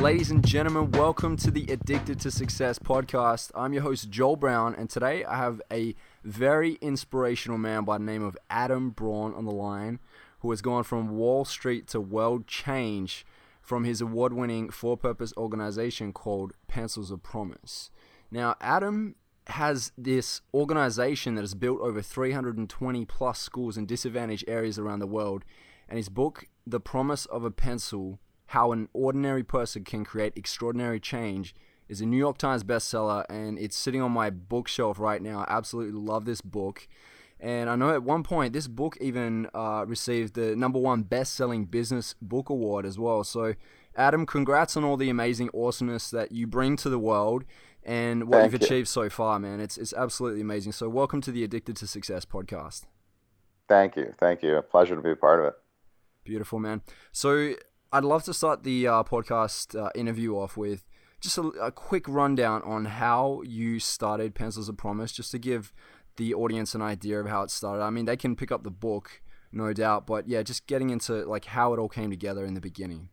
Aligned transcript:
Ladies 0.00 0.30
and 0.30 0.46
gentlemen, 0.46 0.92
welcome 0.92 1.36
to 1.38 1.50
the 1.50 1.64
Addicted 1.64 2.20
to 2.20 2.30
Success 2.30 2.78
podcast. 2.78 3.50
I'm 3.52 3.72
your 3.72 3.82
host, 3.82 4.10
Joel 4.10 4.36
Brown, 4.36 4.76
and 4.76 4.88
today 4.88 5.24
I 5.24 5.36
have 5.36 5.60
a 5.72 5.96
very 6.22 6.74
inspirational 6.80 7.58
man 7.58 7.82
by 7.82 7.98
the 7.98 8.04
name 8.04 8.22
of 8.22 8.38
Adam 8.48 8.90
Braun 8.90 9.34
on 9.34 9.44
the 9.44 9.50
line, 9.50 9.98
who 10.38 10.50
has 10.50 10.62
gone 10.62 10.84
from 10.84 11.16
Wall 11.16 11.44
Street 11.44 11.88
to 11.88 12.00
world 12.00 12.46
change 12.46 13.26
from 13.60 13.82
his 13.82 14.00
award 14.00 14.32
winning 14.32 14.70
for 14.70 14.96
purpose 14.96 15.32
organization 15.36 16.12
called 16.12 16.52
Pencils 16.68 17.10
of 17.10 17.24
Promise. 17.24 17.90
Now, 18.30 18.54
Adam 18.60 19.16
has 19.48 19.90
this 19.98 20.42
organization 20.54 21.34
that 21.34 21.42
has 21.42 21.54
built 21.54 21.80
over 21.80 22.00
320 22.00 23.04
plus 23.04 23.40
schools 23.40 23.76
in 23.76 23.84
disadvantaged 23.84 24.44
areas 24.46 24.78
around 24.78 25.00
the 25.00 25.08
world, 25.08 25.44
and 25.88 25.96
his 25.96 26.08
book, 26.08 26.44
The 26.64 26.78
Promise 26.78 27.26
of 27.26 27.42
a 27.42 27.50
Pencil 27.50 28.20
how 28.48 28.72
an 28.72 28.88
Ordinary 28.94 29.42
Person 29.42 29.84
Can 29.84 30.04
Create 30.04 30.32
Extraordinary 30.34 30.98
Change 30.98 31.54
is 31.86 32.00
a 32.00 32.06
New 32.06 32.16
York 32.16 32.38
Times 32.38 32.64
bestseller 32.64 33.24
and 33.28 33.58
it's 33.58 33.76
sitting 33.76 34.00
on 34.00 34.10
my 34.10 34.30
bookshelf 34.30 34.98
right 34.98 35.20
now. 35.20 35.40
I 35.40 35.56
absolutely 35.56 36.00
love 36.00 36.24
this 36.24 36.40
book. 36.40 36.88
And 37.38 37.68
I 37.68 37.76
know 37.76 37.90
at 37.90 38.02
one 38.02 38.22
point 38.22 38.54
this 38.54 38.66
book 38.66 38.96
even 39.02 39.48
uh, 39.54 39.84
received 39.86 40.34
the 40.34 40.56
number 40.56 40.78
one 40.78 41.02
best 41.02 41.34
selling 41.34 41.66
business 41.66 42.14
book 42.22 42.48
award 42.48 42.86
as 42.86 42.98
well. 42.98 43.22
So, 43.22 43.54
Adam, 43.94 44.24
congrats 44.24 44.78
on 44.78 44.84
all 44.84 44.96
the 44.96 45.10
amazing 45.10 45.50
awesomeness 45.54 46.10
that 46.10 46.32
you 46.32 46.46
bring 46.46 46.76
to 46.76 46.88
the 46.88 46.98
world 46.98 47.44
and 47.84 48.28
what 48.28 48.38
Thank 48.38 48.52
you've 48.52 48.62
you. 48.62 48.66
achieved 48.66 48.88
so 48.88 49.10
far, 49.10 49.38
man. 49.38 49.60
It's, 49.60 49.76
it's 49.76 49.92
absolutely 49.92 50.40
amazing. 50.40 50.72
So, 50.72 50.88
welcome 50.88 51.20
to 51.20 51.30
the 51.30 51.44
Addicted 51.44 51.76
to 51.76 51.86
Success 51.86 52.24
podcast. 52.24 52.86
Thank 53.68 53.96
you. 53.96 54.14
Thank 54.18 54.42
you. 54.42 54.56
A 54.56 54.62
pleasure 54.62 54.96
to 54.96 55.02
be 55.02 55.10
a 55.10 55.16
part 55.16 55.40
of 55.40 55.46
it. 55.48 55.54
Beautiful, 56.24 56.58
man. 56.58 56.82
So, 57.12 57.54
I'd 57.90 58.04
love 58.04 58.24
to 58.24 58.34
start 58.34 58.64
the 58.64 58.86
uh, 58.86 59.02
podcast 59.02 59.78
uh, 59.78 59.90
interview 59.94 60.36
off 60.36 60.56
with 60.58 60.84
just 61.20 61.38
a, 61.38 61.42
a, 61.42 61.72
quick 61.72 62.06
rundown 62.06 62.62
on 62.62 62.84
how 62.84 63.42
you 63.46 63.80
started 63.80 64.34
Pencils 64.34 64.68
of 64.68 64.76
Promise, 64.76 65.12
just 65.12 65.30
to 65.30 65.38
give 65.38 65.72
the 66.16 66.34
audience 66.34 66.74
an 66.74 66.82
idea 66.82 67.18
of 67.18 67.28
how 67.28 67.42
it 67.42 67.50
started. 67.50 67.82
I 67.82 67.90
mean, 67.90 68.04
they 68.04 68.16
can 68.16 68.36
pick 68.36 68.52
up 68.52 68.62
the 68.62 68.70
book, 68.70 69.22
no 69.52 69.72
doubt, 69.72 70.06
but 70.06 70.28
yeah, 70.28 70.42
just 70.42 70.66
getting 70.66 70.90
into 70.90 71.24
like 71.24 71.46
how 71.46 71.72
it 71.72 71.78
all 71.78 71.88
came 71.88 72.10
together 72.10 72.44
in 72.44 72.52
the 72.54 72.60
beginning. 72.60 73.08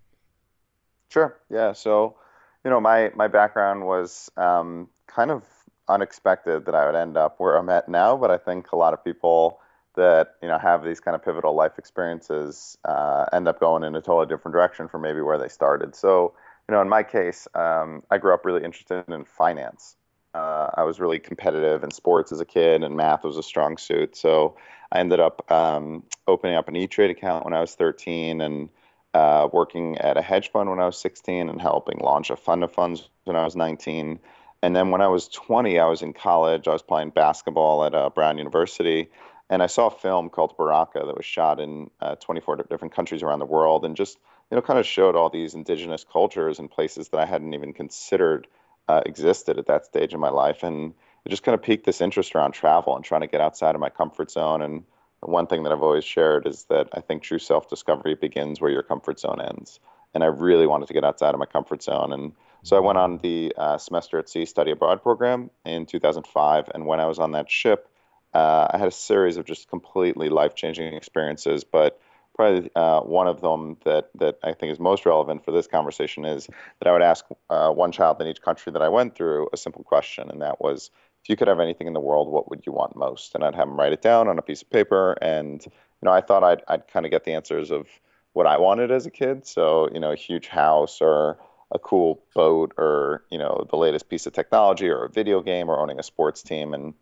Sure. 1.09 1.39
Yeah. 1.49 1.71
So, 1.71 2.17
you 2.65 2.69
know, 2.69 2.81
my 2.81 3.11
my 3.15 3.29
background 3.29 3.85
was 3.85 4.29
um, 4.35 4.89
kind 5.07 5.31
of 5.31 5.43
unexpected 5.87 6.65
that 6.65 6.75
I 6.75 6.85
would 6.85 6.95
end 6.95 7.15
up 7.15 7.35
where 7.37 7.55
I'm 7.55 7.69
at 7.69 7.87
now, 7.87 8.17
but 8.17 8.29
I 8.29 8.37
think 8.37 8.71
a 8.71 8.75
lot 8.75 8.93
of 8.93 9.03
people 9.05 9.61
that 9.95 10.35
you 10.41 10.47
know 10.47 10.57
have 10.57 10.83
these 10.83 10.99
kind 10.99 11.15
of 11.15 11.23
pivotal 11.23 11.55
life 11.55 11.77
experiences 11.77 12.77
uh, 12.85 13.25
end 13.33 13.47
up 13.47 13.59
going 13.59 13.83
in 13.83 13.95
a 13.95 14.01
totally 14.01 14.27
different 14.27 14.53
direction 14.53 14.87
from 14.87 15.01
maybe 15.01 15.21
where 15.21 15.37
they 15.37 15.47
started. 15.47 15.95
So, 15.95 16.33
you 16.67 16.75
know, 16.75 16.81
in 16.81 16.89
my 16.89 17.03
case, 17.03 17.47
um, 17.55 18.03
I 18.09 18.17
grew 18.17 18.33
up 18.33 18.45
really 18.45 18.63
interested 18.63 19.03
in 19.07 19.25
finance. 19.25 19.95
Uh, 20.33 20.69
I 20.75 20.83
was 20.83 20.99
really 20.99 21.19
competitive 21.19 21.83
in 21.83 21.91
sports 21.91 22.31
as 22.31 22.39
a 22.39 22.45
kid, 22.45 22.83
and 22.83 22.95
math 22.95 23.23
was 23.23 23.37
a 23.37 23.43
strong 23.43 23.77
suit. 23.77 24.15
So, 24.15 24.57
I 24.91 24.99
ended 24.99 25.19
up 25.19 25.49
um, 25.51 26.03
opening 26.27 26.55
up 26.55 26.67
an 26.67 26.75
E 26.75 26.87
Trade 26.87 27.11
account 27.11 27.45
when 27.45 27.53
I 27.53 27.61
was 27.61 27.75
13, 27.75 28.41
and 28.41 28.69
uh, 29.13 29.47
working 29.51 29.97
at 29.99 30.17
a 30.17 30.21
hedge 30.21 30.51
fund 30.51 30.69
when 30.69 30.79
I 30.79 30.85
was 30.85 30.97
16, 30.97 31.49
and 31.49 31.61
helping 31.61 31.99
launch 31.99 32.29
a 32.29 32.35
fund 32.35 32.63
of 32.63 32.73
funds 32.73 33.09
when 33.23 33.35
I 33.35 33.45
was 33.45 33.55
19. 33.55 34.19
And 34.61 34.75
then 34.75 34.89
when 34.89 35.01
I 35.01 35.07
was 35.07 35.27
20, 35.27 35.79
I 35.79 35.85
was 35.85 36.01
in 36.01 36.13
college. 36.13 36.67
I 36.67 36.73
was 36.73 36.81
playing 36.81 37.11
basketball 37.11 37.85
at 37.85 37.93
uh, 37.93 38.09
Brown 38.09 38.37
University 38.37 39.09
and 39.49 39.61
I 39.61 39.67
saw 39.67 39.87
a 39.87 39.91
film 39.91 40.29
called 40.29 40.57
Baraka 40.57 41.03
that 41.05 41.15
was 41.15 41.25
shot 41.25 41.59
in 41.59 41.89
uh, 42.01 42.15
24 42.15 42.65
different 42.69 42.93
countries 42.93 43.23
around 43.23 43.39
the 43.39 43.45
world, 43.45 43.85
and 43.85 43.95
just 43.95 44.17
you 44.51 44.55
know 44.55 44.61
kind 44.61 44.79
of 44.79 44.85
showed 44.85 45.15
all 45.15 45.29
these 45.29 45.53
indigenous 45.53 46.03
cultures 46.03 46.59
and 46.59 46.69
places 46.69 47.09
that 47.09 47.19
I 47.19 47.25
hadn't 47.25 47.53
even 47.53 47.73
considered 47.73 48.47
uh, 48.87 49.01
existed 49.05 49.57
at 49.57 49.67
that 49.67 49.85
stage 49.85 50.13
in 50.13 50.19
my 50.19 50.29
life, 50.29 50.63
and 50.63 50.93
it 51.25 51.29
just 51.29 51.43
kind 51.43 51.55
of 51.55 51.61
piqued 51.61 51.85
this 51.85 52.01
interest 52.01 52.35
around 52.35 52.51
travel 52.51 52.95
and 52.95 53.03
trying 53.03 53.21
to 53.21 53.27
get 53.27 53.41
outside 53.41 53.75
of 53.75 53.81
my 53.81 53.89
comfort 53.89 54.31
zone. 54.31 54.61
And 54.61 54.83
one 55.21 55.47
thing 55.47 55.63
that 55.63 55.71
I've 55.71 55.81
always 55.81 56.03
shared 56.03 56.45
is 56.45 56.65
that 56.65 56.89
I 56.93 57.01
think 57.01 57.23
true 57.23 57.39
self-discovery 57.39 58.15
begins 58.15 58.61
where 58.61 58.71
your 58.71 58.83
comfort 58.83 59.19
zone 59.19 59.41
ends, 59.41 59.79
and 60.13 60.23
I 60.23 60.27
really 60.27 60.67
wanted 60.67 60.87
to 60.87 60.93
get 60.93 61.03
outside 61.03 61.33
of 61.33 61.39
my 61.39 61.45
comfort 61.45 61.83
zone, 61.83 62.13
and 62.13 62.33
so 62.63 62.75
I 62.75 62.79
went 62.79 62.97
on 62.97 63.19
the 63.19 63.53
uh, 63.57 63.77
semester 63.77 64.17
at 64.17 64.27
sea 64.27 64.43
study 64.43 64.71
abroad 64.71 65.03
program 65.03 65.51
in 65.65 65.85
2005, 65.85 66.71
and 66.73 66.87
when 66.87 66.99
I 66.99 67.05
was 67.05 67.19
on 67.19 67.31
that 67.33 67.49
ship. 67.49 67.89
Uh, 68.35 68.67
I 68.69 68.77
had 68.77 68.89
a 68.89 68.91
series 68.91 69.37
of 69.37 69.45
just 69.45 69.69
completely 69.69 70.27
life 70.27 70.55
changing 70.55 70.93
experiences, 70.93 71.63
but 71.63 72.01
probably 72.35 72.69
uh, 72.75 72.99
one 72.99 73.27
of 73.27 73.39
them 73.39 73.77
that, 73.85 74.09
that 74.15 74.39
I 74.43 74.51
think 74.51 74.73
is 74.73 74.79
most 74.79 75.05
relevant 75.05 75.45
for 75.45 75.51
this 75.51 75.67
conversation 75.67 76.25
is 76.25 76.47
that 76.79 76.89
I 76.89 76.91
would 76.91 77.01
ask 77.01 77.23
uh, 77.49 77.69
one 77.69 77.93
child 77.93 78.21
in 78.21 78.27
each 78.27 78.41
country 78.41 78.73
that 78.73 78.81
I 78.81 78.89
went 78.89 79.15
through 79.15 79.47
a 79.53 79.57
simple 79.57 79.85
question, 79.85 80.29
and 80.29 80.41
that 80.41 80.59
was, 80.59 80.91
if 81.23 81.29
you 81.29 81.37
could 81.37 81.47
have 81.47 81.61
anything 81.61 81.87
in 81.87 81.93
the 81.93 82.01
world, 82.01 82.27
what 82.27 82.49
would 82.49 82.65
you 82.65 82.73
want 82.73 82.97
most? 82.97 83.35
And 83.35 83.43
I'd 83.45 83.55
have 83.55 83.69
them 83.69 83.79
write 83.79 83.93
it 83.93 84.01
down 84.01 84.27
on 84.27 84.37
a 84.37 84.41
piece 84.41 84.61
of 84.61 84.69
paper, 84.69 85.13
and 85.21 85.63
you 85.65 85.71
know, 86.03 86.11
I 86.11 86.19
thought 86.19 86.43
I'd 86.43 86.61
I'd 86.67 86.89
kind 86.89 87.05
of 87.05 87.11
get 87.11 87.23
the 87.23 87.31
answers 87.31 87.71
of 87.71 87.87
what 88.33 88.47
I 88.47 88.57
wanted 88.57 88.91
as 88.91 89.05
a 89.05 89.11
kid. 89.11 89.47
So 89.47 89.89
you 89.93 90.01
know, 90.01 90.11
a 90.11 90.17
huge 90.17 90.49
house 90.49 90.99
or 90.99 91.39
a 91.71 91.79
cool 91.79 92.21
boat 92.35 92.73
or 92.77 93.23
you 93.31 93.37
know 93.37 93.65
the 93.69 93.77
latest 93.77 94.09
piece 94.09 94.25
of 94.25 94.33
technology 94.33 94.89
or 94.89 95.05
a 95.05 95.09
video 95.09 95.41
game 95.41 95.69
or 95.69 95.79
owning 95.79 95.99
a 95.99 96.03
sports 96.03 96.43
team 96.43 96.73
and 96.73 96.93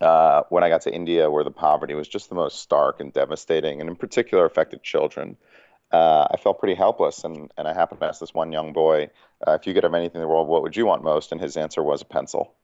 uh, 0.00 0.42
when 0.48 0.64
I 0.64 0.68
got 0.68 0.82
to 0.82 0.94
India, 0.94 1.30
where 1.30 1.44
the 1.44 1.50
poverty 1.50 1.94
was 1.94 2.08
just 2.08 2.28
the 2.28 2.34
most 2.34 2.60
stark 2.60 3.00
and 3.00 3.12
devastating, 3.12 3.80
and 3.80 3.88
in 3.88 3.96
particular 3.96 4.44
affected 4.44 4.82
children, 4.82 5.36
uh, 5.92 6.26
I 6.30 6.36
felt 6.36 6.58
pretty 6.58 6.74
helpless. 6.74 7.24
And, 7.24 7.52
and 7.56 7.68
I 7.68 7.72
happened 7.72 8.00
to 8.00 8.06
ask 8.06 8.20
this 8.20 8.34
one 8.34 8.52
young 8.52 8.72
boy, 8.72 9.10
uh, 9.46 9.52
if 9.52 9.66
you 9.66 9.74
could 9.74 9.84
have 9.84 9.94
anything 9.94 10.16
in 10.16 10.22
the 10.22 10.28
world, 10.28 10.48
what 10.48 10.62
would 10.62 10.76
you 10.76 10.86
want 10.86 11.04
most? 11.04 11.32
And 11.32 11.40
his 11.40 11.56
answer 11.56 11.82
was 11.82 12.02
a 12.02 12.06
pencil. 12.06 12.54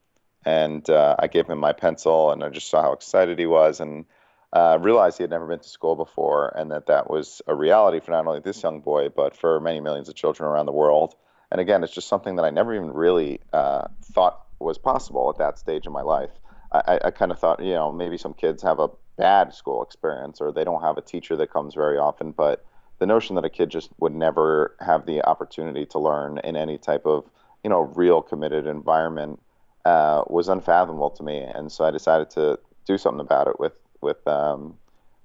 And 0.44 0.88
uh, 0.88 1.16
I 1.18 1.26
gave 1.26 1.46
him 1.46 1.58
my 1.58 1.72
pencil, 1.72 2.32
and 2.32 2.42
I 2.42 2.48
just 2.48 2.70
saw 2.70 2.82
how 2.82 2.92
excited 2.92 3.38
he 3.38 3.46
was, 3.46 3.78
and 3.80 4.06
uh, 4.52 4.78
realized 4.80 5.18
he 5.18 5.22
had 5.22 5.30
never 5.30 5.46
been 5.46 5.60
to 5.60 5.68
school 5.68 5.94
before, 5.94 6.48
and 6.56 6.70
that 6.72 6.86
that 6.86 7.10
was 7.10 7.42
a 7.46 7.54
reality 7.54 8.00
for 8.00 8.10
not 8.10 8.26
only 8.26 8.40
this 8.40 8.62
young 8.62 8.80
boy, 8.80 9.08
but 9.08 9.36
for 9.36 9.60
many 9.60 9.80
millions 9.80 10.08
of 10.08 10.14
children 10.14 10.48
around 10.48 10.66
the 10.66 10.72
world. 10.72 11.14
And 11.52 11.60
again, 11.60 11.84
it's 11.84 11.92
just 11.92 12.08
something 12.08 12.36
that 12.36 12.44
I 12.44 12.50
never 12.50 12.74
even 12.74 12.92
really 12.92 13.40
uh, 13.52 13.88
thought 14.12 14.40
was 14.58 14.78
possible 14.78 15.30
at 15.30 15.38
that 15.38 15.58
stage 15.58 15.86
in 15.86 15.92
my 15.92 16.02
life. 16.02 16.30
I, 16.72 17.00
I 17.06 17.10
kind 17.10 17.32
of 17.32 17.38
thought, 17.38 17.62
you 17.62 17.74
know, 17.74 17.90
maybe 17.92 18.16
some 18.16 18.34
kids 18.34 18.62
have 18.62 18.78
a 18.78 18.88
bad 19.16 19.52
school 19.52 19.82
experience 19.82 20.40
or 20.40 20.52
they 20.52 20.64
don't 20.64 20.82
have 20.82 20.96
a 20.96 21.02
teacher 21.02 21.36
that 21.36 21.52
comes 21.52 21.74
very 21.74 21.98
often. 21.98 22.32
But 22.32 22.64
the 22.98 23.06
notion 23.06 23.36
that 23.36 23.44
a 23.44 23.50
kid 23.50 23.70
just 23.70 23.90
would 23.98 24.14
never 24.14 24.76
have 24.80 25.06
the 25.06 25.22
opportunity 25.22 25.84
to 25.86 25.98
learn 25.98 26.38
in 26.44 26.56
any 26.56 26.78
type 26.78 27.06
of, 27.06 27.24
you 27.64 27.70
know, 27.70 27.80
real 27.80 28.22
committed 28.22 28.66
environment 28.66 29.40
uh, 29.84 30.22
was 30.28 30.48
unfathomable 30.48 31.10
to 31.10 31.22
me. 31.22 31.38
And 31.38 31.72
so 31.72 31.84
I 31.84 31.90
decided 31.90 32.30
to 32.30 32.58
do 32.86 32.98
something 32.98 33.20
about 33.20 33.48
it 33.48 33.58
with 33.58 33.72
with 34.00 34.26
um, 34.26 34.78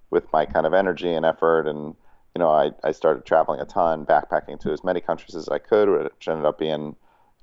with 0.10 0.32
my 0.34 0.46
kind 0.46 0.66
of 0.66 0.74
energy 0.74 1.12
and 1.12 1.26
effort. 1.26 1.68
And 1.68 1.96
you 2.36 2.40
know, 2.40 2.50
I, 2.50 2.72
I 2.84 2.92
started 2.92 3.26
traveling 3.26 3.60
a 3.62 3.66
ton, 3.66 4.06
backpacking 4.06 4.60
to 4.62 4.72
as 4.72 4.84
many 4.84 5.00
countries 5.00 5.36
as 5.36 5.48
I 5.48 5.58
could, 5.58 5.90
which 5.90 6.28
ended 6.28 6.46
up 6.46 6.60
being 6.60 6.96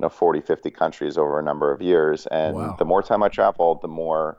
know 0.02 0.08
40 0.08 0.40
50 0.40 0.70
countries 0.70 1.16
over 1.18 1.38
a 1.38 1.42
number 1.42 1.72
of 1.72 1.80
years. 1.82 2.26
And 2.26 2.56
Wow. 2.56 2.76
the 2.78 2.84
more 2.84 3.02
time 3.02 3.22
i 3.22 3.28
traveled 3.28 3.82
the 3.82 3.88
more 3.88 4.37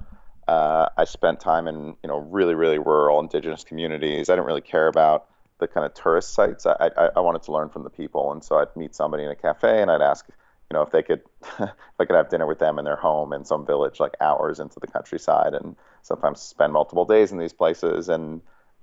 uh, 0.47 0.89
i 0.97 1.05
spent 1.05 1.39
time 1.39 1.67
in 1.67 1.95
you 2.03 2.07
know 2.07 2.17
really 2.17 2.55
really 2.55 2.79
rural 2.79 3.19
indigenous 3.19 3.63
communities. 3.63 4.29
I 4.29 4.33
didn't 4.33 4.47
really 4.47 4.61
care 4.61 4.87
about 4.87 5.25
the 5.59 5.67
kind 5.67 5.85
of 5.85 5.93
tourist 5.93 6.33
sites. 6.33 6.65
I 6.65 6.89
i, 6.97 7.09
I 7.15 7.19
wanted 7.19 7.43
to 7.43 7.51
learn 7.51 7.69
from 7.69 7.83
the 7.83 7.89
people. 7.89 8.31
And 8.31 8.43
so 8.43 8.57
i'd 8.57 8.75
meet 8.75 8.95
somebody 8.95 9.23
in 9.23 9.29
a 9.29 9.35
cafe 9.35 9.81
and 9.81 9.89
i'd 9.91 10.01
ask 10.01 10.25
you 10.29 10.73
know 10.75 10.81
if 10.81 10.91
they 10.91 11.03
could 11.03 11.21
if 11.59 11.69
i 11.99 12.05
could 12.05 12.15
have 12.15 12.29
dinner 12.29 12.47
with 12.47 12.59
them 12.59 12.79
in 12.79 12.85
their 12.85 12.95
home 12.95 13.33
in 13.33 13.45
some 13.45 13.65
village 13.65 13.99
like 13.99 14.13
hours 14.21 14.59
into 14.59 14.79
the 14.79 14.87
countryside 14.87 15.53
and 15.53 15.75
sometimes 16.03 16.41
spend 16.41 16.73
multiple 16.73 17.05
days 17.05 17.31
in 17.31 17.39
these 17.39 17.53
places. 17.53 18.09
And 18.09 18.41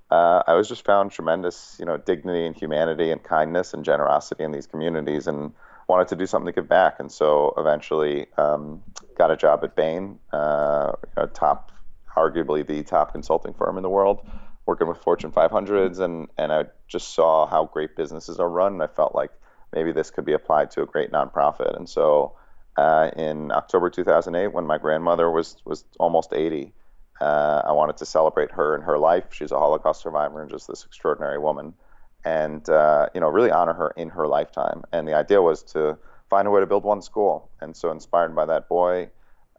uh, 0.09 0.43
I 0.45 0.55
was 0.55 0.67
just 0.67 0.83
found 0.83 1.11
tremendous, 1.11 1.77
you 1.79 1.85
know, 1.85 1.97
dignity 1.97 2.45
and 2.45 2.55
humanity 2.55 3.11
and 3.11 3.23
kindness 3.23 3.73
and 3.73 3.85
generosity 3.85 4.43
in 4.43 4.51
these 4.51 4.67
communities, 4.67 5.25
and 5.27 5.53
wanted 5.91 6.07
to 6.07 6.15
do 6.15 6.25
something 6.25 6.45
to 6.45 6.53
give 6.53 6.69
back. 6.69 7.01
And 7.01 7.11
so 7.11 7.53
eventually 7.57 8.27
um, 8.37 8.81
got 9.17 9.29
a 9.29 9.35
job 9.35 9.59
at 9.65 9.75
Bain, 9.75 10.19
uh, 10.31 10.93
know, 11.17 11.25
top, 11.27 11.73
arguably 12.15 12.65
the 12.65 12.81
top 12.83 13.11
consulting 13.11 13.53
firm 13.53 13.75
in 13.75 13.83
the 13.83 13.89
world, 13.89 14.25
working 14.65 14.87
with 14.87 14.99
Fortune 14.99 15.31
500s, 15.31 15.99
and 15.99 16.29
and 16.37 16.53
I 16.53 16.65
just 16.87 17.13
saw 17.13 17.45
how 17.45 17.65
great 17.65 17.97
businesses 17.97 18.39
are 18.39 18.49
run, 18.49 18.73
and 18.73 18.83
I 18.83 18.87
felt 18.87 19.13
like 19.13 19.31
maybe 19.73 19.91
this 19.91 20.11
could 20.11 20.23
be 20.23 20.31
applied 20.31 20.71
to 20.71 20.81
a 20.81 20.85
great 20.85 21.11
nonprofit. 21.11 21.75
And 21.75 21.89
so 21.89 22.35
uh, 22.77 23.11
in 23.17 23.51
October 23.51 23.89
2008 23.89 24.53
when 24.53 24.65
my 24.65 24.77
grandmother 24.77 25.29
was 25.29 25.57
was 25.65 25.83
almost 25.99 26.31
80. 26.33 26.73
Uh, 27.19 27.61
I 27.65 27.73
wanted 27.73 27.97
to 27.97 28.05
celebrate 28.05 28.51
her 28.51 28.75
and 28.75 28.83
her 28.85 28.97
life. 28.97 29.25
She's 29.31 29.51
a 29.51 29.59
Holocaust 29.59 30.01
survivor 30.01 30.41
and 30.41 30.49
just 30.49 30.67
this 30.67 30.85
extraordinary 30.85 31.37
woman, 31.37 31.73
and 32.23 32.69
uh, 32.69 33.07
you 33.13 33.21
know 33.21 33.29
really 33.29 33.51
honor 33.51 33.73
her 33.73 33.93
in 33.97 34.09
her 34.09 34.27
lifetime. 34.27 34.83
And 34.91 35.07
the 35.07 35.13
idea 35.13 35.41
was 35.41 35.63
to 35.73 35.97
find 36.29 36.47
a 36.47 36.51
way 36.51 36.61
to 36.61 36.65
build 36.65 36.83
one 36.83 37.01
school. 37.01 37.49
And 37.59 37.75
so, 37.75 37.91
inspired 37.91 38.35
by 38.35 38.45
that 38.45 38.67
boy, 38.67 39.09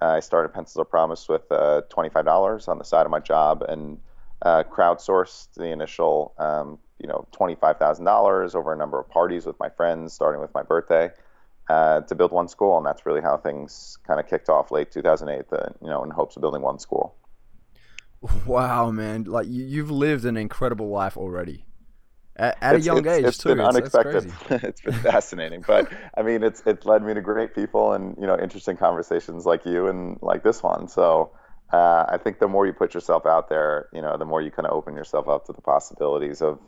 I 0.00 0.20
started 0.20 0.52
Pencils 0.52 0.80
of 0.80 0.90
Promise 0.90 1.28
with 1.28 1.50
uh, 1.52 1.82
$25 1.90 2.68
on 2.68 2.78
the 2.78 2.84
side 2.84 3.06
of 3.06 3.10
my 3.10 3.20
job 3.20 3.62
and 3.62 3.98
uh, 4.42 4.64
crowdsourced 4.64 5.54
the 5.54 5.66
initial, 5.66 6.34
um, 6.38 6.78
you 6.98 7.06
know, 7.06 7.26
$25,000 7.32 8.54
over 8.54 8.72
a 8.72 8.76
number 8.76 8.98
of 8.98 9.08
parties 9.08 9.46
with 9.46 9.58
my 9.60 9.68
friends, 9.68 10.12
starting 10.12 10.40
with 10.40 10.52
my 10.54 10.62
birthday, 10.62 11.10
uh, 11.68 12.00
to 12.00 12.14
build 12.14 12.32
one 12.32 12.48
school. 12.48 12.76
And 12.76 12.84
that's 12.84 13.06
really 13.06 13.20
how 13.20 13.36
things 13.36 13.98
kind 14.04 14.18
of 14.18 14.26
kicked 14.26 14.48
off 14.48 14.72
late 14.72 14.90
2008, 14.90 15.48
the, 15.50 15.72
you 15.80 15.88
know, 15.88 16.02
in 16.02 16.10
hopes 16.10 16.36
of 16.36 16.42
building 16.42 16.62
one 16.62 16.78
school. 16.78 17.14
Wow, 18.46 18.92
man! 18.92 19.24
Like 19.24 19.48
you, 19.48 19.64
you've 19.64 19.90
lived 19.90 20.24
an 20.24 20.36
incredible 20.36 20.88
life 20.88 21.16
already 21.16 21.64
at, 22.36 22.56
at 22.60 22.76
a 22.76 22.80
young 22.80 22.98
it's, 22.98 23.08
age 23.08 23.24
it's 23.24 23.38
too. 23.38 23.50
Been 23.50 23.60
it's, 23.60 23.76
unexpected. 23.76 24.32
it's 24.64 24.80
been 24.80 24.94
fascinating, 24.94 25.64
but 25.66 25.92
I 26.16 26.22
mean, 26.22 26.42
it's 26.42 26.62
it's 26.66 26.86
led 26.86 27.02
me 27.02 27.14
to 27.14 27.20
great 27.20 27.54
people 27.54 27.92
and 27.92 28.16
you 28.18 28.26
know 28.26 28.38
interesting 28.38 28.76
conversations 28.76 29.44
like 29.44 29.66
you 29.66 29.86
and 29.86 30.18
like 30.22 30.42
this 30.42 30.62
one. 30.62 30.88
So 30.88 31.32
uh, 31.72 32.06
I 32.08 32.18
think 32.18 32.38
the 32.38 32.48
more 32.48 32.66
you 32.66 32.72
put 32.72 32.94
yourself 32.94 33.26
out 33.26 33.48
there, 33.48 33.88
you 33.92 34.00
know, 34.00 34.16
the 34.16 34.24
more 34.24 34.40
you 34.42 34.50
kind 34.50 34.66
of 34.66 34.72
open 34.72 34.94
yourself 34.94 35.28
up 35.28 35.46
to 35.46 35.52
the 35.52 35.62
possibilities 35.62 36.42
of 36.42 36.58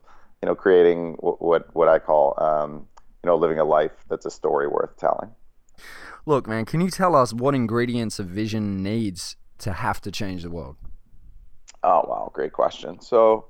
you 0.42 0.46
know 0.46 0.54
creating 0.54 1.14
what 1.20 1.74
what 1.74 1.88
I 1.88 1.98
call 1.98 2.34
um, 2.42 2.86
you 3.22 3.28
know 3.28 3.36
living 3.36 3.58
a 3.58 3.64
life 3.64 3.92
that's 4.08 4.26
a 4.26 4.30
story 4.30 4.68
worth 4.68 4.96
telling. 4.98 5.30
Look, 6.26 6.46
man, 6.46 6.64
can 6.64 6.80
you 6.80 6.90
tell 6.90 7.14
us 7.14 7.32
what 7.32 7.54
ingredients 7.54 8.18
a 8.18 8.22
vision 8.22 8.82
needs 8.82 9.36
to 9.58 9.72
have 9.72 10.00
to 10.02 10.10
change 10.10 10.42
the 10.42 10.50
world? 10.50 10.76
Oh 11.82 12.02
wow, 12.06 12.30
great 12.34 12.52
question. 12.52 13.00
So 13.00 13.46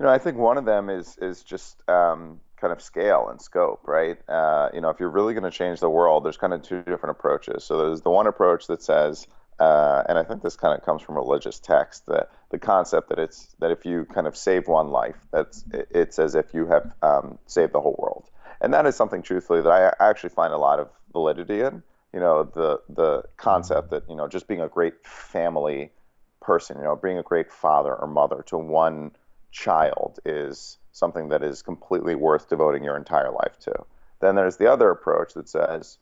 you 0.00 0.06
know, 0.06 0.12
I 0.12 0.18
think 0.18 0.38
one 0.38 0.56
of 0.56 0.64
them 0.64 0.88
is 0.88 1.18
is 1.20 1.42
just 1.42 1.86
um, 1.86 2.40
kind 2.58 2.72
of 2.72 2.80
scale 2.80 3.28
and 3.28 3.40
scope, 3.40 3.86
right? 3.86 4.16
Uh, 4.26 4.70
you 4.72 4.80
know, 4.80 4.88
if 4.88 4.98
you're 4.98 5.10
really 5.10 5.34
going 5.34 5.44
to 5.44 5.50
change 5.50 5.80
the 5.80 5.90
world, 5.90 6.24
there's 6.24 6.38
kind 6.38 6.54
of 6.54 6.62
two 6.62 6.82
different 6.82 7.18
approaches. 7.18 7.64
So 7.64 7.76
there's 7.76 8.00
the 8.00 8.10
one 8.10 8.26
approach 8.26 8.66
that 8.68 8.82
says, 8.82 9.26
uh, 9.58 10.02
and 10.08 10.16
I 10.16 10.24
think 10.24 10.42
this 10.42 10.56
kind 10.56 10.76
of 10.76 10.82
comes 10.86 11.02
from 11.02 11.16
religious 11.16 11.58
text, 11.58 12.06
that 12.06 12.30
the 12.50 12.58
concept 12.58 13.10
that 13.10 13.18
it's 13.18 13.54
that 13.58 13.70
if 13.70 13.84
you 13.84 14.06
kind 14.06 14.26
of 14.26 14.34
save 14.38 14.68
one 14.68 14.88
life, 14.88 15.16
that's 15.32 15.66
it's 15.70 16.18
as 16.18 16.34
if 16.34 16.54
you 16.54 16.66
have 16.66 16.90
um, 17.02 17.38
saved 17.46 17.74
the 17.74 17.80
whole 17.82 17.96
world, 17.98 18.30
and 18.62 18.72
that 18.72 18.86
is 18.86 18.96
something, 18.96 19.20
truthfully, 19.20 19.60
that 19.60 19.70
I 19.70 20.08
actually 20.08 20.30
find 20.30 20.54
a 20.54 20.58
lot 20.58 20.80
of 20.80 20.88
validity 21.12 21.60
in. 21.60 21.82
You 22.14 22.20
know, 22.20 22.44
the 22.44 22.80
the 22.88 23.24
concept 23.36 23.90
that 23.90 24.04
you 24.08 24.16
know 24.16 24.28
just 24.28 24.48
being 24.48 24.62
a 24.62 24.68
great 24.68 25.06
family 25.06 25.90
person, 26.40 26.78
you 26.78 26.84
know, 26.84 26.96
being 26.96 27.18
a 27.18 27.22
great 27.22 27.52
father 27.52 27.94
or 27.94 28.06
mother 28.06 28.42
to 28.46 28.56
one 28.56 29.10
child 29.50 30.18
is 30.24 30.78
something 30.92 31.28
that 31.28 31.42
is 31.42 31.62
completely 31.62 32.14
worth 32.14 32.48
devoting 32.48 32.84
your 32.84 32.96
entire 32.96 33.30
life 33.30 33.58
to. 33.60 33.74
Then 34.20 34.34
there's 34.34 34.56
the 34.56 34.70
other 34.70 34.90
approach 34.90 35.34
that 35.34 35.48
says, 35.48 35.98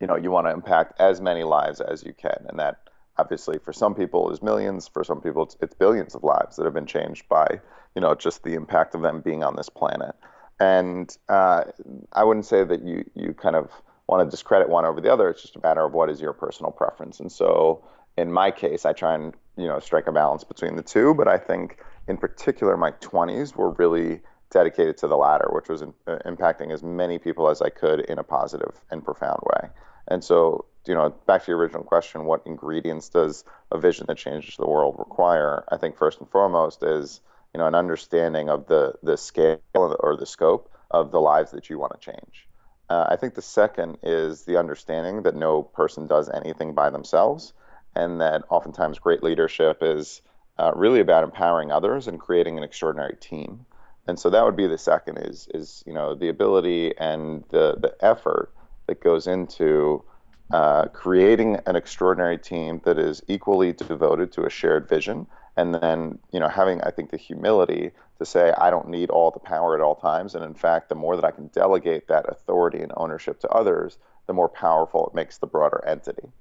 you 0.00 0.06
know, 0.06 0.16
you 0.16 0.30
want 0.30 0.46
to 0.46 0.52
impact 0.52 1.00
as 1.00 1.20
many 1.20 1.42
lives 1.42 1.80
as 1.80 2.04
you 2.04 2.12
can, 2.12 2.46
and 2.48 2.58
that 2.58 2.88
obviously 3.18 3.58
for 3.58 3.72
some 3.72 3.94
people 3.94 4.30
is 4.30 4.42
millions, 4.42 4.88
for 4.88 5.02
some 5.04 5.20
people 5.20 5.42
it's, 5.42 5.56
it's 5.60 5.74
billions 5.74 6.14
of 6.14 6.22
lives 6.22 6.56
that 6.56 6.64
have 6.64 6.74
been 6.74 6.86
changed 6.86 7.28
by, 7.28 7.60
you 7.94 8.00
know, 8.00 8.14
just 8.14 8.44
the 8.44 8.54
impact 8.54 8.94
of 8.94 9.02
them 9.02 9.20
being 9.20 9.42
on 9.42 9.56
this 9.56 9.68
planet. 9.68 10.14
And 10.60 11.16
uh, 11.28 11.64
I 12.12 12.24
wouldn't 12.24 12.46
say 12.46 12.64
that 12.64 12.82
you 12.84 13.08
you 13.14 13.34
kind 13.34 13.56
of 13.56 13.70
want 14.08 14.26
to 14.26 14.30
discredit 14.30 14.68
one 14.68 14.84
over 14.84 15.00
the 15.00 15.12
other. 15.12 15.28
It's 15.28 15.42
just 15.42 15.56
a 15.56 15.60
matter 15.60 15.84
of 15.84 15.92
what 15.92 16.10
is 16.10 16.20
your 16.20 16.32
personal 16.32 16.72
preference. 16.72 17.20
And 17.20 17.30
so 17.30 17.84
in 18.16 18.32
my 18.32 18.50
case, 18.50 18.84
I 18.84 18.92
try 18.92 19.14
and 19.14 19.34
you 19.56 19.66
know 19.66 19.78
strike 19.78 20.06
a 20.06 20.12
balance 20.12 20.44
between 20.44 20.76
the 20.76 20.82
two. 20.82 21.14
But 21.14 21.28
I 21.28 21.38
think 21.38 21.78
in 22.08 22.16
particular, 22.16 22.76
my 22.76 22.92
20s 22.92 23.54
were 23.54 23.70
really 23.72 24.20
dedicated 24.50 24.96
to 24.98 25.06
the 25.06 25.16
latter, 25.16 25.48
which 25.52 25.68
was 25.68 25.82
in, 25.82 25.92
uh, 26.06 26.18
impacting 26.24 26.72
as 26.72 26.82
many 26.82 27.18
people 27.18 27.48
as 27.48 27.60
I 27.60 27.68
could 27.68 28.00
in 28.00 28.18
a 28.18 28.22
positive 28.22 28.80
and 28.90 29.04
profound 29.04 29.40
way. 29.42 29.68
And 30.08 30.24
so, 30.24 30.64
you 30.86 30.94
know, 30.94 31.10
back 31.26 31.44
to 31.44 31.50
your 31.50 31.58
original 31.58 31.84
question, 31.84 32.24
what 32.24 32.46
ingredients 32.46 33.10
does 33.10 33.44
a 33.70 33.78
vision 33.78 34.06
that 34.08 34.16
changes 34.16 34.56
the 34.56 34.66
world 34.66 34.96
require? 34.98 35.64
I 35.70 35.76
think 35.76 35.96
first 35.96 36.18
and 36.18 36.28
foremost 36.30 36.82
is, 36.82 37.20
you 37.52 37.58
know, 37.58 37.66
an 37.66 37.74
understanding 37.74 38.48
of 38.48 38.66
the 38.66 38.94
the 39.02 39.18
scale 39.18 39.60
or 39.74 40.16
the 40.16 40.26
scope 40.26 40.72
of 40.90 41.10
the 41.10 41.20
lives 41.20 41.50
that 41.50 41.68
you 41.68 41.78
want 41.78 41.92
to 41.92 42.10
change. 42.12 42.48
Uh, 42.88 43.04
I 43.06 43.16
think 43.16 43.34
the 43.34 43.42
second 43.42 43.98
is 44.02 44.44
the 44.44 44.56
understanding 44.56 45.22
that 45.24 45.36
no 45.36 45.62
person 45.62 46.06
does 46.06 46.30
anything 46.30 46.72
by 46.72 46.88
themselves, 46.88 47.52
and 47.94 48.18
that 48.22 48.44
oftentimes 48.48 48.98
great 48.98 49.22
leadership 49.22 49.78
is 49.82 50.22
uh, 50.58 50.72
really 50.74 51.00
about 51.00 51.24
empowering 51.24 51.70
others 51.70 52.08
and 52.08 52.18
creating 52.20 52.58
an 52.58 52.64
extraordinary 52.64 53.16
team. 53.20 53.64
And 54.06 54.18
so 54.18 54.30
that 54.30 54.44
would 54.44 54.56
be 54.56 54.66
the 54.66 54.78
second 54.78 55.18
is 55.18 55.48
is 55.52 55.84
you 55.86 55.92
know 55.92 56.14
the 56.14 56.28
ability 56.28 56.96
and 56.98 57.44
the 57.50 57.76
the 57.78 57.94
effort 58.00 58.52
that 58.86 59.02
goes 59.02 59.26
into 59.26 60.02
uh, 60.50 60.86
creating 60.86 61.58
an 61.66 61.76
extraordinary 61.76 62.38
team 62.38 62.80
that 62.84 62.98
is 62.98 63.22
equally 63.28 63.72
devoted 63.72 64.32
to 64.32 64.46
a 64.46 64.50
shared 64.50 64.88
vision, 64.88 65.26
and 65.56 65.74
then 65.74 66.18
you 66.32 66.40
know 66.40 66.48
having 66.48 66.80
I 66.80 66.90
think 66.90 67.10
the 67.10 67.18
humility 67.18 67.90
to 68.18 68.24
say 68.24 68.52
I 68.56 68.70
don't 68.70 68.88
need 68.88 69.10
all 69.10 69.30
the 69.30 69.38
power 69.38 69.76
at 69.76 69.82
all 69.82 69.94
times, 69.94 70.34
and 70.34 70.42
in 70.42 70.54
fact, 70.54 70.88
the 70.88 70.94
more 70.94 71.14
that 71.14 71.24
I 71.24 71.30
can 71.30 71.48
delegate 71.48 72.08
that 72.08 72.24
authority 72.28 72.80
and 72.80 72.92
ownership 72.96 73.40
to 73.40 73.48
others, 73.50 73.98
the 74.26 74.32
more 74.32 74.48
powerful 74.48 75.06
it 75.06 75.14
makes 75.14 75.36
the 75.36 75.46
broader 75.46 75.84
entity. 75.86 76.32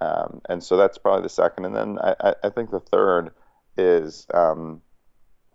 Um, 0.00 0.42
and 0.48 0.62
so 0.62 0.76
that's 0.76 0.98
probably 0.98 1.22
the 1.22 1.28
second, 1.28 1.66
and 1.66 1.76
then 1.76 1.98
I, 2.00 2.34
I 2.42 2.50
think 2.50 2.70
the 2.70 2.80
third 2.80 3.30
is 3.76 4.26
um, 4.34 4.82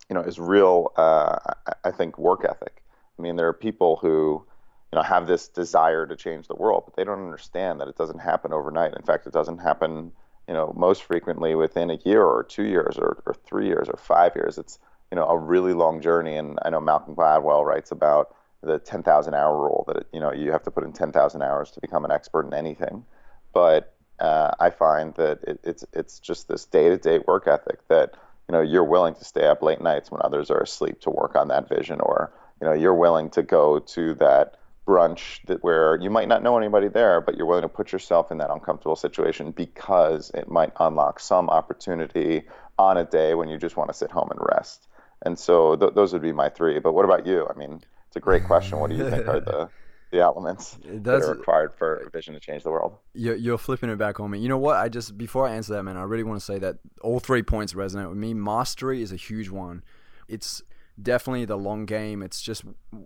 you 0.09 0.13
know 0.13 0.21
is 0.21 0.39
real. 0.39 0.91
Uh, 0.97 1.37
I 1.83 1.91
think 1.91 2.17
work 2.17 2.45
ethic. 2.47 2.83
I 3.17 3.21
mean, 3.21 3.35
there 3.35 3.47
are 3.47 3.53
people 3.53 3.97
who 3.97 4.45
you 4.91 4.95
know 4.95 5.03
have 5.03 5.27
this 5.27 5.47
desire 5.47 6.05
to 6.05 6.15
change 6.15 6.47
the 6.47 6.55
world, 6.55 6.83
but 6.85 6.95
they 6.95 7.03
don't 7.03 7.23
understand 7.23 7.79
that 7.81 7.87
it 7.87 7.97
doesn't 7.97 8.19
happen 8.19 8.53
overnight. 8.53 8.95
In 8.95 9.03
fact, 9.03 9.27
it 9.27 9.33
doesn't 9.33 9.59
happen 9.59 10.11
you 10.47 10.53
know 10.53 10.73
most 10.75 11.03
frequently 11.03 11.55
within 11.55 11.89
a 11.89 11.99
year 12.05 12.23
or 12.23 12.43
two 12.43 12.63
years 12.63 12.97
or, 12.97 13.21
or 13.25 13.33
three 13.45 13.67
years 13.67 13.87
or 13.89 13.97
five 13.97 14.35
years. 14.35 14.57
It's 14.57 14.79
you 15.11 15.15
know 15.15 15.25
a 15.25 15.37
really 15.37 15.73
long 15.73 16.01
journey, 16.01 16.35
and 16.35 16.57
I 16.63 16.69
know 16.69 16.79
Malcolm 16.79 17.15
Gladwell 17.15 17.65
writes 17.65 17.91
about 17.91 18.33
the 18.63 18.79
10,000 18.79 19.35
hour 19.35 19.55
rule 19.55 19.85
that 19.87 20.07
you 20.11 20.19
know 20.19 20.33
you 20.33 20.51
have 20.51 20.63
to 20.63 20.71
put 20.71 20.83
in 20.83 20.93
10,000 20.93 21.41
hours 21.41 21.71
to 21.71 21.81
become 21.81 22.05
an 22.05 22.11
expert 22.11 22.45
in 22.45 22.53
anything. 22.53 23.05
But 23.53 23.96
uh, 24.19 24.51
I 24.59 24.69
find 24.69 25.13
that 25.15 25.39
it, 25.43 25.59
it's 25.63 25.85
it's 25.93 26.19
just 26.19 26.47
this 26.47 26.65
day 26.65 26.89
to 26.89 26.97
day 26.97 27.19
work 27.27 27.47
ethic 27.47 27.87
that 27.87 28.15
you 28.47 28.53
know 28.53 28.61
you're 28.61 28.83
willing 28.83 29.15
to 29.15 29.25
stay 29.25 29.45
up 29.45 29.61
late 29.61 29.81
nights 29.81 30.11
when 30.11 30.21
others 30.23 30.49
are 30.49 30.61
asleep 30.61 31.01
to 31.01 31.09
work 31.09 31.35
on 31.35 31.49
that 31.49 31.69
vision, 31.69 31.99
or 32.01 32.33
you 32.61 32.67
know 32.67 32.73
you're 32.73 32.95
willing 32.95 33.29
to 33.31 33.43
go 33.43 33.79
to 33.79 34.13
that 34.15 34.55
brunch 34.87 35.45
that 35.47 35.63
where 35.63 35.97
you 35.97 36.09
might 36.09 36.29
not 36.29 36.41
know 36.41 36.57
anybody 36.57 36.87
there, 36.87 37.19
but 37.19 37.35
you're 37.35 37.45
willing 37.45 37.61
to 37.61 37.69
put 37.69 37.91
yourself 37.91 38.31
in 38.31 38.37
that 38.37 38.49
uncomfortable 38.49 38.95
situation 38.95 39.51
because 39.51 40.31
it 40.33 40.49
might 40.49 40.71
unlock 40.79 41.19
some 41.19 41.49
opportunity 41.49 42.43
on 42.79 42.97
a 42.97 43.03
day 43.03 43.35
when 43.35 43.49
you 43.49 43.57
just 43.57 43.75
want 43.75 43.89
to 43.89 43.93
sit 43.93 44.11
home 44.11 44.29
and 44.31 44.39
rest. 44.53 44.87
And 45.23 45.37
so 45.37 45.75
th- 45.75 45.93
those 45.93 46.13
would 46.13 46.21
be 46.21 46.31
my 46.31 46.49
three. 46.49 46.79
But 46.79 46.93
what 46.93 47.05
about 47.05 47.25
you? 47.25 47.47
I 47.49 47.57
mean, 47.57 47.81
it's 48.07 48.15
a 48.15 48.21
great 48.21 48.45
question. 48.45 48.79
What 48.79 48.89
do 48.89 48.95
you 48.95 49.09
think 49.09 49.27
are 49.27 49.41
the 49.41 49.69
the 50.11 50.19
elements 50.19 50.77
that 50.85 51.21
are 51.21 51.35
required 51.35 51.73
for 51.73 51.95
a 51.95 52.09
vision 52.09 52.33
to 52.33 52.39
change 52.39 52.63
the 52.63 52.71
world. 52.71 52.95
You're, 53.13 53.35
you're 53.35 53.57
flipping 53.57 53.89
it 53.89 53.97
back 53.97 54.19
on 54.19 54.31
me. 54.31 54.39
You 54.39 54.49
know 54.49 54.57
what? 54.57 54.77
I 54.77 54.89
just 54.89 55.17
before 55.17 55.47
I 55.47 55.55
answer 55.55 55.73
that, 55.73 55.83
man, 55.83 55.97
I 55.97 56.03
really 56.03 56.23
want 56.23 56.39
to 56.39 56.45
say 56.45 56.59
that 56.59 56.77
all 57.01 57.19
three 57.19 57.43
points 57.43 57.73
resonate 57.73 58.07
with 58.07 58.17
me. 58.17 58.33
Mastery 58.33 59.01
is 59.01 59.11
a 59.11 59.17
huge 59.17 59.49
one. 59.49 59.83
It's 60.27 60.61
definitely 61.01 61.45
the 61.45 61.57
long 61.57 61.85
game. 61.85 62.21
It's 62.21 62.41
just 62.41 62.63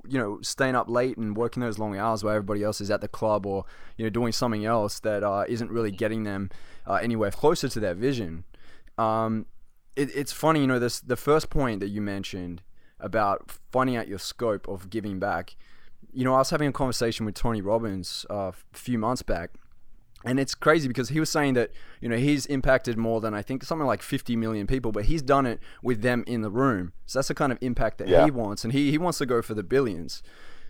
you 0.07 0.19
know 0.19 0.39
staying 0.41 0.75
up 0.75 0.89
late 0.89 1.17
and 1.17 1.35
working 1.35 1.61
those 1.61 1.79
long 1.79 1.97
hours 1.97 2.23
while 2.23 2.35
everybody 2.35 2.63
else 2.63 2.81
is 2.81 2.91
at 2.91 3.01
the 3.01 3.07
club 3.07 3.45
or 3.45 3.65
you 3.97 4.05
know 4.05 4.09
doing 4.09 4.31
something 4.31 4.65
else 4.65 4.99
that 4.99 5.23
uh, 5.23 5.45
not 5.49 5.69
really 5.69 5.91
getting 5.91 6.23
them 6.23 6.49
uh, 6.85 6.95
anywhere 6.95 7.31
closer 7.31 7.67
to 7.67 7.79
their 7.79 7.95
vision. 7.95 8.43
Um, 8.97 9.47
it, 9.95 10.15
it's 10.15 10.31
funny, 10.31 10.61
you 10.61 10.67
know, 10.67 10.79
this 10.79 10.99
the 10.99 11.15
first 11.15 11.49
point 11.49 11.79
that 11.79 11.89
you 11.89 12.01
mentioned 12.01 12.61
about 12.99 13.51
finding 13.71 13.95
out 13.95 14.07
your 14.07 14.19
scope 14.19 14.67
of 14.67 14.89
giving 14.89 15.19
back 15.19 15.55
you 16.13 16.23
know, 16.23 16.33
I 16.35 16.39
was 16.39 16.49
having 16.49 16.67
a 16.67 16.71
conversation 16.71 17.25
with 17.25 17.35
Tony 17.35 17.61
Robbins 17.61 18.25
uh, 18.29 18.51
a 18.53 18.77
few 18.77 18.97
months 18.97 19.21
back, 19.21 19.51
and 20.23 20.39
it's 20.39 20.53
crazy 20.53 20.87
because 20.87 21.09
he 21.09 21.19
was 21.19 21.29
saying 21.29 21.53
that 21.55 21.71
you 21.99 22.09
know 22.09 22.17
he's 22.17 22.45
impacted 22.45 22.97
more 22.97 23.21
than 23.21 23.33
I 23.33 23.41
think 23.41 23.63
something 23.63 23.87
like 23.87 24.01
50 24.01 24.35
million 24.35 24.67
people, 24.67 24.91
but 24.91 25.05
he's 25.05 25.21
done 25.21 25.45
it 25.45 25.59
with 25.81 26.01
them 26.01 26.23
in 26.27 26.41
the 26.41 26.49
room. 26.49 26.93
So 27.05 27.19
that's 27.19 27.29
the 27.29 27.35
kind 27.35 27.51
of 27.51 27.57
impact 27.61 27.97
that 27.99 28.07
yeah. 28.07 28.25
he 28.25 28.31
wants, 28.31 28.63
and 28.63 28.73
he 28.73 28.91
he 28.91 28.97
wants 28.97 29.17
to 29.19 29.25
go 29.25 29.41
for 29.41 29.53
the 29.53 29.63
billions. 29.63 30.21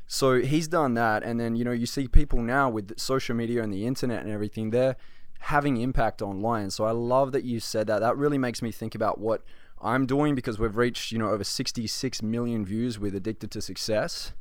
So 0.07 0.41
he's 0.41 0.67
done 0.67 0.93
that, 0.95 1.23
and 1.23 1.39
then 1.39 1.55
you 1.55 1.63
know 1.63 1.71
you 1.71 1.85
see 1.85 2.07
people 2.07 2.41
now 2.41 2.69
with 2.69 2.99
social 2.99 3.35
media 3.35 3.63
and 3.63 3.73
the 3.73 3.85
internet 3.85 4.21
and 4.23 4.31
everything. 4.31 4.69
They're 4.69 4.95
having 5.39 5.77
impact 5.77 6.21
online. 6.21 6.69
So 6.69 6.83
I 6.83 6.91
love 6.91 7.31
that 7.31 7.43
you 7.43 7.59
said 7.59 7.87
that. 7.87 7.99
That 7.99 8.15
really 8.15 8.37
makes 8.37 8.61
me 8.61 8.71
think 8.71 8.93
about 8.93 9.19
what 9.19 9.43
I'm 9.81 10.05
doing 10.05 10.35
because 10.35 10.59
we've 10.59 10.77
reached 10.77 11.11
you 11.11 11.17
know 11.17 11.29
over 11.29 11.43
66 11.43 12.21
million 12.21 12.65
views 12.65 12.99
with 12.99 13.15
Addicted 13.15 13.51
to 13.51 13.61
Success 13.61 14.33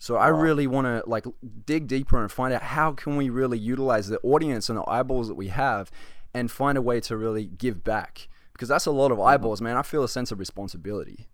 So 0.00 0.16
I 0.16 0.28
really 0.28 0.66
want 0.66 0.86
to 0.86 1.02
like 1.06 1.26
dig 1.66 1.86
deeper 1.86 2.20
and 2.20 2.32
find 2.32 2.54
out 2.54 2.62
how 2.62 2.92
can 2.92 3.16
we 3.16 3.28
really 3.28 3.58
utilize 3.58 4.08
the 4.08 4.18
audience 4.20 4.70
and 4.70 4.78
the 4.78 4.88
eyeballs 4.88 5.28
that 5.28 5.34
we 5.34 5.48
have 5.48 5.90
and 6.32 6.50
find 6.50 6.78
a 6.78 6.82
way 6.82 7.00
to 7.00 7.18
really 7.18 7.44
give 7.44 7.84
back 7.84 8.28
because 8.54 8.66
that's 8.66 8.86
a 8.86 8.90
lot 8.90 9.12
of 9.12 9.20
eyeballs, 9.20 9.60
man. 9.60 9.76
I 9.76 9.82
feel 9.82 10.02
a 10.02 10.08
sense 10.08 10.32
of 10.32 10.38
responsibility. 10.38 11.28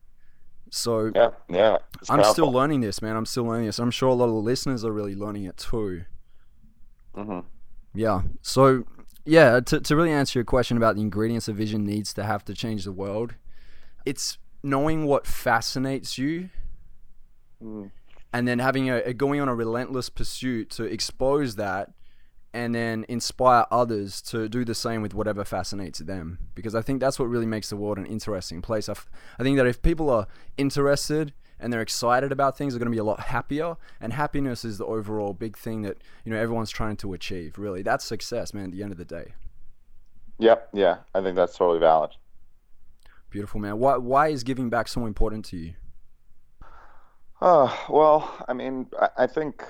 So 0.71 1.13
yeah, 1.15 1.31
yeah, 1.49 1.79
I'm 2.11 2.17
powerful. 2.17 2.33
still 2.33 2.53
learning 2.53 2.81
this, 2.81 3.01
man. 3.01 3.15
I'm 3.15 3.25
still 3.25 3.45
learning 3.45 3.67
this. 3.67 3.79
I'm 3.79 3.93
sure 3.93 4.09
a 4.09 4.15
lot 4.15 4.25
of 4.25 4.33
the 4.33 4.41
listeners 4.41 4.85
are 4.85 4.93
really 4.93 5.15
learning 5.15 5.45
it 5.45 5.57
too. 5.57 6.05
Mm-hmm. 7.15 7.47
Yeah. 7.95 8.23
So 8.43 8.83
yeah, 9.25 9.61
to 9.61 9.81
to 9.81 9.95
really 9.95 10.11
answer 10.11 10.41
your 10.41 10.45
question 10.45 10.77
about 10.77 10.97
the 10.97 11.03
ingredients 11.03 11.47
a 11.47 11.53
vision 11.53 11.85
needs 11.85 12.13
to 12.15 12.25
have 12.25 12.45
to 12.47 12.55
change 12.55 12.83
the 12.83 12.91
world, 12.91 13.37
it's 14.05 14.39
knowing 14.65 15.07
what 15.07 15.25
fascinates 15.25 16.19
you. 16.19 16.51
Mm. 17.63 17.93
And 18.37 18.47
then 18.47 18.59
having 18.59 18.91
a, 18.91 18.97
a 18.97 19.15
going 19.15 19.41
on 19.41 19.49
a 19.49 19.55
relentless 19.55 20.11
pursuit 20.11 20.69
to 20.73 20.85
expose 20.85 21.57
that 21.57 21.93
and 22.53 22.75
then 22.75 23.07
inspire 23.09 23.65
others 23.71 24.21
to 24.23 24.47
do 24.47 24.63
the 24.63 24.75
same 24.75 25.01
with 25.01 25.15
whatever 25.15 25.43
fascinates 25.43 26.01
them. 26.01 26.39
Because 26.55 26.75
I 26.75 26.83
think 26.83 27.01
that's 27.01 27.19
what 27.19 27.31
really 27.31 27.47
makes 27.47 27.71
the 27.71 27.79
world 27.79 27.97
an 27.97 28.05
interesting 28.05 28.61
place. 28.61 28.91
I, 28.91 28.93
f- 28.93 29.09
I 29.39 29.43
think 29.43 29.57
that 29.57 29.67
if 29.67 29.81
people 29.81 30.11
are 30.11 30.27
interested 30.59 31.33
and 31.59 31.73
they're 31.73 31.81
excited 31.81 32.31
about 32.31 32.59
things, 32.59 32.75
they're 32.75 32.79
going 32.79 32.93
to 32.93 32.95
be 32.95 32.99
a 32.99 33.05
lot 33.05 33.21
happier. 33.21 33.79
And 34.03 34.13
happiness 34.13 34.67
is 34.67 34.77
the 34.77 34.85
overall 34.85 35.33
big 35.33 35.57
thing 35.57 35.81
that 35.83 35.97
you 36.27 36.31
know 36.31 36.39
everyone's 36.39 36.71
trying 36.71 36.97
to 36.97 37.15
achieve. 37.15 37.57
Really, 37.57 37.81
that's 37.81 38.05
success, 38.05 38.53
man. 38.53 38.67
At 38.67 38.73
the 38.73 38.83
end 38.83 38.93
of 38.93 38.99
the 38.99 39.07
day. 39.07 39.33
Yep. 40.41 40.69
Yeah, 40.75 40.99
I 41.15 41.23
think 41.23 41.37
that's 41.37 41.57
totally 41.57 41.79
valid. 41.79 42.11
Beautiful, 43.31 43.61
man. 43.61 43.79
Why 43.79 43.97
why 43.97 44.29
is 44.29 44.45
giving 44.45 44.69
back 44.69 44.89
so 44.89 45.07
important 45.07 45.47
to 45.47 45.57
you? 45.57 45.73
Uh, 47.41 47.75
well, 47.89 48.45
I 48.49 48.55
mean, 48.55 48.87
I, 48.99 49.09
I 49.19 49.27
think 49.27 49.65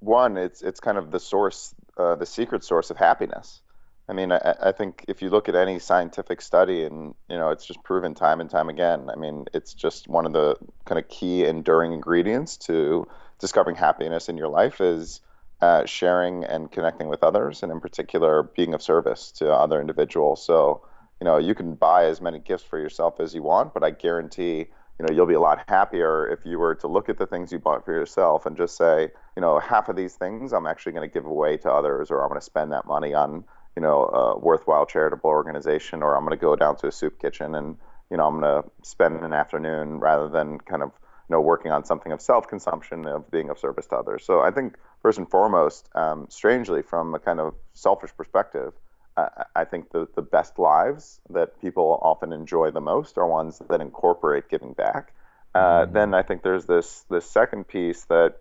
one, 0.00 0.36
it's 0.36 0.62
it's 0.62 0.80
kind 0.80 0.98
of 0.98 1.10
the 1.10 1.20
source 1.20 1.74
uh, 1.96 2.16
the 2.16 2.26
secret 2.26 2.64
source 2.64 2.90
of 2.90 2.96
happiness. 2.96 3.62
I 4.08 4.14
mean, 4.14 4.32
I, 4.32 4.54
I, 4.60 4.72
think 4.72 5.04
if 5.06 5.22
you 5.22 5.30
look 5.30 5.48
at 5.48 5.54
any 5.54 5.78
scientific 5.78 6.40
study, 6.40 6.84
and 6.84 7.14
you 7.30 7.36
know, 7.36 7.50
it's 7.50 7.64
just 7.64 7.82
proven 7.84 8.14
time 8.14 8.40
and 8.40 8.50
time 8.50 8.68
again. 8.68 9.08
I 9.10 9.16
mean, 9.16 9.46
it's 9.54 9.74
just 9.74 10.08
one 10.08 10.26
of 10.26 10.32
the 10.32 10.56
kind 10.84 10.98
of 10.98 11.08
key 11.08 11.44
enduring 11.46 11.92
ingredients 11.92 12.56
to 12.58 13.06
discovering 13.38 13.76
happiness 13.76 14.28
in 14.28 14.36
your 14.36 14.48
life 14.48 14.80
is 14.80 15.20
uh, 15.60 15.86
sharing 15.86 16.44
and 16.44 16.70
connecting 16.72 17.08
with 17.08 17.22
others, 17.22 17.62
and 17.62 17.70
in 17.70 17.80
particular, 17.80 18.42
being 18.42 18.74
of 18.74 18.82
service 18.82 19.30
to 19.32 19.52
other 19.52 19.80
individuals. 19.80 20.44
So, 20.44 20.82
you 21.20 21.24
know, 21.24 21.38
you 21.38 21.54
can 21.54 21.74
buy 21.76 22.06
as 22.06 22.20
many 22.20 22.40
gifts 22.40 22.64
for 22.64 22.80
yourself 22.80 23.20
as 23.20 23.34
you 23.34 23.42
want, 23.44 23.72
but 23.72 23.84
I 23.84 23.90
guarantee 23.90 24.66
you 24.98 25.06
know 25.06 25.14
you'll 25.14 25.26
be 25.26 25.34
a 25.34 25.40
lot 25.40 25.64
happier 25.68 26.28
if 26.28 26.44
you 26.44 26.58
were 26.58 26.74
to 26.74 26.86
look 26.86 27.08
at 27.08 27.18
the 27.18 27.26
things 27.26 27.52
you 27.52 27.58
bought 27.58 27.84
for 27.84 27.92
yourself 27.92 28.46
and 28.46 28.56
just 28.56 28.76
say 28.76 29.08
you 29.36 29.40
know 29.40 29.58
half 29.58 29.88
of 29.88 29.96
these 29.96 30.14
things 30.14 30.52
i'm 30.52 30.66
actually 30.66 30.92
going 30.92 31.08
to 31.08 31.12
give 31.12 31.24
away 31.24 31.56
to 31.56 31.70
others 31.70 32.10
or 32.10 32.22
i'm 32.22 32.28
going 32.28 32.40
to 32.40 32.44
spend 32.44 32.72
that 32.72 32.86
money 32.86 33.14
on 33.14 33.44
you 33.76 33.82
know 33.82 34.04
a 34.04 34.38
worthwhile 34.38 34.86
charitable 34.86 35.30
organization 35.30 36.02
or 36.02 36.16
i'm 36.16 36.24
going 36.24 36.36
to 36.38 36.40
go 36.40 36.56
down 36.56 36.76
to 36.76 36.86
a 36.86 36.92
soup 36.92 37.18
kitchen 37.20 37.54
and 37.54 37.76
you 38.10 38.16
know 38.16 38.26
i'm 38.26 38.40
going 38.40 38.62
to 38.62 38.70
spend 38.82 39.24
an 39.24 39.32
afternoon 39.32 39.98
rather 39.98 40.28
than 40.28 40.58
kind 40.58 40.82
of 40.82 40.90
you 41.28 41.34
know 41.34 41.40
working 41.40 41.72
on 41.72 41.84
something 41.84 42.12
of 42.12 42.20
self-consumption 42.20 43.06
of 43.06 43.30
being 43.30 43.48
of 43.48 43.58
service 43.58 43.86
to 43.86 43.96
others. 43.96 44.24
So 44.24 44.40
i 44.40 44.50
think 44.50 44.76
first 45.00 45.18
and 45.18 45.28
foremost 45.28 45.88
um, 45.94 46.26
strangely 46.28 46.82
from 46.82 47.14
a 47.14 47.18
kind 47.18 47.40
of 47.40 47.54
selfish 47.72 48.10
perspective 48.16 48.72
I 49.16 49.64
think 49.64 49.90
the, 49.90 50.08
the 50.14 50.22
best 50.22 50.58
lives 50.58 51.20
that 51.30 51.60
people 51.60 51.98
often 52.02 52.32
enjoy 52.32 52.70
the 52.70 52.80
most 52.80 53.18
are 53.18 53.26
ones 53.26 53.60
that 53.68 53.80
incorporate 53.80 54.48
giving 54.48 54.72
back. 54.72 55.12
Uh, 55.54 55.82
mm-hmm. 55.82 55.92
Then 55.92 56.14
I 56.14 56.22
think 56.22 56.42
there's 56.42 56.64
this 56.64 57.04
this 57.10 57.28
second 57.28 57.68
piece 57.68 58.04
that, 58.04 58.38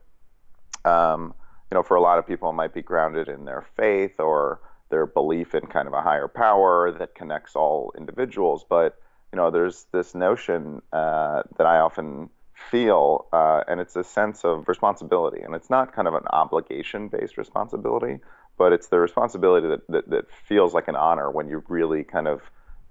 um, 0.86 1.34
you 1.70 1.76
know, 1.76 1.84
for 1.84 1.96
a 1.96 2.02
lot 2.02 2.20
of 2.20 2.28
people 2.28 2.54
might 2.54 2.74
be 2.74 2.82
grounded 2.82 3.28
in 3.28 3.46
their 3.46 3.66
faith 3.76 4.20
or 4.20 4.62
their 4.90 5.06
belief 5.06 5.56
in 5.56 5.68
kind 5.68 5.88
of 5.88 5.94
a 5.94 6.02
higher 6.02 6.28
power 6.28 6.92
that 6.92 7.16
connects 7.16 7.56
all 7.56 7.94
individuals. 7.98 8.66
But 8.68 8.98
you 9.34 9.38
know, 9.38 9.52
there's 9.52 9.86
this 9.92 10.14
notion 10.14 10.82
uh, 10.92 11.44
that 11.58 11.66
I 11.66 11.80
often 11.80 12.30
feel, 12.54 13.28
uh, 13.34 13.64
and 13.68 13.80
it's 13.80 13.96
a 13.96 14.04
sense 14.04 14.46
of 14.46 14.68
responsibility, 14.68 15.42
and 15.42 15.56
it's 15.56 15.70
not 15.70 15.94
kind 15.94 16.08
of 16.08 16.14
an 16.14 16.28
obligation 16.32 17.08
based 17.08 17.38
responsibility 17.38 18.20
but 18.58 18.74
it's 18.74 18.88
the 18.88 19.00
responsibility 19.00 19.68
that, 19.68 19.88
that, 19.90 20.10
that 20.10 20.26
feels 20.48 20.74
like 20.74 20.88
an 20.88 20.96
honor 20.96 21.30
when 21.30 21.48
you 21.48 21.64
really 21.68 22.04
kind 22.04 22.28
of 22.28 22.42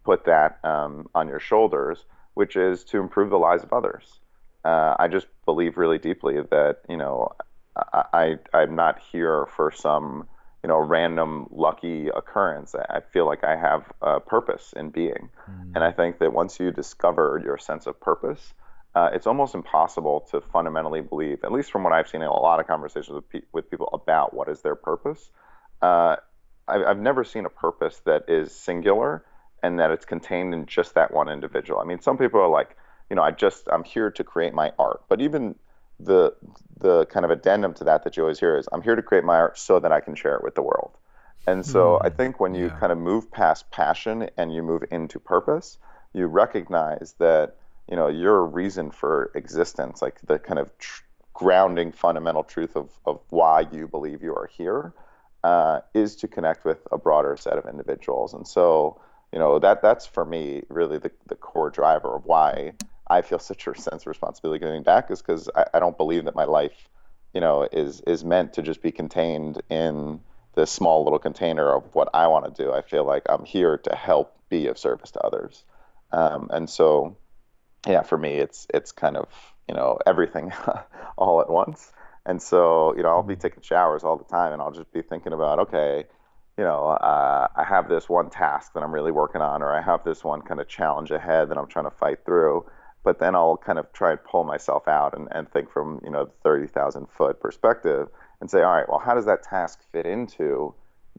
put 0.05 0.25
that 0.25 0.59
um, 0.65 1.09
on 1.15 1.29
your 1.29 1.41
shoulders, 1.41 2.05
which 2.35 2.57
is 2.57 2.85
to 2.85 2.99
improve 2.99 3.31
the 3.31 3.39
lives 3.39 3.63
of 3.63 3.73
others. 3.73 4.21
Uh, 4.65 4.95
I 4.99 5.09
just 5.09 5.27
believe 5.45 5.79
really 5.79 5.99
deeply 5.99 6.35
that 6.51 6.81
you 6.89 6.97
know 6.97 7.33
I, 7.77 8.37
I 8.53 8.63
am 8.63 8.75
not 8.75 8.99
here 9.13 9.47
for 9.57 9.71
some 9.71 10.29
you 10.63 10.69
know 10.69 10.79
random 10.79 11.49
lucky 11.51 12.09
occurrence. 12.09 12.75
I 12.75 13.01
feel 13.13 13.27
like 13.27 13.45
I 13.45 13.57
have 13.57 13.91
a 14.03 14.21
purpose 14.21 14.75
in 14.77 14.91
being, 14.91 15.31
mm. 15.51 15.73
and 15.75 15.83
I 15.83 15.93
think 15.93 16.19
that 16.19 16.33
once 16.33 16.61
you 16.61 16.71
discover 16.73 17.41
your 17.43 17.57
sense 17.57 17.87
of 17.87 17.99
purpose, 18.01 18.53
uh, 18.95 19.11
it's 19.13 19.27
almost 19.27 19.55
impossible 19.55 20.27
to 20.31 20.41
fundamentally 20.41 21.01
believe, 21.01 21.45
at 21.45 21.53
least 21.53 21.71
from 21.71 21.85
what 21.85 21.93
I've 21.93 22.09
seen 22.09 22.23
in 22.23 22.29
a 22.29 22.33
lot 22.33 22.61
of 22.61 22.67
conversations 22.67 23.15
with, 23.15 23.29
pe- 23.31 23.49
with 23.53 23.71
people 23.71 23.89
about 23.93 24.35
what 24.35 24.49
is 24.49 24.63
their 24.63 24.75
purpose, 24.75 25.31
uh, 25.83 26.17
I, 26.69 26.85
I've 26.85 26.99
never 26.99 27.25
seen 27.25 27.45
a 27.45 27.51
purpose 27.51 28.01
that 28.05 28.25
is 28.29 28.53
singular 28.53 29.25
and 29.63 29.79
that 29.79 29.91
it's 29.91 30.05
contained 30.05 30.55
in 30.55 30.67
just 30.67 30.95
that 30.95 31.13
one 31.13 31.29
individual. 31.29 31.81
I 31.81 31.85
mean, 31.85 32.01
some 32.01 32.17
people 32.17 32.41
are 32.41 32.49
like, 32.49 32.77
you 33.11 33.17
know, 33.17 33.23
I 33.23 33.31
just 33.33 33.69
I'm 33.71 33.85
here 33.85 34.11
to 34.11 34.25
create 34.25 34.55
my 34.55 34.73
art, 34.79 35.03
but 35.09 35.21
even 35.21 35.57
the 35.99 36.35
the 36.79 37.05
kind 37.07 37.25
of 37.25 37.31
addendum 37.31 37.75
to 37.75 37.85
that 37.85 38.05
that 38.05 38.17
you 38.17 38.23
always 38.23 38.41
hear 38.41 38.57
is 38.57 38.69
I'm 38.73 38.83
here 38.83 38.97
to 38.97 39.03
create 39.03 39.25
my 39.25 39.37
art 39.37 39.59
so 39.59 39.81
that 39.81 39.93
I 39.93 40.01
can 40.01 40.15
share 40.15 40.37
it 40.37 40.43
with 40.43 40.55
the 40.55 40.63
world. 40.63 40.93
And 41.47 41.65
so 41.65 41.99
mm, 42.01 42.07
I 42.07 42.11
think 42.11 42.41
when 42.41 42.55
you 42.55 42.67
yeah. 42.67 42.79
kind 42.79 42.93
of 42.93 42.99
move 42.99 43.31
past 43.31 43.71
passion 43.71 44.31
and 44.37 44.55
you 44.55 44.63
move 44.63 44.85
into 44.91 45.19
purpose, 45.19 45.79
you 46.13 46.27
recognize 46.27 47.15
that 47.19 47.57
you 47.89 47.97
know 47.97 48.09
you're 48.09 48.45
reason 48.45 48.91
for 48.91 49.31
existence, 49.35 50.01
like 50.01 50.21
the 50.23 50.39
kind 50.39 50.59
of 50.59 50.77
tr- 50.79 51.03
grounding 51.35 51.93
fundamental 51.93 52.45
truth 52.45 52.77
of 52.77 52.91
of 53.05 53.21
why 53.31 53.67
you 53.73 53.89
believe 53.89 54.23
you 54.23 54.35
are 54.35 54.47
here 54.47 54.95
uh, 55.45 55.81
is 55.95 56.17
to 56.17 56.29
connect 56.29 56.65
with 56.65 56.79
a 56.93 56.99
broader 56.99 57.37
set 57.37 57.59
of 57.59 57.67
individuals. 57.67 58.35
And 58.35 58.47
so, 58.47 59.01
you 59.33 59.39
know, 59.39 59.59
that 59.59 59.83
that's 59.83 60.07
for 60.07 60.25
me 60.25 60.63
really 60.69 60.99
the, 60.99 61.11
the 61.29 61.35
core 61.35 61.71
driver 61.71 62.15
of 62.15 62.27
why 62.27 62.73
I 63.09 63.23
feel 63.23 63.39
such 63.41 63.67
a 63.67 63.75
sense 63.75 64.03
of 64.03 64.07
responsibility 64.07 64.61
giving 64.65 64.83
back 64.83 65.11
is 65.11 65.23
because 65.23 65.49
I, 65.55 65.67
I 65.75 65.81
don't 65.81 65.97
believe 65.97 66.25
that 66.25 66.35
my 66.35 66.45
life, 66.45 66.89
you 67.35 67.41
know, 67.41 67.69
is 67.71 68.01
is 68.03 68.25
meant 68.25 68.55
to 68.55 68.63
just 68.63 68.83
be 68.83 68.93
contained 68.93 69.63
in 69.71 70.21
this 70.55 70.71
small 70.71 71.05
little 71.05 71.19
container 71.19 71.73
of 71.75 71.95
what 71.95 72.09
I 72.13 72.27
want 72.27 72.45
to 72.55 72.63
do. 72.63 72.73
I 72.73 72.83
feel 72.83 73.05
like 73.05 73.23
I'm 73.29 73.45
here 73.45 73.79
to 73.79 73.95
help 73.95 74.37
be 74.49 74.67
of 74.67 74.79
service 74.79 75.13
to 75.13 75.21
others. 75.21 75.65
Um, 76.13 76.49
and 76.53 76.69
so, 76.69 77.17
yeah, 77.87 78.03
for 78.03 78.19
me, 78.19 78.35
it's 78.35 78.67
it's 78.75 78.93
kind 78.93 79.17
of 79.17 79.29
you 79.69 79.75
know 79.75 79.99
everything 80.07 80.53
all 81.17 81.41
at 81.41 81.49
once. 81.49 81.93
And 82.27 82.41
so, 82.43 82.95
you 82.97 83.03
know, 83.03 83.09
I'll 83.09 83.23
be 83.23 83.35
mm-hmm. 83.35 83.41
taking 83.41 83.63
showers 83.63 84.05
all 84.05 84.17
the 84.17 84.25
time 84.25 84.53
and 84.53 84.61
I'll 84.61 84.73
just 84.73 84.93
be 84.93 85.03
thinking 85.03 85.33
about, 85.33 85.59
okay, 85.61 86.05
you 86.59 86.65
know, 86.65 86.89
uh, 86.89 87.49
I 87.57 87.65
have 87.65 87.89
this 87.89 88.09
one 88.09 88.29
task 88.29 88.75
that 88.75 88.83
I'm 88.83 88.93
really 88.93 89.13
working 89.13 89.41
on, 89.41 89.63
or 89.63 89.73
I 89.73 89.81
have 89.81 90.05
this 90.05 90.23
one 90.23 90.43
kind 90.43 90.61
of 90.61 90.69
challenge 90.69 91.11
ahead 91.11 91.49
that 91.49 91.57
I'm 91.57 91.67
trying 91.67 91.87
to 91.87 91.91
fight 91.91 92.25
through. 92.25 92.67
But 93.03 93.19
then 93.19 93.35
I'll 93.35 93.57
kind 93.57 93.79
of 93.79 93.91
try 93.95 94.11
and 94.11 94.23
pull 94.23 94.45
myself 94.45 94.87
out 94.87 95.17
and, 95.17 95.29
and 95.31 95.51
think 95.51 95.71
from, 95.71 96.01
you 96.05 96.11
know, 96.11 96.27
the 96.27 96.33
30,000 96.45 97.07
foot 97.09 97.41
perspective 97.41 98.09
and 98.41 98.51
say, 98.51 98.63
all 98.63 98.73
right, 98.75 98.89
well, 98.89 98.99
how 98.99 99.15
does 99.15 99.25
that 99.25 99.43
task 99.43 99.81
fit 99.91 100.05
into 100.05 100.75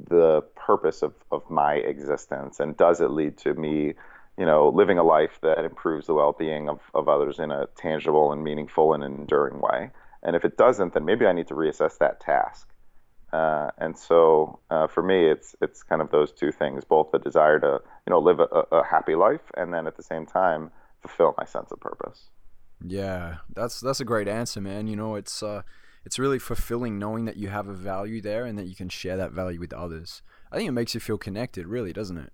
the 0.09 0.41
purpose 0.55 1.01
of, 1.01 1.13
of 1.31 1.49
my 1.49 1.73
existence? 1.75 2.59
And 2.59 2.77
does 2.77 3.01
it 3.01 3.09
lead 3.09 3.37
to 3.39 3.55
me, 3.55 3.95
you 4.37 4.45
know, 4.45 4.69
living 4.69 4.99
a 4.99 5.03
life 5.03 5.39
that 5.41 5.65
improves 5.65 6.05
the 6.05 6.13
well 6.13 6.35
being 6.37 6.69
of, 6.69 6.79
of 6.93 7.09
others 7.09 7.39
in 7.39 7.51
a 7.51 7.67
tangible 7.75 8.31
and 8.31 8.43
meaningful 8.43 8.93
and 8.93 9.03
enduring 9.03 9.59
way? 9.59 9.89
And 10.23 10.35
if 10.35 10.45
it 10.45 10.57
doesn't, 10.57 10.93
then 10.93 11.05
maybe 11.05 11.25
I 11.25 11.33
need 11.33 11.47
to 11.47 11.53
reassess 11.53 11.97
that 11.97 12.19
task. 12.19 12.67
Uh, 13.33 13.71
and 13.77 13.97
so 13.97 14.59
uh, 14.69 14.87
for 14.87 15.01
me, 15.01 15.29
it's 15.29 15.55
it's 15.61 15.83
kind 15.83 16.01
of 16.01 16.11
those 16.11 16.31
two 16.31 16.51
things: 16.51 16.83
both 16.83 17.11
the 17.11 17.19
desire 17.19 17.59
to 17.59 17.79
you 18.05 18.11
know 18.11 18.19
live 18.19 18.39
a, 18.39 18.65
a, 18.71 18.83
happy 18.83 19.15
life, 19.15 19.51
and 19.55 19.73
then 19.73 19.87
at 19.87 19.95
the 19.95 20.03
same 20.03 20.25
time 20.25 20.69
fulfill 20.99 21.33
my 21.37 21.45
sense 21.45 21.71
of 21.71 21.79
purpose. 21.79 22.29
Yeah, 22.85 23.37
that's 23.55 23.79
that's 23.79 24.01
a 24.01 24.05
great 24.05 24.27
answer, 24.27 24.59
man. 24.59 24.87
You 24.87 24.97
know, 24.97 25.15
it's 25.15 25.41
uh, 25.41 25.61
it's 26.03 26.19
really 26.19 26.39
fulfilling 26.39 26.99
knowing 26.99 27.23
that 27.25 27.37
you 27.37 27.47
have 27.47 27.69
a 27.69 27.73
value 27.73 28.21
there 28.21 28.45
and 28.45 28.57
that 28.59 28.67
you 28.67 28.75
can 28.75 28.89
share 28.89 29.15
that 29.15 29.31
value 29.31 29.61
with 29.61 29.71
others. 29.71 30.21
I 30.51 30.57
think 30.57 30.67
it 30.67 30.73
makes 30.73 30.93
you 30.93 30.99
feel 30.99 31.17
connected, 31.17 31.67
really, 31.67 31.93
doesn't 31.93 32.17
it? 32.17 32.33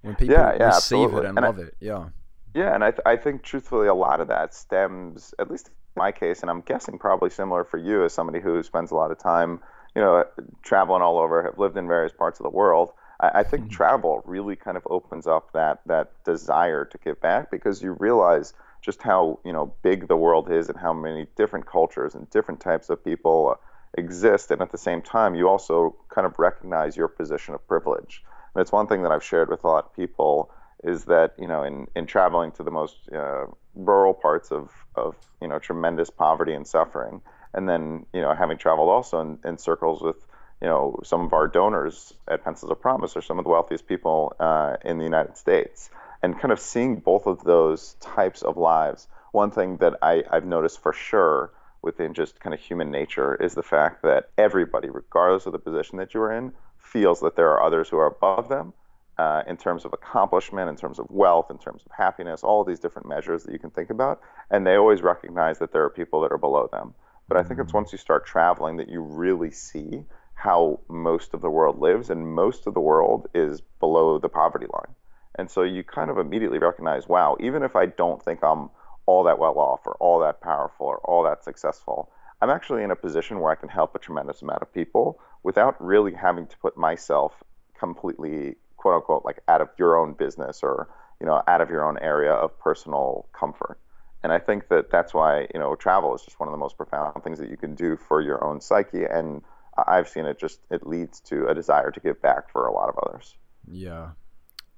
When 0.00 0.14
people 0.14 0.36
yeah, 0.36 0.56
yeah, 0.58 0.66
receive 0.66 1.12
absolutely. 1.12 1.18
it 1.18 1.28
and, 1.28 1.38
and 1.38 1.46
love 1.46 1.58
I, 1.58 1.62
it, 1.62 1.74
yeah. 1.80 2.08
Yeah, 2.54 2.74
and 2.74 2.82
I 2.82 2.90
th- 2.90 3.02
I 3.04 3.16
think 3.16 3.42
truthfully, 3.42 3.88
a 3.88 3.94
lot 3.94 4.20
of 4.20 4.28
that 4.28 4.54
stems, 4.54 5.34
at 5.38 5.50
least 5.50 5.70
my 5.96 6.12
case, 6.12 6.42
and 6.42 6.50
I'm 6.50 6.60
guessing 6.60 6.98
probably 6.98 7.30
similar 7.30 7.64
for 7.64 7.78
you 7.78 8.04
as 8.04 8.12
somebody 8.12 8.40
who 8.40 8.62
spends 8.62 8.90
a 8.90 8.94
lot 8.94 9.10
of 9.10 9.18
time, 9.18 9.60
you 9.94 10.02
know, 10.02 10.24
traveling 10.62 11.02
all 11.02 11.18
over, 11.18 11.42
have 11.42 11.58
lived 11.58 11.76
in 11.76 11.86
various 11.86 12.12
parts 12.12 12.38
of 12.38 12.44
the 12.44 12.50
world. 12.50 12.92
I, 13.20 13.40
I 13.40 13.42
think 13.42 13.64
mm-hmm. 13.64 13.72
travel 13.72 14.22
really 14.24 14.56
kind 14.56 14.76
of 14.76 14.86
opens 14.90 15.26
up 15.26 15.52
that 15.52 15.80
that 15.86 16.12
desire 16.24 16.84
to 16.84 16.98
give 16.98 17.20
back 17.20 17.50
because 17.50 17.82
you 17.82 17.92
realize 17.92 18.54
just 18.82 19.02
how 19.02 19.40
you 19.44 19.52
know 19.52 19.74
big 19.82 20.08
the 20.08 20.16
world 20.16 20.50
is 20.50 20.68
and 20.68 20.78
how 20.78 20.92
many 20.92 21.26
different 21.36 21.66
cultures 21.66 22.14
and 22.14 22.28
different 22.30 22.60
types 22.60 22.90
of 22.90 23.04
people 23.04 23.58
exist. 23.96 24.50
And 24.50 24.60
at 24.62 24.70
the 24.70 24.78
same 24.78 25.02
time, 25.02 25.34
you 25.34 25.48
also 25.48 25.96
kind 26.08 26.26
of 26.26 26.38
recognize 26.38 26.96
your 26.96 27.08
position 27.08 27.54
of 27.54 27.66
privilege. 27.66 28.22
And 28.54 28.62
it's 28.62 28.72
one 28.72 28.86
thing 28.86 29.02
that 29.02 29.12
I've 29.12 29.24
shared 29.24 29.50
with 29.50 29.64
a 29.64 29.66
lot 29.66 29.86
of 29.86 29.94
people 29.94 30.50
is 30.86 31.04
that 31.06 31.34
you 31.38 31.48
know 31.48 31.64
in, 31.64 31.86
in 31.96 32.06
traveling 32.06 32.52
to 32.52 32.62
the 32.62 32.70
most 32.70 32.96
uh, 33.12 33.44
rural 33.74 34.14
parts 34.14 34.50
of, 34.50 34.70
of 34.94 35.16
you 35.42 35.48
know 35.48 35.58
tremendous 35.58 36.08
poverty 36.08 36.54
and 36.54 36.66
suffering, 36.66 37.20
and 37.52 37.68
then 37.68 38.06
you 38.14 38.22
know 38.22 38.32
having 38.34 38.56
traveled 38.56 38.88
also 38.88 39.20
in, 39.20 39.38
in 39.44 39.58
circles 39.58 40.00
with 40.00 40.16
you 40.62 40.68
know 40.68 40.98
some 41.02 41.22
of 41.26 41.32
our 41.32 41.48
donors 41.48 42.14
at 42.28 42.44
Pencils 42.44 42.70
of 42.70 42.80
Promise 42.80 43.16
or 43.16 43.20
some 43.20 43.38
of 43.38 43.44
the 43.44 43.50
wealthiest 43.50 43.86
people 43.86 44.34
uh, 44.38 44.76
in 44.84 44.98
the 44.98 45.04
United 45.04 45.36
States, 45.36 45.90
and 46.22 46.38
kind 46.38 46.52
of 46.52 46.60
seeing 46.60 46.96
both 46.96 47.26
of 47.26 47.42
those 47.44 47.94
types 47.94 48.42
of 48.42 48.56
lives. 48.56 49.08
One 49.32 49.50
thing 49.50 49.78
that 49.78 49.94
I, 50.00 50.22
I've 50.30 50.46
noticed 50.46 50.80
for 50.80 50.92
sure 50.92 51.50
within 51.82 52.14
just 52.14 52.40
kind 52.40 52.54
of 52.54 52.60
human 52.60 52.90
nature 52.90 53.34
is 53.34 53.54
the 53.54 53.62
fact 53.62 54.02
that 54.02 54.30
everybody, 54.38 54.88
regardless 54.88 55.46
of 55.46 55.52
the 55.52 55.58
position 55.58 55.98
that 55.98 56.14
you're 56.14 56.32
in, 56.32 56.52
feels 56.78 57.20
that 57.20 57.36
there 57.36 57.50
are 57.50 57.62
others 57.62 57.88
who 57.88 57.98
are 57.98 58.06
above 58.06 58.48
them 58.48 58.72
uh, 59.18 59.42
in 59.46 59.56
terms 59.56 59.84
of 59.84 59.92
accomplishment, 59.92 60.68
in 60.68 60.76
terms 60.76 60.98
of 60.98 61.06
wealth, 61.10 61.50
in 61.50 61.58
terms 61.58 61.82
of 61.84 61.92
happiness, 61.96 62.42
all 62.42 62.60
of 62.60 62.68
these 62.68 62.80
different 62.80 63.08
measures 63.08 63.44
that 63.44 63.52
you 63.52 63.58
can 63.58 63.70
think 63.70 63.90
about. 63.90 64.20
And 64.50 64.66
they 64.66 64.76
always 64.76 65.02
recognize 65.02 65.58
that 65.58 65.72
there 65.72 65.84
are 65.84 65.90
people 65.90 66.20
that 66.22 66.32
are 66.32 66.38
below 66.38 66.68
them. 66.70 66.94
But 67.28 67.38
I 67.38 67.42
think 67.42 67.60
it's 67.60 67.72
mm. 67.72 67.76
once 67.76 67.92
you 67.92 67.98
start 67.98 68.26
traveling 68.26 68.76
that 68.76 68.88
you 68.88 69.00
really 69.00 69.50
see 69.50 70.04
how 70.34 70.80
most 70.88 71.32
of 71.32 71.40
the 71.40 71.50
world 71.50 71.80
lives, 71.80 72.10
and 72.10 72.34
most 72.34 72.66
of 72.66 72.74
the 72.74 72.80
world 72.80 73.26
is 73.34 73.62
below 73.80 74.18
the 74.18 74.28
poverty 74.28 74.66
line. 74.66 74.94
And 75.34 75.50
so 75.50 75.62
you 75.62 75.82
kind 75.82 76.10
of 76.10 76.18
immediately 76.18 76.58
recognize, 76.58 77.08
wow, 77.08 77.36
even 77.40 77.62
if 77.62 77.74
I 77.74 77.86
don't 77.86 78.22
think 78.22 78.42
I'm 78.42 78.70
all 79.06 79.24
that 79.24 79.38
well 79.38 79.58
off 79.58 79.86
or 79.86 79.94
all 79.94 80.20
that 80.20 80.40
powerful 80.40 80.86
or 80.86 80.98
all 80.98 81.22
that 81.24 81.42
successful, 81.42 82.10
I'm 82.40 82.50
actually 82.50 82.82
in 82.82 82.90
a 82.90 82.96
position 82.96 83.40
where 83.40 83.50
I 83.50 83.54
can 83.54 83.70
help 83.70 83.94
a 83.94 83.98
tremendous 83.98 84.42
amount 84.42 84.62
of 84.62 84.72
people 84.72 85.18
without 85.42 85.82
really 85.82 86.12
having 86.12 86.46
to 86.46 86.58
put 86.58 86.76
myself 86.76 87.32
completely, 87.78 88.56
quote 88.86 88.94
unquote, 88.94 89.24
like 89.24 89.40
out 89.48 89.60
of 89.60 89.68
your 89.78 89.98
own 89.98 90.12
business 90.12 90.62
or, 90.62 90.88
you 91.20 91.26
know, 91.26 91.42
out 91.48 91.60
of 91.60 91.70
your 91.70 91.84
own 91.84 91.98
area 91.98 92.32
of 92.32 92.56
personal 92.60 93.26
comfort. 93.32 93.80
And 94.22 94.32
I 94.32 94.38
think 94.38 94.68
that 94.68 94.90
that's 94.92 95.12
why, 95.12 95.48
you 95.52 95.58
know, 95.58 95.74
travel 95.74 96.14
is 96.14 96.22
just 96.22 96.38
one 96.38 96.48
of 96.48 96.52
the 96.52 96.58
most 96.58 96.76
profound 96.76 97.22
things 97.24 97.40
that 97.40 97.50
you 97.50 97.56
can 97.56 97.74
do 97.74 97.96
for 97.96 98.20
your 98.20 98.44
own 98.44 98.60
psyche. 98.60 99.04
And 99.04 99.42
I've 99.76 100.08
seen 100.08 100.24
it 100.24 100.38
just, 100.38 100.60
it 100.70 100.86
leads 100.86 101.18
to 101.22 101.48
a 101.48 101.54
desire 101.54 101.90
to 101.90 101.98
give 101.98 102.22
back 102.22 102.48
for 102.52 102.66
a 102.68 102.72
lot 102.72 102.88
of 102.88 102.96
others. 103.04 103.34
Yeah. 103.68 104.10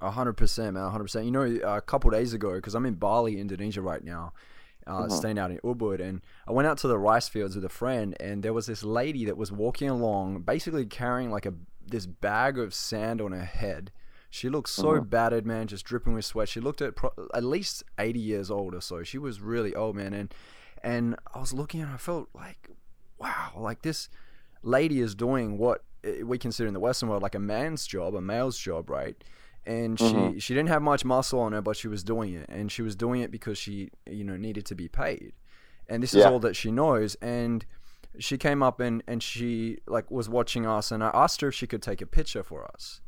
A 0.00 0.10
hundred 0.10 0.34
percent, 0.38 0.72
man. 0.72 0.84
A 0.84 0.90
hundred 0.90 1.04
percent. 1.04 1.26
You 1.26 1.32
know, 1.32 1.42
a 1.42 1.82
couple 1.82 2.10
days 2.10 2.32
ago, 2.32 2.54
because 2.54 2.74
I'm 2.74 2.86
in 2.86 2.94
Bali, 2.94 3.38
Indonesia 3.38 3.82
right 3.82 4.02
now, 4.02 4.32
uh, 4.86 5.02
mm-hmm. 5.02 5.14
staying 5.14 5.38
out 5.38 5.50
in 5.50 5.58
Ubud, 5.58 6.00
and 6.00 6.22
I 6.46 6.52
went 6.52 6.66
out 6.66 6.78
to 6.78 6.88
the 6.88 6.98
rice 6.98 7.28
fields 7.28 7.56
with 7.56 7.64
a 7.64 7.68
friend, 7.68 8.16
and 8.20 8.42
there 8.42 8.54
was 8.54 8.66
this 8.66 8.82
lady 8.82 9.26
that 9.26 9.36
was 9.36 9.52
walking 9.52 9.90
along, 9.90 10.42
basically 10.42 10.86
carrying 10.86 11.30
like 11.30 11.44
a 11.44 11.54
this 11.84 12.06
bag 12.06 12.58
of 12.58 12.72
sand 12.72 13.20
on 13.20 13.32
her 13.32 13.44
head. 13.44 13.90
She 14.30 14.48
looked 14.48 14.68
so 14.68 14.88
mm-hmm. 14.88 15.08
battered, 15.08 15.46
man, 15.46 15.66
just 15.66 15.84
dripping 15.84 16.12
with 16.14 16.24
sweat. 16.24 16.48
She 16.48 16.60
looked 16.60 16.82
at 16.82 16.96
pro- 16.96 17.12
at 17.34 17.44
least 17.44 17.82
80 17.98 18.20
years 18.20 18.50
old 18.50 18.74
or 18.74 18.80
so. 18.80 19.02
She 19.02 19.18
was 19.18 19.40
really 19.40 19.74
old, 19.74 19.96
man, 19.96 20.12
and 20.12 20.34
and 20.82 21.16
I 21.34 21.40
was 21.40 21.52
looking 21.52 21.80
and 21.80 21.90
I 21.90 21.96
felt 21.96 22.28
like, 22.34 22.68
wow, 23.18 23.52
like 23.56 23.82
this 23.82 24.08
lady 24.62 25.00
is 25.00 25.14
doing 25.14 25.58
what 25.58 25.84
eh, 26.04 26.22
we 26.22 26.38
consider 26.38 26.68
in 26.68 26.74
the 26.74 26.80
Western 26.80 27.08
world 27.08 27.22
like 27.22 27.34
a 27.34 27.40
man's 27.40 27.86
job, 27.86 28.14
a 28.14 28.20
male's 28.20 28.58
job, 28.58 28.90
right? 28.90 29.16
and 29.68 29.98
mm-hmm. 29.98 30.32
she 30.32 30.40
she 30.40 30.54
didn't 30.54 30.70
have 30.70 30.82
much 30.82 31.04
muscle 31.04 31.38
on 31.40 31.52
her, 31.52 31.60
but 31.60 31.76
she 31.76 31.88
was 31.88 32.02
doing 32.02 32.34
it, 32.34 32.46
and 32.48 32.72
she 32.72 32.82
was 32.82 32.96
doing 32.96 33.20
it 33.20 33.30
because 33.30 33.58
she 33.58 33.90
you 34.10 34.24
know 34.24 34.36
needed 34.36 34.64
to 34.66 34.74
be 34.74 34.88
paid, 34.88 35.32
and 35.88 36.02
this 36.02 36.14
is 36.14 36.24
all 36.24 36.40
that 36.40 36.56
she 36.56 36.70
knows. 36.70 37.14
And 37.16 37.64
she 38.18 38.38
came 38.38 38.62
up 38.62 38.80
and 38.80 39.02
and 39.06 39.22
she 39.22 39.78
like 39.86 40.10
was 40.10 40.28
watching 40.28 40.66
us, 40.66 40.90
and 40.90 41.04
I 41.04 41.10
asked 41.12 41.42
her 41.42 41.48
if 41.48 41.54
she 41.54 41.66
could 41.66 41.82
take 41.82 42.00
a 42.00 42.06
picture 42.06 42.42
for 42.42 42.64
us, 42.64 43.02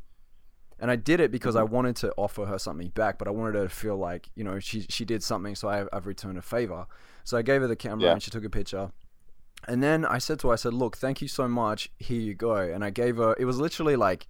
and 0.81 0.89
I 0.89 0.95
did 0.95 1.19
it 1.19 1.31
because 1.31 1.55
mm-hmm. 1.55 1.61
I 1.61 1.75
wanted 1.75 1.95
to 1.97 2.11
offer 2.17 2.45
her 2.47 2.57
something 2.57 2.89
back, 2.89 3.19
but 3.19 3.27
I 3.27 3.31
wanted 3.31 3.55
her 3.55 3.63
to 3.63 3.69
feel 3.69 3.95
like 3.95 4.29
you 4.35 4.43
know 4.43 4.59
she 4.59 4.81
she 4.89 5.05
did 5.05 5.23
something, 5.23 5.55
so 5.55 5.69
I, 5.69 5.85
I've 5.93 6.07
returned 6.07 6.37
a 6.37 6.41
favor. 6.41 6.87
So 7.23 7.37
I 7.37 7.43
gave 7.43 7.61
her 7.61 7.67
the 7.67 7.75
camera, 7.75 8.05
yeah. 8.05 8.11
and 8.13 8.21
she 8.21 8.31
took 8.31 8.43
a 8.43 8.49
picture. 8.49 8.91
And 9.67 9.83
then 9.83 10.05
I 10.05 10.17
said 10.17 10.39
to 10.39 10.47
her, 10.47 10.53
I 10.53 10.55
said, 10.57 10.73
"Look, 10.73 10.97
thank 10.97 11.21
you 11.21 11.27
so 11.27 11.47
much. 11.47 11.91
Here 11.99 12.19
you 12.19 12.33
go." 12.33 12.55
And 12.55 12.83
I 12.83 12.89
gave 12.89 13.17
her. 13.17 13.35
It 13.37 13.45
was 13.45 13.59
literally 13.59 13.95
like 13.95 14.27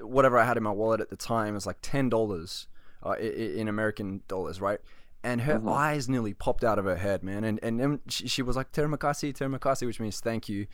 whatever 0.00 0.36
I 0.38 0.44
had 0.44 0.56
in 0.56 0.64
my 0.64 0.72
wallet 0.72 1.00
at 1.00 1.08
the 1.08 1.16
time 1.16 1.50
it 1.50 1.52
was 1.52 1.66
like 1.66 1.78
ten 1.82 2.08
dollars 2.08 2.66
uh, 3.04 3.12
in 3.12 3.68
American 3.68 4.22
dollars, 4.26 4.60
right? 4.60 4.80
And 5.22 5.42
her 5.42 5.58
mm-hmm. 5.58 5.68
eyes 5.68 6.08
nearly 6.08 6.34
popped 6.34 6.64
out 6.64 6.78
of 6.80 6.84
her 6.84 6.96
head, 6.96 7.22
man. 7.22 7.44
And 7.44 7.60
and 7.62 7.78
then 7.78 8.00
she, 8.08 8.26
she 8.26 8.42
was 8.42 8.56
like 8.56 8.72
terima 8.72 8.98
kasih, 8.98 9.34
terima 9.34 9.60
kasih, 9.60 9.86
which 9.86 10.00
means 10.00 10.18
thank 10.18 10.48
you. 10.48 10.66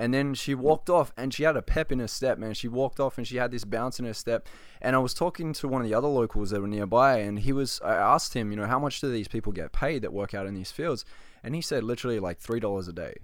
And 0.00 0.14
then 0.14 0.32
she 0.32 0.54
walked 0.54 0.88
off, 0.88 1.12
and 1.14 1.34
she 1.34 1.42
had 1.42 1.58
a 1.58 1.62
pep 1.62 1.92
in 1.92 1.98
her 1.98 2.08
step, 2.08 2.38
man. 2.38 2.54
She 2.54 2.68
walked 2.68 2.98
off, 2.98 3.18
and 3.18 3.26
she 3.26 3.36
had 3.36 3.50
this 3.50 3.66
bounce 3.66 3.98
in 3.98 4.06
her 4.06 4.14
step. 4.14 4.48
And 4.80 4.96
I 4.96 4.98
was 4.98 5.12
talking 5.12 5.52
to 5.52 5.68
one 5.68 5.82
of 5.82 5.86
the 5.86 5.92
other 5.92 6.08
locals 6.08 6.48
that 6.50 6.62
were 6.62 6.66
nearby, 6.66 7.18
and 7.18 7.38
he 7.40 7.52
was. 7.52 7.82
I 7.84 7.96
asked 7.96 8.32
him, 8.32 8.50
you 8.50 8.56
know, 8.56 8.66
how 8.66 8.78
much 8.78 9.02
do 9.02 9.12
these 9.12 9.28
people 9.28 9.52
get 9.52 9.72
paid 9.72 10.00
that 10.00 10.12
work 10.12 10.32
out 10.32 10.46
in 10.46 10.54
these 10.54 10.72
fields? 10.72 11.04
And 11.44 11.54
he 11.54 11.60
said 11.60 11.84
literally 11.84 12.18
like 12.18 12.38
three 12.38 12.60
dollars 12.60 12.88
a 12.88 12.94
day. 12.94 13.14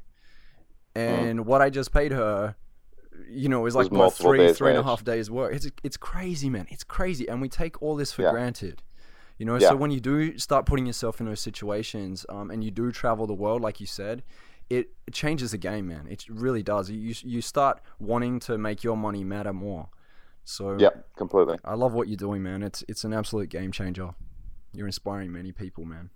And 0.94 1.40
mm. 1.40 1.44
what 1.44 1.62
I 1.62 1.70
just 1.70 1.92
paid 1.92 2.12
her 2.12 2.56
you 3.26 3.48
know, 3.48 3.60
it 3.60 3.64
was 3.64 3.74
like 3.74 3.90
what, 3.90 4.12
three, 4.12 4.52
three 4.52 4.70
and 4.70 4.78
a 4.78 4.82
half 4.82 5.02
days 5.02 5.30
work. 5.30 5.54
It's 5.54 5.68
it's 5.82 5.96
crazy, 5.96 6.50
man. 6.50 6.66
It's 6.68 6.84
crazy, 6.84 7.26
and 7.26 7.40
we 7.40 7.48
take 7.48 7.80
all 7.82 7.96
this 7.96 8.12
for 8.12 8.22
yeah. 8.22 8.30
granted. 8.30 8.82
You 9.38 9.44
know, 9.44 9.56
yeah. 9.58 9.68
so 9.68 9.76
when 9.76 9.90
you 9.90 10.00
do 10.00 10.38
start 10.38 10.64
putting 10.64 10.86
yourself 10.86 11.20
in 11.20 11.26
those 11.26 11.40
situations, 11.40 12.24
um, 12.28 12.50
and 12.50 12.64
you 12.64 12.70
do 12.70 12.90
travel 12.90 13.26
the 13.26 13.34
world, 13.34 13.60
like 13.60 13.80
you 13.80 13.86
said, 13.86 14.22
it, 14.70 14.88
changes 15.12 15.52
the 15.52 15.58
game, 15.58 15.88
man. 15.88 16.06
It 16.08 16.24
really 16.28 16.62
does. 16.62 16.90
You 16.90 17.14
you 17.22 17.40
start 17.40 17.80
wanting 17.98 18.40
to 18.40 18.58
make 18.58 18.82
your 18.82 18.96
money 18.96 19.24
matter 19.24 19.52
more. 19.52 19.88
So 20.44 20.76
yeah, 20.78 20.90
completely. 21.16 21.58
I 21.64 21.74
love 21.74 21.92
what 21.92 22.08
you're 22.08 22.16
doing, 22.16 22.42
man. 22.42 22.62
It's 22.62 22.84
it's 22.88 23.04
an 23.04 23.12
absolute 23.12 23.48
game 23.48 23.72
changer. 23.72 24.14
You're 24.72 24.86
inspiring 24.86 25.32
many 25.32 25.52
people, 25.52 25.84
man. 25.84 26.10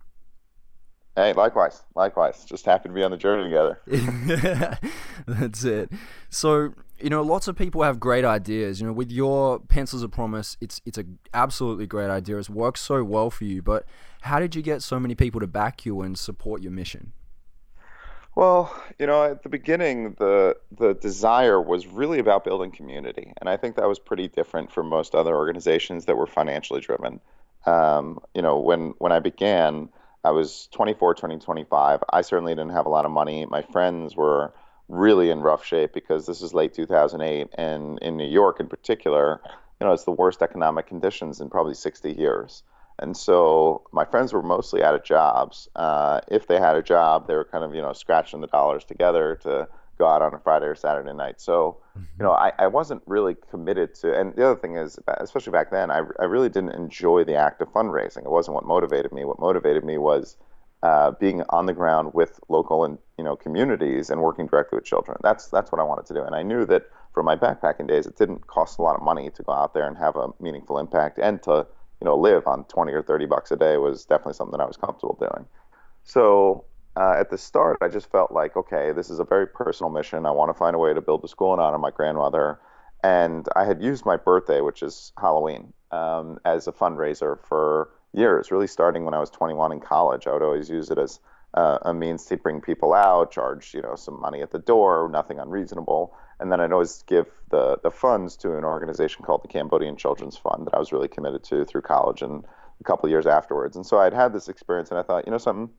Hey, 1.17 1.33
likewise, 1.33 1.83
likewise. 1.97 2.45
Just 2.45 2.65
happy 2.65 2.89
to 2.89 2.95
be 2.95 3.03
on 3.03 3.11
the 3.11 3.17
journey 3.17 3.45
together. 3.45 3.81
That's 5.27 5.65
it. 5.65 5.91
So, 6.29 6.75
you 7.01 7.11
know, 7.11 7.23
lots 7.23 7.49
of 7.49 7.57
people 7.57 7.83
have 7.83 7.99
great 7.99 8.25
ideas. 8.25 8.81
You 8.81 8.87
know, 8.87 8.93
with 8.93 9.11
your 9.11 9.59
pencils 9.59 10.03
of 10.05 10.13
promise, 10.13 10.57
it's 10.61 10.81
it's 10.87 10.99
a 10.99 11.05
absolutely 11.35 11.87
great 11.87 12.11
idea. 12.11 12.39
It's 12.39 12.49
worked 12.49 12.79
so 12.79 13.03
well 13.03 13.31
for 13.31 13.45
you. 13.45 13.61
But 13.61 13.87
how 14.23 14.39
did 14.39 14.55
you 14.55 14.63
get 14.63 14.83
so 14.83 15.01
many 15.01 15.15
people 15.15 15.41
to 15.41 15.47
back 15.47 15.85
you 15.85 16.01
and 16.03 16.17
support 16.17 16.63
your 16.63 16.73
mission? 16.73 17.13
Well, 18.37 18.75
you 18.99 19.07
know, 19.07 19.25
at 19.25 19.43
the 19.43 19.49
beginning, 19.49 20.15
the 20.19 20.57
the 20.71 20.95
desire 20.95 21.61
was 21.61 21.87
really 21.87 22.21
about 22.21 22.45
building 22.45 22.71
community, 22.71 23.33
and 23.41 23.49
I 23.49 23.57
think 23.57 23.77
that 23.77 23.89
was 23.89 23.99
pretty 23.99 24.29
different 24.29 24.73
from 24.73 24.89
most 24.89 25.15
other 25.15 25.35
organizations 25.35 26.05
that 26.07 26.17
were 26.17 26.27
financially 26.27 26.81
driven. 26.81 27.21
Um, 27.67 28.21
you 28.35 28.43
know, 28.43 28.59
when 28.59 28.95
when 28.99 29.13
I 29.13 29.19
began 29.19 29.91
I 30.25 30.31
was 30.33 30.69
24, 30.73 31.15
20, 31.15 31.39
25. 31.39 32.05
I 32.13 32.21
certainly 32.21 32.53
didn't 32.53 32.73
have 32.73 32.87
a 32.87 32.91
lot 32.91 33.05
of 33.05 33.11
money. 33.11 33.47
My 33.47 33.63
friends 33.63 34.15
were 34.15 34.53
really 34.89 35.31
in 35.31 35.41
rough 35.41 35.65
shape 35.65 35.93
because 35.95 36.27
this 36.27 36.43
is 36.43 36.53
late 36.53 36.75
2008, 36.75 37.49
and 37.55 37.99
in 38.01 38.17
New 38.17 38.29
York 38.29 38.61
in 38.61 38.69
particular, 38.69 39.41
you 39.81 39.87
know, 39.87 39.93
it's 39.93 40.05
the 40.05 40.11
worst 40.11 40.43
economic 40.43 40.87
conditions 40.87 41.41
in 41.41 41.49
probably 41.49 41.75
60 41.75 42.13
years. 42.13 42.63
And 43.01 43.17
so 43.17 43.83
my 43.93 44.05
friends 44.05 44.33
were 44.33 44.43
mostly 44.43 44.83
out 44.83 44.95
of 44.95 45.03
jobs. 45.03 45.69
Uh, 45.75 46.21
if 46.29 46.47
they 46.47 46.61
had 46.61 46.77
a 46.77 46.83
job, 46.83 47.27
they 47.27 47.35
were 47.35 47.45
kind 47.45 47.65
of 47.65 47.75
you 47.75 47.83
know 47.83 47.93
scratching 47.93 48.41
the 48.41 48.47
dollars 48.47 48.85
together 48.85 49.39
to 49.43 49.69
go 50.01 50.07
out 50.07 50.23
on 50.23 50.33
a 50.35 50.39
Friday 50.39 50.67
or 50.67 50.75
Saturday 50.75 51.13
night. 51.13 51.41
So, 51.41 51.77
you 51.95 52.25
know, 52.25 52.33
I, 52.33 52.53
I 52.59 52.67
wasn't 52.69 53.03
really 53.07 53.37
committed 53.51 53.95
to. 53.97 54.19
And 54.19 54.35
the 54.35 54.47
other 54.47 54.59
thing 54.59 54.77
is, 54.77 54.99
especially 55.07 55.53
back 55.53 55.71
then, 55.71 55.91
I, 55.91 56.01
I 56.19 56.25
really 56.25 56.49
didn't 56.49 56.71
enjoy 56.71 57.23
the 57.25 57.35
act 57.35 57.61
of 57.61 57.69
fundraising. 57.69 58.25
It 58.25 58.31
wasn't 58.31 58.55
what 58.55 58.65
motivated 58.65 59.13
me. 59.13 59.27
What 59.27 59.39
motivated 59.39 59.85
me 59.85 59.99
was 59.99 60.39
uh, 60.83 61.11
being 61.21 61.43
on 61.51 61.67
the 61.67 61.75
ground 61.75 62.15
with 62.15 62.41
local 62.49 62.85
and 62.85 62.97
you 63.19 63.25
know 63.25 63.37
communities 63.37 64.09
and 64.09 64.23
working 64.23 64.47
directly 64.47 64.77
with 64.77 64.87
children. 64.87 65.19
That's 65.23 65.49
that's 65.49 65.71
what 65.71 65.81
I 65.81 65.85
wanted 65.85 66.07
to 66.07 66.15
do. 66.15 66.23
And 66.23 66.35
I 66.35 66.43
knew 66.43 66.65
that 66.67 66.85
from 67.13 67.27
my 67.27 67.37
backpacking 67.37 67.87
days, 67.87 68.07
it 68.07 68.17
didn't 68.17 68.47
cost 68.47 68.79
a 68.79 68.83
lot 68.83 68.97
of 68.97 69.03
money 69.03 69.31
to 69.31 69.43
go 69.43 69.53
out 69.53 69.75
there 69.75 69.87
and 69.87 69.97
have 69.99 70.17
a 70.17 70.29
meaningful 70.41 70.79
impact 70.79 71.19
and 71.19 71.43
to 71.43 71.67
you 72.01 72.05
know 72.05 72.17
live 72.17 72.47
on 72.47 72.65
20 72.65 72.93
or 72.93 73.03
30 73.03 73.27
bucks 73.27 73.51
a 73.51 73.57
day 73.57 73.77
was 73.77 74.05
definitely 74.05 74.35
something 74.35 74.61
I 74.61 74.67
was 74.67 74.77
comfortable 74.77 75.17
doing. 75.21 75.47
So 76.05 76.65
uh, 76.97 77.15
at 77.19 77.31
the 77.31 77.39
start, 77.39 77.79
I 77.81 77.89
just 77.89 78.11
felt 78.11 78.33
like, 78.33 78.57
okay, 78.57 78.93
this 78.93 79.11
is 79.11 79.19
a 79.19 79.25
very 79.25 79.47
personal 79.47 79.91
mission. 79.91 80.27
I 80.27 80.31
want 80.31 80.51
to 80.51 80.55
find 80.59 80.75
a 80.75 80.79
way 80.79 80.93
to 80.93 81.01
build 81.01 81.25
a 81.25 81.29
school 81.29 81.55
in 81.55 81.61
honor 81.61 81.77
of 81.77 81.81
my 81.81 81.91
grandmother. 81.91 82.59
And 83.03 83.47
I 83.57 83.65
had 83.65 83.83
used 83.83 84.05
my 84.05 84.17
birthday, 84.17 84.61
which 84.61 84.83
is 84.83 85.13
Halloween, 85.19 85.73
um, 85.91 86.39
as 86.45 86.67
a 86.67 86.73
fundraiser 86.73 87.39
for 87.39 87.91
years, 88.13 88.51
really 88.51 88.67
starting 88.67 89.05
when 89.05 89.15
I 89.15 89.21
was 89.21 89.31
21 89.31 89.73
in 89.73 89.81
college. 89.81 90.27
I 90.27 90.33
would 90.33 90.43
always 90.43 90.69
use 90.69 90.91
it 90.91 90.99
as 90.99 91.21
uh, 91.55 91.79
a 91.83 91.95
means 91.95 92.25
to 92.27 92.37
bring 92.37 92.61
people 92.61 92.93
out, 92.93 93.33
charge 93.33 93.75
you 93.75 93.83
know 93.83 93.97
some 93.97 94.21
money 94.21 94.41
at 94.41 94.51
the 94.51 94.59
door, 94.59 95.09
nothing 95.11 95.39
unreasonable, 95.39 96.15
and 96.41 96.51
then 96.51 96.61
I'd 96.61 96.73
always 96.73 97.03
give 97.03 97.27
the 97.51 97.79
the 97.83 97.91
funds 97.91 98.37
to 98.39 98.57
an 98.57 98.65
organization 98.65 99.25
called 99.25 99.43
the 99.43 99.49
Cambodian 99.49 99.97
Children's 99.97 100.37
Fund 100.37 100.67
that 100.67 100.75
I 100.75 100.79
was 100.79 100.93
really 100.93 101.09
committed 101.09 101.45
to 101.45 101.65
through 101.65 101.83
college 101.83 102.23
and 102.23 102.45
a 102.81 102.85
couple 102.85 103.07
of 103.07 103.11
years 103.11 103.27
afterwards. 103.27 103.77
And 103.77 103.87
so 103.87 103.99
I'd 103.99 104.15
had 104.15 104.33
this 104.33 104.49
experience, 104.49 104.91
and 104.91 104.99
I 104.99 105.03
thought, 105.03 105.27
you 105.27 105.33
know, 105.33 105.39
something, 105.39 105.71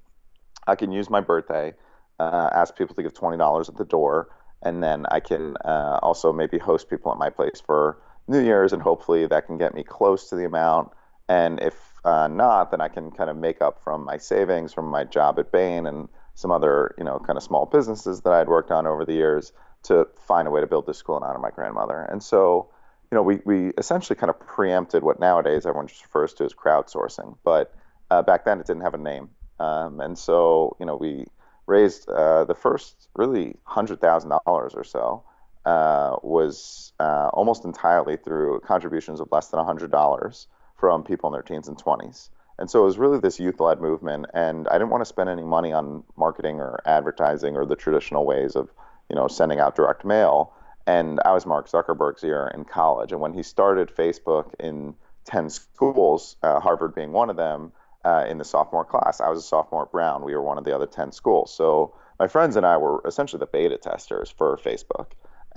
I 0.67 0.76
can 0.76 0.91
use 0.91 1.10
my 1.10 1.21
birthday, 1.21 1.74
uh, 2.19 2.50
ask 2.54 2.78
people 2.78 2.95
to 2.95 3.04
give 3.04 3.13
twenty 3.13 3.38
dollars 3.38 3.69
at 3.69 3.78
the 3.78 3.86
door, 3.86 4.30
and 4.62 4.84
then 4.84 5.06
I 5.12 5.19
can 5.19 5.58
uh, 5.65 6.00
also 6.02 6.32
maybe 6.32 6.60
host 6.60 6.89
people 6.89 7.12
at 7.12 7.17
my 7.17 7.30
place 7.30 7.62
for 7.65 7.97
New 8.28 8.41
Year's, 8.41 8.74
and 8.74 8.82
hopefully 8.82 9.28
that 9.28 9.47
can 9.47 9.58
get 9.58 9.74
me 9.74 9.84
close 9.84 10.30
to 10.30 10.36
the 10.36 10.45
amount. 10.45 10.91
And 11.28 11.62
if 11.62 11.76
uh, 12.04 12.28
not, 12.28 12.71
then 12.71 12.82
I 12.82 12.88
can 12.88 13.12
kind 13.12 13.30
of 13.30 13.38
make 13.38 13.62
up 13.62 13.84
from 13.84 14.04
my 14.04 14.17
savings 14.17 14.74
from 14.74 14.86
my 14.86 15.04
job 15.04 15.39
at 15.39 15.52
Bain 15.52 15.88
and 15.88 16.10
some 16.36 16.52
other, 16.52 16.95
you 16.97 17.04
know, 17.04 17.19
kind 17.19 17.38
of 17.38 17.43
small 17.43 17.65
businesses 17.65 18.21
that 18.21 18.34
I'd 18.34 18.47
worked 18.47 18.71
on 18.71 18.88
over 18.88 19.06
the 19.06 19.13
years 19.13 19.54
to 19.84 20.08
find 20.15 20.48
a 20.48 20.52
way 20.52 20.62
to 20.62 20.67
build 20.67 20.86
this 20.86 20.98
school 20.98 21.17
in 21.17 21.24
honor 21.24 21.36
of 21.36 21.41
my 21.41 21.52
grandmother. 21.52 22.08
And 22.12 22.22
so, 22.22 22.70
you 23.12 23.15
know, 23.15 23.24
we, 23.24 23.39
we 23.46 23.72
essentially 23.78 24.17
kind 24.17 24.30
of 24.30 24.39
preempted 24.39 25.04
what 25.04 25.20
nowadays 25.20 25.65
everyone 25.65 25.88
just 25.88 26.04
refers 26.04 26.34
to 26.36 26.46
as 26.46 26.54
crowdsourcing. 26.54 27.38
But 27.44 27.74
uh, 28.10 28.22
back 28.22 28.46
then 28.46 28.60
it 28.60 28.67
didn't 28.67 28.84
have 28.84 28.94
a 28.94 29.00
name. 29.00 29.30
Um, 29.60 30.00
and 30.00 30.17
so, 30.17 30.76
you 30.80 30.86
know, 30.86 30.96
we 30.96 31.26
raised 31.67 32.10
uh, 32.10 32.46
the 32.46 32.56
first 32.56 33.10
really 33.15 33.56
$100,000 33.67 34.41
or 34.46 34.84
so 34.84 35.24
uh, 35.65 36.15
was 36.24 36.94
uh, 37.00 37.30
almost 37.34 37.65
entirely 37.65 38.17
through 38.17 38.60
contributions 38.62 39.20
of 39.20 39.28
less 39.32 39.50
than 39.50 39.60
$100 39.60 40.48
from 40.78 41.04
people 41.04 41.30
in 41.30 41.34
their 41.34 41.44
teens 41.44 41.67
and 41.67 41.78
20s. 41.78 42.30
And 42.58 42.70
so 42.70 42.82
it 42.82 42.86
was 42.86 42.98
really 42.98 43.20
this 43.20 43.39
youth 43.39 43.60
led 43.60 43.80
movement. 43.80 44.26
And 44.34 44.67
I 44.67 44.74
didn't 44.74 44.89
want 44.89 45.02
to 45.02 45.06
spend 45.06 45.30
any 45.30 45.44
money 45.44 45.72
on 45.72 46.04
marketing 46.17 46.60
or 46.60 46.80
advertising 46.86 47.56
or 47.56 47.65
the 47.65 47.76
traditional 47.76 48.26
ways 48.26 48.56
of, 48.56 48.70
you 49.12 49.15
know, 49.15 49.28
sending 49.28 49.60
out 49.60 49.76
direct 49.76 50.06
mail. 50.06 50.54
And 50.88 51.19
I 51.26 51.34
was 51.34 51.45
Mark 51.45 51.67
Zuckerberg's 51.69 52.24
year 52.24 52.50
in 52.54 52.63
college. 52.63 53.12
And 53.12 53.19
when 53.19 53.34
he 53.34 53.43
started 53.43 53.93
Facebook 53.93 54.54
in 54.58 54.95
10 55.26 55.50
schools, 55.50 56.38
uh, 56.43 56.62
Harvard 56.62 56.95
being 56.95 57.12
one 57.12 57.30
of 57.30 57.36
them, 57.36 57.74
uh, 58.06 58.26
in 58.28 58.38
the 58.38 58.45
sophomore 58.45 58.86
class, 58.86 59.19
I 59.19 59.30
was 59.30 59.38
a 59.38 59.43
sophomore 59.43 59.84
at 59.84 59.91
Brown. 59.91 60.24
We 60.24 60.34
were 60.34 60.41
one 60.41 60.58
of 60.58 60.63
the 60.63 60.74
other 60.74 60.88
10 60.88 61.12
schools. 61.12 61.54
So 61.54 61.93
my 62.19 62.28
friends 62.30 62.56
and 62.56 62.65
I 62.65 62.78
were 62.78 63.02
essentially 63.06 63.39
the 63.39 63.47
beta 63.47 63.78
testers 63.78 64.32
for 64.32 64.58
Facebook. 64.58 65.08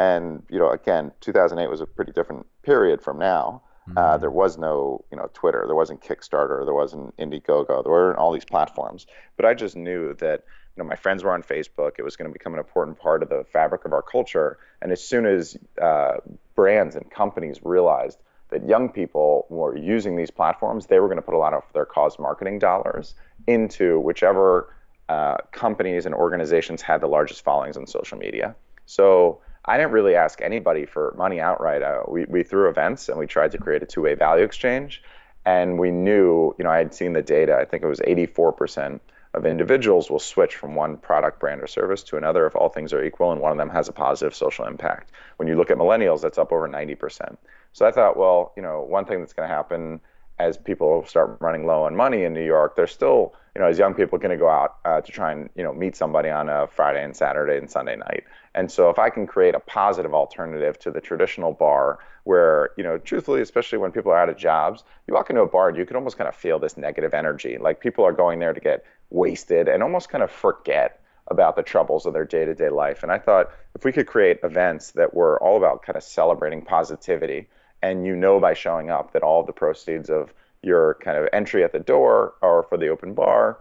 And, 0.00 0.42
you 0.50 0.58
know, 0.58 0.70
again, 0.70 1.12
2008 1.20 1.70
was 1.70 1.80
a 1.80 1.86
pretty 1.86 2.10
different 2.10 2.46
period 2.62 3.00
from 3.00 3.18
now. 3.18 3.62
Uh, 3.86 3.88
mm-hmm. 3.90 3.98
Uh, 3.98 4.18
there 4.18 4.30
was 4.30 4.58
no, 4.58 5.04
you 5.12 5.16
know, 5.16 5.30
Twitter, 5.32 5.64
there 5.66 5.76
wasn't 5.76 6.02
Kickstarter, 6.02 6.64
there 6.64 6.74
wasn't 6.74 7.16
Indiegogo, 7.18 7.84
there 7.84 7.92
weren't 7.92 8.18
all 8.18 8.32
these 8.32 8.44
platforms. 8.44 9.06
But 9.36 9.46
I 9.46 9.54
just 9.54 9.76
knew 9.76 10.14
that, 10.14 10.42
you 10.76 10.82
know, 10.82 10.88
my 10.88 10.96
friends 10.96 11.22
were 11.22 11.32
on 11.32 11.42
Facebook. 11.42 11.92
It 11.98 12.02
was 12.02 12.16
going 12.16 12.28
to 12.28 12.32
become 12.32 12.52
an 12.52 12.58
important 12.58 12.98
part 12.98 13.22
of 13.22 13.28
the 13.28 13.44
fabric 13.52 13.84
of 13.84 13.92
our 13.92 14.02
culture. 14.02 14.58
And 14.82 14.90
as 14.90 15.02
soon 15.02 15.24
as 15.24 15.56
uh, 15.80 16.16
brands 16.56 16.96
and 16.96 17.08
companies 17.10 17.60
realized 17.62 18.18
that 18.50 18.68
young 18.68 18.88
people 18.88 19.46
were 19.48 19.76
using 19.76 20.16
these 20.16 20.30
platforms, 20.30 20.87
they 20.87 20.98
were 20.98 21.06
going 21.06 21.16
to 21.16 21.22
put 21.22 21.34
a 21.34 21.38
lot 21.38 21.54
of 21.54 21.62
their 21.74 21.84
cause 21.84 22.18
marketing 22.18 22.58
dollars 22.58 23.14
into 23.46 24.00
whichever 24.00 24.74
uh, 25.08 25.37
companies 25.52 26.06
and 26.06 26.14
organizations 26.14 26.82
had 26.82 27.00
the 27.00 27.06
largest 27.06 27.44
followings 27.44 27.76
on 27.76 27.87
social 27.87 28.18
media. 28.18 28.56
So 28.87 29.40
I 29.64 29.76
didn't 29.76 29.92
really 29.92 30.16
ask 30.16 30.40
anybody 30.42 30.87
for 30.87 31.14
money 31.16 31.40
outright. 31.40 31.82
Uh, 31.82 32.02
we, 32.08 32.24
we 32.24 32.42
threw 32.42 32.68
events 32.68 33.08
and 33.08 33.18
we 33.18 33.26
tried 33.26 33.52
to 33.52 33.58
create 33.58 33.82
a 33.82 33.87
two 33.87 34.02
way 34.02 34.14
value 34.14 34.44
exchange. 34.44 35.02
And 35.46 35.78
we 35.78 35.90
knew, 35.90 36.54
you 36.58 36.64
know, 36.64 36.70
I 36.70 36.78
had 36.78 36.94
seen 36.94 37.12
the 37.12 37.22
data. 37.22 37.56
I 37.56 37.64
think 37.64 37.82
it 37.82 37.87
was 37.87 38.00
84% 38.00 38.98
of 39.34 39.44
individuals 39.44 40.10
will 40.10 40.18
switch 40.20 40.56
from 40.56 40.74
one 40.74 40.96
product, 40.96 41.40
brand, 41.40 41.60
or 41.60 41.66
service 41.66 42.02
to 42.04 42.16
another 42.16 42.46
if 42.46 42.54
all 42.54 42.68
things 42.68 42.92
are 42.92 43.04
equal 43.04 43.32
and 43.32 43.40
one 43.40 43.52
of 43.52 43.58
them 43.58 43.68
has 43.68 43.88
a 43.88 43.92
positive 43.92 44.34
social 44.34 44.64
impact. 44.64 45.10
When 45.36 45.48
you 45.48 45.56
look 45.56 45.70
at 45.70 45.76
millennials, 45.76 46.20
that's 46.22 46.38
up 46.38 46.52
over 46.52 46.68
90%. 46.68 47.36
So 47.72 47.84
I 47.84 47.90
thought, 47.90 48.16
well, 48.16 48.52
you 48.56 48.62
know, 48.62 48.82
one 48.82 49.04
thing 49.04 49.18
that's 49.18 49.32
going 49.32 49.48
to 49.48 49.54
happen 49.54 50.00
as 50.38 50.56
people 50.56 51.04
start 51.06 51.36
running 51.40 51.66
low 51.66 51.84
on 51.84 51.94
money 51.94 52.24
in 52.24 52.32
New 52.32 52.44
York, 52.44 52.74
they're 52.74 52.86
still, 52.86 53.34
you 53.54 53.62
know, 53.62 53.68
as 53.68 53.78
young 53.78 53.94
people, 53.94 54.18
going 54.18 54.30
to 54.30 54.36
go 54.36 54.48
out 54.48 54.76
uh, 54.84 55.00
to 55.00 55.12
try 55.12 55.30
and, 55.30 55.48
you 55.54 55.62
know, 55.62 55.72
meet 55.72 55.94
somebody 55.94 56.28
on 56.28 56.48
a 56.48 56.66
Friday 56.66 57.04
and 57.04 57.16
Saturday 57.16 57.56
and 57.56 57.70
Sunday 57.70 57.96
night. 57.96 58.24
And 58.54 58.70
so 58.70 58.90
if 58.90 58.98
I 58.98 59.10
can 59.10 59.26
create 59.26 59.54
a 59.54 59.60
positive 59.60 60.12
alternative 60.12 60.78
to 60.80 60.90
the 60.90 61.00
traditional 61.00 61.52
bar 61.52 61.98
where, 62.24 62.70
you 62.76 62.82
know, 62.82 62.98
truthfully, 62.98 63.42
especially 63.42 63.78
when 63.78 63.92
people 63.92 64.10
are 64.10 64.18
out 64.18 64.28
of 64.28 64.36
jobs, 64.36 64.82
you 65.06 65.14
walk 65.14 65.30
into 65.30 65.42
a 65.42 65.46
bar 65.46 65.68
and 65.68 65.78
you 65.78 65.86
can 65.86 65.96
almost 65.96 66.16
kind 66.18 66.28
of 66.28 66.34
feel 66.34 66.58
this 66.58 66.76
negative 66.76 67.14
energy. 67.14 67.58
Like 67.58 67.80
people 67.80 68.04
are 68.04 68.12
going 68.12 68.40
there 68.40 68.52
to 68.52 68.60
get 68.60 68.84
wasted 69.10 69.68
and 69.68 69.82
almost 69.82 70.08
kind 70.08 70.24
of 70.24 70.30
forget 70.30 71.00
about 71.28 71.56
the 71.56 71.62
troubles 71.62 72.06
of 72.06 72.12
their 72.12 72.24
day-to-day 72.24 72.68
life. 72.68 73.02
And 73.02 73.10
I 73.10 73.18
thought 73.18 73.50
if 73.74 73.84
we 73.84 73.92
could 73.92 74.06
create 74.06 74.40
events 74.42 74.90
that 74.92 75.14
were 75.14 75.42
all 75.42 75.56
about 75.56 75.82
kind 75.82 75.96
of 75.96 76.02
celebrating 76.02 76.62
positivity 76.62 77.48
and 77.84 78.06
you 78.06 78.16
know 78.16 78.40
by 78.40 78.54
showing 78.54 78.88
up 78.88 79.12
that 79.12 79.22
all 79.22 79.40
of 79.42 79.46
the 79.46 79.52
proceeds 79.52 80.08
of 80.08 80.32
your 80.62 80.94
kind 81.02 81.18
of 81.18 81.28
entry 81.34 81.62
at 81.62 81.72
the 81.72 81.78
door 81.78 82.32
or 82.40 82.62
for 82.62 82.78
the 82.78 82.88
open 82.88 83.12
bar 83.12 83.58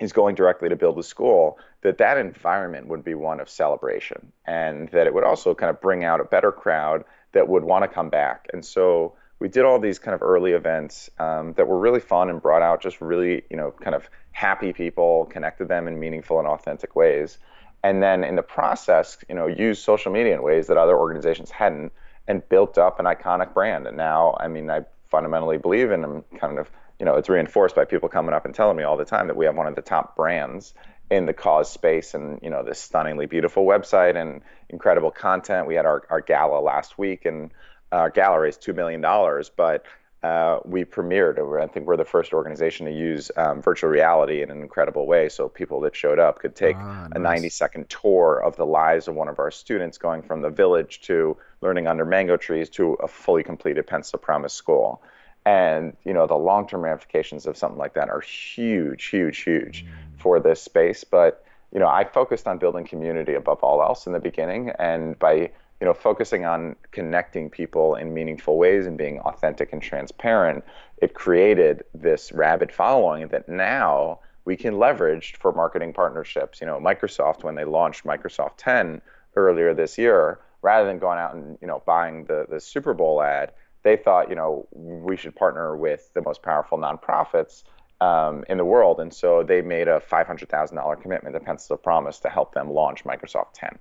is 0.00 0.10
going 0.10 0.34
directly 0.34 0.70
to 0.70 0.76
build 0.76 0.98
a 0.98 1.02
school 1.02 1.58
that 1.82 1.98
that 1.98 2.16
environment 2.16 2.86
would 2.86 3.04
be 3.04 3.12
one 3.12 3.40
of 3.40 3.50
celebration. 3.50 4.32
And 4.46 4.88
that 4.88 5.06
it 5.06 5.12
would 5.12 5.22
also 5.22 5.54
kind 5.54 5.68
of 5.68 5.82
bring 5.82 6.02
out 6.02 6.18
a 6.18 6.24
better 6.24 6.50
crowd 6.50 7.04
that 7.32 7.46
would 7.46 7.62
want 7.62 7.82
to 7.82 7.88
come 7.88 8.08
back. 8.08 8.46
And 8.54 8.64
so 8.64 9.16
we 9.38 9.48
did 9.48 9.66
all 9.66 9.78
these 9.78 9.98
kind 9.98 10.14
of 10.14 10.22
early 10.22 10.52
events 10.52 11.10
um, 11.18 11.52
that 11.58 11.68
were 11.68 11.78
really 11.78 12.00
fun 12.00 12.30
and 12.30 12.40
brought 12.40 12.62
out 12.62 12.80
just 12.80 13.02
really 13.02 13.42
you 13.50 13.56
know 13.58 13.70
kind 13.70 13.94
of 13.94 14.08
happy 14.30 14.72
people 14.72 15.26
connected 15.26 15.68
them 15.68 15.86
in 15.86 16.00
meaningful 16.00 16.38
and 16.38 16.48
authentic 16.48 16.96
ways. 16.96 17.36
And 17.84 18.02
then 18.02 18.24
in 18.24 18.34
the 18.34 18.42
process 18.42 19.18
you 19.28 19.34
know 19.34 19.46
use 19.46 19.78
social 19.78 20.10
media 20.10 20.34
in 20.34 20.42
ways 20.42 20.68
that 20.68 20.78
other 20.78 20.96
organizations 20.96 21.50
hadn't 21.50 21.92
and 22.28 22.46
built 22.48 22.78
up 22.78 23.00
an 23.00 23.06
iconic 23.06 23.52
brand. 23.54 23.86
And 23.86 23.96
now, 23.96 24.36
I 24.38 24.48
mean, 24.48 24.70
I 24.70 24.84
fundamentally 25.10 25.58
believe 25.58 25.90
in 25.90 26.02
them. 26.02 26.24
Kind 26.38 26.58
of, 26.58 26.70
you 26.98 27.06
know, 27.06 27.16
it's 27.16 27.28
reinforced 27.28 27.74
by 27.74 27.84
people 27.84 28.08
coming 28.08 28.34
up 28.34 28.44
and 28.44 28.54
telling 28.54 28.76
me 28.76 28.82
all 28.82 28.96
the 28.96 29.04
time 29.04 29.26
that 29.28 29.36
we 29.36 29.44
have 29.46 29.56
one 29.56 29.66
of 29.66 29.74
the 29.74 29.82
top 29.82 30.16
brands 30.16 30.74
in 31.10 31.26
the 31.26 31.34
cause 31.34 31.70
space, 31.70 32.14
and 32.14 32.38
you 32.42 32.48
know, 32.48 32.62
this 32.62 32.78
stunningly 32.78 33.26
beautiful 33.26 33.66
website 33.66 34.16
and 34.16 34.40
incredible 34.70 35.10
content. 35.10 35.66
We 35.66 35.74
had 35.74 35.84
our 35.86 36.02
our 36.08 36.20
gala 36.20 36.60
last 36.60 36.98
week, 36.98 37.26
and 37.26 37.50
uh, 37.92 37.96
our 37.96 38.10
gala 38.10 38.40
raised 38.40 38.62
two 38.62 38.72
million 38.72 39.00
dollars, 39.00 39.50
but 39.54 39.84
uh, 40.22 40.60
we 40.64 40.84
premiered. 40.84 41.60
I 41.60 41.66
think 41.66 41.86
we're 41.86 41.96
the 41.96 42.04
first 42.04 42.32
organization 42.32 42.86
to 42.86 42.92
use 42.92 43.30
um, 43.36 43.60
virtual 43.60 43.90
reality 43.90 44.42
in 44.42 44.50
an 44.50 44.62
incredible 44.62 45.06
way. 45.06 45.28
So 45.28 45.48
people 45.48 45.80
that 45.80 45.96
showed 45.96 46.20
up 46.20 46.38
could 46.38 46.54
take 46.54 46.76
ah, 46.76 47.08
nice. 47.08 47.16
a 47.16 47.18
90 47.18 47.48
second 47.48 47.90
tour 47.90 48.38
of 48.38 48.56
the 48.56 48.66
lives 48.66 49.08
of 49.08 49.16
one 49.16 49.28
of 49.28 49.40
our 49.40 49.50
students, 49.50 49.98
going 49.98 50.22
from 50.22 50.40
the 50.40 50.50
village 50.50 51.00
to 51.02 51.36
learning 51.60 51.88
under 51.88 52.04
mango 52.04 52.36
trees 52.36 52.68
to 52.70 52.92
a 52.94 53.08
fully 53.08 53.42
completed 53.42 53.86
Pencil 53.86 54.18
Promise 54.18 54.52
school. 54.52 55.02
And 55.44 55.96
you 56.04 56.14
know 56.14 56.28
the 56.28 56.36
long-term 56.36 56.82
ramifications 56.82 57.46
of 57.46 57.56
something 57.56 57.78
like 57.78 57.94
that 57.94 58.08
are 58.08 58.20
huge, 58.20 59.06
huge, 59.06 59.38
huge 59.38 59.84
mm. 59.84 60.20
for 60.20 60.38
this 60.38 60.62
space. 60.62 61.02
But 61.02 61.44
you 61.72 61.80
know 61.80 61.88
I 61.88 62.04
focused 62.04 62.46
on 62.46 62.58
building 62.58 62.84
community 62.84 63.34
above 63.34 63.58
all 63.64 63.82
else 63.82 64.06
in 64.06 64.12
the 64.12 64.20
beginning, 64.20 64.70
and 64.78 65.18
by 65.18 65.50
you 65.82 65.86
know, 65.86 65.94
focusing 65.94 66.44
on 66.44 66.76
connecting 66.92 67.50
people 67.50 67.96
in 67.96 68.14
meaningful 68.14 68.56
ways 68.56 68.86
and 68.86 68.96
being 68.96 69.18
authentic 69.22 69.72
and 69.72 69.82
transparent, 69.82 70.62
it 70.98 71.14
created 71.14 71.82
this 71.92 72.30
rabid 72.30 72.70
following 72.70 73.26
that 73.26 73.48
now 73.48 74.20
we 74.44 74.56
can 74.56 74.78
leverage 74.78 75.34
for 75.40 75.50
marketing 75.50 75.92
partnerships. 75.92 76.60
You 76.60 76.68
know, 76.68 76.78
Microsoft 76.78 77.42
when 77.42 77.56
they 77.56 77.64
launched 77.64 78.04
Microsoft 78.04 78.58
10 78.58 79.02
earlier 79.34 79.74
this 79.74 79.98
year, 79.98 80.38
rather 80.62 80.86
than 80.86 81.00
going 81.00 81.18
out 81.18 81.34
and 81.34 81.58
you 81.60 81.66
know 81.66 81.82
buying 81.84 82.26
the 82.26 82.46
the 82.48 82.60
Super 82.60 82.94
Bowl 82.94 83.20
ad, 83.20 83.50
they 83.82 83.96
thought 83.96 84.30
you 84.30 84.36
know 84.36 84.68
we 84.70 85.16
should 85.16 85.34
partner 85.34 85.76
with 85.76 86.14
the 86.14 86.22
most 86.22 86.44
powerful 86.44 86.78
nonprofits 86.78 87.64
um, 88.00 88.44
in 88.48 88.56
the 88.56 88.64
world, 88.64 89.00
and 89.00 89.12
so 89.12 89.42
they 89.42 89.60
made 89.60 89.88
a 89.88 89.98
$500,000 89.98 91.02
commitment 91.02 91.34
to 91.34 91.40
Pencils 91.40 91.72
of 91.72 91.82
Promise 91.82 92.20
to 92.20 92.28
help 92.28 92.54
them 92.54 92.70
launch 92.70 93.02
Microsoft 93.02 93.54
10. 93.54 93.80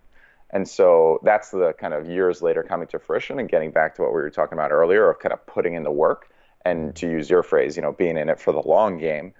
And 0.52 0.68
so 0.68 1.20
that's 1.24 1.52
the 1.52 1.74
kind 1.74 1.94
of 1.94 2.08
years 2.08 2.42
later 2.42 2.62
coming 2.62 2.88
to 2.90 3.00
fruition 3.00 3.40
and 3.40 3.50
getting 3.50 3.72
back 3.72 3.96
to 3.96 4.02
what 4.02 4.12
we 4.12 4.22
were 4.22 4.30
talking 4.30 4.58
about 4.58 4.72
earlier 4.72 5.10
of 5.10 5.20
kind 5.20 5.34
of 5.34 5.46
putting 5.46 5.76
in 5.76 5.84
the 5.84 5.92
work 5.92 6.30
and 6.66 6.96
to 6.98 7.10
use 7.10 7.30
your 7.30 7.42
phrase, 7.42 7.76
you 7.76 7.82
know, 7.82 7.92
being 7.94 8.18
in 8.18 8.30
it 8.30 8.40
for 8.40 8.52
the 8.52 8.62
long 8.62 8.98
game. 8.98 9.34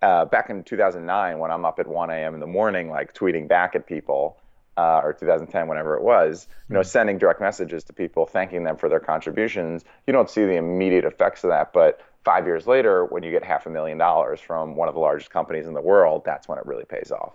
Uh, 0.00 0.24
back 0.24 0.50
in 0.50 0.64
2009, 0.64 1.38
when 1.38 1.50
I'm 1.50 1.64
up 1.64 1.78
at 1.78 1.86
1 1.86 2.10
a.m. 2.10 2.34
in 2.34 2.40
the 2.40 2.46
morning, 2.46 2.90
like 2.90 3.14
tweeting 3.14 3.46
back 3.46 3.74
at 3.76 3.86
people, 3.86 4.38
uh, 4.76 5.00
or 5.02 5.12
2010, 5.12 5.68
whenever 5.68 5.96
it 5.96 6.02
was, 6.02 6.48
you 6.68 6.74
know, 6.74 6.80
mm-hmm. 6.80 6.86
sending 6.86 7.18
direct 7.18 7.40
messages 7.40 7.84
to 7.84 7.92
people, 7.92 8.26
thanking 8.26 8.64
them 8.64 8.76
for 8.76 8.88
their 8.88 9.00
contributions. 9.00 9.84
You 10.06 10.12
don't 10.12 10.30
see 10.30 10.44
the 10.44 10.56
immediate 10.56 11.04
effects 11.04 11.44
of 11.44 11.50
that, 11.50 11.72
but 11.72 12.00
five 12.24 12.46
years 12.46 12.66
later, 12.66 13.04
when 13.04 13.22
you 13.22 13.30
get 13.30 13.44
half 13.44 13.66
a 13.66 13.70
million 13.70 13.98
dollars 13.98 14.40
from 14.40 14.74
one 14.74 14.88
of 14.88 14.94
the 14.94 15.00
largest 15.00 15.30
companies 15.30 15.66
in 15.66 15.74
the 15.74 15.80
world, 15.80 16.22
that's 16.24 16.48
when 16.48 16.58
it 16.58 16.66
really 16.66 16.84
pays 16.84 17.12
off. 17.12 17.34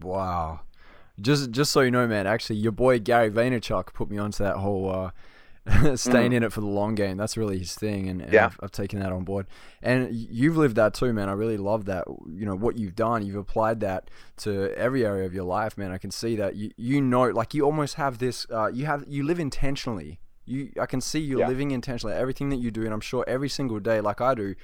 Wow. 0.00 0.60
Just 1.20 1.50
just 1.50 1.72
so 1.72 1.80
you 1.80 1.90
know, 1.90 2.06
man, 2.06 2.26
actually, 2.26 2.56
your 2.56 2.72
boy 2.72 2.98
Gary 2.98 3.30
Vaynerchuk 3.30 3.92
put 3.92 4.10
me 4.10 4.18
onto 4.18 4.44
that 4.44 4.56
whole 4.56 4.90
uh, 4.90 5.10
staying 5.96 6.32
mm. 6.32 6.36
in 6.36 6.42
it 6.42 6.52
for 6.52 6.60
the 6.60 6.66
long 6.66 6.94
game. 6.94 7.16
That's 7.16 7.36
really 7.36 7.58
his 7.58 7.74
thing, 7.74 8.08
and, 8.08 8.22
and 8.22 8.32
yeah. 8.32 8.46
I've, 8.46 8.60
I've, 8.62 8.72
taken 8.72 9.00
that 9.00 9.12
on 9.12 9.24
board. 9.24 9.46
And 9.82 10.14
you've 10.14 10.56
lived 10.56 10.76
that 10.76 10.94
too, 10.94 11.12
man. 11.12 11.28
I 11.28 11.32
really 11.32 11.56
love 11.56 11.86
that. 11.86 12.04
You 12.08 12.46
know 12.46 12.54
what 12.54 12.78
you've 12.78 12.94
done. 12.94 13.26
You've 13.26 13.36
applied 13.36 13.80
that 13.80 14.10
to 14.38 14.72
every 14.76 15.04
area 15.04 15.26
of 15.26 15.34
your 15.34 15.44
life, 15.44 15.76
man. 15.76 15.90
I 15.90 15.98
can 15.98 16.10
see 16.10 16.36
that. 16.36 16.56
You 16.56 16.70
you 16.76 17.00
know, 17.00 17.24
like 17.24 17.54
you 17.54 17.64
almost 17.64 17.94
have 17.94 18.18
this. 18.18 18.46
Uh, 18.50 18.68
you 18.68 18.86
have 18.86 19.04
you 19.08 19.24
live 19.24 19.40
intentionally. 19.40 20.20
You 20.48 20.72
I 20.80 20.86
can 20.86 21.00
see 21.00 21.20
you're 21.20 21.40
yeah. 21.40 21.48
living 21.48 21.70
intentionally. 21.70 22.14
Everything 22.16 22.48
that 22.50 22.56
you 22.56 22.70
do, 22.70 22.84
and 22.84 22.92
I'm 22.92 23.00
sure 23.00 23.24
every 23.28 23.48
single 23.48 23.78
day, 23.78 24.00
like 24.00 24.20
I 24.20 24.34
do 24.34 24.54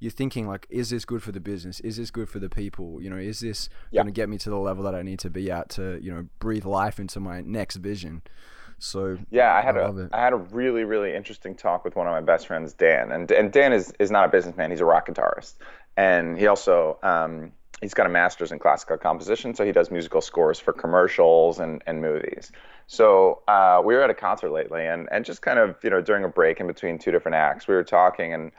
you're 0.00 0.10
thinking 0.10 0.46
like, 0.46 0.66
is 0.70 0.90
this 0.90 1.04
good 1.04 1.22
for 1.22 1.32
the 1.32 1.40
business? 1.40 1.80
Is 1.80 1.96
this 1.96 2.10
good 2.10 2.28
for 2.28 2.38
the 2.38 2.50
people? 2.50 3.00
You 3.00 3.10
know, 3.10 3.16
is 3.16 3.40
this 3.40 3.68
Yeah. 3.90 4.02
going 4.02 4.12
to 4.12 4.20
get 4.20 4.28
me 4.28 4.38
to 4.38 4.50
the 4.50 4.56
level 4.58 4.84
that 4.84 4.94
I 4.94 5.02
need 5.02 5.18
to 5.20 5.30
be 5.30 5.50
at 5.50 5.70
to 5.70 5.98
you 6.02 6.12
know 6.12 6.26
breathe 6.40 6.64
life 6.64 6.98
into 6.98 7.20
my 7.20 7.40
next 7.40 7.76
vision? 7.76 8.22
So 8.78 9.18
Yeah, 9.30 9.54
I 9.54 9.62
had 9.62 9.76
I 9.76 9.80
a. 9.80 10.08
I 10.12 10.20
had 10.20 10.32
a 10.32 10.36
really 10.36 10.84
really 10.84 11.14
interesting 11.14 11.54
talk 11.54 11.84
with 11.84 11.96
one 11.96 12.06
of 12.06 12.12
my 12.12 12.20
best 12.20 12.46
friends, 12.46 12.72
Dan, 12.74 13.12
and 13.12 13.30
and 13.30 13.52
Dan 13.52 13.72
is 13.72 13.92
is 13.98 14.10
not 14.10 14.26
a 14.26 14.28
businessman. 14.28 14.70
He's 14.70 14.80
a 14.80 14.84
rock 14.84 15.08
guitarist, 15.08 15.54
and 15.96 16.38
he 16.38 16.46
also 16.48 16.98
um, 17.02 17.52
he's 17.80 17.94
got 17.94 18.06
a 18.06 18.10
master's 18.10 18.52
in 18.52 18.58
classical 18.58 18.98
composition, 18.98 19.54
so 19.54 19.64
he 19.64 19.72
does 19.72 19.90
musical 19.90 20.20
scores 20.20 20.58
for 20.58 20.72
commercials 20.72 21.58
and 21.60 21.82
and 21.86 22.02
movies. 22.02 22.52
So 22.86 23.42
uh, 23.48 23.82
we 23.84 23.94
were 23.94 24.02
at 24.02 24.10
a 24.10 24.14
concert 24.14 24.50
lately, 24.50 24.86
and 24.86 25.08
and 25.10 25.24
just 25.24 25.42
kind 25.42 25.58
of 25.58 25.76
you 25.82 25.90
know 25.90 26.00
during 26.00 26.24
a 26.24 26.28
break 26.28 26.60
in 26.60 26.66
between 26.66 26.98
two 26.98 27.10
different 27.10 27.36
acts, 27.36 27.66
we 27.68 27.74
were 27.74 27.84
talking 27.84 28.32
and. 28.34 28.52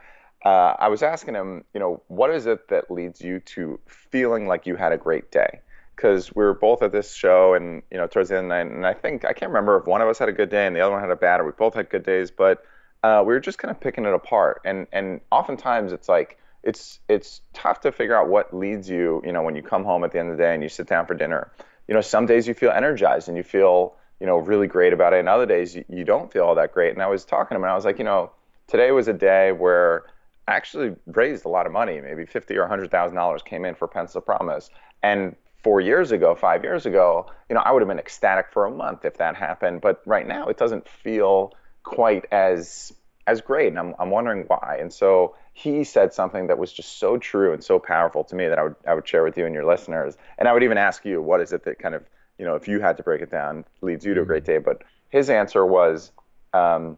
Uh, 0.44 0.76
I 0.78 0.88
was 0.88 1.02
asking 1.02 1.34
him, 1.34 1.64
you 1.74 1.80
know, 1.80 2.02
what 2.06 2.30
is 2.30 2.46
it 2.46 2.68
that 2.68 2.88
leads 2.88 3.20
you 3.20 3.40
to 3.40 3.80
feeling 3.86 4.46
like 4.46 4.64
you 4.64 4.76
had 4.76 4.92
a 4.92 4.96
great 4.96 5.32
day? 5.32 5.60
because 5.96 6.34
we 6.34 6.44
were 6.44 6.54
both 6.54 6.82
at 6.82 6.92
this 6.92 7.14
show 7.14 7.54
and 7.54 7.82
you 7.90 7.96
know 7.96 8.06
towards 8.06 8.28
the 8.28 8.36
end 8.36 8.44
of 8.44 8.48
the 8.50 8.64
night, 8.64 8.72
and 8.72 8.86
I 8.86 8.92
think 8.92 9.24
I 9.24 9.32
can't 9.32 9.50
remember 9.50 9.78
if 9.78 9.86
one 9.86 10.02
of 10.02 10.08
us 10.08 10.18
had 10.18 10.28
a 10.28 10.32
good 10.32 10.50
day 10.50 10.66
and 10.66 10.76
the 10.76 10.80
other 10.80 10.92
one 10.92 11.00
had 11.00 11.10
a 11.10 11.16
bad, 11.16 11.40
or 11.40 11.46
we 11.46 11.52
both 11.52 11.74
had 11.74 11.88
good 11.88 12.04
days, 12.04 12.30
but 12.30 12.62
uh, 13.02 13.22
we 13.26 13.32
were 13.32 13.40
just 13.40 13.58
kind 13.58 13.70
of 13.70 13.80
picking 13.80 14.04
it 14.04 14.12
apart. 14.12 14.60
And 14.64 14.86
and 14.92 15.20
oftentimes 15.32 15.92
it's 15.92 16.08
like 16.08 16.38
it's 16.62 17.00
it's 17.08 17.40
tough 17.54 17.80
to 17.80 17.92
figure 17.92 18.16
out 18.16 18.28
what 18.28 18.54
leads 18.54 18.88
you. 18.88 19.22
You 19.24 19.32
know, 19.32 19.42
when 19.42 19.56
you 19.56 19.62
come 19.62 19.84
home 19.84 20.04
at 20.04 20.12
the 20.12 20.18
end 20.18 20.30
of 20.30 20.36
the 20.36 20.42
day 20.42 20.54
and 20.54 20.62
you 20.62 20.68
sit 20.68 20.86
down 20.86 21.06
for 21.06 21.14
dinner. 21.14 21.50
You 21.88 21.94
know, 21.94 22.00
some 22.00 22.26
days 22.26 22.46
you 22.46 22.54
feel 22.54 22.70
energized 22.70 23.28
and 23.28 23.36
you 23.36 23.44
feel 23.44 23.94
you 24.20 24.26
know 24.26 24.38
really 24.38 24.66
great 24.66 24.92
about 24.92 25.12
it, 25.12 25.20
and 25.20 25.28
other 25.28 25.46
days 25.46 25.74
you, 25.74 25.84
you 25.88 26.04
don't 26.04 26.32
feel 26.32 26.44
all 26.44 26.54
that 26.54 26.72
great. 26.72 26.92
And 26.92 27.02
I 27.02 27.06
was 27.06 27.24
talking 27.24 27.54
to 27.54 27.56
him 27.56 27.64
and 27.64 27.70
I 27.70 27.74
was 27.74 27.84
like, 27.84 27.98
you 27.98 28.04
know, 28.04 28.30
today 28.66 28.90
was 28.92 29.08
a 29.08 29.12
day 29.12 29.52
where 29.52 30.04
I 30.48 30.54
actually 30.54 30.94
raised 31.06 31.44
a 31.44 31.48
lot 31.48 31.66
of 31.66 31.72
money, 31.72 32.00
maybe 32.00 32.24
fifty 32.26 32.56
or 32.56 32.66
hundred 32.66 32.90
thousand 32.90 33.16
dollars 33.16 33.42
came 33.42 33.64
in 33.64 33.74
for 33.74 33.88
Pencil 33.88 34.20
Promise. 34.20 34.70
And 35.02 35.36
four 35.62 35.80
years 35.80 36.12
ago, 36.12 36.34
five 36.34 36.62
years 36.62 36.86
ago, 36.86 37.26
you 37.48 37.54
know, 37.54 37.60
I 37.60 37.72
would 37.72 37.82
have 37.82 37.88
been 37.88 37.98
ecstatic 37.98 38.46
for 38.52 38.66
a 38.66 38.70
month 38.70 39.04
if 39.04 39.18
that 39.18 39.34
happened. 39.36 39.80
But 39.80 40.00
right 40.06 40.26
now, 40.26 40.46
it 40.46 40.56
doesn't 40.56 40.88
feel 40.88 41.54
quite 41.82 42.24
as 42.30 42.92
as 43.26 43.40
great, 43.40 43.68
and 43.68 43.78
I'm 43.78 43.94
I'm 43.98 44.10
wondering 44.10 44.44
why. 44.46 44.78
And 44.80 44.92
so 44.92 45.34
he 45.52 45.84
said 45.84 46.12
something 46.12 46.46
that 46.46 46.58
was 46.58 46.72
just 46.72 46.98
so 46.98 47.16
true 47.16 47.52
and 47.52 47.64
so 47.64 47.78
powerful 47.78 48.22
to 48.24 48.36
me 48.36 48.46
that 48.46 48.58
I 48.58 48.62
would 48.62 48.76
I 48.86 48.94
would 48.94 49.08
share 49.08 49.24
with 49.24 49.36
you 49.36 49.46
and 49.46 49.54
your 49.54 49.64
listeners. 49.64 50.16
And 50.38 50.48
I 50.48 50.52
would 50.52 50.62
even 50.62 50.78
ask 50.78 51.04
you, 51.04 51.20
what 51.20 51.40
is 51.40 51.52
it 51.52 51.64
that 51.64 51.78
kind 51.78 51.94
of 51.94 52.04
you 52.38 52.44
know, 52.44 52.54
if 52.54 52.68
you 52.68 52.80
had 52.80 52.96
to 52.98 53.02
break 53.02 53.22
it 53.22 53.30
down, 53.30 53.64
leads 53.80 54.04
you 54.04 54.14
to 54.14 54.22
a 54.22 54.26
great 54.26 54.44
day? 54.44 54.58
But 54.58 54.82
his 55.08 55.30
answer 55.30 55.64
was. 55.64 56.12
Um, 56.52 56.96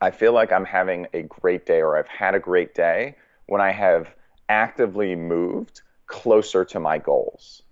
I 0.00 0.10
feel 0.10 0.32
like 0.32 0.52
I'm 0.52 0.64
having 0.64 1.06
a 1.14 1.22
great 1.22 1.64
day 1.64 1.80
or 1.80 1.96
I've 1.96 2.08
had 2.08 2.34
a 2.34 2.38
great 2.38 2.74
day 2.74 3.16
when 3.46 3.60
I 3.60 3.72
have 3.72 4.14
actively 4.48 5.16
moved 5.16 5.82
closer 6.06 6.64
to 6.66 6.80
my 6.80 6.98
goals. 6.98 7.62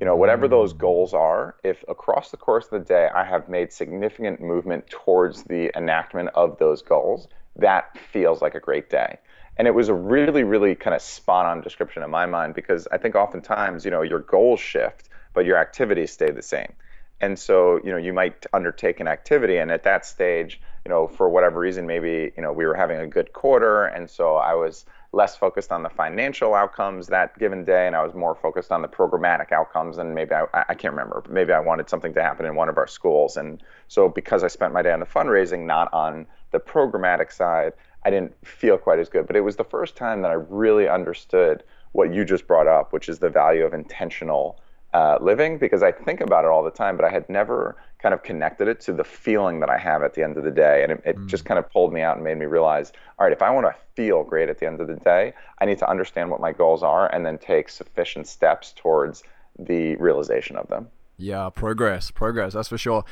You 0.00 0.06
know, 0.06 0.16
whatever 0.16 0.48
those 0.48 0.72
goals 0.72 1.14
are, 1.14 1.54
if 1.62 1.84
across 1.88 2.30
the 2.30 2.36
course 2.36 2.64
of 2.64 2.70
the 2.70 2.80
day 2.80 3.08
I 3.14 3.24
have 3.24 3.48
made 3.48 3.72
significant 3.72 4.40
movement 4.40 4.88
towards 4.88 5.44
the 5.44 5.70
enactment 5.76 6.30
of 6.34 6.58
those 6.58 6.82
goals, 6.82 7.28
that 7.56 7.96
feels 7.98 8.42
like 8.42 8.54
a 8.54 8.60
great 8.60 8.90
day. 8.90 9.18
And 9.56 9.68
it 9.68 9.74
was 9.74 9.88
a 9.88 9.94
really, 9.94 10.42
really 10.42 10.74
kind 10.74 10.96
of 10.96 11.02
spot 11.02 11.46
on 11.46 11.60
description 11.60 12.02
in 12.02 12.10
my 12.10 12.26
mind 12.26 12.54
because 12.54 12.88
I 12.90 12.98
think 12.98 13.14
oftentimes, 13.14 13.84
you 13.84 13.90
know, 13.90 14.02
your 14.02 14.18
goals 14.18 14.58
shift, 14.58 15.08
but 15.34 15.44
your 15.44 15.58
activities 15.58 16.12
stay 16.12 16.30
the 16.30 16.42
same. 16.42 16.72
And 17.20 17.38
so, 17.38 17.80
you 17.84 17.90
know, 17.90 17.96
you 17.96 18.12
might 18.12 18.46
undertake 18.52 19.00
an 19.00 19.08
activity, 19.08 19.58
and 19.58 19.70
at 19.70 19.84
that 19.84 20.04
stage, 20.06 20.60
you 20.84 20.90
know, 20.90 21.06
for 21.06 21.28
whatever 21.28 21.60
reason, 21.60 21.86
maybe, 21.86 22.32
you 22.36 22.42
know, 22.42 22.52
we 22.52 22.66
were 22.66 22.74
having 22.74 22.98
a 22.98 23.06
good 23.06 23.32
quarter, 23.32 23.84
and 23.84 24.10
so 24.10 24.36
I 24.36 24.54
was 24.54 24.84
less 25.14 25.36
focused 25.36 25.72
on 25.72 25.82
the 25.82 25.88
financial 25.88 26.54
outcomes 26.54 27.06
that 27.06 27.38
given 27.38 27.64
day, 27.64 27.86
and 27.86 27.96
I 27.96 28.04
was 28.04 28.14
more 28.14 28.34
focused 28.34 28.72
on 28.72 28.82
the 28.82 28.88
programmatic 28.88 29.52
outcomes. 29.52 29.96
And 29.98 30.14
maybe 30.14 30.34
I, 30.34 30.44
I 30.52 30.74
can't 30.74 30.92
remember, 30.92 31.22
but 31.22 31.32
maybe 31.32 31.52
I 31.52 31.60
wanted 31.60 31.88
something 31.88 32.12
to 32.14 32.22
happen 32.22 32.44
in 32.46 32.56
one 32.56 32.68
of 32.68 32.76
our 32.76 32.86
schools. 32.86 33.36
And 33.36 33.62
so, 33.88 34.08
because 34.08 34.44
I 34.44 34.48
spent 34.48 34.74
my 34.74 34.82
day 34.82 34.92
on 34.92 35.00
the 35.00 35.06
fundraising, 35.06 35.66
not 35.66 35.92
on 35.92 36.26
the 36.50 36.58
programmatic 36.58 37.32
side, 37.32 37.72
I 38.04 38.10
didn't 38.10 38.34
feel 38.44 38.76
quite 38.76 38.98
as 38.98 39.08
good. 39.08 39.26
But 39.26 39.36
it 39.36 39.40
was 39.40 39.56
the 39.56 39.64
first 39.64 39.96
time 39.96 40.22
that 40.22 40.30
I 40.30 40.34
really 40.34 40.88
understood 40.88 41.62
what 41.92 42.12
you 42.12 42.24
just 42.24 42.46
brought 42.46 42.66
up, 42.66 42.92
which 42.92 43.08
is 43.08 43.20
the 43.20 43.30
value 43.30 43.64
of 43.64 43.72
intentional 43.72 44.58
uh, 44.94 45.18
living 45.20 45.58
because 45.58 45.82
I 45.82 45.90
think 45.90 46.20
about 46.20 46.44
it 46.44 46.48
all 46.48 46.62
the 46.62 46.70
time, 46.70 46.96
but 46.96 47.04
I 47.04 47.10
had 47.10 47.28
never 47.28 47.76
kind 48.00 48.14
of 48.14 48.22
connected 48.22 48.68
it 48.68 48.80
to 48.82 48.92
the 48.92 49.02
feeling 49.02 49.58
that 49.58 49.68
I 49.68 49.76
have 49.76 50.04
at 50.04 50.14
the 50.14 50.22
end 50.22 50.36
of 50.36 50.44
the 50.44 50.52
day. 50.52 50.84
And 50.84 50.92
it, 50.92 51.02
it 51.04 51.16
just 51.26 51.44
kind 51.44 51.58
of 51.58 51.68
pulled 51.70 51.92
me 51.92 52.00
out 52.00 52.14
and 52.16 52.24
made 52.24 52.38
me 52.38 52.46
realize 52.46 52.92
all 53.18 53.26
right, 53.26 53.32
if 53.32 53.42
I 53.42 53.50
want 53.50 53.66
to 53.66 53.74
feel 53.96 54.22
great 54.22 54.48
at 54.48 54.58
the 54.58 54.66
end 54.66 54.80
of 54.80 54.86
the 54.86 54.94
day, 54.94 55.34
I 55.60 55.64
need 55.64 55.78
to 55.78 55.90
understand 55.90 56.30
what 56.30 56.40
my 56.40 56.52
goals 56.52 56.84
are 56.84 57.12
and 57.12 57.26
then 57.26 57.38
take 57.38 57.68
sufficient 57.68 58.28
steps 58.28 58.72
towards 58.76 59.24
the 59.58 59.96
realization 59.96 60.56
of 60.56 60.68
them. 60.68 60.88
Yeah, 61.16 61.50
progress, 61.50 62.12
progress, 62.12 62.52
that's 62.52 62.68
for 62.68 62.78
sure. 62.78 63.04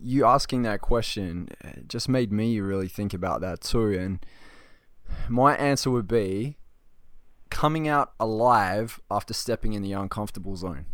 You 0.00 0.24
asking 0.24 0.62
that 0.62 0.80
question 0.80 1.48
uh, 1.62 1.80
just 1.86 2.08
made 2.08 2.32
me 2.32 2.60
really 2.60 2.88
think 2.88 3.12
about 3.12 3.42
that 3.42 3.60
too. 3.60 3.92
And 3.92 4.24
my 5.28 5.54
answer 5.56 5.90
would 5.90 6.08
be 6.08 6.56
coming 7.50 7.88
out 7.88 8.12
alive 8.18 9.00
after 9.10 9.34
stepping 9.34 9.74
in 9.74 9.82
the 9.82 9.92
uncomfortable 9.92 10.56
zone. 10.56 10.86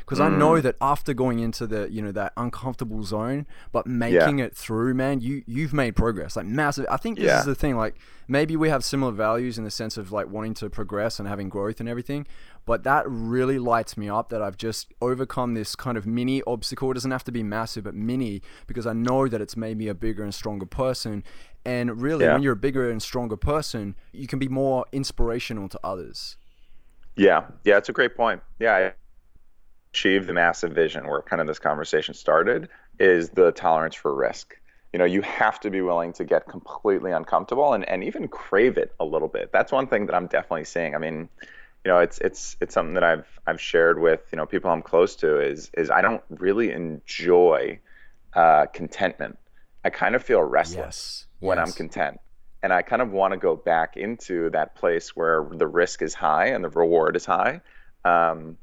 Because 0.00 0.20
I 0.20 0.28
know 0.28 0.52
mm. 0.52 0.62
that 0.62 0.76
after 0.80 1.14
going 1.14 1.38
into 1.38 1.66
the 1.66 1.90
you 1.90 2.02
know 2.02 2.12
that 2.12 2.32
uncomfortable 2.36 3.02
zone, 3.02 3.46
but 3.72 3.86
making 3.86 4.38
it 4.38 4.56
through, 4.56 4.94
man, 4.94 5.20
you 5.20 5.42
you've 5.46 5.72
made 5.72 5.96
progress, 5.96 6.36
like 6.36 6.46
massive. 6.46 6.86
I 6.90 6.96
think 6.96 7.18
this 7.18 7.26
Yeah. 7.26 7.40
is 7.40 7.46
the 7.46 7.54
thing. 7.54 7.76
Like 7.76 7.96
maybe 8.28 8.56
we 8.56 8.68
have 8.68 8.84
similar 8.84 9.12
values 9.12 9.58
in 9.58 9.64
the 9.64 9.70
sense 9.70 9.96
of 9.96 10.12
like 10.12 10.28
wanting 10.28 10.54
to 10.54 10.70
progress 10.70 11.18
and 11.18 11.28
having 11.28 11.48
growth 11.48 11.80
and 11.80 11.88
everything. 11.88 12.26
But 12.66 12.82
that 12.84 13.04
really 13.06 13.58
lights 13.58 13.96
me 13.96 14.08
up 14.08 14.30
that 14.30 14.40
I've 14.40 14.56
just 14.56 14.92
overcome 15.02 15.52
this 15.52 15.76
kind 15.76 15.98
of 15.98 16.06
mini 16.06 16.42
obstacle. 16.46 16.90
It 16.90 16.94
doesn't 16.94 17.10
have 17.10 17.24
to 17.24 17.32
be 17.32 17.42
massive, 17.42 17.84
but 17.84 17.94
mini 17.94 18.40
because 18.66 18.86
I 18.86 18.94
know 18.94 19.28
that 19.28 19.42
it's 19.42 19.56
made 19.56 19.76
me 19.76 19.88
a 19.88 19.94
bigger 19.94 20.22
and 20.22 20.34
stronger 20.34 20.64
person. 20.64 21.24
And 21.66 22.00
really, 22.00 22.24
Yeah. 22.24 22.34
when 22.34 22.42
you're 22.42 22.54
a 22.54 22.56
bigger 22.56 22.90
and 22.90 23.02
stronger 23.02 23.36
person, 23.36 23.96
you 24.12 24.26
can 24.26 24.38
be 24.38 24.48
more 24.48 24.86
inspirational 24.92 25.68
to 25.68 25.80
others. 25.84 26.36
Yeah, 27.16 27.44
yeah, 27.64 27.76
it's 27.76 27.88
a 27.88 27.92
great 27.92 28.16
point. 28.16 28.42
Yeah, 28.58 28.90
I 29.94 29.96
achieved 29.96 30.26
the 30.26 30.32
massive 30.32 30.72
vision 30.72 31.06
where 31.06 31.22
kind 31.22 31.40
of 31.40 31.46
this 31.46 31.60
conversation 31.60 32.14
started 32.14 32.68
is 32.98 33.30
the 33.30 33.52
tolerance 33.52 33.94
for 33.94 34.12
risk. 34.12 34.56
You 34.92 34.98
know, 34.98 35.04
you 35.04 35.22
have 35.22 35.60
to 35.60 35.70
be 35.70 35.82
willing 35.82 36.12
to 36.14 36.24
get 36.24 36.48
completely 36.48 37.12
uncomfortable 37.12 37.74
and, 37.74 37.88
and 37.88 38.02
even 38.02 38.26
crave 38.26 38.76
it 38.76 38.92
a 38.98 39.04
little 39.04 39.28
bit. 39.28 39.50
That's 39.52 39.70
one 39.70 39.86
thing 39.86 40.06
that 40.06 40.14
I'm 40.16 40.26
definitely 40.26 40.64
seeing. 40.64 40.96
I 40.96 40.98
mean, 40.98 41.28
you 41.84 41.92
know, 41.92 41.98
it's 42.00 42.18
it's 42.18 42.56
it's 42.60 42.74
something 42.74 42.94
that 42.94 43.04
I've 43.04 43.26
I've 43.46 43.60
shared 43.60 44.00
with 44.00 44.20
you 44.32 44.36
know 44.36 44.46
people 44.46 44.68
I'm 44.70 44.82
close 44.82 45.14
to 45.16 45.40
is 45.40 45.70
is 45.74 45.90
I 45.90 46.00
don't 46.02 46.22
really 46.28 46.72
enjoy 46.72 47.78
uh, 48.34 48.66
contentment. 48.72 49.38
I 49.84 49.90
kind 49.90 50.16
of 50.16 50.24
feel 50.24 50.42
restless 50.42 51.26
Yes. 51.26 51.26
when 51.38 51.58
I'm 51.60 51.70
content. 51.72 52.18
And 52.64 52.72
I 52.72 52.82
kind 52.82 53.00
of 53.02 53.12
want 53.12 53.32
to 53.32 53.36
go 53.38 53.54
back 53.54 53.96
into 53.96 54.50
that 54.50 54.74
place 54.74 55.14
where 55.14 55.46
the 55.52 55.68
risk 55.68 56.02
is 56.02 56.14
high 56.14 56.46
and 56.46 56.64
the 56.64 56.70
reward 56.70 57.14
is 57.14 57.26
high. 57.26 57.60
Um, 58.04 58.56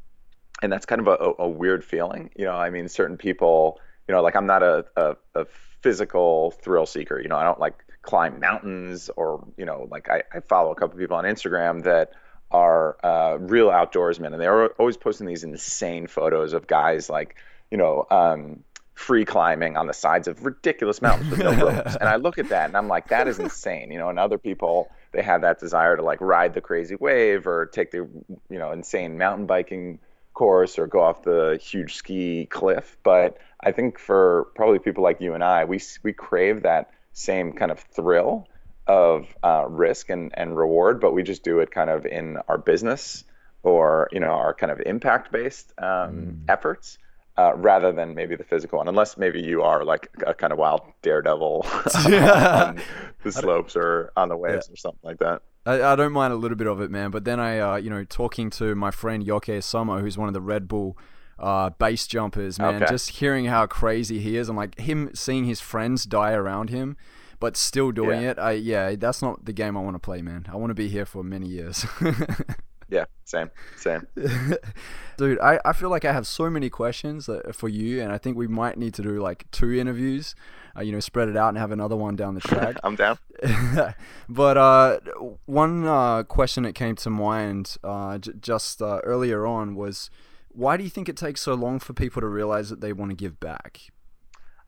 and 0.62 0.72
that's 0.72 0.86
kind 0.86 1.02
of 1.02 1.08
a, 1.08 1.44
a, 1.44 1.50
weird 1.50 1.84
feeling. 1.84 2.30
You 2.36 2.46
know, 2.46 2.56
I 2.56 2.70
mean, 2.70 2.88
certain 2.88 3.18
people, 3.18 3.80
you 4.08 4.14
know, 4.14 4.22
like 4.22 4.36
I'm 4.36 4.46
not 4.46 4.64
a, 4.64 4.86
a, 4.96 5.16
a 5.36 5.46
physical 5.82 6.52
thrill 6.52 6.86
seeker. 6.86 7.20
You 7.20 7.30
know, 7.30 7.38
I 7.38 7.44
don't 7.44 7.60
like 7.60 7.84
climb 8.02 8.40
mountains 8.40 9.10
or, 9.16 9.46
you 9.58 9.66
know, 9.66 9.88
like 9.90 10.10
I, 10.10 10.24
I 10.34 10.40
follow 10.42 10.72
a 10.72 10.76
couple 10.76 10.98
people 11.00 11.18
on 11.18 11.24
Instagram 11.24 11.84
that 11.84 12.12
are 12.52 12.98
uh, 13.04 13.38
real 13.40 13.70
outdoorsmen 13.70 14.34
and 14.34 14.42
they're 14.42 14.70
always 14.74 14.98
posting 14.98 15.28
these 15.28 15.44
insane 15.44 16.08
photos 16.08 16.54
of 16.54 16.68
guys 16.68 17.10
like, 17.10 17.36
you 17.72 17.78
know, 17.78 18.06
um, 18.12 18.64
free 18.94 19.26
climbing 19.26 19.78
on 19.78 19.88
the 19.88 19.94
sides 19.94 20.28
of 20.28 20.46
ridiculous 20.46 21.02
mountains 21.02 21.32
with 21.32 21.40
no 21.40 21.54
ropes. 21.68 21.96
And 21.96 22.08
I 22.08 22.18
look 22.18 22.38
at 22.38 22.50
that 22.50 22.68
and 22.68 22.78
I'm 22.78 22.88
like, 22.88 23.08
that 23.08 23.28
is 23.28 23.40
insane. 23.40 23.92
You 23.92 23.98
know, 23.98 24.10
and 24.10 24.20
other 24.20 24.38
people 24.38 24.92
they 25.12 25.22
have 25.22 25.42
that 25.42 25.60
desire 25.60 25.98
to 25.98 26.04
like 26.04 26.22
ride 26.22 26.54
the 26.54 26.62
crazy 26.62 26.96
wave 26.96 27.48
or 27.48 27.66
take 27.68 27.92
the 27.92 28.08
you 28.50 28.60
know 28.60 28.72
insane 28.72 29.18
mountain 29.18 29.46
biking 29.46 30.00
course 30.34 30.80
or 30.80 30.88
go 30.88 31.02
off 31.02 31.24
the 31.24 31.60
huge 31.62 31.96
ski 31.96 32.48
cliff. 32.48 32.98
But 33.04 33.38
I 33.62 33.72
think 33.72 34.00
for 34.00 34.48
probably 34.56 34.80
people 34.80 35.04
like 35.04 35.22
you 35.22 35.34
and 35.34 35.44
I, 35.44 35.66
we 35.66 35.80
we 36.04 36.14
crave 36.14 36.64
that 36.64 36.92
same 37.14 37.54
kind 37.54 37.72
of 37.72 37.80
thrill 37.80 38.48
of 38.88 39.28
uh, 39.44 39.66
risk 39.68 40.10
and, 40.10 40.32
and 40.34 40.58
reward, 40.58 41.00
but 41.00 41.14
we 41.14 41.24
just 41.24 41.44
do 41.44 41.60
it 41.60 41.72
kind 41.72 41.90
of 41.90 42.06
in 42.06 42.38
our 42.48 42.58
business 42.58 43.24
or 43.64 44.10
you 44.12 44.20
know 44.20 44.32
our 44.32 44.54
kind 44.54 44.72
of 44.72 44.80
impact 44.86 45.32
based 45.32 45.72
um, 45.78 46.42
efforts 46.50 46.98
uh, 47.38 47.54
rather 47.56 47.92
than 47.92 48.16
maybe 48.16 48.36
the 48.36 48.44
physical 48.44 48.78
one, 48.78 48.88
unless 48.88 49.18
maybe 49.18 49.42
you 49.42 49.62
are 49.62 49.84
like 49.84 50.10
a 50.26 50.34
kind 50.34 50.52
of 50.52 50.60
wild 50.60 50.82
daredevil 51.02 51.66
on 51.96 52.82
the 53.24 53.32
slopes 53.32 53.76
or 53.76 54.12
on 54.18 54.30
the 54.30 54.38
waves 54.38 54.70
or 54.70 54.76
something 54.76 55.00
like 55.04 55.20
that. 55.20 55.42
I, 55.66 55.82
I 55.82 55.96
don't 55.96 56.12
mind 56.12 56.34
a 56.34 56.36
little 56.36 56.58
bit 56.58 56.68
of 56.68 56.82
it, 56.82 56.90
man. 56.90 57.12
But 57.12 57.26
then 57.26 57.40
I, 57.40 57.60
uh, 57.60 57.76
you 57.76 57.90
know, 57.90 58.04
talking 58.04 58.50
to 58.52 58.76
my 58.76 58.92
friend 58.92 59.26
Jokke 59.26 59.62
Sommer, 59.64 60.00
who's 60.00 60.18
one 60.18 60.28
of 60.28 60.34
the 60.34 60.42
Red 60.42 60.68
Bull 60.68 60.98
uh, 61.40 61.72
base 61.72 62.08
jumpers, 62.08 62.60
man, 62.60 62.76
Okay. 62.76 62.86
just 62.92 63.10
hearing 63.10 63.46
how 63.46 63.66
crazy 63.66 64.20
he 64.20 64.38
is, 64.38 64.48
and 64.48 64.58
like 64.58 64.80
him 64.80 65.10
seeing 65.14 65.46
his 65.46 65.60
friends 65.60 66.06
die 66.06 66.34
around 66.34 66.70
him, 66.70 66.96
but 67.40 67.58
still 67.58 67.92
doing 67.92 68.22
yeah. 68.22 68.32
it. 68.32 68.40
I 68.40 68.52
yeah, 68.52 68.96
that's 68.96 69.22
not 69.22 69.46
the 69.46 69.54
game 69.54 69.76
I 69.76 69.82
want 69.82 69.96
to 69.96 70.00
play, 70.00 70.22
man. 70.22 70.46
I 70.52 70.56
want 70.56 70.70
to 70.70 70.76
be 70.76 70.88
here 70.88 71.06
for 71.06 71.24
many 71.24 71.48
years. 71.48 71.86
yeah, 72.90 73.06
same, 73.26 73.50
same. 73.78 74.06
Dude, 75.18 75.40
I, 75.40 75.60
I 75.66 75.74
feel 75.74 75.90
like 75.90 76.06
I 76.06 76.14
have 76.14 76.28
so 76.28 76.50
many 76.50 76.70
questions 76.70 77.28
for 77.54 77.70
you, 77.70 78.02
and 78.02 78.12
I 78.12 78.20
think 78.20 78.38
we 78.38 78.48
might 78.48 78.78
need 78.78 78.94
to 78.96 79.02
do 79.02 79.20
like 79.20 79.50
two 79.52 79.74
interviews. 79.74 80.36
Uh, 80.76 80.82
you 80.82 80.92
know, 80.92 81.00
spread 81.00 81.30
it 81.30 81.38
out 81.38 81.50
and 81.50 81.58
have 81.58 81.72
another 81.72 81.96
one 81.96 82.16
down 82.16 82.36
the 82.36 82.42
track. 82.42 82.78
I'm 82.84 82.96
down. 82.96 83.18
but 84.30 84.58
uh, 84.58 85.00
one 85.46 85.86
uh, 85.86 86.24
question 86.24 86.64
that 86.64 86.74
came 86.74 86.96
to 86.98 87.10
mind 87.10 87.78
uh, 87.84 88.18
j- 88.18 88.32
just 88.40 88.82
uh, 88.82 89.00
earlier 89.04 89.46
on 89.46 89.76
was, 89.76 90.10
why 90.50 90.78
do 90.78 90.84
you 90.84 90.90
think 90.90 91.10
it 91.10 91.18
takes 91.18 91.42
so 91.42 91.54
long 91.54 91.80
for 91.80 91.94
people 91.94 92.22
to 92.22 92.28
realize 92.28 92.70
that 92.70 92.82
they 92.82 92.94
want 92.94 93.12
to 93.12 93.16
give 93.16 93.40
back? 93.40 93.92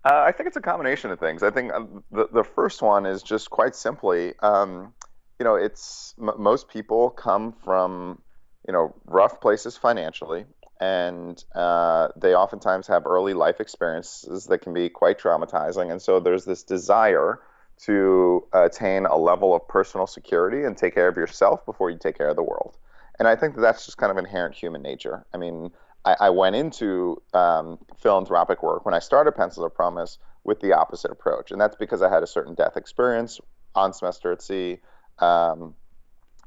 Uh, 0.05 0.23
I 0.27 0.33
think 0.33 0.47
it's 0.47 0.57
a 0.57 0.61
combination 0.61 1.11
of 1.11 1.19
things. 1.19 1.43
I 1.43 1.49
think 1.49 1.71
the 2.11 2.27
the 2.31 2.43
first 2.43 2.81
one 2.81 3.05
is 3.05 3.23
just 3.23 3.49
quite 3.49 3.73
simply. 3.73 4.33
Um, 4.41 4.93
you 5.39 5.45
know, 5.45 5.55
it's 5.55 6.13
m- 6.19 6.35
most 6.37 6.67
people 6.67 7.09
come 7.09 7.53
from, 7.63 8.21
you 8.67 8.73
know, 8.73 8.93
rough 9.05 9.39
places 9.39 9.77
financially, 9.77 10.45
and 10.79 11.43
uh, 11.55 12.09
they 12.15 12.35
oftentimes 12.35 12.87
have 12.87 13.05
early 13.05 13.33
life 13.33 13.59
experiences 13.59 14.45
that 14.45 14.59
can 14.59 14.73
be 14.73 14.89
quite 14.89 15.19
traumatizing. 15.19 15.91
And 15.91 16.01
so 16.01 16.19
there's 16.19 16.45
this 16.45 16.63
desire 16.63 17.39
to 17.85 18.45
attain 18.53 19.05
a 19.05 19.17
level 19.17 19.55
of 19.55 19.67
personal 19.67 20.07
security 20.07 20.63
and 20.63 20.77
take 20.77 20.93
care 20.93 21.07
of 21.07 21.17
yourself 21.17 21.65
before 21.65 21.89
you 21.89 21.97
take 21.97 22.17
care 22.17 22.29
of 22.29 22.35
the 22.35 22.43
world. 22.43 22.77
And 23.19 23.27
I 23.27 23.35
think 23.35 23.55
that 23.55 23.61
that's 23.61 23.85
just 23.85 23.97
kind 23.97 24.11
of 24.11 24.17
inherent 24.17 24.55
human 24.55 24.81
nature. 24.81 25.25
I 25.33 25.37
mean, 25.37 25.71
I, 26.05 26.15
I 26.19 26.29
went 26.29 26.55
into 26.55 27.21
um, 27.33 27.79
philanthropic 27.97 28.63
work 28.63 28.85
when 28.85 28.93
I 28.93 28.99
started 28.99 29.33
Pencils 29.33 29.65
of 29.65 29.73
Promise 29.73 30.17
with 30.43 30.59
the 30.59 30.73
opposite 30.73 31.11
approach, 31.11 31.51
and 31.51 31.61
that's 31.61 31.75
because 31.75 32.01
I 32.01 32.09
had 32.09 32.23
a 32.23 32.27
certain 32.27 32.53
death 32.53 32.75
experience 32.75 33.39
on 33.75 33.93
semester 33.93 34.31
at 34.31 34.41
sea 34.41 34.79
um, 35.19 35.75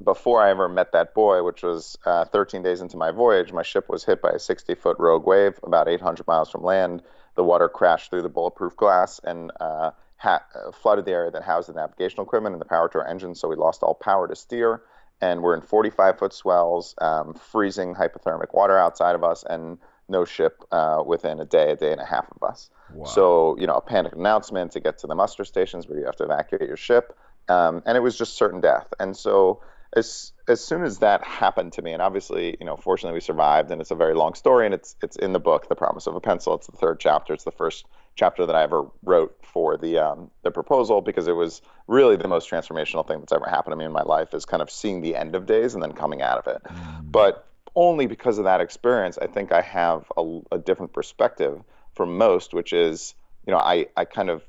before 0.02 0.42
I 0.42 0.50
ever 0.50 0.68
met 0.68 0.92
that 0.92 1.14
boy, 1.14 1.42
which 1.42 1.62
was 1.62 1.96
uh, 2.04 2.24
13 2.26 2.62
days 2.62 2.80
into 2.80 2.96
my 2.96 3.10
voyage, 3.10 3.52
my 3.52 3.62
ship 3.62 3.88
was 3.88 4.04
hit 4.04 4.20
by 4.20 4.30
a 4.30 4.38
60 4.38 4.74
foot 4.74 4.96
rogue 4.98 5.26
wave 5.26 5.58
about 5.62 5.88
800 5.88 6.26
miles 6.26 6.50
from 6.50 6.62
land. 6.62 7.02
The 7.34 7.44
water 7.44 7.68
crashed 7.68 8.10
through 8.10 8.22
the 8.22 8.28
bulletproof 8.28 8.76
glass 8.76 9.20
and 9.24 9.52
uh, 9.60 9.92
ha- 10.16 10.44
flooded 10.74 11.04
the 11.04 11.12
area 11.12 11.30
that 11.30 11.42
housed 11.42 11.68
the 11.68 11.74
navigational 11.74 12.24
equipment 12.24 12.54
and 12.54 12.60
the 12.60 12.66
power 12.66 12.88
to 12.88 12.98
our 12.98 13.06
engines, 13.06 13.40
so 13.40 13.48
we 13.48 13.56
lost 13.56 13.82
all 13.82 13.94
power 13.94 14.28
to 14.28 14.36
steer. 14.36 14.82
And 15.22 15.42
we're 15.42 15.54
in 15.54 15.62
45 15.62 16.18
foot 16.18 16.34
swells, 16.34 16.94
um, 16.98 17.32
freezing 17.32 17.94
hypothermic 17.94 18.52
water 18.52 18.76
outside 18.76 19.14
of 19.14 19.24
us, 19.24 19.44
and 19.48 19.78
no 20.10 20.26
ship 20.26 20.62
uh, 20.70 21.02
within 21.06 21.40
a 21.40 21.46
day, 21.46 21.70
a 21.70 21.76
day 21.76 21.90
and 21.90 22.02
a 22.02 22.04
half 22.04 22.26
of 22.30 22.42
us. 22.46 22.68
Wow. 22.92 23.06
So, 23.06 23.56
you 23.58 23.66
know, 23.66 23.76
a 23.76 23.80
panic 23.80 24.14
announcement 24.14 24.72
to 24.72 24.80
get 24.80 24.98
to 24.98 25.06
the 25.06 25.14
muster 25.14 25.44
stations 25.44 25.88
where 25.88 25.98
you 25.98 26.04
have 26.04 26.16
to 26.16 26.24
evacuate 26.24 26.68
your 26.68 26.76
ship 26.76 27.16
um, 27.48 27.82
and 27.86 27.96
it 27.96 28.00
was 28.00 28.16
just 28.16 28.36
certain 28.36 28.60
death. 28.60 28.92
And 28.98 29.16
so 29.16 29.60
as 29.96 30.32
as 30.48 30.62
soon 30.62 30.84
as 30.84 30.98
that 30.98 31.24
happened 31.24 31.72
to 31.72 31.82
me, 31.82 31.92
and 31.92 32.00
obviously, 32.00 32.56
you 32.60 32.66
know, 32.66 32.76
fortunately 32.76 33.16
we 33.16 33.20
survived, 33.20 33.70
and 33.70 33.80
it's 33.80 33.90
a 33.90 33.96
very 33.96 34.14
long 34.14 34.34
story, 34.34 34.66
and 34.66 34.74
it's 34.74 34.94
it's 35.02 35.16
in 35.16 35.32
the 35.32 35.40
book, 35.40 35.68
The 35.68 35.74
Promise 35.74 36.06
of 36.06 36.14
a 36.14 36.20
Pencil. 36.20 36.54
It's 36.54 36.66
the 36.66 36.76
third 36.76 37.00
chapter. 37.00 37.34
It's 37.34 37.44
the 37.44 37.50
first 37.50 37.86
chapter 38.14 38.46
that 38.46 38.54
I 38.54 38.62
ever 38.62 38.86
wrote 39.02 39.36
for 39.42 39.76
the 39.76 39.98
um, 39.98 40.30
the 40.42 40.50
proposal 40.50 41.00
because 41.00 41.26
it 41.26 41.34
was 41.34 41.62
really 41.88 42.16
the 42.16 42.28
most 42.28 42.48
transformational 42.48 43.06
thing 43.06 43.20
that's 43.20 43.32
ever 43.32 43.46
happened 43.48 43.72
to 43.72 43.76
me 43.76 43.86
in 43.86 43.92
my 43.92 44.02
life 44.02 44.34
is 44.34 44.44
kind 44.44 44.62
of 44.62 44.70
seeing 44.70 45.00
the 45.00 45.16
end 45.16 45.34
of 45.34 45.46
days 45.46 45.74
and 45.74 45.82
then 45.82 45.92
coming 45.92 46.22
out 46.22 46.38
of 46.38 46.46
it. 46.54 46.62
Mm. 46.64 47.10
But 47.10 47.46
only 47.74 48.06
because 48.06 48.38
of 48.38 48.44
that 48.44 48.60
experience, 48.60 49.18
I 49.20 49.26
think 49.26 49.52
I 49.52 49.62
have 49.62 50.10
a, 50.16 50.40
a 50.52 50.58
different 50.58 50.92
perspective 50.92 51.62
from 51.94 52.16
most, 52.16 52.54
which 52.54 52.72
is, 52.72 53.14
you 53.46 53.52
know, 53.52 53.58
I 53.58 53.86
I 53.96 54.04
kind 54.04 54.30
of 54.30 54.42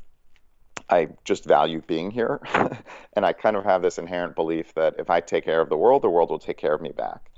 I 0.89 1.09
just 1.25 1.45
value 1.45 1.81
being 1.85 2.11
here. 2.11 2.39
and 3.13 3.25
I 3.25 3.33
kind 3.33 3.55
of 3.55 3.63
have 3.65 3.81
this 3.81 3.97
inherent 3.97 4.35
belief 4.35 4.73
that 4.75 4.95
if 4.97 5.09
I 5.09 5.19
take 5.19 5.45
care 5.45 5.61
of 5.61 5.69
the 5.69 5.77
world, 5.77 6.01
the 6.01 6.09
world 6.09 6.29
will 6.29 6.39
take 6.39 6.57
care 6.57 6.73
of 6.73 6.81
me 6.81 6.91
back. 6.91 7.29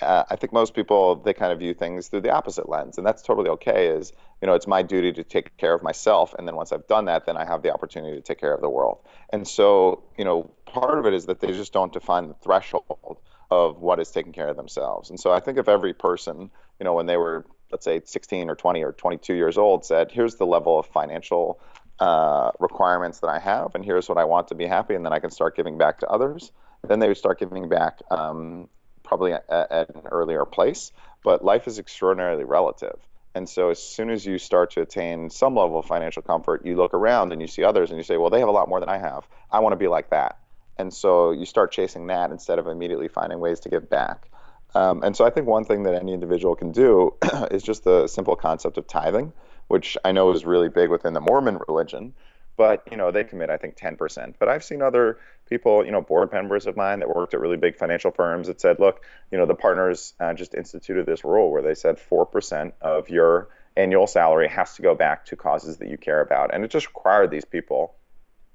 Uh, 0.00 0.24
I 0.28 0.36
think 0.36 0.52
most 0.52 0.74
people 0.74 1.16
they 1.16 1.32
kind 1.32 1.52
of 1.52 1.60
view 1.60 1.72
things 1.72 2.08
through 2.08 2.22
the 2.22 2.30
opposite 2.30 2.68
lens, 2.68 2.98
and 2.98 3.06
that's 3.06 3.22
totally 3.22 3.48
okay. 3.50 3.88
Is 3.88 4.12
you 4.42 4.46
know 4.46 4.54
it's 4.54 4.66
my 4.66 4.82
duty 4.82 5.12
to 5.12 5.22
take 5.22 5.56
care 5.56 5.72
of 5.72 5.84
myself, 5.84 6.34
and 6.36 6.48
then 6.48 6.56
once 6.56 6.72
I've 6.72 6.86
done 6.88 7.04
that, 7.04 7.26
then 7.26 7.36
I 7.36 7.44
have 7.44 7.62
the 7.62 7.72
opportunity 7.72 8.16
to 8.16 8.22
take 8.22 8.40
care 8.40 8.52
of 8.52 8.60
the 8.60 8.68
world. 8.68 8.98
And 9.32 9.46
so 9.46 10.02
you 10.18 10.24
know 10.24 10.50
part 10.66 10.98
of 10.98 11.06
it 11.06 11.14
is 11.14 11.26
that 11.26 11.38
they 11.38 11.52
just 11.52 11.72
don't 11.72 11.92
define 11.92 12.26
the 12.26 12.34
threshold 12.34 13.18
of 13.52 13.80
what 13.80 14.00
is 14.00 14.10
taking 14.10 14.32
care 14.32 14.48
of 14.48 14.56
themselves. 14.56 15.10
And 15.10 15.20
so 15.20 15.32
I 15.32 15.38
think 15.38 15.58
if 15.58 15.68
every 15.68 15.94
person 15.94 16.50
you 16.80 16.84
know 16.84 16.94
when 16.94 17.06
they 17.06 17.16
were 17.16 17.46
let's 17.70 17.84
say 17.84 18.00
16 18.04 18.50
or 18.50 18.54
20 18.54 18.84
or 18.84 18.92
22 18.92 19.34
years 19.34 19.58
old 19.58 19.84
said, 19.84 20.12
here's 20.12 20.36
the 20.36 20.46
level 20.46 20.78
of 20.78 20.86
financial 20.86 21.60
uh, 22.00 22.50
requirements 22.60 23.20
that 23.20 23.28
I 23.28 23.38
have, 23.38 23.74
and 23.74 23.84
here's 23.84 24.08
what 24.08 24.18
I 24.18 24.24
want 24.24 24.48
to 24.48 24.54
be 24.54 24.66
happy, 24.66 24.94
and 24.94 25.04
then 25.04 25.12
I 25.12 25.18
can 25.18 25.30
start 25.30 25.56
giving 25.56 25.78
back 25.78 26.00
to 26.00 26.08
others. 26.08 26.52
Then 26.86 26.98
they 26.98 27.08
would 27.08 27.16
start 27.16 27.38
giving 27.38 27.68
back 27.68 28.00
um, 28.10 28.68
probably 29.04 29.32
at, 29.32 29.44
at, 29.48 29.94
an 29.94 30.02
earlier 30.10 30.44
place. 30.44 30.92
But 31.22 31.44
life 31.44 31.66
is 31.66 31.78
extraordinarily 31.78 32.44
relative. 32.44 32.98
And 33.34 33.48
so 33.48 33.70
as 33.70 33.82
soon 33.82 34.10
as 34.10 34.24
you 34.24 34.38
start 34.38 34.72
to 34.72 34.82
attain 34.82 35.30
some 35.30 35.56
level 35.56 35.78
of 35.78 35.86
financial 35.86 36.22
comfort, 36.22 36.64
you 36.64 36.76
look 36.76 36.94
around 36.94 37.32
and 37.32 37.40
you 37.40 37.48
see 37.48 37.64
others 37.64 37.90
and 37.90 37.98
you 37.98 38.04
say, 38.04 38.16
well, 38.16 38.30
they 38.30 38.38
have 38.40 38.48
a 38.48 38.52
lot 38.52 38.68
more 38.68 38.80
than 38.80 38.88
I 38.88 38.98
have. 38.98 39.26
I 39.50 39.60
want 39.60 39.72
to 39.72 39.76
be 39.76 39.88
like 39.88 40.10
that. 40.10 40.38
And 40.76 40.92
so 40.92 41.30
you 41.30 41.46
start 41.46 41.72
chasing 41.72 42.08
that 42.08 42.30
instead 42.30 42.58
of 42.58 42.66
immediately 42.66 43.08
finding 43.08 43.40
ways 43.40 43.60
to 43.60 43.68
give 43.68 43.88
back. 43.88 44.28
Um, 44.74 45.02
and 45.02 45.16
so 45.16 45.24
I 45.24 45.30
think 45.30 45.46
one 45.46 45.64
thing 45.64 45.84
that 45.84 45.94
any 45.94 46.12
individual 46.12 46.54
can 46.56 46.72
do 46.72 47.14
is 47.50 47.62
just 47.62 47.84
the 47.84 48.06
simple 48.08 48.36
concept 48.36 48.76
of 48.76 48.86
tithing 48.86 49.32
which 49.68 49.96
I 50.04 50.12
know 50.12 50.30
is 50.32 50.44
really 50.44 50.68
big 50.68 50.90
within 50.90 51.14
the 51.14 51.20
Mormon 51.20 51.60
religion. 51.68 52.14
But 52.56 52.86
you 52.90 52.96
know 52.96 53.10
they 53.10 53.24
commit, 53.24 53.50
I 53.50 53.56
think, 53.56 53.76
10%. 53.76 54.34
But 54.38 54.48
I've 54.48 54.62
seen 54.62 54.80
other 54.80 55.18
people, 55.48 55.84
you 55.84 55.90
know, 55.90 56.00
board 56.00 56.32
members 56.32 56.66
of 56.66 56.76
mine 56.76 57.00
that 57.00 57.08
worked 57.08 57.34
at 57.34 57.40
really 57.40 57.56
big 57.56 57.76
financial 57.76 58.12
firms 58.12 58.46
that 58.46 58.60
said, 58.60 58.78
look, 58.78 59.02
you 59.32 59.38
know, 59.38 59.46
the 59.46 59.56
partners 59.56 60.14
uh, 60.20 60.32
just 60.34 60.54
instituted 60.54 61.04
this 61.04 61.24
rule 61.24 61.50
where 61.50 61.62
they 61.62 61.74
said 61.74 61.98
4% 61.98 62.72
of 62.80 63.08
your 63.08 63.48
annual 63.76 64.06
salary 64.06 64.48
has 64.48 64.76
to 64.76 64.82
go 64.82 64.94
back 64.94 65.26
to 65.26 65.36
causes 65.36 65.78
that 65.78 65.88
you 65.88 65.98
care 65.98 66.20
about, 66.20 66.54
and 66.54 66.64
it 66.64 66.70
just 66.70 66.86
required 66.86 67.32
these 67.32 67.44
people 67.44 67.96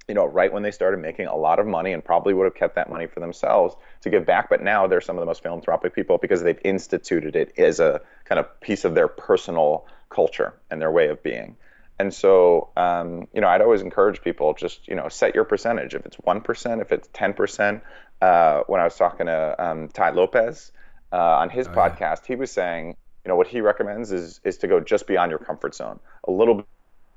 you 0.09 0.15
know, 0.15 0.25
right 0.25 0.51
when 0.51 0.63
they 0.63 0.71
started 0.71 0.99
making 0.99 1.27
a 1.27 1.35
lot 1.35 1.59
of 1.59 1.67
money 1.67 1.93
and 1.93 2.03
probably 2.03 2.33
would 2.33 2.45
have 2.45 2.55
kept 2.55 2.73
that 2.75 2.89
money 2.89 3.05
for 3.05 3.19
themselves 3.19 3.75
to 4.01 4.09
give 4.09 4.25
back. 4.25 4.49
But 4.49 4.63
now 4.63 4.87
they're 4.87 5.01
some 5.01 5.15
of 5.15 5.21
the 5.21 5.27
most 5.27 5.43
philanthropic 5.43 5.93
people 5.93 6.17
because 6.17 6.41
they've 6.41 6.59
instituted 6.63 7.35
it 7.35 7.53
as 7.59 7.79
a 7.79 8.01
kind 8.25 8.39
of 8.39 8.59
piece 8.59 8.85
of 8.85 8.95
their 8.95 9.07
personal 9.07 9.85
culture 10.09 10.53
and 10.69 10.81
their 10.81 10.91
way 10.91 11.07
of 11.09 11.21
being. 11.23 11.55
And 11.99 12.13
so, 12.13 12.69
um, 12.77 13.27
you 13.33 13.41
know, 13.41 13.47
I'd 13.47 13.61
always 13.61 13.81
encourage 13.81 14.21
people 14.21 14.53
just, 14.53 14.87
you 14.87 14.95
know, 14.95 15.09
set 15.09 15.35
your 15.35 15.43
percentage. 15.43 15.93
If 15.93 16.05
it's 16.05 16.15
1%, 16.15 16.81
if 16.81 16.91
it's 16.91 17.07
10%. 17.09 17.81
Uh, 18.21 18.63
when 18.67 18.81
I 18.81 18.83
was 18.83 18.95
talking 18.95 19.27
to 19.27 19.55
um, 19.63 19.87
Tai 19.89 20.11
Lopez 20.11 20.71
uh, 21.11 21.17
on 21.17 21.49
his 21.49 21.67
oh, 21.67 21.71
podcast, 21.71 22.21
yeah. 22.21 22.27
he 22.27 22.35
was 22.35 22.51
saying, 22.51 22.95
you 23.23 23.29
know, 23.29 23.35
what 23.35 23.47
he 23.47 23.61
recommends 23.61 24.11
is, 24.11 24.39
is 24.43 24.57
to 24.57 24.67
go 24.67 24.79
just 24.79 25.07
beyond 25.07 25.29
your 25.29 25.39
comfort 25.39 25.75
zone, 25.75 25.99
a 26.25 26.31
little 26.31 26.65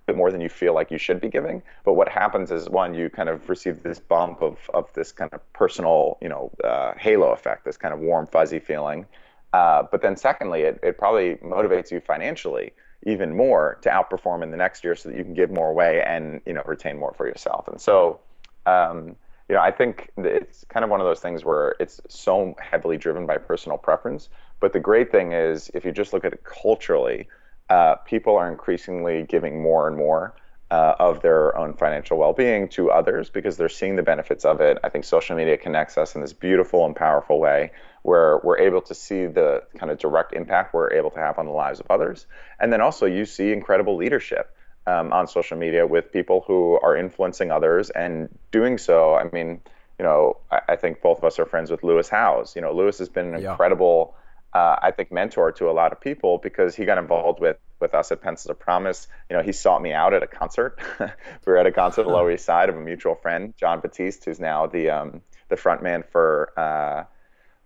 bit 0.07 0.17
more 0.17 0.31
than 0.31 0.41
you 0.41 0.49
feel 0.49 0.75
like 0.75 0.91
you 0.91 0.99
should 0.99 1.21
be 1.21 1.29
giving. 1.29 1.63
But 1.85 1.95
what 1.95 2.09
happens 2.09 2.51
is, 2.51 2.69
one, 2.69 2.95
you 2.95 3.09
kind 3.09 3.29
of 3.29 3.49
receive 3.49 3.83
this 3.83 4.01
bump 4.01 4.43
of, 4.43 4.59
of 4.75 4.93
this 4.95 5.13
kind 5.13 5.33
of 5.33 5.53
personal, 5.53 6.19
you 6.21 6.29
know, 6.29 6.51
uh, 6.63 6.95
halo 6.99 7.31
effect, 7.31 7.65
this 7.65 7.77
kind 7.77 7.95
of 7.95 8.01
warm, 8.01 8.27
fuzzy 8.27 8.59
feeling. 8.59 9.07
Uh, 9.53 9.83
but 9.91 10.03
then 10.03 10.17
secondly, 10.17 10.63
it, 10.63 10.81
it 10.83 10.99
probably 10.99 11.37
motivates 11.37 11.91
you 11.91 12.01
financially 12.01 12.73
even 13.05 13.37
more 13.37 13.79
to 13.83 13.89
outperform 13.89 14.43
in 14.43 14.51
the 14.51 14.57
next 14.57 14.85
year 14.85 14.95
so 14.95 15.09
that 15.09 15.19
you 15.19 15.25
can 15.25 15.35
give 15.35 15.51
more 15.51 15.71
away 15.71 16.03
and 16.03 16.41
you 16.47 16.53
know 16.53 16.63
retain 16.67 16.99
more 16.99 17.13
for 17.17 17.27
yourself. 17.27 17.69
And 17.69 17.81
so 17.81 18.21
um, 18.67 19.17
you 19.49 19.57
know 19.57 19.61
i 19.61 19.71
think 19.71 20.11
it's 20.17 20.65
kind 20.69 20.85
of 20.85 20.91
one 20.91 21.01
of 21.01 21.07
those 21.07 21.21
things 21.21 21.45
where 21.45 21.75
it's 21.81 22.01
so 22.09 22.55
heavily 22.61 22.97
driven 22.97 23.27
by 23.27 23.39
personal 23.39 23.77
preference. 23.79 24.29
But 24.61 24.73
the 24.73 24.81
great 24.81 25.11
thing 25.11 25.33
is 25.33 25.71
if 25.75 25.85
you 25.85 25.93
just 25.93 26.13
look 26.13 26.25
at 26.25 26.33
it 26.33 26.45
culturally 26.45 27.29
uh, 27.69 27.97
people 27.97 28.37
are 28.37 28.51
increasingly 28.51 29.25
giving 29.25 29.63
more 29.63 29.89
and 29.89 29.97
more 29.97 30.35
uh, 30.71 30.95
of 30.99 31.21
their 31.23 31.57
own 31.57 31.75
financial 31.75 32.17
well-being 32.17 32.69
to 32.69 32.91
others 32.91 33.29
because 33.29 33.57
they're 33.57 33.69
seeing 33.69 33.97
the 33.97 34.03
benefits 34.03 34.45
of 34.45 34.61
it. 34.61 34.79
I 34.83 34.89
think 34.89 35.05
social 35.05 35.37
media 35.37 35.57
connects 35.59 35.99
us 35.99 36.15
in 36.15 36.23
this 36.23 36.33
beautiful 36.33 36.87
and 36.87 36.97
powerful 36.97 37.39
way 37.39 37.71
where 38.03 38.41
we're 38.43 38.59
able 38.59 38.83
to 38.83 38.95
see 38.95 39.27
the 39.27 39.63
kind 39.79 39.91
of 39.91 39.99
direct 39.99 40.33
impact 40.33 40.75
we're 40.75 40.93
able 40.93 41.11
to 41.11 41.19
have 41.19 41.39
on 41.39 41.47
the 41.47 41.53
lives 41.53 41.81
of 41.81 41.87
others. 41.89 42.27
And 42.59 42.73
then 42.73 42.81
also, 42.81 43.07
you 43.07 43.25
see 43.25 43.53
incredible 43.53 43.97
leadership 43.97 44.55
um, 44.87 45.13
on 45.13 45.29
social 45.29 45.57
media 45.57 45.87
with 45.87 46.13
people 46.13 46.45
who 46.47 46.79
are 46.83 46.97
influencing 46.97 47.51
others 47.51 47.91
and 47.91 48.29
doing 48.51 48.79
so. 48.79 49.15
I 49.15 49.29
mean, 49.33 49.61
you 49.99 50.05
know, 50.05 50.39
I, 50.51 50.61
I 50.71 50.77
think 50.77 51.01
both 51.01 51.19
of 51.19 51.25
us 51.25 51.39
are 51.39 51.47
friends 51.47 51.71
with 51.71 51.85
Lewis 51.85 52.09
Howes. 52.09 52.57
You 52.57 52.63
know, 52.63 52.73
Lewis 52.73 52.99
has 52.99 53.09
been 53.09 53.35
an 53.35 53.43
yeah. 53.43 53.53
incredible. 53.53 54.17
Uh, 54.53 54.77
I 54.83 54.91
think 54.91 55.11
mentor 55.11 55.53
to 55.53 55.71
a 55.71 55.73
lot 55.73 55.93
of 55.93 56.01
people 56.01 56.39
because 56.39 56.75
he 56.75 56.85
got 56.85 56.99
involved 56.99 57.41
with 57.41 57.57
with 57.81 57.95
us 57.95 58.13
at 58.13 58.21
Pencils 58.21 58.51
of 58.51 58.59
Promise. 58.59 59.09
You 59.31 59.37
know, 59.37 59.43
he 59.43 59.53
sought 59.53 59.81
me 59.81 59.93
out 59.93 60.13
at 60.13 60.23
a 60.23 60.27
concert. 60.27 60.79
we 61.01 61.07
were 61.47 61.57
at 61.57 61.67
a 61.67 61.73
concert 61.73 62.03
at 62.03 62.07
the 62.07 62.13
Lower 62.13 62.31
East 62.31 62.45
Side 62.45 62.69
of 62.69 62.77
a 62.77 62.81
mutual 62.81 63.15
friend, 63.15 63.55
Jon 63.57 63.81
Batiste, 63.81 64.25
who's 64.25 64.39
now 64.39 64.67
the 64.67 64.91
um, 64.91 65.23
the 65.49 65.57
front 65.57 65.83
man 65.83 66.05
for 66.11 66.53
uh, 66.57 67.05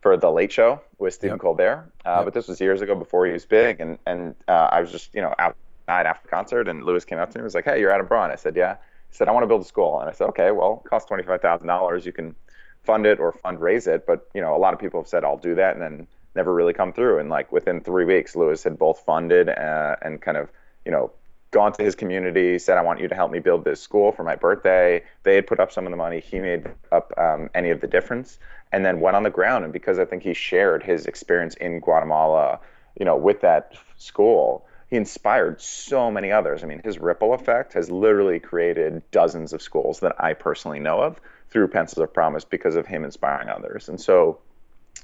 for 0.06 0.16
the 0.16 0.30
Late 0.30 0.52
Show 0.52 0.80
with 0.98 1.14
Stephen 1.14 1.34
yep. 1.34 1.40
Colbert. 1.40 1.90
Uh, 2.04 2.16
yep. 2.18 2.26
But 2.26 2.34
this 2.34 2.46
was 2.46 2.60
years 2.60 2.80
ago 2.80 2.94
before 2.94 3.26
he 3.26 3.32
was 3.32 3.44
big, 3.44 3.80
and 3.80 3.98
and 4.06 4.36
uh, 4.46 4.68
I 4.70 4.80
was 4.80 4.92
just 4.92 5.12
you 5.12 5.20
know 5.20 5.34
outside 5.36 6.06
after 6.06 6.22
the 6.22 6.28
concert, 6.28 6.68
and 6.68 6.84
Lewis 6.84 7.04
came 7.04 7.18
up 7.18 7.30
to 7.30 7.38
me 7.38 7.40
and 7.40 7.44
was 7.44 7.56
like, 7.56 7.64
"Hey, 7.64 7.80
you're 7.80 7.90
Adam 7.90 8.06
Braun." 8.06 8.30
I 8.30 8.36
said, 8.36 8.54
"Yeah." 8.54 8.76
He 9.10 9.16
said, 9.16 9.28
I 9.28 9.32
want 9.32 9.44
to 9.44 9.48
build 9.48 9.62
a 9.62 9.64
school. 9.64 10.00
And 10.00 10.08
I 10.10 10.12
said, 10.12 10.28
okay, 10.30 10.50
well, 10.50 10.82
it 10.84 10.90
costs 10.90 11.08
$25,000. 11.08 12.04
You 12.04 12.12
can 12.12 12.34
fund 12.82 13.06
it 13.06 13.20
or 13.20 13.32
fundraise 13.32 13.86
it. 13.86 14.04
But, 14.04 14.28
you 14.34 14.40
know, 14.40 14.54
a 14.54 14.58
lot 14.58 14.74
of 14.74 14.80
people 14.80 15.00
have 15.00 15.06
said, 15.06 15.24
I'll 15.24 15.38
do 15.38 15.54
that. 15.54 15.74
And 15.74 15.80
then 15.80 16.08
never 16.34 16.52
really 16.52 16.72
come 16.72 16.92
through. 16.92 17.20
And 17.20 17.30
like 17.30 17.52
within 17.52 17.80
three 17.80 18.04
weeks, 18.04 18.34
Lewis 18.34 18.64
had 18.64 18.76
both 18.76 18.98
funded 19.06 19.48
uh, 19.48 19.94
and 20.02 20.20
kind 20.20 20.36
of, 20.36 20.50
you 20.84 20.90
know, 20.90 21.12
gone 21.50 21.72
to 21.72 21.82
his 21.82 21.94
community, 21.94 22.58
said, 22.58 22.76
I 22.76 22.82
want 22.82 23.00
you 23.00 23.08
to 23.08 23.14
help 23.14 23.30
me 23.30 23.38
build 23.38 23.64
this 23.64 23.80
school 23.80 24.12
for 24.12 24.22
my 24.22 24.36
birthday. 24.36 25.02
They 25.22 25.34
had 25.36 25.46
put 25.46 25.60
up 25.60 25.72
some 25.72 25.86
of 25.86 25.90
the 25.90 25.96
money. 25.96 26.20
He 26.20 26.38
made 26.38 26.68
up 26.92 27.12
um, 27.16 27.50
any 27.54 27.70
of 27.70 27.80
the 27.80 27.86
difference 27.86 28.38
and 28.72 28.84
then 28.84 29.00
went 29.00 29.16
on 29.16 29.22
the 29.22 29.30
ground. 29.30 29.64
And 29.64 29.72
because 29.72 29.98
I 29.98 30.04
think 30.04 30.22
he 30.22 30.34
shared 30.34 30.82
his 30.82 31.06
experience 31.06 31.54
in 31.54 31.80
Guatemala, 31.80 32.58
you 32.98 33.04
know, 33.04 33.16
with 33.16 33.40
that 33.40 33.74
school, 33.96 34.66
he 34.90 34.96
inspired 34.96 35.60
so 35.60 36.10
many 36.10 36.30
others. 36.30 36.62
I 36.62 36.66
mean, 36.66 36.80
his 36.84 36.98
ripple 36.98 37.34
effect 37.34 37.72
has 37.72 37.90
literally 37.90 38.38
created 38.38 39.02
dozens 39.10 39.52
of 39.52 39.62
schools 39.62 40.00
that 40.00 40.14
I 40.22 40.32
personally 40.32 40.78
know 40.78 41.00
of 41.00 41.20
through 41.50 41.68
Pencils 41.68 42.02
of 42.02 42.12
Promise 42.12 42.44
because 42.44 42.76
of 42.76 42.86
him 42.86 43.04
inspiring 43.04 43.48
others. 43.48 43.88
And 43.88 44.00
so, 44.00 44.38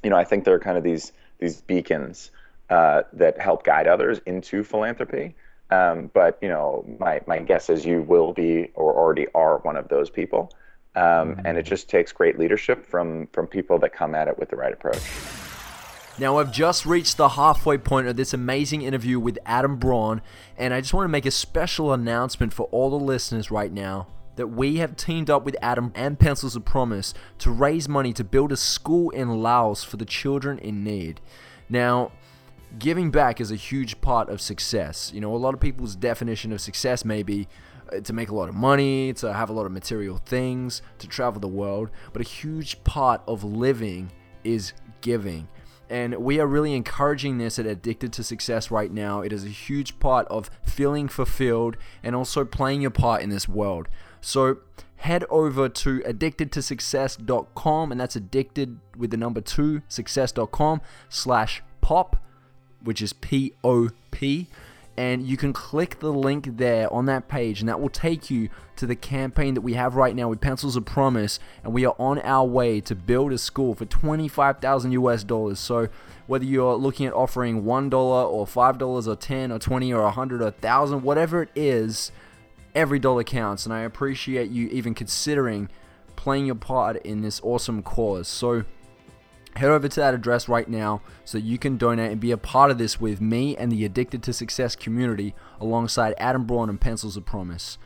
you 0.02 0.10
know, 0.10 0.16
I 0.16 0.24
think 0.24 0.44
there 0.44 0.54
are 0.54 0.60
kind 0.60 0.76
of 0.76 0.84
these 0.84 1.12
these 1.38 1.60
beacons 1.60 2.30
uh, 2.70 3.02
that 3.12 3.40
help 3.40 3.64
guide 3.64 3.88
others 3.88 4.20
into 4.26 4.62
philanthropy. 4.62 5.34
Um, 5.72 6.10
but 6.12 6.38
you 6.42 6.48
know, 6.48 6.84
my 6.98 7.20
my 7.26 7.38
guess 7.38 7.70
is 7.70 7.84
you 7.84 8.02
will 8.02 8.32
be 8.32 8.70
or 8.74 8.94
already 8.94 9.26
are 9.34 9.58
one 9.58 9.76
of 9.76 9.88
those 9.88 10.10
people. 10.10 10.52
Um, 10.94 11.02
mm-hmm. 11.02 11.46
and 11.46 11.56
it 11.56 11.62
just 11.62 11.88
takes 11.88 12.12
great 12.12 12.38
leadership 12.38 12.84
from 12.84 13.26
from 13.28 13.46
people 13.46 13.78
that 13.78 13.94
come 13.94 14.14
at 14.14 14.28
it 14.28 14.38
with 14.38 14.50
the 14.50 14.56
right 14.56 14.72
approach. 14.72 15.02
Now, 16.18 16.36
I've 16.36 16.52
just 16.52 16.84
reached 16.84 17.16
the 17.16 17.30
halfway 17.30 17.78
point 17.78 18.06
of 18.06 18.16
this 18.16 18.34
amazing 18.34 18.82
interview 18.82 19.18
with 19.18 19.38
Adam 19.46 19.78
Braun, 19.78 20.20
and 20.58 20.74
I 20.74 20.82
just 20.82 20.92
want 20.92 21.06
to 21.06 21.08
make 21.08 21.24
a 21.24 21.30
special 21.30 21.90
announcement 21.90 22.52
for 22.52 22.64
all 22.64 22.90
the 22.90 23.02
listeners 23.02 23.50
right 23.50 23.72
now 23.72 24.08
that 24.36 24.48
we 24.48 24.76
have 24.76 24.94
teamed 24.96 25.30
up 25.30 25.44
with 25.44 25.56
Adam 25.62 25.90
and 25.94 26.18
Pencils 26.18 26.54
of 26.54 26.66
Promise 26.66 27.14
to 27.38 27.50
raise 27.50 27.88
money 27.88 28.12
to 28.12 28.24
build 28.24 28.52
a 28.52 28.56
school 28.56 29.08
in 29.10 29.42
Laos 29.42 29.84
for 29.84 29.96
the 29.96 30.04
children 30.04 30.58
in 30.58 30.84
need. 30.84 31.20
Now, 31.68 32.12
giving 32.78 33.10
back 33.10 33.40
is 33.40 33.50
a 33.50 33.56
huge 33.56 34.00
part 34.00 34.28
of 34.28 34.40
success. 34.40 35.10
You 35.14 35.20
know, 35.20 35.34
a 35.34 35.36
lot 35.36 35.54
of 35.54 35.60
people's 35.60 35.96
definition 35.96 36.52
of 36.52 36.60
success 36.60 37.04
may 37.04 37.22
be 37.22 37.48
uh, 37.92 38.00
to 38.00 38.12
make 38.12 38.30
a 38.30 38.34
lot 38.34 38.48
of 38.48 38.54
money, 38.54 39.12
to 39.14 39.32
have 39.32 39.50
a 39.50 39.52
lot 39.52 39.66
of 39.66 39.72
material 39.72 40.18
things, 40.18 40.82
to 40.98 41.06
travel 41.06 41.40
the 41.40 41.48
world, 41.48 41.90
but 42.12 42.22
a 42.22 42.28
huge 42.28 42.82
part 42.84 43.22
of 43.26 43.44
living 43.44 44.12
is 44.44 44.72
giving. 45.00 45.48
And 45.90 46.16
we 46.16 46.40
are 46.40 46.46
really 46.46 46.74
encouraging 46.74 47.36
this 47.36 47.58
at 47.58 47.66
Addicted 47.66 48.14
to 48.14 48.24
Success 48.24 48.70
right 48.70 48.90
now. 48.90 49.20
It 49.20 49.30
is 49.30 49.44
a 49.44 49.48
huge 49.48 50.00
part 50.00 50.26
of 50.28 50.50
feeling 50.64 51.06
fulfilled 51.06 51.76
and 52.02 52.16
also 52.16 52.46
playing 52.46 52.80
your 52.80 52.90
part 52.90 53.20
in 53.20 53.28
this 53.28 53.46
world. 53.46 53.88
So 54.22 54.58
head 54.96 55.24
over 55.28 55.68
to 55.68 55.98
addictedtosuccess.com 56.00 57.92
and 57.92 58.00
that's 58.00 58.16
addicted 58.16 58.78
with 58.96 59.10
the 59.10 59.16
number 59.18 59.42
two 59.42 59.82
success.com 59.88 60.80
slash 61.10 61.62
pop, 61.82 62.16
which 62.84 63.02
is 63.02 63.12
P 63.12 63.52
O 63.64 63.90
P 64.10 64.48
and 64.96 65.26
you 65.26 65.36
can 65.36 65.52
click 65.52 66.00
the 66.00 66.12
link 66.12 66.58
there 66.58 66.92
on 66.92 67.06
that 67.06 67.26
page 67.28 67.60
and 67.60 67.68
that 67.68 67.80
will 67.80 67.88
take 67.88 68.30
you 68.30 68.50
to 68.76 68.86
the 68.86 68.94
campaign 68.94 69.54
that 69.54 69.62
we 69.62 69.74
have 69.74 69.94
right 69.96 70.14
now 70.14 70.28
with 70.28 70.40
Pencils 70.40 70.76
of 70.76 70.84
Promise 70.84 71.38
and 71.64 71.72
we 71.72 71.86
are 71.86 71.94
on 71.98 72.18
our 72.20 72.46
way 72.46 72.80
to 72.82 72.94
build 72.94 73.32
a 73.32 73.38
school 73.38 73.74
for 73.74 73.86
25,000 73.86 74.92
US 74.92 75.24
dollars. 75.24 75.58
So 75.58 75.88
whether 76.26 76.44
you're 76.44 76.74
looking 76.74 77.06
at 77.06 77.14
offering 77.14 77.62
$1 77.62 77.92
or 77.94 78.46
$5 78.46 79.06
or 79.06 79.16
10 79.16 79.52
or 79.52 79.58
20 79.58 79.92
or 79.92 80.02
100 80.02 80.40
or 80.42 80.44
1000 80.44 81.02
whatever 81.02 81.42
it 81.42 81.50
is, 81.54 82.12
every 82.74 82.98
dollar 82.98 83.24
counts 83.24 83.64
and 83.64 83.74
I 83.74 83.80
appreciate 83.80 84.50
you 84.50 84.68
even 84.68 84.94
considering 84.94 85.70
playing 86.16 86.46
your 86.46 86.54
part 86.54 86.96
in 86.96 87.22
this 87.22 87.40
awesome 87.42 87.82
cause. 87.82 88.28
So 88.28 88.64
Head 89.56 89.70
over 89.70 89.86
to 89.86 90.00
that 90.00 90.14
address 90.14 90.48
right 90.48 90.68
now 90.68 91.02
so 91.24 91.36
you 91.36 91.58
can 91.58 91.76
donate 91.76 92.10
and 92.10 92.20
be 92.20 92.30
a 92.30 92.38
part 92.38 92.70
of 92.70 92.78
this 92.78 93.00
with 93.00 93.20
me 93.20 93.56
and 93.56 93.70
the 93.70 93.84
Addicted 93.84 94.22
to 94.22 94.32
Success 94.32 94.74
community 94.74 95.34
alongside 95.60 96.14
Adam 96.16 96.44
Braun 96.44 96.70
and 96.70 96.80
Pencils 96.80 97.16
of 97.16 97.26
Promise. 97.26 97.76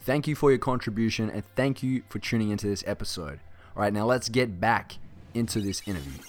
Thank 0.00 0.26
you 0.26 0.34
for 0.34 0.50
your 0.50 0.58
contribution 0.58 1.28
and 1.28 1.44
thank 1.56 1.82
you 1.82 2.02
for 2.08 2.18
tuning 2.18 2.50
into 2.50 2.66
this 2.66 2.82
episode. 2.86 3.40
All 3.76 3.82
right, 3.82 3.92
now 3.92 4.06
let's 4.06 4.30
get 4.30 4.60
back 4.60 4.96
into 5.34 5.60
this 5.60 5.82
interview. 5.86 6.22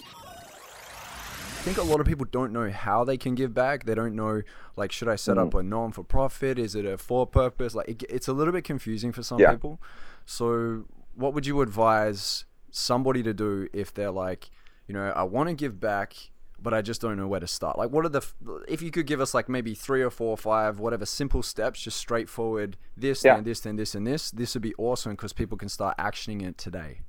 I 1.61 1.63
think 1.63 1.77
a 1.77 1.83
lot 1.83 1.99
of 1.99 2.07
people 2.07 2.25
don't 2.29 2.51
know 2.51 2.69
how 2.71 3.03
they 3.03 3.17
can 3.17 3.35
give 3.35 3.53
back. 3.53 3.85
They 3.85 3.95
don't 3.95 4.15
know, 4.15 4.41
like, 4.75 4.91
should 4.91 5.07
I 5.07 5.15
set 5.15 5.37
mm-hmm. 5.37 5.47
up 5.47 5.53
a 5.53 5.63
non 5.63 5.91
for 5.91 6.03
profit? 6.03 6.57
Is 6.57 6.75
it 6.75 6.85
a 6.85 6.97
for 6.97 7.27
purpose? 7.27 7.75
Like, 7.75 7.87
it, 7.87 8.03
it's 8.09 8.27
a 8.27 8.33
little 8.33 8.51
bit 8.51 8.63
confusing 8.63 9.11
for 9.11 9.21
some 9.23 9.39
yeah. 9.39 9.51
people. 9.51 9.79
So, 10.25 10.85
what 11.13 11.33
would 11.33 11.45
you 11.45 11.61
advise 11.61 12.45
somebody 12.71 13.21
to 13.21 13.33
do 13.33 13.67
if 13.73 13.93
they're 13.93 14.11
like, 14.11 14.49
you 14.87 14.93
know, 14.93 15.11
I 15.15 15.23
want 15.23 15.49
to 15.49 15.55
give 15.55 15.79
back, 15.79 16.15
but 16.61 16.73
I 16.73 16.81
just 16.81 17.01
don't 17.01 17.17
know 17.17 17.27
where 17.27 17.39
to 17.39 17.47
start. 17.47 17.77
Like, 17.77 17.89
what 17.89 18.05
are 18.05 18.09
the, 18.09 18.25
if 18.67 18.81
you 18.81 18.91
could 18.91 19.07
give 19.07 19.21
us 19.21 19.33
like 19.33 19.49
maybe 19.49 19.73
three 19.73 20.01
or 20.01 20.09
four 20.09 20.29
or 20.29 20.37
five, 20.37 20.79
whatever 20.79 21.05
simple 21.05 21.43
steps, 21.43 21.81
just 21.81 21.97
straightforward, 21.97 22.77
this, 22.95 23.23
yeah. 23.23 23.37
and 23.37 23.45
this, 23.45 23.65
and 23.65 23.79
this, 23.79 23.95
and 23.95 24.05
this, 24.05 24.31
this 24.31 24.53
would 24.53 24.61
be 24.61 24.75
awesome 24.77 25.13
because 25.13 25.33
people 25.33 25.57
can 25.57 25.69
start 25.69 25.97
actioning 25.97 26.43
it 26.43 26.57
today. 26.57 26.99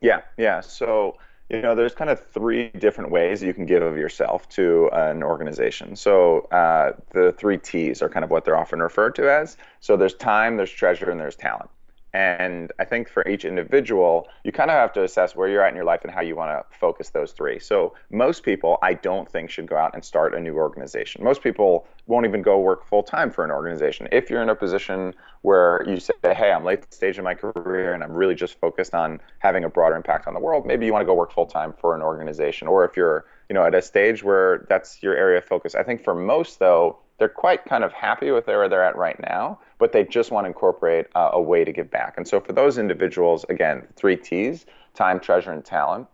Yeah, 0.00 0.22
yeah. 0.36 0.60
So, 0.60 1.16
you 1.48 1.62
know, 1.62 1.74
there's 1.74 1.94
kind 1.94 2.10
of 2.10 2.24
three 2.30 2.70
different 2.70 3.10
ways 3.10 3.42
you 3.42 3.54
can 3.54 3.66
give 3.66 3.82
of 3.82 3.96
yourself 3.96 4.48
to 4.50 4.90
an 4.92 5.22
organization. 5.22 5.94
So 5.94 6.40
uh, 6.50 6.92
the 7.12 7.32
three 7.38 7.58
T's 7.58 8.02
are 8.02 8.08
kind 8.08 8.24
of 8.24 8.30
what 8.30 8.44
they're 8.44 8.56
often 8.56 8.80
referred 8.80 9.14
to 9.16 9.30
as. 9.30 9.56
So 9.80 9.96
there's 9.96 10.14
time, 10.14 10.56
there's 10.56 10.72
treasure, 10.72 11.10
and 11.10 11.20
there's 11.20 11.36
talent. 11.36 11.70
And 12.14 12.72
I 12.78 12.84
think 12.84 13.08
for 13.08 13.26
each 13.28 13.44
individual, 13.44 14.28
you 14.44 14.52
kind 14.52 14.70
of 14.70 14.76
have 14.76 14.92
to 14.94 15.04
assess 15.04 15.36
where 15.36 15.48
you're 15.48 15.62
at 15.62 15.68
in 15.68 15.76
your 15.76 15.84
life 15.84 16.00
and 16.02 16.10
how 16.10 16.22
you 16.22 16.34
want 16.34 16.50
to 16.50 16.78
focus 16.78 17.10
those 17.10 17.32
three. 17.32 17.58
So, 17.58 17.94
most 18.10 18.42
people, 18.42 18.78
I 18.82 18.94
don't 18.94 19.30
think, 19.30 19.50
should 19.50 19.66
go 19.66 19.76
out 19.76 19.94
and 19.94 20.04
start 20.04 20.34
a 20.34 20.40
new 20.40 20.56
organization. 20.56 21.22
Most 21.22 21.42
people 21.42 21.86
won't 22.06 22.24
even 22.24 22.40
go 22.40 22.58
work 22.58 22.86
full 22.86 23.02
time 23.02 23.30
for 23.30 23.44
an 23.44 23.50
organization. 23.50 24.08
If 24.12 24.30
you're 24.30 24.42
in 24.42 24.48
a 24.48 24.54
position 24.54 25.14
where 25.42 25.84
you 25.86 26.00
say, 26.00 26.14
hey, 26.22 26.52
I'm 26.52 26.64
late 26.64 26.92
stage 26.92 27.18
in 27.18 27.24
my 27.24 27.34
career 27.34 27.92
and 27.92 28.02
I'm 28.02 28.12
really 28.12 28.34
just 28.34 28.58
focused 28.60 28.94
on 28.94 29.20
having 29.40 29.64
a 29.64 29.68
broader 29.68 29.96
impact 29.96 30.26
on 30.26 30.34
the 30.34 30.40
world, 30.40 30.64
maybe 30.64 30.86
you 30.86 30.92
want 30.92 31.02
to 31.02 31.06
go 31.06 31.14
work 31.14 31.32
full 31.32 31.46
time 31.46 31.74
for 31.78 31.94
an 31.94 32.02
organization. 32.02 32.66
Or 32.68 32.84
if 32.84 32.96
you're 32.96 33.26
you 33.48 33.54
know, 33.54 33.64
at 33.64 33.74
a 33.74 33.82
stage 33.82 34.24
where 34.24 34.66
that's 34.68 35.02
your 35.02 35.16
area 35.16 35.38
of 35.38 35.44
focus. 35.44 35.74
I 35.74 35.82
think 35.82 36.02
for 36.02 36.14
most, 36.14 36.58
though, 36.58 36.98
they're 37.18 37.28
quite 37.28 37.64
kind 37.64 37.84
of 37.84 37.92
happy 37.92 38.30
with 38.30 38.46
where 38.46 38.68
they're 38.68 38.84
at 38.84 38.96
right 38.96 39.18
now, 39.20 39.58
but 39.78 39.92
they 39.92 40.04
just 40.04 40.30
want 40.30 40.44
to 40.44 40.48
incorporate 40.48 41.06
uh, 41.14 41.30
a 41.32 41.40
way 41.40 41.64
to 41.64 41.72
give 41.72 41.90
back. 41.90 42.14
And 42.16 42.26
so 42.26 42.40
for 42.40 42.52
those 42.52 42.78
individuals, 42.78 43.44
again, 43.48 43.86
three 43.96 44.16
T's 44.16 44.66
time, 44.94 45.20
treasure, 45.20 45.52
and 45.52 45.64
talent. 45.64 46.06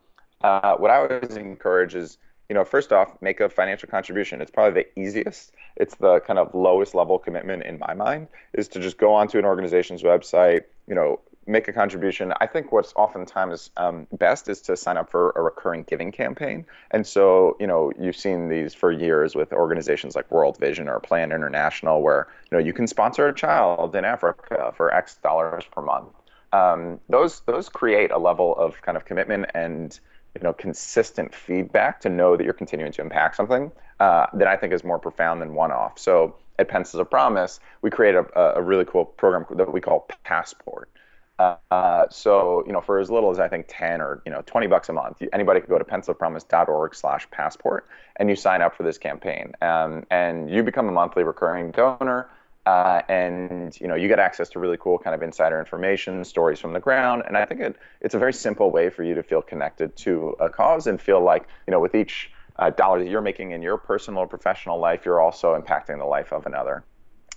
Uh, 0.42 0.76
what 0.76 0.90
I 0.90 0.96
always 0.96 1.36
encourage 1.36 1.94
is, 1.94 2.18
you 2.48 2.54
know, 2.54 2.64
first 2.64 2.92
off, 2.92 3.16
make 3.20 3.40
a 3.40 3.48
financial 3.48 3.88
contribution. 3.88 4.40
It's 4.40 4.50
probably 4.50 4.82
the 4.82 5.00
easiest. 5.00 5.52
It's 5.76 5.94
the 5.94 6.20
kind 6.20 6.38
of 6.38 6.52
lowest 6.54 6.94
level 6.94 7.18
commitment 7.18 7.62
in 7.62 7.78
my 7.78 7.94
mind 7.94 8.28
is 8.52 8.68
to 8.68 8.80
just 8.80 8.98
go 8.98 9.14
onto 9.14 9.38
an 9.38 9.44
organization's 9.44 10.02
website, 10.02 10.62
you 10.88 10.94
know, 10.94 11.20
make 11.46 11.68
a 11.68 11.72
contribution. 11.72 12.32
I 12.40 12.46
think 12.46 12.72
what's 12.72 12.92
oftentimes 12.94 13.70
um, 13.76 14.06
best 14.12 14.48
is 14.48 14.60
to 14.62 14.76
sign 14.76 14.96
up 14.96 15.10
for 15.10 15.30
a 15.36 15.42
recurring 15.42 15.84
giving 15.88 16.12
campaign. 16.12 16.64
And 16.90 17.06
so, 17.06 17.56
you 17.58 17.66
know, 17.66 17.92
you've 17.98 18.16
seen 18.16 18.48
these 18.48 18.74
for 18.74 18.92
years 18.92 19.34
with 19.34 19.52
organizations 19.52 20.14
like 20.14 20.30
World 20.30 20.58
Vision 20.58 20.88
or 20.88 21.00
Plan 21.00 21.32
International, 21.32 22.02
where 22.02 22.28
you 22.50 22.58
know 22.58 22.64
you 22.64 22.72
can 22.72 22.86
sponsor 22.86 23.28
a 23.28 23.34
child 23.34 23.94
in 23.96 24.04
Africa 24.04 24.72
for 24.76 24.92
X 24.92 25.16
dollars 25.22 25.64
per 25.70 25.82
month. 25.82 26.08
Um, 26.52 27.00
those 27.08 27.40
those 27.40 27.68
create 27.68 28.10
a 28.10 28.18
level 28.18 28.54
of 28.56 28.80
kind 28.82 28.96
of 28.96 29.04
commitment 29.04 29.46
and 29.54 29.98
you 30.34 30.42
know 30.42 30.52
consistent 30.52 31.34
feedback 31.34 32.00
to 32.00 32.08
know 32.08 32.36
that 32.36 32.44
you're 32.44 32.52
continuing 32.52 32.92
to 32.92 33.02
impact 33.02 33.36
something 33.36 33.72
uh, 34.00 34.26
that 34.34 34.48
I 34.48 34.56
think 34.56 34.72
is 34.72 34.84
more 34.84 34.98
profound 34.98 35.40
than 35.40 35.54
one-off. 35.54 35.98
So 35.98 36.36
at 36.58 36.68
Pencils 36.68 37.00
of 37.00 37.10
Promise, 37.10 37.60
we 37.80 37.90
create 37.90 38.14
a, 38.14 38.56
a 38.56 38.62
really 38.62 38.84
cool 38.84 39.04
program 39.04 39.46
that 39.56 39.72
we 39.72 39.80
call 39.80 40.08
Passport. 40.24 40.90
Uh, 41.38 42.06
so, 42.10 42.62
you 42.66 42.72
know, 42.72 42.80
for 42.80 42.98
as 42.98 43.10
little 43.10 43.30
as 43.30 43.38
I 43.38 43.48
think 43.48 43.66
10 43.68 44.00
or, 44.00 44.22
you 44.24 44.32
know, 44.32 44.42
20 44.46 44.66
bucks 44.66 44.88
a 44.88 44.92
month, 44.92 45.22
anybody 45.32 45.60
could 45.60 45.70
go 45.70 45.78
to 45.78 45.84
pencilpromise.org 45.84 46.94
slash 46.94 47.28
passport 47.30 47.86
and 48.16 48.28
you 48.28 48.36
sign 48.36 48.62
up 48.62 48.76
for 48.76 48.82
this 48.82 48.98
campaign. 48.98 49.52
Um, 49.62 50.04
and 50.10 50.50
you 50.50 50.62
become 50.62 50.88
a 50.88 50.92
monthly 50.92 51.24
recurring 51.24 51.70
donor. 51.70 52.28
Uh, 52.64 53.02
and 53.08 53.76
you 53.80 53.88
know 53.88 53.96
you 53.96 54.06
get 54.06 54.20
access 54.20 54.48
to 54.48 54.60
really 54.60 54.76
cool 54.76 54.96
kind 54.96 55.16
of 55.16 55.22
insider 55.22 55.58
information, 55.58 56.24
stories 56.24 56.60
from 56.60 56.72
the 56.72 56.78
ground, 56.78 57.24
and 57.26 57.36
I 57.36 57.44
think 57.44 57.60
it, 57.60 57.76
it's 58.00 58.14
a 58.14 58.20
very 58.20 58.32
simple 58.32 58.70
way 58.70 58.88
for 58.88 59.02
you 59.02 59.16
to 59.16 59.22
feel 59.24 59.42
connected 59.42 59.96
to 59.96 60.36
a 60.38 60.48
cause 60.48 60.86
and 60.86 61.00
feel 61.00 61.20
like 61.20 61.48
you 61.66 61.72
know 61.72 61.80
with 61.80 61.96
each 61.96 62.30
uh, 62.60 62.70
dollar 62.70 63.00
that 63.00 63.10
you're 63.10 63.20
making 63.20 63.50
in 63.50 63.62
your 63.62 63.78
personal 63.78 64.20
or 64.20 64.26
professional 64.28 64.78
life, 64.78 65.04
you're 65.04 65.20
also 65.20 65.60
impacting 65.60 65.98
the 65.98 66.04
life 66.04 66.32
of 66.32 66.46
another. 66.46 66.84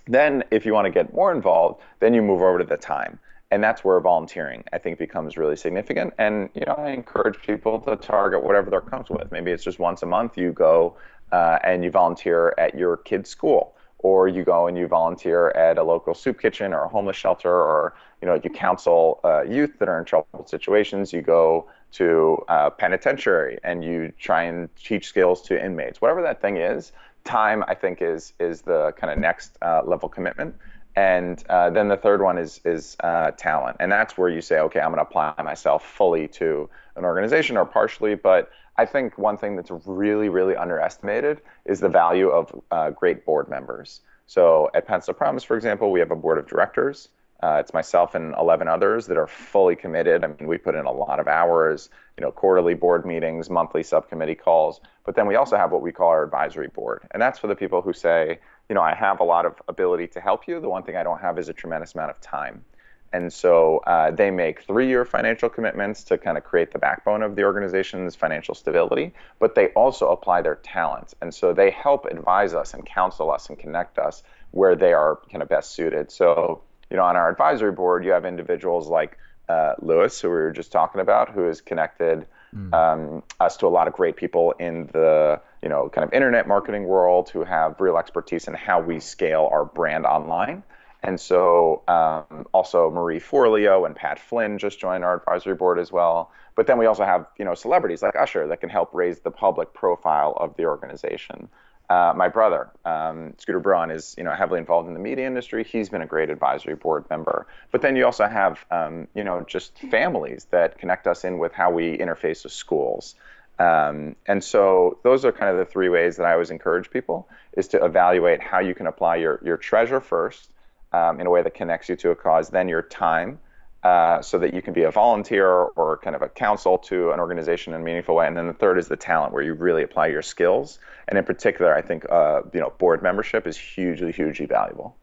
Then, 0.06 0.44
if 0.52 0.64
you 0.64 0.72
want 0.72 0.84
to 0.84 0.92
get 0.92 1.12
more 1.12 1.32
involved, 1.34 1.80
then 1.98 2.14
you 2.14 2.22
move 2.22 2.40
over 2.40 2.58
to 2.58 2.64
the 2.64 2.76
time 2.76 3.18
and 3.50 3.62
that's 3.62 3.84
where 3.84 3.98
volunteering 4.00 4.64
I 4.72 4.78
think 4.78 4.98
becomes 4.98 5.36
really 5.36 5.56
significant. 5.56 6.14
And 6.18 6.48
you 6.54 6.64
know, 6.66 6.74
I 6.74 6.90
encourage 6.90 7.40
people 7.42 7.78
to 7.80 7.96
target 7.96 8.42
whatever 8.42 8.70
they're 8.70 8.80
comfortable 8.80 9.20
with. 9.20 9.32
Maybe 9.32 9.52
it's 9.52 9.64
just 9.64 9.78
once 9.78 10.02
a 10.02 10.06
month 10.06 10.36
you 10.36 10.52
go 10.52 10.96
uh, 11.32 11.58
and 11.64 11.84
you 11.84 11.90
volunteer 11.90 12.54
at 12.58 12.74
your 12.74 12.96
kid's 12.96 13.30
school, 13.30 13.74
or 13.98 14.28
you 14.28 14.44
go 14.44 14.66
and 14.66 14.76
you 14.76 14.86
volunteer 14.86 15.50
at 15.50 15.78
a 15.78 15.82
local 15.82 16.14
soup 16.14 16.40
kitchen 16.40 16.72
or 16.72 16.84
a 16.84 16.88
homeless 16.88 17.16
shelter, 17.16 17.52
or 17.52 17.94
you 18.20 18.26
know 18.26 18.40
you 18.42 18.50
counsel 18.50 19.20
uh, 19.24 19.42
youth 19.42 19.78
that 19.78 19.88
are 19.88 19.98
in 19.98 20.04
troubled 20.04 20.48
situations. 20.48 21.12
You 21.12 21.22
go 21.22 21.68
to 21.92 22.44
uh, 22.48 22.70
penitentiary 22.70 23.58
and 23.62 23.84
you 23.84 24.12
try 24.18 24.42
and 24.42 24.68
teach 24.76 25.06
skills 25.06 25.40
to 25.42 25.64
inmates. 25.64 26.00
Whatever 26.00 26.22
that 26.22 26.40
thing 26.40 26.56
is, 26.56 26.92
time 27.24 27.64
I 27.68 27.74
think 27.74 28.02
is 28.02 28.32
is 28.40 28.62
the 28.62 28.92
kind 28.96 29.12
of 29.12 29.18
next 29.18 29.56
uh, 29.62 29.82
level 29.84 30.08
commitment. 30.08 30.54
And 30.96 31.44
uh, 31.50 31.68
then 31.70 31.88
the 31.88 31.96
third 31.96 32.22
one 32.22 32.38
is 32.38 32.60
is 32.64 32.96
uh, 33.00 33.32
talent, 33.32 33.76
and 33.80 33.92
that's 33.92 34.16
where 34.16 34.30
you 34.30 34.40
say, 34.40 34.60
okay, 34.60 34.80
I'm 34.80 34.92
going 34.92 35.04
to 35.04 35.08
apply 35.08 35.34
myself 35.42 35.84
fully 35.84 36.26
to 36.28 36.70
an 36.96 37.04
organization 37.04 37.58
or 37.58 37.66
partially. 37.66 38.14
But 38.14 38.50
I 38.78 38.86
think 38.86 39.18
one 39.18 39.36
thing 39.36 39.56
that's 39.56 39.70
really 39.84 40.30
really 40.30 40.56
underestimated 40.56 41.42
is 41.66 41.80
the 41.80 41.90
value 41.90 42.30
of 42.30 42.62
uh, 42.70 42.90
great 42.90 43.26
board 43.26 43.48
members. 43.48 44.00
So 44.26 44.70
at 44.74 44.86
Pencil 44.86 45.12
Promise, 45.12 45.44
for 45.44 45.54
example, 45.54 45.92
we 45.92 46.00
have 46.00 46.10
a 46.10 46.16
board 46.16 46.38
of 46.38 46.48
directors. 46.48 47.08
Uh, 47.42 47.58
it's 47.60 47.74
myself 47.74 48.14
and 48.14 48.34
11 48.38 48.66
others 48.66 49.06
that 49.06 49.18
are 49.18 49.26
fully 49.26 49.76
committed. 49.76 50.24
I 50.24 50.28
mean, 50.28 50.48
we 50.48 50.56
put 50.56 50.74
in 50.74 50.86
a 50.86 50.90
lot 50.90 51.20
of 51.20 51.28
hours, 51.28 51.90
you 52.16 52.24
know, 52.24 52.32
quarterly 52.32 52.72
board 52.72 53.04
meetings, 53.04 53.50
monthly 53.50 53.82
subcommittee 53.82 54.34
calls. 54.34 54.80
But 55.04 55.16
then 55.16 55.26
we 55.26 55.36
also 55.36 55.56
have 55.56 55.70
what 55.70 55.82
we 55.82 55.92
call 55.92 56.08
our 56.08 56.24
advisory 56.24 56.68
board, 56.68 57.06
and 57.10 57.20
that's 57.20 57.38
for 57.38 57.46
the 57.46 57.54
people 57.54 57.82
who 57.82 57.92
say, 57.92 58.38
you 58.68 58.74
know, 58.74 58.82
I 58.82 58.94
have 58.94 59.20
a 59.20 59.24
lot 59.24 59.46
of 59.46 59.54
ability 59.68 60.08
to 60.08 60.20
help 60.20 60.48
you. 60.48 60.60
The 60.60 60.68
one 60.68 60.82
thing 60.82 60.96
I 60.96 61.02
don't 61.02 61.20
have 61.20 61.38
is 61.38 61.48
a 61.48 61.52
tremendous 61.52 61.94
amount 61.94 62.10
of 62.10 62.20
time. 62.20 62.64
And 63.12 63.32
so 63.32 63.78
uh, 63.86 64.10
they 64.10 64.30
make 64.30 64.62
three 64.62 64.88
year 64.88 65.04
financial 65.04 65.48
commitments 65.48 66.02
to 66.04 66.18
kind 66.18 66.36
of 66.36 66.44
create 66.44 66.72
the 66.72 66.78
backbone 66.78 67.22
of 67.22 67.36
the 67.36 67.44
organization's 67.44 68.14
financial 68.14 68.54
stability, 68.54 69.12
but 69.38 69.54
they 69.54 69.68
also 69.68 70.10
apply 70.10 70.42
their 70.42 70.56
talents. 70.56 71.14
And 71.22 71.32
so 71.32 71.52
they 71.52 71.70
help 71.70 72.04
advise 72.06 72.52
us 72.52 72.74
and 72.74 72.84
counsel 72.84 73.30
us 73.30 73.48
and 73.48 73.58
connect 73.58 73.98
us 73.98 74.22
where 74.50 74.74
they 74.74 74.92
are 74.92 75.20
kind 75.30 75.42
of 75.42 75.48
best 75.48 75.72
suited. 75.72 76.10
So, 76.10 76.62
you 76.90 76.96
know, 76.96 77.04
on 77.04 77.16
our 77.16 77.30
advisory 77.30 77.72
board, 77.72 78.04
you 78.04 78.10
have 78.10 78.24
individuals 78.24 78.88
like 78.88 79.18
uh, 79.48 79.74
Lewis, 79.80 80.20
who 80.20 80.28
we 80.28 80.34
were 80.34 80.50
just 80.50 80.72
talking 80.72 81.00
about, 81.00 81.30
who 81.30 81.48
is 81.48 81.60
connected 81.60 82.26
mm. 82.56 82.72
um, 82.72 83.22
us 83.40 83.56
to 83.58 83.66
a 83.66 83.68
lot 83.68 83.88
of 83.88 83.94
great 83.94 84.16
people 84.16 84.52
in 84.58 84.86
the 84.92 85.40
you 85.62 85.68
know 85.68 85.88
kind 85.88 86.04
of 86.04 86.12
internet 86.12 86.48
marketing 86.48 86.84
world 86.84 87.28
who 87.28 87.44
have 87.44 87.80
real 87.80 87.96
expertise 87.96 88.48
in 88.48 88.54
how 88.54 88.80
we 88.80 89.00
scale 89.00 89.48
our 89.52 89.64
brand 89.64 90.06
online. 90.06 90.62
And 91.02 91.20
so 91.20 91.82
um, 91.86 92.46
also 92.52 92.90
Marie 92.90 93.20
Forleo 93.20 93.86
and 93.86 93.94
Pat 93.94 94.18
Flynn 94.18 94.58
just 94.58 94.80
joined 94.80 95.04
our 95.04 95.16
advisory 95.18 95.54
board 95.54 95.78
as 95.78 95.92
well. 95.92 96.32
But 96.56 96.66
then 96.66 96.78
we 96.78 96.86
also 96.86 97.04
have 97.04 97.26
you 97.38 97.44
know 97.44 97.54
celebrities 97.54 98.02
like 98.02 98.16
Usher 98.16 98.48
that 98.48 98.60
can 98.60 98.70
help 98.70 98.90
raise 98.92 99.20
the 99.20 99.30
public 99.30 99.72
profile 99.74 100.36
of 100.38 100.56
the 100.56 100.64
organization. 100.64 101.48
Uh, 101.88 102.12
my 102.16 102.28
brother, 102.28 102.68
um, 102.84 103.32
Scooter 103.38 103.60
Braun, 103.60 103.90
is 103.90 104.14
you 104.18 104.24
know 104.24 104.32
heavily 104.32 104.58
involved 104.58 104.88
in 104.88 104.94
the 104.94 105.00
media 105.00 105.26
industry. 105.26 105.62
He's 105.62 105.88
been 105.88 106.02
a 106.02 106.06
great 106.06 106.30
advisory 106.30 106.74
board 106.74 107.04
member. 107.10 107.46
But 107.70 107.82
then 107.82 107.94
you 107.94 108.04
also 108.04 108.26
have 108.26 108.64
um, 108.70 109.06
you 109.14 109.22
know 109.22 109.44
just 109.46 109.78
families 109.78 110.46
that 110.50 110.78
connect 110.78 111.06
us 111.06 111.24
in 111.24 111.38
with 111.38 111.52
how 111.52 111.70
we 111.70 111.96
interface 111.98 112.42
with 112.42 112.52
schools. 112.52 113.14
Um, 113.58 114.16
and 114.26 114.42
so 114.44 114.98
those 115.02 115.24
are 115.24 115.32
kind 115.32 115.50
of 115.50 115.58
the 115.58 115.64
three 115.64 115.88
ways 115.88 116.16
that 116.16 116.26
I 116.26 116.32
always 116.32 116.50
encourage 116.50 116.90
people 116.90 117.28
is 117.52 117.68
to 117.68 117.82
evaluate 117.82 118.42
how 118.42 118.58
you 118.58 118.74
can 118.74 118.86
apply 118.86 119.16
your 119.16 119.40
your 119.44 119.56
treasure 119.56 120.00
first 120.00 120.50
um, 120.92 121.20
in 121.20 121.26
a 121.26 121.30
way 121.30 121.42
that 121.42 121.54
connects 121.54 121.88
you 121.88 121.96
to 121.96 122.10
a 122.10 122.16
cause, 122.16 122.48
then 122.50 122.68
your 122.68 122.82
time, 122.82 123.38
uh, 123.86 124.20
so 124.20 124.36
that 124.38 124.52
you 124.52 124.60
can 124.60 124.72
be 124.72 124.82
a 124.82 124.90
volunteer 124.90 125.46
or 125.48 125.98
kind 126.02 126.16
of 126.16 126.22
a 126.22 126.28
counsel 126.28 126.76
to 126.76 127.12
an 127.12 127.20
organization 127.20 127.72
in 127.72 127.80
a 127.80 127.84
meaningful 127.84 128.16
way. 128.16 128.26
And 128.26 128.36
then 128.36 128.48
the 128.48 128.52
third 128.52 128.78
is 128.78 128.88
the 128.88 128.96
talent, 128.96 129.32
where 129.32 129.44
you 129.44 129.54
really 129.54 129.84
apply 129.84 130.08
your 130.08 130.22
skills. 130.22 130.80
And 131.06 131.16
in 131.16 131.24
particular, 131.24 131.72
I 131.74 131.82
think 131.82 132.04
uh, 132.10 132.42
you 132.52 132.60
know 132.60 132.72
board 132.78 133.00
membership 133.02 133.46
is 133.46 133.56
hugely, 133.56 134.10
hugely 134.10 134.46
valuable. 134.46 134.96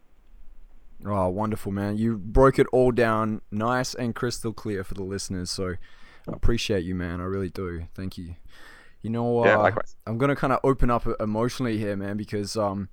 Oh, 1.06 1.30
wonderful, 1.30 1.72
man! 1.72 1.98
You 1.98 2.18
broke 2.18 2.60
it 2.60 2.68
all 2.74 2.92
down 2.92 3.42
nice 3.52 3.94
and 3.94 4.14
crystal 4.14 4.52
clear 4.52 4.84
for 4.84 4.96
the 4.96 5.04
listeners. 5.04 5.50
So 5.50 5.76
I 6.28 6.34
appreciate 6.34 6.84
you, 6.84 6.96
man. 6.96 7.22
I 7.22 7.26
really 7.26 7.50
do. 7.50 7.86
Thank 7.96 8.18
you. 8.18 8.36
You 9.02 9.12
know, 9.12 9.44
uh, 9.44 9.46
yeah. 9.46 9.76
I'm 10.06 10.18
gonna 10.18 10.36
kind 10.36 10.52
of 10.52 10.60
open 10.64 10.90
up 10.90 11.08
emotionally 11.22 11.78
here, 11.78 11.96
man, 11.96 12.18
because 12.18 12.58
um, 12.58 12.90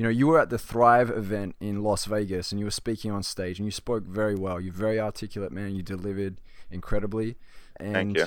you 0.00 0.04
know, 0.04 0.08
you 0.08 0.28
were 0.28 0.40
at 0.40 0.48
the 0.48 0.56
Thrive 0.56 1.10
event 1.10 1.56
in 1.60 1.82
Las 1.82 2.06
Vegas 2.06 2.52
and 2.52 2.58
you 2.58 2.64
were 2.64 2.70
speaking 2.70 3.10
on 3.10 3.22
stage 3.22 3.58
and 3.58 3.66
you 3.66 3.70
spoke 3.70 4.04
very 4.04 4.34
well. 4.34 4.58
You're 4.58 4.72
very 4.72 4.98
articulate, 4.98 5.52
man. 5.52 5.74
You 5.74 5.82
delivered 5.82 6.40
incredibly. 6.70 7.36
And, 7.76 7.92
Thank 7.92 8.16
you. 8.16 8.26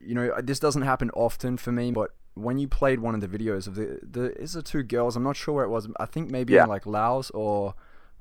You 0.00 0.14
know, 0.14 0.34
this 0.42 0.60
doesn't 0.60 0.82
happen 0.82 1.10
often 1.12 1.56
for 1.56 1.72
me, 1.72 1.92
but 1.92 2.10
when 2.34 2.58
you 2.58 2.68
played 2.68 3.00
one 3.00 3.14
of 3.14 3.22
the 3.22 3.26
videos 3.26 3.66
of 3.66 3.74
the, 3.74 4.00
the 4.02 4.38
is 4.38 4.52
the 4.52 4.60
two 4.60 4.82
girls, 4.82 5.16
I'm 5.16 5.22
not 5.22 5.34
sure 5.34 5.54
where 5.54 5.64
it 5.64 5.70
was. 5.70 5.88
I 5.98 6.04
think 6.04 6.30
maybe 6.30 6.52
yeah. 6.52 6.64
in 6.64 6.68
like 6.68 6.84
Laos 6.84 7.30
or 7.30 7.72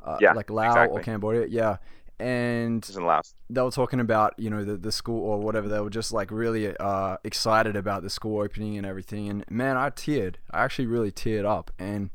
uh, 0.02 0.16
yeah, 0.22 0.32
like 0.32 0.50
Laos 0.50 0.72
exactly. 0.72 1.02
or 1.02 1.04
Cambodia. 1.04 1.48
Yeah. 1.48 1.78
And 2.22 2.84
they 3.50 3.62
were 3.62 3.70
talking 3.70 4.00
about, 4.00 4.34
you 4.38 4.50
know, 4.50 4.64
the, 4.64 4.78
the 4.78 4.94
school 4.94 5.30
or 5.30 5.40
whatever. 5.40 5.68
They 5.68 5.82
were 5.82 5.90
just 5.90 6.14
like 6.14 6.32
really 6.32 6.74
uh, 6.78 7.18
excited 7.26 7.76
about 7.76 8.04
the 8.04 8.10
school 8.10 8.42
opening 8.42 8.78
and 8.78 8.88
everything. 8.88 9.28
And 9.28 9.44
man, 9.50 9.76
I 9.76 9.90
teared. 9.90 10.36
I 10.52 10.64
actually 10.64 10.86
really 10.86 11.12
teared 11.12 11.44
up. 11.44 11.70
And 11.78 12.12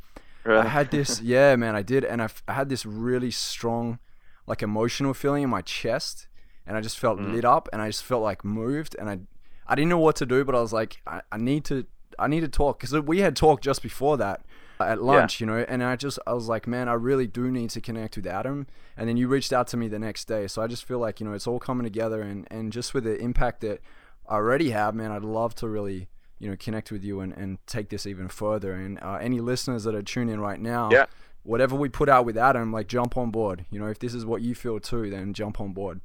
I 0.47 0.65
had 0.65 0.91
this, 0.91 1.21
yeah, 1.23 1.57
man, 1.57 1.75
I 1.75 1.83
did, 1.83 2.05
and 2.05 2.21
I, 2.21 2.27
f- 2.27 2.43
I 2.49 2.55
had 2.55 2.69
this 2.69 2.85
really 2.85 3.31
strong, 3.31 3.99
like 4.47 4.63
emotional 4.63 5.15
feeling 5.15 5.43
in 5.45 5.51
my 5.51 5.63
chest, 5.63 6.27
and 6.67 6.77
I 6.77 6.81
just 6.81 6.99
felt 6.99 7.19
mm. 7.19 7.33
lit 7.33 7.45
up, 7.45 7.69
and 7.73 7.81
I 7.81 7.89
just 7.89 8.05
felt 8.05 8.23
like 8.23 8.45
moved, 8.45 8.97
and 8.99 9.09
I, 9.09 9.21
I 9.67 9.75
didn't 9.75 9.91
know 9.91 9.99
what 9.99 10.17
to 10.17 10.27
do, 10.27 10.45
but 10.45 10.55
I 10.55 10.61
was 10.61 10.73
like, 10.73 11.01
I, 11.07 11.23
I 11.31 11.37
need 11.39 11.65
to, 11.67 11.87
I 12.19 12.29
need 12.29 12.41
to 12.41 12.49
talk, 12.49 12.81
because 12.81 12.93
we 13.01 13.21
had 13.21 13.37
talked 13.37 13.65
just 13.65 13.83
before 13.83 14.17
that 14.19 14.43
at 14.81 15.01
lunch, 15.01 15.41
yeah. 15.41 15.45
you 15.45 15.53
know, 15.53 15.65
and 15.69 15.83
I 15.83 15.95
just, 15.95 16.19
I 16.27 16.33
was 16.33 16.49
like, 16.49 16.67
man, 16.67 16.89
I 16.89 16.95
really 16.95 17.29
do 17.29 17.51
need 17.51 17.71
to 17.71 17.81
connect 17.81 18.17
with 18.17 18.27
Adam, 18.27 18.67
and 18.97 19.09
then 19.09 19.17
you 19.17 19.29
reached 19.29 19.53
out 19.53 19.69
to 19.69 19.77
me 19.77 19.89
the 19.89 19.99
next 19.99 20.27
day, 20.27 20.49
so 20.49 20.61
I 20.63 20.67
just 20.67 20.85
feel 20.85 20.99
like, 20.99 21.21
you 21.21 21.27
know, 21.27 21.35
it's 21.35 21.47
all 21.47 21.61
coming 21.61 21.85
together, 21.85 22.21
and 22.21 22.49
and 22.51 22.73
just 22.73 22.95
with 22.95 23.05
the 23.05 23.17
impact 23.17 23.61
that 23.61 23.81
I 24.29 24.35
already 24.35 24.71
have, 24.71 24.95
man, 24.95 25.13
I'd 25.13 25.25
love 25.25 25.55
to 25.57 25.69
really 25.69 26.09
you 26.43 26.51
know 26.51 26.57
connect 26.57 26.91
with 26.91 27.05
you 27.05 27.21
and, 27.21 27.33
and 27.35 27.65
take 27.67 27.89
this 27.89 28.05
even 28.05 28.29
further. 28.29 28.75
And 28.75 28.99
uh, 29.01 29.19
any 29.21 29.41
listeners 29.41 29.85
that 29.85 29.95
are 29.95 30.03
tuning 30.03 30.35
in 30.35 30.41
right 30.41 30.61
now 30.61 30.91
yeah. 30.91 31.07
whatever 31.45 31.77
we 31.77 31.89
put 31.89 32.09
out 32.09 32.27
with 32.27 32.37
adam 32.37 32.73
like 32.73 32.89
jump 32.89 33.17
on 33.17 33.31
board. 33.31 33.65
You 33.71 33.79
know 33.79 33.87
if 33.87 34.01
this 34.01 34.13
is 34.13 34.27
what 34.27 34.43
you 34.43 34.55
feel 34.55 34.81
too 34.81 35.09
then 35.09 35.33
jump 35.33 35.61
on 35.61 35.73
board. 35.73 36.01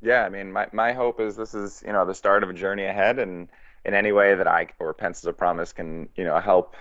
Yeah 0.00 0.24
i 0.24 0.28
mean 0.30 0.50
my, 0.50 0.66
my 0.72 0.92
hope 0.92 1.20
is 1.20 1.36
this 1.36 1.54
is 1.54 1.82
you 1.86 1.92
know 1.92 2.06
the 2.06 2.14
start 2.14 2.42
of 2.42 2.48
a 2.48 2.54
journey 2.54 2.84
ahead 2.84 3.18
and 3.18 3.48
in 3.84 3.94
any 3.94 4.12
way 4.12 4.34
that 4.34 4.46
i 4.46 4.66
or 4.78 4.92
pencils 4.94 5.28
of 5.28 5.36
promise 5.36 5.72
can 5.72 6.08
you 6.16 6.24
know 6.24 6.38
help 6.38 6.74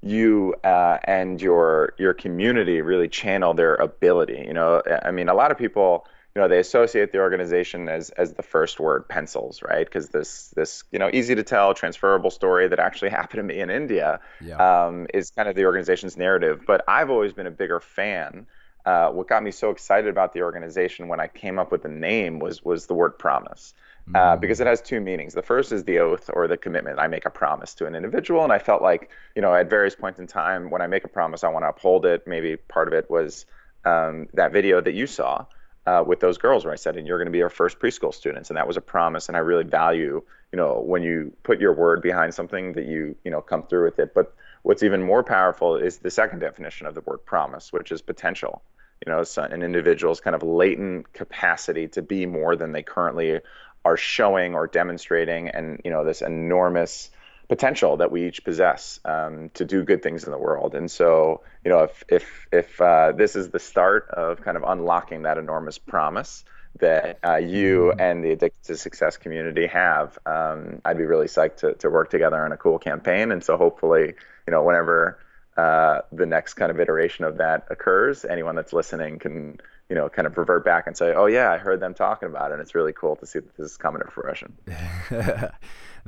you 0.00 0.54
uh, 0.64 0.98
and 1.04 1.42
your 1.42 1.94
your 1.98 2.14
community 2.14 2.80
really 2.80 3.08
channel 3.08 3.52
their 3.52 3.74
ability 3.76 4.44
you 4.46 4.52
know? 4.54 4.82
I 5.04 5.10
mean 5.10 5.28
a 5.28 5.34
lot 5.34 5.50
of 5.50 5.58
people 5.58 6.06
you 6.38 6.44
know 6.44 6.46
they 6.46 6.60
associate 6.60 7.10
the 7.10 7.18
organization 7.18 7.88
as 7.88 8.10
as 8.10 8.34
the 8.34 8.44
first 8.44 8.78
word 8.78 9.08
pencils 9.08 9.60
right 9.60 9.84
because 9.84 10.10
this 10.10 10.50
this 10.54 10.84
you 10.92 10.98
know 11.00 11.10
easy 11.12 11.34
to 11.34 11.42
tell 11.42 11.74
transferable 11.74 12.30
story 12.30 12.68
that 12.68 12.78
actually 12.78 13.10
happened 13.18 13.38
to 13.38 13.42
me 13.42 13.58
in 13.58 13.70
india 13.70 14.20
yeah. 14.40 14.56
um, 14.86 15.08
is 15.12 15.30
kind 15.30 15.48
of 15.48 15.56
the 15.56 15.64
organization's 15.64 16.16
narrative 16.16 16.62
but 16.64 16.84
i've 16.86 17.10
always 17.10 17.32
been 17.32 17.48
a 17.48 17.50
bigger 17.50 17.80
fan 17.80 18.46
uh, 18.86 19.10
what 19.10 19.26
got 19.26 19.42
me 19.42 19.50
so 19.50 19.70
excited 19.70 20.08
about 20.08 20.32
the 20.32 20.42
organization 20.42 21.08
when 21.08 21.18
i 21.18 21.26
came 21.26 21.58
up 21.58 21.72
with 21.72 21.82
the 21.82 21.88
name 21.88 22.38
was 22.38 22.64
was 22.64 22.86
the 22.86 22.94
word 22.94 23.18
promise 23.18 23.74
uh, 24.14 24.36
mm. 24.36 24.40
because 24.40 24.58
it 24.58 24.66
has 24.66 24.80
two 24.80 25.02
meanings. 25.02 25.34
The 25.34 25.42
first 25.42 25.70
is 25.70 25.84
the 25.84 25.98
oath 25.98 26.30
or 26.32 26.48
the 26.48 26.56
commitment. 26.56 26.98
I 26.98 27.08
make 27.08 27.26
a 27.26 27.30
promise 27.30 27.74
to 27.74 27.84
an 27.84 27.94
individual, 27.94 28.42
and 28.42 28.50
I 28.50 28.58
felt 28.58 28.80
like, 28.80 29.10
you 29.36 29.42
know, 29.42 29.54
at 29.54 29.68
various 29.68 29.94
points 29.94 30.18
in 30.18 30.26
time, 30.26 30.70
when 30.70 30.80
I 30.80 30.86
make 30.86 31.04
a 31.04 31.08
promise, 31.08 31.44
I 31.44 31.48
want 31.48 31.64
to 31.64 31.68
uphold 31.68 32.06
it. 32.06 32.26
Maybe 32.26 32.56
part 32.56 32.88
of 32.88 32.94
it 32.94 33.10
was 33.10 33.44
um, 33.84 34.26
that 34.32 34.50
video 34.50 34.80
that 34.80 34.94
you 34.94 35.06
saw, 35.06 35.44
uh, 35.88 36.02
with 36.04 36.20
those 36.20 36.36
girls 36.36 36.64
where 36.64 36.72
I 36.72 36.76
said, 36.76 36.96
and 36.96 37.06
you're 37.06 37.18
going 37.18 37.32
to 37.32 37.38
be 37.38 37.42
our 37.42 37.48
first 37.48 37.78
preschool 37.78 38.12
students. 38.12 38.50
And 38.50 38.56
that 38.58 38.66
was 38.66 38.76
a 38.76 38.80
promise. 38.80 39.28
And 39.28 39.36
I 39.36 39.40
really 39.40 39.64
value, 39.64 40.22
you 40.52 40.56
know, 40.56 40.82
when 40.84 41.02
you 41.02 41.32
put 41.44 41.60
your 41.60 41.72
word 41.72 42.02
behind 42.02 42.34
something 42.34 42.74
that 42.74 42.84
you, 42.84 43.16
you 43.24 43.30
know, 43.30 43.40
come 43.40 43.62
through 43.62 43.84
with 43.84 43.98
it. 43.98 44.12
But 44.14 44.34
what's 44.64 44.82
even 44.82 45.02
more 45.02 45.22
powerful 45.22 45.76
is 45.76 45.98
the 45.98 46.10
second 46.10 46.40
definition 46.40 46.86
of 46.86 46.94
the 46.94 47.00
word 47.00 47.24
promise, 47.24 47.72
which 47.72 47.90
is 47.90 48.02
potential. 48.02 48.60
You 49.06 49.12
know, 49.12 49.24
an 49.38 49.62
individual's 49.62 50.20
kind 50.20 50.36
of 50.36 50.42
latent 50.42 51.12
capacity 51.14 51.88
to 51.88 52.02
be 52.02 52.26
more 52.26 52.54
than 52.54 52.72
they 52.72 52.82
currently 52.82 53.40
are 53.84 53.96
showing 53.96 54.54
or 54.54 54.66
demonstrating. 54.66 55.48
And, 55.48 55.80
you 55.84 55.90
know, 55.90 56.04
this 56.04 56.20
enormous, 56.20 57.10
potential 57.48 57.96
that 57.96 58.12
we 58.12 58.28
each 58.28 58.44
possess 58.44 59.00
um, 59.04 59.50
to 59.54 59.64
do 59.64 59.82
good 59.82 60.02
things 60.02 60.24
in 60.24 60.30
the 60.30 60.38
world. 60.38 60.74
And 60.74 60.90
so, 60.90 61.42
you 61.64 61.70
know, 61.70 61.84
if 61.84 62.04
if 62.08 62.46
if 62.52 62.80
uh, 62.80 63.12
this 63.12 63.36
is 63.36 63.50
the 63.50 63.58
start 63.58 64.08
of 64.10 64.42
kind 64.42 64.56
of 64.56 64.64
unlocking 64.66 65.22
that 65.22 65.38
enormous 65.38 65.78
promise 65.78 66.44
that 66.80 67.18
uh, 67.26 67.36
you 67.36 67.92
and 67.92 68.22
the 68.22 68.30
Addicted 68.32 68.64
to 68.64 68.76
Success 68.76 69.16
community 69.16 69.66
have, 69.66 70.18
um, 70.26 70.80
I'd 70.84 70.98
be 70.98 71.06
really 71.06 71.26
psyched 71.26 71.56
to 71.58 71.74
to 71.74 71.90
work 71.90 72.10
together 72.10 72.44
on 72.44 72.52
a 72.52 72.56
cool 72.56 72.78
campaign. 72.78 73.32
And 73.32 73.42
so, 73.42 73.56
hopefully, 73.56 74.14
you 74.46 74.50
know, 74.50 74.62
whenever 74.62 75.18
uh, 75.56 76.02
the 76.12 76.26
next 76.26 76.54
kind 76.54 76.70
of 76.70 76.78
iteration 76.78 77.24
of 77.24 77.38
that 77.38 77.66
occurs, 77.70 78.24
anyone 78.26 78.56
that's 78.56 78.72
listening 78.72 79.18
can 79.18 79.58
you 79.88 79.96
know, 79.96 80.08
kind 80.10 80.26
of 80.26 80.36
revert 80.36 80.66
back 80.66 80.86
and 80.86 80.94
say, 80.94 81.14
"Oh 81.14 81.24
yeah, 81.24 81.50
I 81.50 81.56
heard 81.56 81.80
them 81.80 81.94
talking 81.94 82.28
about 82.28 82.50
it." 82.50 82.54
And 82.54 82.62
it's 82.62 82.74
really 82.74 82.92
cool 82.92 83.16
to 83.16 83.26
see 83.26 83.38
that 83.38 83.56
this 83.56 83.70
is 83.70 83.76
coming 83.78 84.02
to 84.02 84.10
fruition. 84.10 84.54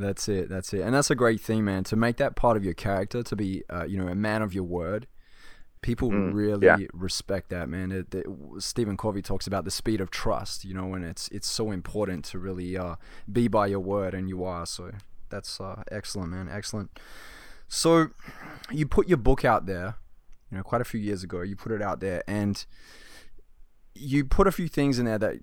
That's 0.01 0.29
it. 0.29 0.49
That's 0.49 0.73
it. 0.73 0.81
And 0.81 0.95
that's 0.95 1.11
a 1.11 1.15
great 1.15 1.41
thing, 1.41 1.65
man. 1.65 1.85
To 1.85 1.97
make 1.97 2.17
that 2.17 2.37
part 2.37 2.57
of 2.57 2.65
your 2.65 2.75
character, 2.75 3.23
to 3.23 3.37
be, 3.37 3.63
uh, 3.69 3.85
you 3.85 3.99
know, 3.99 4.09
a 4.09 4.15
man 4.15 4.43
of 4.43 4.55
your 4.55 4.65
word, 4.65 5.07
People 5.83 6.11
mm, 6.11 6.35
really 6.35 6.67
yeah. 6.67 6.77
respect 6.93 7.49
that, 7.49 7.67
man. 7.71 7.91
It, 7.91 8.15
it, 8.15 8.27
Stephen 8.59 8.99
Covey 8.99 9.23
talks 9.23 9.47
about 9.47 9.65
the 9.65 9.71
speed 9.71 10.03
of 10.03 10.11
trust, 10.11 10.63
you 10.63 10.75
know, 10.75 10.93
and 10.93 11.03
it's 11.07 11.29
it's 11.29 11.49
so 11.49 11.71
important 11.71 12.27
to 12.27 12.39
really 12.39 12.77
uh, 12.77 12.97
be 13.33 13.49
by 13.49 13.69
your 13.69 13.81
word, 13.81 14.13
and 14.13 14.29
you 14.29 14.45
are. 14.45 14.67
So 14.67 14.91
that's 15.31 15.59
uh, 15.59 15.83
excellent, 15.91 16.33
man. 16.33 16.51
Excellent. 16.53 17.01
So 17.67 18.09
you 18.71 18.87
put 18.87 19.09
your 19.09 19.17
book 19.17 19.43
out 19.43 19.65
there, 19.65 19.95
you 20.51 20.59
know, 20.59 20.63
quite 20.63 20.83
a 20.83 20.85
few 20.85 21.01
years 21.01 21.25
ago. 21.25 21.41
You 21.41 21.57
put 21.57 21.73
it 21.73 21.81
out 21.81 22.01
there, 22.01 22.23
and 22.27 22.63
you 23.95 24.24
put 24.24 24.47
a 24.47 24.53
few 24.53 24.68
things 24.68 24.99
in 24.99 25.07
there 25.07 25.18
that 25.18 25.38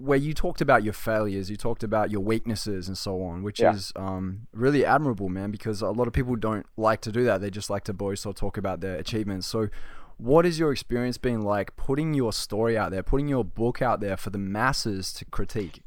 where 0.00 0.18
you 0.18 0.34
talked 0.34 0.60
about 0.60 0.82
your 0.82 0.92
failures, 0.92 1.50
you 1.50 1.56
talked 1.56 1.82
about 1.82 2.10
your 2.10 2.20
weaknesses 2.20 2.88
and 2.88 2.98
so 2.98 3.22
on, 3.22 3.42
which 3.42 3.60
yeah. 3.60 3.72
is 3.72 3.92
um, 3.96 4.46
really 4.52 4.84
admirable, 4.84 5.28
man. 5.28 5.50
Because 5.50 5.82
a 5.82 5.90
lot 5.90 6.06
of 6.06 6.12
people 6.12 6.36
don't 6.36 6.66
like 6.76 7.00
to 7.02 7.12
do 7.12 7.24
that; 7.24 7.40
they 7.40 7.50
just 7.50 7.70
like 7.70 7.84
to 7.84 7.92
boast 7.92 8.26
or 8.26 8.34
talk 8.34 8.56
about 8.56 8.80
their 8.80 8.96
achievements. 8.96 9.46
So, 9.46 9.68
what 10.16 10.44
is 10.44 10.58
your 10.58 10.72
experience 10.72 11.16
been 11.16 11.42
like 11.42 11.76
putting 11.76 12.14
your 12.14 12.32
story 12.32 12.76
out 12.76 12.90
there, 12.90 13.02
putting 13.02 13.28
your 13.28 13.44
book 13.44 13.80
out 13.80 14.00
there 14.00 14.16
for 14.16 14.30
the 14.30 14.38
masses 14.38 15.12
to 15.14 15.24
critique? 15.24 15.82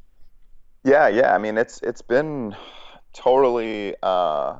Yeah, 0.84 1.08
yeah. 1.08 1.34
I 1.34 1.38
mean, 1.38 1.58
it's 1.58 1.82
it's 1.82 2.02
been 2.02 2.56
totally. 3.14 3.96
Uh 4.02 4.58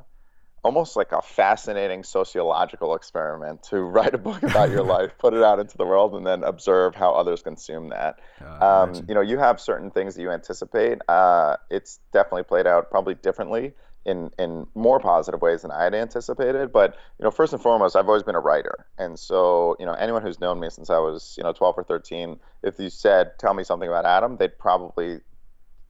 almost 0.66 0.96
like 0.96 1.12
a 1.12 1.22
fascinating 1.22 2.04
sociological 2.04 2.96
experiment 2.96 3.62
to 3.62 3.82
write 3.96 4.16
a 4.16 4.18
book 4.18 4.42
about 4.42 4.72
your 4.72 4.84
life, 4.84 5.12
put 5.20 5.36
it 5.36 5.44
out 5.44 5.60
into 5.60 5.78
the 5.78 5.86
world, 5.86 6.16
and 6.16 6.26
then 6.26 6.44
observe 6.44 6.96
how 6.96 7.14
others 7.14 7.44
consume 7.44 7.90
that. 7.90 8.20
Uh, 8.44 8.66
um, 8.66 9.06
you 9.08 9.14
know, 9.14 9.22
you 9.22 9.38
have 9.38 9.62
certain 9.62 9.92
things 9.92 10.16
that 10.16 10.24
you 10.24 10.32
anticipate. 10.32 11.00
Uh, 11.08 11.56
it's 11.70 12.00
definitely 12.12 12.44
played 12.44 12.66
out 12.66 12.90
probably 12.90 13.14
differently 13.14 13.74
in 14.06 14.32
in 14.40 14.66
more 14.74 15.00
positive 15.00 15.40
ways 15.40 15.62
than 15.62 15.70
I 15.70 15.84
had 15.84 15.94
anticipated. 15.94 16.72
But 16.72 16.96
you 17.20 17.24
know, 17.24 17.32
first 17.32 17.54
and 17.54 17.62
foremost, 17.62 17.96
I've 17.96 18.08
always 18.08 18.24
been 18.24 18.36
a 18.36 18.40
writer, 18.40 18.88
and 18.98 19.20
so 19.20 19.76
you 19.80 19.86
know, 19.86 19.94
anyone 19.94 20.24
who's 20.24 20.40
known 20.40 20.60
me 20.60 20.72
since 20.72 20.90
I 20.90 20.98
was 20.98 21.36
you 21.38 21.44
know 21.44 21.54
12 21.54 21.78
or 21.78 21.84
13, 21.84 22.40
if 22.64 22.80
you 22.80 22.90
said, 22.90 23.38
"Tell 23.38 23.54
me 23.54 23.64
something 23.64 23.88
about 23.88 24.06
Adam," 24.06 24.38
they'd 24.38 24.58
probably, 24.58 25.20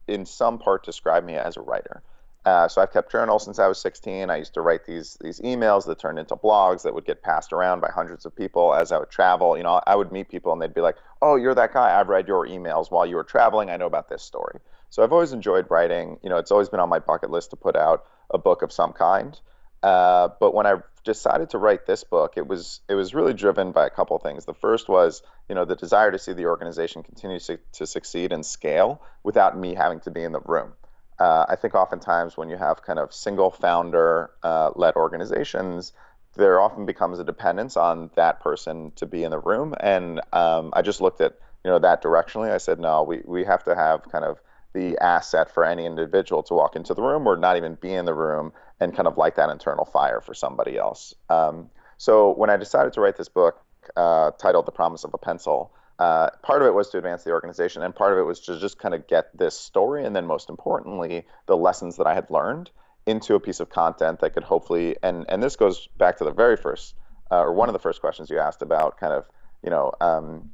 in 0.06 0.26
some 0.26 0.58
part, 0.58 0.84
describe 0.84 1.24
me 1.24 1.36
as 1.36 1.56
a 1.56 1.62
writer. 1.62 2.02
Uh, 2.46 2.68
so 2.68 2.80
I've 2.80 2.92
kept 2.92 3.10
journals 3.10 3.44
since 3.44 3.58
I 3.58 3.66
was 3.66 3.80
16. 3.80 4.30
I 4.30 4.36
used 4.36 4.54
to 4.54 4.60
write 4.60 4.86
these 4.86 5.18
these 5.20 5.40
emails 5.40 5.84
that 5.86 5.98
turned 5.98 6.20
into 6.20 6.36
blogs 6.36 6.84
that 6.84 6.94
would 6.94 7.04
get 7.04 7.20
passed 7.20 7.52
around 7.52 7.80
by 7.80 7.90
hundreds 7.92 8.24
of 8.24 8.36
people 8.36 8.72
as 8.72 8.92
I 8.92 8.98
would 8.98 9.10
travel. 9.10 9.56
You 9.56 9.64
know, 9.64 9.80
I 9.84 9.96
would 9.96 10.12
meet 10.12 10.28
people 10.28 10.52
and 10.52 10.62
they'd 10.62 10.72
be 10.72 10.80
like, 10.80 10.94
"Oh, 11.20 11.34
you're 11.34 11.56
that 11.56 11.72
guy. 11.72 11.98
I've 11.98 12.06
read 12.06 12.28
your 12.28 12.46
emails 12.46 12.88
while 12.88 13.04
you 13.04 13.16
were 13.16 13.24
traveling. 13.24 13.68
I 13.68 13.76
know 13.76 13.86
about 13.86 14.08
this 14.08 14.22
story." 14.22 14.60
So 14.90 15.02
I've 15.02 15.12
always 15.12 15.32
enjoyed 15.32 15.66
writing. 15.70 16.20
You 16.22 16.30
know, 16.30 16.36
it's 16.36 16.52
always 16.52 16.68
been 16.68 16.78
on 16.78 16.88
my 16.88 17.00
bucket 17.00 17.30
list 17.30 17.50
to 17.50 17.56
put 17.56 17.74
out 17.74 18.04
a 18.30 18.38
book 18.38 18.62
of 18.62 18.70
some 18.70 18.92
kind. 18.92 19.38
Uh, 19.82 20.28
but 20.38 20.54
when 20.54 20.66
I 20.66 20.76
decided 21.02 21.50
to 21.50 21.58
write 21.58 21.86
this 21.86 22.04
book, 22.04 22.34
it 22.36 22.46
was 22.46 22.80
it 22.88 22.94
was 22.94 23.12
really 23.12 23.34
driven 23.34 23.72
by 23.72 23.86
a 23.88 23.90
couple 23.90 24.14
of 24.14 24.22
things. 24.22 24.44
The 24.44 24.54
first 24.54 24.88
was, 24.88 25.20
you 25.48 25.56
know, 25.56 25.64
the 25.64 25.74
desire 25.74 26.12
to 26.12 26.18
see 26.18 26.32
the 26.32 26.46
organization 26.46 27.02
continue 27.02 27.40
to, 27.40 27.58
to 27.72 27.86
succeed 27.88 28.32
and 28.32 28.46
scale 28.46 29.02
without 29.24 29.58
me 29.58 29.74
having 29.74 29.98
to 30.00 30.12
be 30.12 30.22
in 30.22 30.30
the 30.30 30.40
room 30.40 30.74
uh, 31.18 31.46
I 31.48 31.56
think 31.56 31.74
oftentimes 31.74 32.36
when 32.36 32.48
you 32.48 32.56
have 32.56 32.82
kind 32.82 32.98
of 32.98 33.12
single 33.12 33.50
founder 33.50 34.30
uh, 34.42 34.70
led 34.74 34.96
organizations, 34.96 35.92
there 36.36 36.60
often 36.60 36.86
becomes 36.86 37.18
a 37.18 37.24
dependence 37.24 37.76
on 37.76 38.10
that 38.14 38.40
person 38.40 38.92
to 38.96 39.06
be 39.06 39.24
in 39.24 39.30
the 39.30 39.38
room. 39.38 39.74
And 39.80 40.20
um, 40.32 40.70
I 40.74 40.82
just 40.82 41.00
looked 41.00 41.20
at 41.20 41.38
you 41.64 41.70
know 41.70 41.78
that 41.80 42.02
directionally. 42.02 42.52
I 42.52 42.58
said, 42.58 42.78
no, 42.78 43.02
we, 43.02 43.22
we 43.24 43.44
have 43.44 43.64
to 43.64 43.74
have 43.74 44.04
kind 44.10 44.24
of 44.24 44.40
the 44.72 44.96
asset 44.98 45.50
for 45.52 45.64
any 45.64 45.86
individual 45.86 46.42
to 46.44 46.54
walk 46.54 46.76
into 46.76 46.94
the 46.94 47.02
room 47.02 47.26
or 47.26 47.36
not 47.36 47.56
even 47.56 47.76
be 47.76 47.92
in 47.92 48.04
the 48.04 48.14
room 48.14 48.52
and 48.78 48.94
kind 48.94 49.08
of 49.08 49.16
light 49.16 49.36
that 49.36 49.48
internal 49.48 49.86
fire 49.86 50.20
for 50.20 50.34
somebody 50.34 50.76
else. 50.76 51.14
Um, 51.30 51.70
so 51.96 52.32
when 52.34 52.50
I 52.50 52.56
decided 52.56 52.92
to 52.92 53.00
write 53.00 53.16
this 53.16 53.30
book 53.30 53.58
uh, 53.96 54.32
titled 54.32 54.66
The 54.66 54.72
Promise 54.72 55.04
of 55.04 55.14
a 55.14 55.18
Pencil, 55.18 55.72
uh, 55.98 56.30
part 56.42 56.62
of 56.62 56.68
it 56.68 56.74
was 56.74 56.90
to 56.90 56.98
advance 56.98 57.24
the 57.24 57.30
organization, 57.30 57.82
and 57.82 57.94
part 57.94 58.12
of 58.12 58.18
it 58.18 58.22
was 58.22 58.40
to 58.40 58.58
just 58.58 58.78
kind 58.78 58.94
of 58.94 59.06
get 59.06 59.36
this 59.36 59.58
story, 59.58 60.04
and 60.04 60.14
then 60.14 60.26
most 60.26 60.50
importantly, 60.50 61.24
the 61.46 61.56
lessons 61.56 61.96
that 61.96 62.06
I 62.06 62.14
had 62.14 62.30
learned 62.30 62.70
into 63.06 63.34
a 63.34 63.40
piece 63.40 63.60
of 63.60 63.70
content 63.70 64.20
that 64.20 64.34
could 64.34 64.44
hopefully, 64.44 64.96
and 65.02 65.24
and 65.28 65.42
this 65.42 65.56
goes 65.56 65.88
back 65.96 66.18
to 66.18 66.24
the 66.24 66.32
very 66.32 66.56
first, 66.56 66.94
uh, 67.30 67.40
or 67.40 67.52
one 67.52 67.68
of 67.68 67.72
the 67.72 67.78
first 67.78 68.00
questions 68.00 68.28
you 68.28 68.38
asked 68.38 68.60
about, 68.60 68.98
kind 68.98 69.12
of, 69.12 69.24
you 69.62 69.70
know, 69.70 69.92
um, 70.00 70.50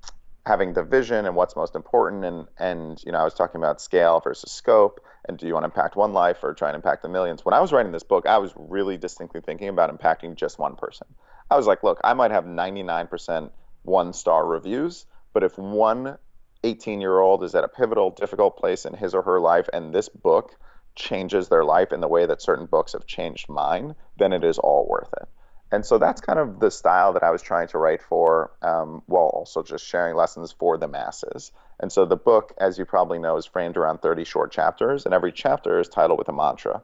having 0.47 0.75
the 0.75 0.83
vision 0.83 1.27
and 1.27 1.35
what's 1.35 1.57
most 1.57 1.75
important, 1.75 2.25
and 2.25 2.47
and 2.59 3.03
you 3.05 3.11
know, 3.11 3.19
I 3.19 3.25
was 3.25 3.35
talking 3.35 3.61
about 3.61 3.81
scale 3.81 4.21
versus 4.21 4.53
scope, 4.53 5.01
and 5.29 5.37
do 5.37 5.49
you 5.49 5.55
want 5.55 5.65
to 5.65 5.67
impact 5.67 5.97
one 5.97 6.13
life 6.13 6.45
or 6.45 6.55
try 6.55 6.69
and 6.69 6.77
impact 6.77 7.03
the 7.03 7.09
millions? 7.09 7.45
When 7.45 7.55
I 7.55 7.61
was 7.61 7.73
writing 7.73 7.91
this 7.91 8.05
book, 8.05 8.27
I 8.27 8.39
was 8.39 8.53
really 8.57 8.97
distinctly 8.97 9.41
thinking 9.41 9.69
about 9.69 9.97
impacting 9.97 10.37
just 10.37 10.61
one 10.61 10.77
person. 10.77 11.09
I 11.51 11.57
was 11.57 11.67
like, 11.67 11.83
look, 11.83 12.01
I 12.05 12.15
might 12.15 12.31
have 12.31 12.45
99% 12.45 13.51
one 13.83 14.13
star 14.13 14.47
reviews 14.47 15.07
but 15.33 15.43
if 15.43 15.59
one 15.59 16.19
18 16.65 17.01
year 17.01 17.19
old 17.19 17.43
is 17.43 17.55
at 17.55 17.65
a 17.65 17.69
pivotal, 17.69 18.11
difficult 18.11 18.57
place 18.57 18.85
in 18.85 18.95
his 18.95 19.15
or 19.15 19.23
her 19.23 19.41
life, 19.41 19.69
and 19.73 19.93
this 19.95 20.09
book 20.09 20.57
changes 20.95 21.49
their 21.49 21.65
life 21.65 21.93
in 21.93 22.01
the 22.01 22.09
way 22.09 22.27
that 22.27 22.43
certain 22.43 22.67
books 22.67 22.93
have 22.93 23.07
changed 23.07 23.49
mine, 23.49 23.95
then 24.19 24.33
it 24.33 24.45
is 24.45 24.59
all 24.59 24.87
worth 24.89 25.13
it. 25.21 25.29
And 25.73 25.87
so 25.87 25.97
that's 25.97 26.21
kind 26.21 26.39
of 26.39 26.61
the 26.61 26.71
style 26.71 27.15
that 27.15 27.23
I 27.23 27.31
was 27.31 27.41
trying 27.41 27.69
to 27.69 27.79
write 27.79 28.03
for, 28.03 28.53
um, 28.61 29.03
while 29.07 29.29
also 29.29 29.63
just 29.63 29.87
sharing 29.87 30.15
lessons 30.15 30.53
for 30.53 30.77
the 30.77 30.87
masses. 30.87 31.51
And 31.81 31.91
so 31.91 32.05
the 32.05 32.17
book, 32.17 32.53
as 32.61 32.79
you 32.79 32.85
probably 32.85 33.19
know, 33.19 33.39
is 33.39 33.47
framed 33.47 33.79
around 33.79 34.03
30 34.03 34.25
short 34.25 34.53
chapters, 34.53 35.07
and 35.07 35.15
every 35.15 35.33
chapter 35.33 35.81
is 35.81 35.89
titled 35.89 36.19
with 36.19 36.29
a 36.29 36.33
mantra. 36.33 36.83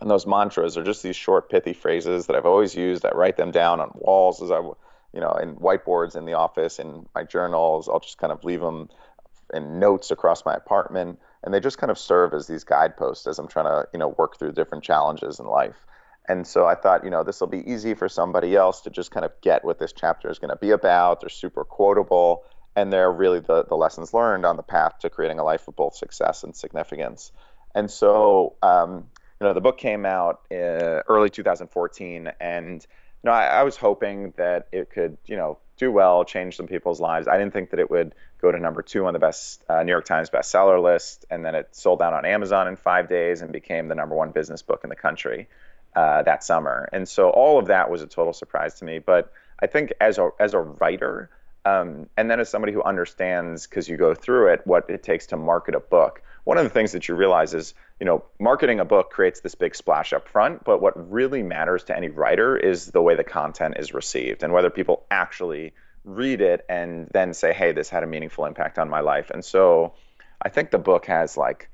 And 0.00 0.10
those 0.10 0.26
mantras 0.26 0.76
are 0.76 0.82
just 0.82 1.04
these 1.04 1.16
short, 1.16 1.48
pithy 1.48 1.72
phrases 1.72 2.26
that 2.26 2.34
I've 2.34 2.46
always 2.46 2.74
used. 2.74 3.06
I 3.06 3.10
write 3.10 3.36
them 3.36 3.52
down 3.52 3.80
on 3.80 3.92
walls 3.94 4.42
as 4.42 4.50
I 4.50 4.60
you 5.12 5.20
know, 5.20 5.32
in 5.32 5.56
whiteboards 5.56 6.16
in 6.16 6.24
the 6.24 6.34
office, 6.34 6.78
in 6.78 7.06
my 7.14 7.24
journals. 7.24 7.88
I'll 7.88 8.00
just 8.00 8.18
kind 8.18 8.32
of 8.32 8.44
leave 8.44 8.60
them 8.60 8.88
in 9.54 9.78
notes 9.78 10.10
across 10.10 10.44
my 10.44 10.54
apartment, 10.54 11.18
and 11.42 11.54
they 11.54 11.60
just 11.60 11.78
kind 11.78 11.90
of 11.90 11.98
serve 11.98 12.34
as 12.34 12.46
these 12.46 12.64
guideposts 12.64 13.26
as 13.26 13.38
I'm 13.38 13.48
trying 13.48 13.66
to, 13.66 13.88
you 13.92 13.98
know, 13.98 14.08
work 14.08 14.38
through 14.38 14.52
different 14.52 14.84
challenges 14.84 15.38
in 15.38 15.46
life. 15.46 15.86
And 16.28 16.46
so 16.46 16.66
I 16.66 16.74
thought, 16.74 17.04
you 17.04 17.10
know, 17.10 17.24
this 17.24 17.40
will 17.40 17.48
be 17.48 17.68
easy 17.70 17.94
for 17.94 18.08
somebody 18.08 18.54
else 18.54 18.82
to 18.82 18.90
just 18.90 19.10
kind 19.10 19.24
of 19.24 19.32
get 19.40 19.64
what 19.64 19.78
this 19.78 19.94
chapter 19.94 20.30
is 20.30 20.38
going 20.38 20.50
to 20.50 20.56
be 20.56 20.70
about. 20.70 21.22
They're 21.22 21.30
super 21.30 21.64
quotable, 21.64 22.44
and 22.76 22.92
they're 22.92 23.10
really 23.10 23.40
the, 23.40 23.64
the 23.64 23.76
lessons 23.76 24.12
learned 24.12 24.44
on 24.44 24.56
the 24.56 24.62
path 24.62 24.98
to 25.00 25.10
creating 25.10 25.38
a 25.38 25.44
life 25.44 25.66
of 25.66 25.76
both 25.76 25.94
success 25.94 26.44
and 26.44 26.54
significance. 26.54 27.32
And 27.74 27.90
so, 27.90 28.56
um, 28.62 29.08
you 29.40 29.46
know, 29.46 29.54
the 29.54 29.62
book 29.62 29.78
came 29.78 30.04
out 30.04 30.42
uh, 30.52 31.00
early 31.08 31.30
2014, 31.30 32.32
and 32.40 32.86
no, 33.24 33.32
I, 33.32 33.46
I 33.46 33.62
was 33.62 33.76
hoping 33.76 34.32
that 34.36 34.68
it 34.72 34.90
could, 34.90 35.18
you 35.26 35.36
know, 35.36 35.58
do 35.76 35.90
well, 35.92 36.24
change 36.24 36.56
some 36.56 36.66
people's 36.66 37.00
lives. 37.00 37.28
I 37.28 37.38
didn't 37.38 37.52
think 37.52 37.70
that 37.70 37.80
it 37.80 37.90
would 37.90 38.14
go 38.40 38.52
to 38.52 38.58
number 38.58 38.82
two 38.82 39.06
on 39.06 39.12
the 39.12 39.18
best 39.18 39.64
uh, 39.68 39.82
New 39.82 39.92
York 39.92 40.04
Times 40.04 40.30
bestseller 40.30 40.82
list, 40.82 41.24
and 41.30 41.44
then 41.44 41.54
it 41.54 41.68
sold 41.72 42.02
out 42.02 42.12
on 42.12 42.24
Amazon 42.24 42.68
in 42.68 42.76
five 42.76 43.08
days 43.08 43.42
and 43.42 43.52
became 43.52 43.88
the 43.88 43.94
number 43.94 44.14
one 44.14 44.30
business 44.30 44.62
book 44.62 44.80
in 44.84 44.90
the 44.90 44.96
country 44.96 45.48
uh, 45.94 46.22
that 46.22 46.44
summer. 46.44 46.88
And 46.92 47.08
so 47.08 47.30
all 47.30 47.58
of 47.58 47.66
that 47.66 47.90
was 47.90 48.02
a 48.02 48.06
total 48.06 48.32
surprise 48.32 48.74
to 48.74 48.84
me. 48.84 48.98
But 48.98 49.32
I 49.60 49.66
think 49.66 49.92
as 50.00 50.18
a 50.18 50.30
as 50.38 50.54
a 50.54 50.60
writer, 50.60 51.30
um, 51.64 52.08
and 52.16 52.30
then 52.30 52.40
as 52.40 52.48
somebody 52.48 52.72
who 52.72 52.82
understands, 52.82 53.66
because 53.66 53.88
you 53.88 53.96
go 53.96 54.14
through 54.14 54.52
it, 54.52 54.60
what 54.64 54.88
it 54.88 55.02
takes 55.02 55.26
to 55.28 55.36
market 55.36 55.74
a 55.74 55.80
book. 55.80 56.22
One 56.44 56.56
of 56.56 56.64
the 56.64 56.70
things 56.70 56.92
that 56.92 57.08
you 57.08 57.14
realize 57.14 57.52
is, 57.52 57.74
you 58.00 58.06
know, 58.06 58.24
marketing 58.38 58.80
a 58.80 58.84
book 58.84 59.10
creates 59.10 59.40
this 59.40 59.54
big 59.54 59.74
splash 59.74 60.12
up 60.12 60.28
front, 60.28 60.64
but 60.64 60.80
what 60.80 61.10
really 61.10 61.42
matters 61.42 61.84
to 61.84 61.96
any 61.96 62.08
writer 62.08 62.56
is 62.56 62.86
the 62.86 63.02
way 63.02 63.16
the 63.16 63.24
content 63.24 63.74
is 63.78 63.92
received 63.92 64.42
and 64.42 64.52
whether 64.52 64.70
people 64.70 65.04
actually 65.10 65.72
read 66.04 66.40
it 66.40 66.64
and 66.68 67.08
then 67.12 67.34
say, 67.34 67.52
hey, 67.52 67.72
this 67.72 67.88
had 67.88 68.02
a 68.02 68.06
meaningful 68.06 68.44
impact 68.44 68.78
on 68.78 68.88
my 68.88 69.00
life. 69.00 69.30
And 69.30 69.44
so 69.44 69.94
I 70.40 70.48
think 70.48 70.70
the 70.70 70.78
book 70.78 71.06
has 71.06 71.36
like 71.36 71.68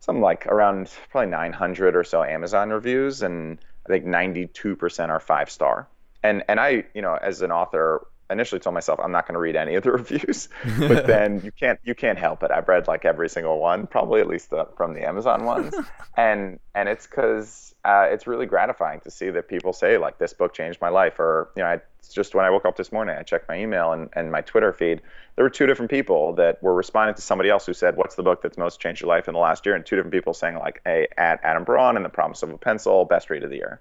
some 0.00 0.20
like 0.20 0.46
around 0.46 0.90
probably 1.10 1.30
900 1.30 1.96
or 1.96 2.04
so 2.04 2.22
Amazon 2.22 2.70
reviews, 2.70 3.22
and 3.22 3.58
I 3.84 3.88
think 3.88 4.04
92% 4.04 5.08
are 5.08 5.20
five 5.20 5.50
star. 5.50 5.88
And 6.22 6.44
and 6.48 6.60
I, 6.60 6.84
you 6.94 7.02
know, 7.02 7.14
as 7.14 7.42
an 7.42 7.52
author, 7.52 8.06
initially 8.30 8.60
told 8.60 8.74
myself 8.74 9.00
I'm 9.02 9.12
not 9.12 9.26
going 9.26 9.34
to 9.34 9.40
read 9.40 9.56
any 9.56 9.74
of 9.74 9.84
the 9.84 9.92
reviews, 9.98 10.48
but 10.78 11.06
then 11.06 11.40
you 11.44 11.52
can't 11.52 11.78
you 11.84 11.94
can't 11.94 12.18
help 12.18 12.42
it. 12.42 12.50
I've 12.50 12.68
read 12.68 12.86
like 12.86 13.04
every 13.04 13.28
single 13.28 13.58
one, 13.58 13.86
probably 13.86 14.20
at 14.20 14.28
least 14.28 14.50
the, 14.50 14.66
from 14.76 14.94
the 14.94 15.06
Amazon 15.06 15.44
ones, 15.44 15.74
and 16.16 16.58
and 16.74 16.88
it's 16.88 17.06
because 17.06 17.74
uh, 17.84 18.06
it's 18.10 18.26
really 18.26 18.46
gratifying 18.46 19.00
to 19.00 19.10
see 19.10 19.30
that 19.30 19.48
people 19.48 19.72
say 19.72 19.98
like 19.98 20.18
this 20.18 20.32
book 20.32 20.54
changed 20.54 20.80
my 20.80 20.88
life, 20.88 21.18
or 21.18 21.50
you 21.56 21.62
know, 21.62 21.68
I, 21.68 21.80
just 22.12 22.34
when 22.34 22.44
I 22.44 22.50
woke 22.50 22.64
up 22.64 22.76
this 22.76 22.92
morning, 22.92 23.16
I 23.18 23.22
checked 23.22 23.48
my 23.48 23.58
email 23.58 23.92
and, 23.92 24.08
and 24.14 24.32
my 24.32 24.40
Twitter 24.40 24.72
feed. 24.72 25.02
There 25.36 25.44
were 25.44 25.50
two 25.50 25.66
different 25.66 25.90
people 25.90 26.34
that 26.34 26.62
were 26.62 26.74
responding 26.74 27.14
to 27.14 27.22
somebody 27.22 27.50
else 27.50 27.66
who 27.66 27.74
said, 27.74 27.96
"What's 27.96 28.14
the 28.14 28.22
book 28.22 28.42
that's 28.42 28.58
most 28.58 28.80
changed 28.80 29.00
your 29.00 29.08
life 29.08 29.28
in 29.28 29.34
the 29.34 29.40
last 29.40 29.64
year?" 29.66 29.74
And 29.74 29.84
two 29.84 29.96
different 29.96 30.12
people 30.12 30.34
saying 30.34 30.56
like, 30.56 30.80
"Hey, 30.84 31.08
at 31.16 31.40
Adam 31.42 31.64
Braun 31.64 31.96
and 31.96 32.04
the 32.04 32.10
Promise 32.10 32.42
of 32.42 32.50
a 32.50 32.58
Pencil, 32.58 33.04
best 33.04 33.30
read 33.30 33.44
of 33.44 33.50
the 33.50 33.56
year." 33.56 33.80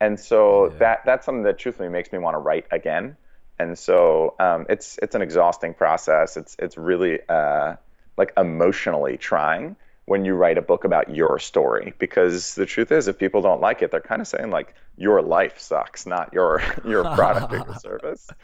And 0.00 0.18
so 0.18 0.66
yeah. 0.66 0.78
that 0.78 1.02
that's 1.04 1.26
something 1.26 1.44
that 1.44 1.58
truthfully 1.58 1.88
makes 1.88 2.12
me 2.12 2.18
want 2.18 2.34
to 2.34 2.38
write 2.38 2.66
again 2.70 3.16
and 3.58 3.78
so 3.78 4.34
um, 4.38 4.66
it's 4.68 4.98
it's 5.02 5.14
an 5.14 5.22
exhausting 5.22 5.74
process. 5.74 6.36
It's 6.36 6.56
it's 6.58 6.76
really 6.76 7.20
uh, 7.28 7.76
like 8.16 8.32
emotionally 8.36 9.16
trying, 9.16 9.76
when 10.06 10.24
you 10.24 10.34
write 10.34 10.58
a 10.58 10.62
book 10.62 10.84
about 10.84 11.14
your 11.14 11.38
story. 11.38 11.94
Because 11.98 12.54
the 12.54 12.66
truth 12.66 12.92
is 12.92 13.08
if 13.08 13.18
people 13.18 13.42
don't 13.42 13.60
like 13.60 13.82
it 13.82 13.90
they're 13.90 14.00
kind 14.00 14.20
of 14.20 14.28
saying 14.28 14.50
like 14.50 14.74
your 14.96 15.22
life 15.22 15.58
sucks 15.58 16.06
not 16.06 16.32
your 16.32 16.62
your 16.84 17.04
product 17.04 17.52
or 17.52 17.56
your 17.58 17.74
service. 17.76 18.28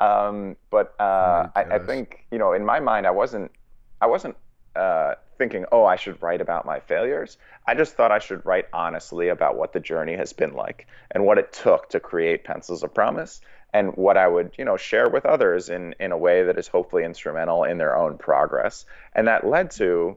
Um, 0.00 0.56
but 0.68 0.96
uh, 0.98 1.46
oh 1.46 1.50
I, 1.54 1.76
I, 1.76 1.78
think 1.78 2.26
you 2.32 2.38
know 2.38 2.54
in 2.54 2.64
my 2.64 2.80
mind 2.80 3.06
i 3.06 3.12
wasn't 3.12 3.52
i 4.00 4.06
wasn't 4.06 4.34
uh, 4.74 5.14
thinking 5.38 5.64
oh 5.70 5.84
i 5.84 5.94
should 5.94 6.20
write 6.20 6.40
about 6.40 6.66
my 6.66 6.80
failures. 6.80 7.38
I 7.68 7.76
just 7.76 7.94
thought 7.94 8.10
i 8.10 8.18
should 8.18 8.44
write 8.44 8.66
honestly 8.72 9.28
about 9.28 9.56
what 9.56 9.72
the 9.72 9.78
journey 9.78 10.16
has 10.16 10.32
been 10.32 10.54
like 10.54 10.88
and 11.12 11.24
what 11.24 11.38
it 11.38 11.52
took 11.52 11.90
to 11.90 12.00
create 12.00 12.42
pencils 12.42 12.82
of 12.82 12.92
promise 12.92 13.40
and 13.72 13.96
what 13.96 14.16
I 14.16 14.28
would, 14.28 14.52
you 14.58 14.64
know, 14.64 14.76
share 14.76 15.08
with 15.08 15.26
others 15.26 15.68
in 15.68 15.94
in 15.98 16.12
a 16.12 16.18
way 16.18 16.44
that 16.44 16.58
is 16.58 16.68
hopefully 16.68 17.04
instrumental 17.04 17.64
in 17.64 17.78
their 17.78 17.96
own 17.96 18.18
progress. 18.18 18.84
And 19.14 19.28
that 19.28 19.46
led 19.46 19.70
to 19.72 20.16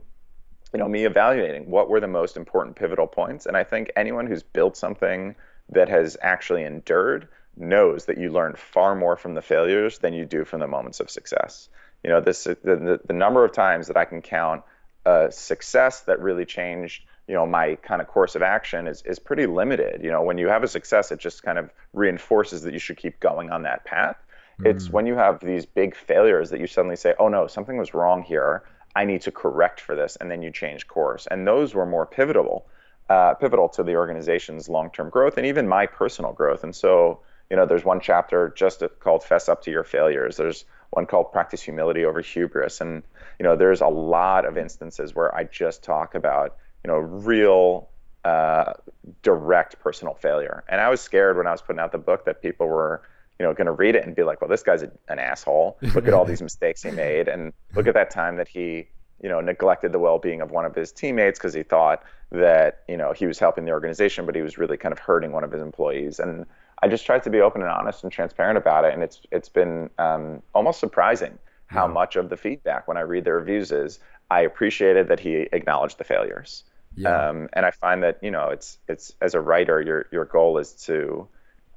you 0.76 0.80
know 0.80 0.89
me 0.89 1.06
evaluating 1.06 1.70
what 1.70 1.89
were 1.89 2.01
the 2.01 2.08
most 2.08 2.36
important 2.36 2.76
pivotal 2.76 3.08
points 3.08 3.45
and 3.45 3.56
i 3.56 3.64
think 3.64 3.89
anyone 3.95 4.28
who's 4.28 4.43
built 4.43 4.76
something 4.76 5.34
that 5.70 5.88
has 5.88 6.18
actually 6.22 6.64
endured 6.64 7.30
knows 7.56 8.06
that 8.06 8.18
you 8.18 8.30
learn 8.30 8.53
far 8.58 8.93
more 8.93 9.16
from 9.16 9.36
the 9.36 9.41
failures 9.41 9.99
than 9.99 10.14
you 10.14 10.26
do 10.26 10.43
from 10.43 10.60
the 10.60 10.68
moments 10.68 10.99
of 10.99 11.10
success 11.10 11.70
you 12.03 12.10
know 12.10 12.20
this 12.20 12.43
the, 12.43 12.99
the, 13.06 13.14
number 13.14 13.45
of 13.45 13.53
times 13.53 13.88
that 13.88 13.95
i 13.95 14.03
can 14.03 14.22
count 14.22 14.64
a 15.06 15.32
success 15.32 16.01
that 16.01 16.20
really 16.20 16.45
changed 16.45 17.06
you 17.28 17.34
know 17.34 17.45
my 17.45 17.76
kind 17.76 18.01
of 18.01 18.07
course 18.07 18.36
of 18.36 18.41
action 18.41 18.88
is 18.88 19.01
is 19.03 19.19
pretty 19.19 19.45
limited 19.45 20.03
you 20.03 20.11
know 20.11 20.21
when 20.21 20.38
you 20.38 20.47
have 20.47 20.63
a 20.63 20.67
success 20.67 21.11
it 21.11 21.19
just 21.19 21.43
kind 21.43 21.57
of 21.57 21.69
reinforces 21.93 22.61
that 22.63 22.73
you 22.73 22.80
should 22.80 22.97
keep 22.97 23.19
going 23.19 23.49
on 23.49 23.63
that 23.63 23.84
path 23.86 24.17
mm. 24.59 24.65
it's 24.67 24.89
when 24.89 25.05
you 25.05 25.15
have 25.15 25.39
these 25.39 25.65
big 25.65 25.95
failures 25.95 26.49
that 26.49 26.59
you 26.59 26.67
suddenly 26.67 26.95
say 26.95 27.13
oh 27.19 27.28
no 27.28 27.47
something 27.47 27.78
was 27.78 27.93
wrong 27.93 28.21
here 28.21 28.63
I 28.95 29.03
need 29.03 29.21
to 29.21 29.32
correct 29.32 29.82
for 29.82 29.95
this, 29.95 30.15
and 30.15 30.32
then 30.32 30.41
you 30.41 30.51
change 30.51 30.88
course. 30.88 31.28
And 31.30 31.45
those 31.45 31.76
were 31.76 31.86
more 31.86 32.05
pivotal, 32.05 32.65
uh, 33.09 33.34
pivotal 33.34 33.67
to 33.69 33.84
the 33.84 33.95
organization's 33.95 34.69
long-term 34.69 35.09
growth 35.09 35.38
and 35.38 35.45
even 35.45 35.67
my 35.67 35.86
personal 35.86 36.32
growth. 36.32 36.63
And 36.63 36.73
so, 36.73 37.19
you 37.49 37.57
know, 37.57 37.65
there's 37.65 37.84
one 37.84 37.99
chapter 37.99 38.53
just 38.55 38.82
called 39.01 39.23
"Fess 39.23 39.49
Up 39.49 39.63
to 39.63 39.71
Your 39.71 39.84
Failures." 39.84 40.38
There's 40.38 40.63
one 40.91 41.05
called 41.05 41.34
"Practice 41.34 41.61
Humility 41.61 42.05
Over 42.05 42.21
Hubris," 42.21 42.80
and 42.80 43.03
you 43.38 43.43
know, 43.43 43.57
there's 43.57 43.82
a 43.82 43.88
lot 43.88 44.45
of 44.45 44.57
instances 44.57 45.13
where 45.13 45.36
I 45.36 45.43
just 45.43 45.84
talk 45.84 46.15
about, 46.15 46.55
you 46.86 46.88
know, 46.88 46.98
real. 46.98 47.90
Uh, 48.24 48.74
direct 49.22 49.80
personal 49.80 50.16
failure. 50.16 50.64
And 50.68 50.82
I 50.82 50.90
was 50.90 51.00
scared 51.00 51.38
when 51.38 51.46
I 51.46 51.52
was 51.52 51.62
putting 51.62 51.80
out 51.80 51.92
the 51.92 52.00
book 52.00 52.26
that 52.26 52.42
people 52.42 52.66
were 52.66 53.04
you 53.40 53.46
know, 53.46 53.54
going 53.54 53.66
to 53.66 53.72
read 53.72 53.96
it 53.96 54.06
and 54.06 54.16
be 54.16 54.24
like, 54.24 54.42
well, 54.42 54.50
this 54.50 54.64
guy's 54.64 54.82
a, 54.82 54.92
an 55.10 55.20
asshole. 55.20 55.78
Look 55.94 56.08
at 56.08 56.14
all 56.14 56.26
these 56.26 56.42
mistakes 56.50 56.84
he 56.84 56.92
made, 56.92 57.28
and 57.28 57.52
look 57.76 57.88
at 57.88 57.94
that 57.94 58.10
time 58.10 58.38
that 58.38 58.48
he, 58.48 58.88
you 59.22 59.30
know, 59.30 59.42
neglected 59.42 59.92
the 59.92 60.00
well-being 60.00 60.42
of 60.42 60.52
one 60.52 60.66
of 60.66 60.74
his 60.74 60.92
teammates 60.92 61.38
because 61.38 61.54
he 61.54 61.64
thought 61.64 62.04
that, 62.32 62.84
you 62.88 62.98
know, 62.98 63.12
he 63.12 63.26
was 63.26 63.38
helping 63.38 63.66
the 63.66 63.72
organization, 63.72 64.26
but 64.26 64.36
he 64.36 64.42
was 64.42 64.58
really 64.58 64.78
kind 64.78 64.94
of 64.94 65.00
hurting 65.00 65.32
one 65.32 65.44
of 65.44 65.52
his 65.52 65.62
employees. 65.62 66.20
And 66.20 66.46
I 66.82 66.88
just 66.88 67.06
tried 67.06 67.24
to 67.24 67.30
be 67.30 67.42
open 67.42 67.62
and 67.62 67.70
honest 67.70 68.04
and 68.04 68.12
transparent 68.12 68.58
about 68.58 68.86
it, 68.86 68.94
and 68.94 69.04
it's 69.04 69.22
it's 69.32 69.50
been 69.50 69.90
um, 69.98 70.42
almost 70.54 70.80
surprising 70.80 71.38
how 71.68 71.88
much 71.88 72.16
of 72.16 72.30
the 72.30 72.38
feedback 72.38 72.88
when 72.88 72.96
I 72.96 73.02
read 73.02 73.26
the 73.26 73.34
reviews 73.34 73.72
is 73.72 74.00
I 74.30 74.42
appreciated 74.42 75.08
that 75.10 75.20
he 75.20 75.48
acknowledged 75.52 75.98
the 75.98 76.04
failures. 76.04 76.64
Yeah. 76.96 77.30
Um, 77.30 77.50
and 77.54 77.66
I 77.66 77.72
find 77.72 78.04
that 78.04 78.20
you 78.22 78.32
know 78.32 78.50
it's 78.50 78.78
it's 78.88 79.14
as 79.22 79.34
a 79.34 79.41
writer 79.41 79.82
your 79.82 80.06
your 80.12 80.26
goal 80.26 80.58
is 80.58 80.72
to 80.86 81.28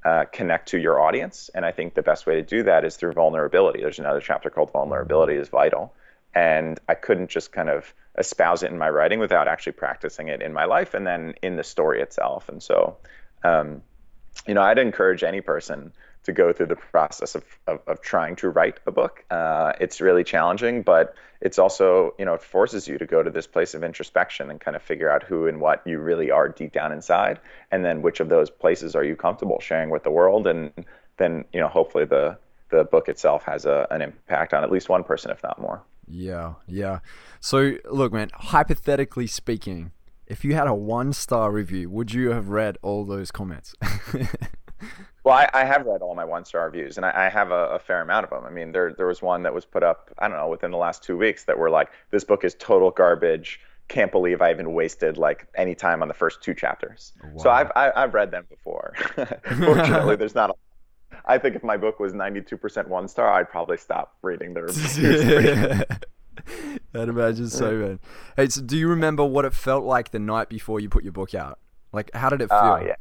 uh, 0.05 0.25
connect 0.33 0.69
to 0.69 0.79
your 0.79 1.01
audience. 1.01 1.51
And 1.55 1.65
I 1.65 1.73
think 1.73 1.95
the 1.95 2.03
best 2.03 2.27
way 2.27 2.37
to 2.37 2.43
do 2.43 2.63
that 2.63 2.85
is 2.85 2.97
through 2.97 3.13
vulnerability. 3.13 3.81
There's 3.81 3.99
another 3.99 4.21
chapter 4.21 4.49
called 4.49 4.73
Vulnerability 4.73 5.35
is 5.35 5.49
Vital. 5.49 5.93
And 6.35 6.79
I 6.89 6.95
couldn't 6.95 7.31
just 7.31 7.53
kind 7.53 7.69
of 7.69 7.93
espouse 8.17 8.63
it 8.63 8.71
in 8.71 8.79
my 8.79 8.91
writing 8.91 9.19
without 9.19 9.49
actually 9.49 9.73
practicing 9.73 10.29
it 10.29 10.41
in 10.41 10.53
my 10.53 10.67
life 10.67 10.95
and 10.95 11.07
then 11.07 11.35
in 11.43 11.57
the 11.57 11.65
story 11.65 12.01
itself. 12.01 12.49
And 12.49 12.63
so, 12.63 12.97
um, 13.43 13.83
you 14.47 14.55
know, 14.55 14.63
I'd 14.63 14.79
encourage 14.79 15.25
any 15.25 15.41
person 15.41 15.93
to 16.29 16.33
go 16.33 16.53
through 16.53 16.67
the 16.67 16.77
process 16.77 17.35
of, 17.35 17.45
of, 17.67 17.81
of 17.87 18.01
trying 18.03 18.37
to 18.37 18.51
write 18.51 18.79
a 18.87 18.93
book. 18.93 19.25
Uh, 19.31 19.73
it's 19.81 19.99
really 19.99 20.23
challenging, 20.23 20.83
but 20.83 21.15
it's 21.41 21.59
also, 21.59 22.15
you 22.19 22.25
know, 22.27 22.35
it 22.35 22.43
forces 22.43 22.87
you 22.87 22.99
to 22.99 23.07
go 23.07 23.23
to 23.23 23.31
this 23.31 23.47
place 23.47 23.73
of 23.75 23.83
introspection 23.83 24.51
and 24.51 24.61
kind 24.61 24.77
of 24.77 24.83
figure 24.83 25.11
out 25.11 25.23
who 25.23 25.47
and 25.47 25.59
what 25.61 25.83
you 25.87 25.99
really 25.99 26.31
are 26.31 26.51
deep 26.51 26.73
down 26.73 26.93
inside. 26.93 27.41
And 27.71 27.83
then 27.83 28.03
which 28.03 28.21
of 28.21 28.29
those 28.29 28.51
places 28.51 28.95
are 28.95 29.03
you 29.03 29.17
comfortable 29.17 29.59
sharing 29.59 29.89
with 29.89 30.03
the 30.03 30.11
world? 30.11 30.47
And 30.47 30.71
then, 31.17 31.47
you 31.53 31.61
know, 31.61 31.69
hopefully 31.69 32.05
the, 32.05 32.37
the 32.71 32.85
book 32.85 33.09
itself 33.09 33.43
has 33.45 33.65
a, 33.65 33.87
an 33.91 34.03
impact 34.03 34.53
on 34.53 34.63
at 34.63 34.71
least 34.71 34.91
one 34.91 35.03
person, 35.03 35.31
if 35.31 35.43
not 35.43 35.59
more. 35.59 35.83
Yeah, 36.07 36.55
yeah. 36.67 36.99
So, 37.41 37.77
look, 37.91 38.13
man, 38.13 38.31
hypothetically 38.35 39.27
speaking, 39.27 39.93
if 40.27 40.45
you 40.45 40.55
had 40.55 40.67
a 40.67 40.75
one 40.75 41.15
star 41.15 41.51
review, 41.51 41.89
would 41.89 42.13
you 42.13 42.33
have 42.33 42.51
read 42.51 42.77
all 42.83 43.07
those 43.07 43.31
comments? 43.31 43.75
Well, 45.29 45.37
I, 45.37 45.51
I, 45.53 45.65
have 45.67 45.85
read 45.85 46.01
all 46.01 46.15
my 46.15 46.25
one 46.25 46.47
star 46.47 46.65
reviews, 46.65 46.97
and 46.97 47.05
I, 47.05 47.27
I 47.27 47.29
have 47.29 47.51
a, 47.51 47.67
a, 47.67 47.79
fair 47.79 48.01
amount 48.01 48.25
of 48.25 48.31
them. 48.31 48.45
I 48.47 48.51
mean, 48.51 48.73
there 48.73 48.95
there 48.95 49.07
was 49.07 49.21
one 49.21 49.43
that 49.43 49.53
was 49.53 49.67
put 49.67 49.83
up, 49.83 50.11
I 50.19 50.27
don't 50.27 50.39
know, 50.39 50.49
within 50.49 50.71
the 50.71 50.79
last 50.79 51.03
two 51.03 51.19
weeks 51.19 51.45
that 51.45 51.59
were 51.59 51.69
like, 51.69 51.91
"This 52.11 52.25
book 52.25 52.45
is 52.45 52.55
total 52.55 52.91
garbage. 52.91 53.61
Can't 53.89 54.11
believe 54.11 54.41
I 54.41 54.51
even 54.51 54.73
wasted 54.73 55.19
like 55.19 55.47
any 55.55 55.75
time 55.75 56.01
on 56.01 56.09
the 56.09 56.15
first 56.15 56.43
two 56.43 56.55
chapters." 56.55 57.13
Wow. 57.23 57.43
So 57.43 57.51
I've 57.51 57.71
I, 57.77 57.85
have 57.85 57.93
i 57.97 58.01
have 58.01 58.15
read 58.15 58.31
them 58.31 58.47
before. 58.49 58.95
Fortunately, 59.45 60.17
there's 60.17 60.35
not 60.35 60.49
a. 60.49 60.55
I 61.27 61.37
think 61.37 61.57
if 61.57 61.63
my 61.63 61.77
book 61.77 62.01
was 62.01 62.15
92% 62.15 62.89
one 62.89 63.07
star, 63.07 63.31
I'd 63.31 63.51
probably 63.51 63.77
stop 63.77 64.17
reading 64.23 64.55
the 64.55 64.63
reviews. 64.63 65.85
I'd 66.95 67.09
imagine 67.09 67.51
so, 67.51 67.73
man. 67.73 68.01
Hey, 68.35 68.49
so 68.49 68.63
do 68.63 68.79
you 68.79 68.89
remember 68.89 69.25
what 69.27 69.45
it 69.45 69.53
felt 69.53 69.85
like 69.85 70.11
the 70.11 70.21
night 70.21 70.49
before 70.49 70.81
you 70.81 70.89
put 70.89 71.05
your 71.05 71.13
book 71.13 71.35
out? 71.35 71.59
Like, 71.93 72.15
how 72.15 72.31
did 72.31 72.41
it 72.41 72.49
oh, 72.51 72.61
feel? 72.61 72.73
Oh 72.73 72.87
yeah 72.87 72.95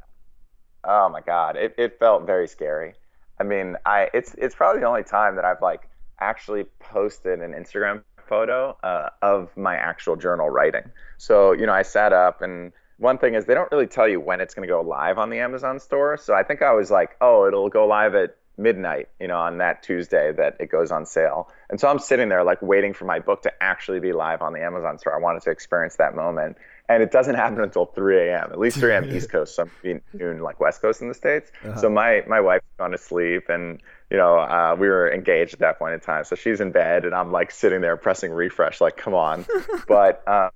Oh 0.87 1.09
my 1.09 1.21
god, 1.21 1.57
it, 1.57 1.75
it 1.77 1.99
felt 1.99 2.25
very 2.25 2.47
scary. 2.47 2.93
I 3.39 3.43
mean, 3.43 3.75
I 3.85 4.09
it's 4.13 4.33
it's 4.37 4.55
probably 4.55 4.81
the 4.81 4.87
only 4.87 5.03
time 5.03 5.35
that 5.35 5.45
I've 5.45 5.61
like 5.61 5.87
actually 6.19 6.63
posted 6.79 7.41
an 7.41 7.51
Instagram 7.51 8.03
photo 8.27 8.77
uh, 8.83 9.09
of 9.21 9.55
my 9.55 9.75
actual 9.75 10.15
journal 10.15 10.49
writing. 10.49 10.89
So 11.17 11.51
you 11.51 11.65
know, 11.65 11.73
I 11.73 11.83
sat 11.83 12.13
up 12.13 12.41
and 12.41 12.71
one 12.97 13.17
thing 13.17 13.35
is 13.35 13.45
they 13.45 13.53
don't 13.53 13.71
really 13.71 13.87
tell 13.87 14.07
you 14.07 14.19
when 14.19 14.41
it's 14.41 14.53
going 14.53 14.67
to 14.67 14.71
go 14.71 14.81
live 14.81 15.17
on 15.17 15.29
the 15.29 15.39
Amazon 15.39 15.79
store. 15.79 16.17
So 16.17 16.33
I 16.33 16.43
think 16.43 16.61
I 16.61 16.73
was 16.73 16.89
like, 16.89 17.15
oh, 17.21 17.47
it'll 17.47 17.69
go 17.69 17.85
live 17.85 18.15
at 18.15 18.35
midnight, 18.57 19.07
you 19.19 19.27
know, 19.27 19.37
on 19.37 19.59
that 19.59 19.83
Tuesday 19.83 20.31
that 20.33 20.57
it 20.59 20.71
goes 20.71 20.91
on 20.91 21.05
sale. 21.05 21.49
And 21.69 21.79
so 21.79 21.87
I'm 21.87 21.99
sitting 21.99 22.29
there 22.29 22.43
like 22.43 22.61
waiting 22.61 22.93
for 22.93 23.05
my 23.05 23.19
book 23.19 23.43
to 23.43 23.53
actually 23.61 23.99
be 23.99 24.13
live 24.13 24.41
on 24.41 24.53
the 24.53 24.61
Amazon 24.61 24.97
store. 24.97 25.15
I 25.15 25.19
wanted 25.19 25.43
to 25.43 25.51
experience 25.51 25.97
that 25.97 26.15
moment 26.15 26.57
and 26.89 27.03
it 27.03 27.11
doesn't 27.11 27.35
happen 27.35 27.61
until 27.61 27.85
3 27.85 28.29
a.m. 28.29 28.49
At 28.51 28.59
least 28.59 28.77
3 28.77 28.93
a.m. 28.93 29.09
East 29.15 29.29
Coast, 29.29 29.55
some 29.55 29.69
noon 30.13 30.41
like 30.41 30.59
West 30.59 30.81
Coast 30.81 31.01
in 31.01 31.07
the 31.07 31.13
states. 31.13 31.51
Uh-huh. 31.63 31.77
So 31.79 31.89
my 31.89 32.23
my 32.27 32.39
wife's 32.39 32.65
gone 32.77 32.91
to 32.91 32.97
sleep, 32.97 33.49
and 33.49 33.81
you 34.09 34.17
know 34.17 34.39
uh, 34.39 34.75
we 34.77 34.87
were 34.87 35.11
engaged 35.11 35.53
at 35.53 35.59
that 35.59 35.79
point 35.79 35.93
in 35.93 35.99
time. 35.99 36.23
So 36.23 36.35
she's 36.35 36.61
in 36.61 36.71
bed, 36.71 37.05
and 37.05 37.13
I'm 37.13 37.31
like 37.31 37.51
sitting 37.51 37.81
there 37.81 37.97
pressing 37.97 38.31
refresh, 38.31 38.79
like 38.79 38.97
come 38.97 39.13
on. 39.13 39.45
but 39.87 40.25
um, 40.27 40.51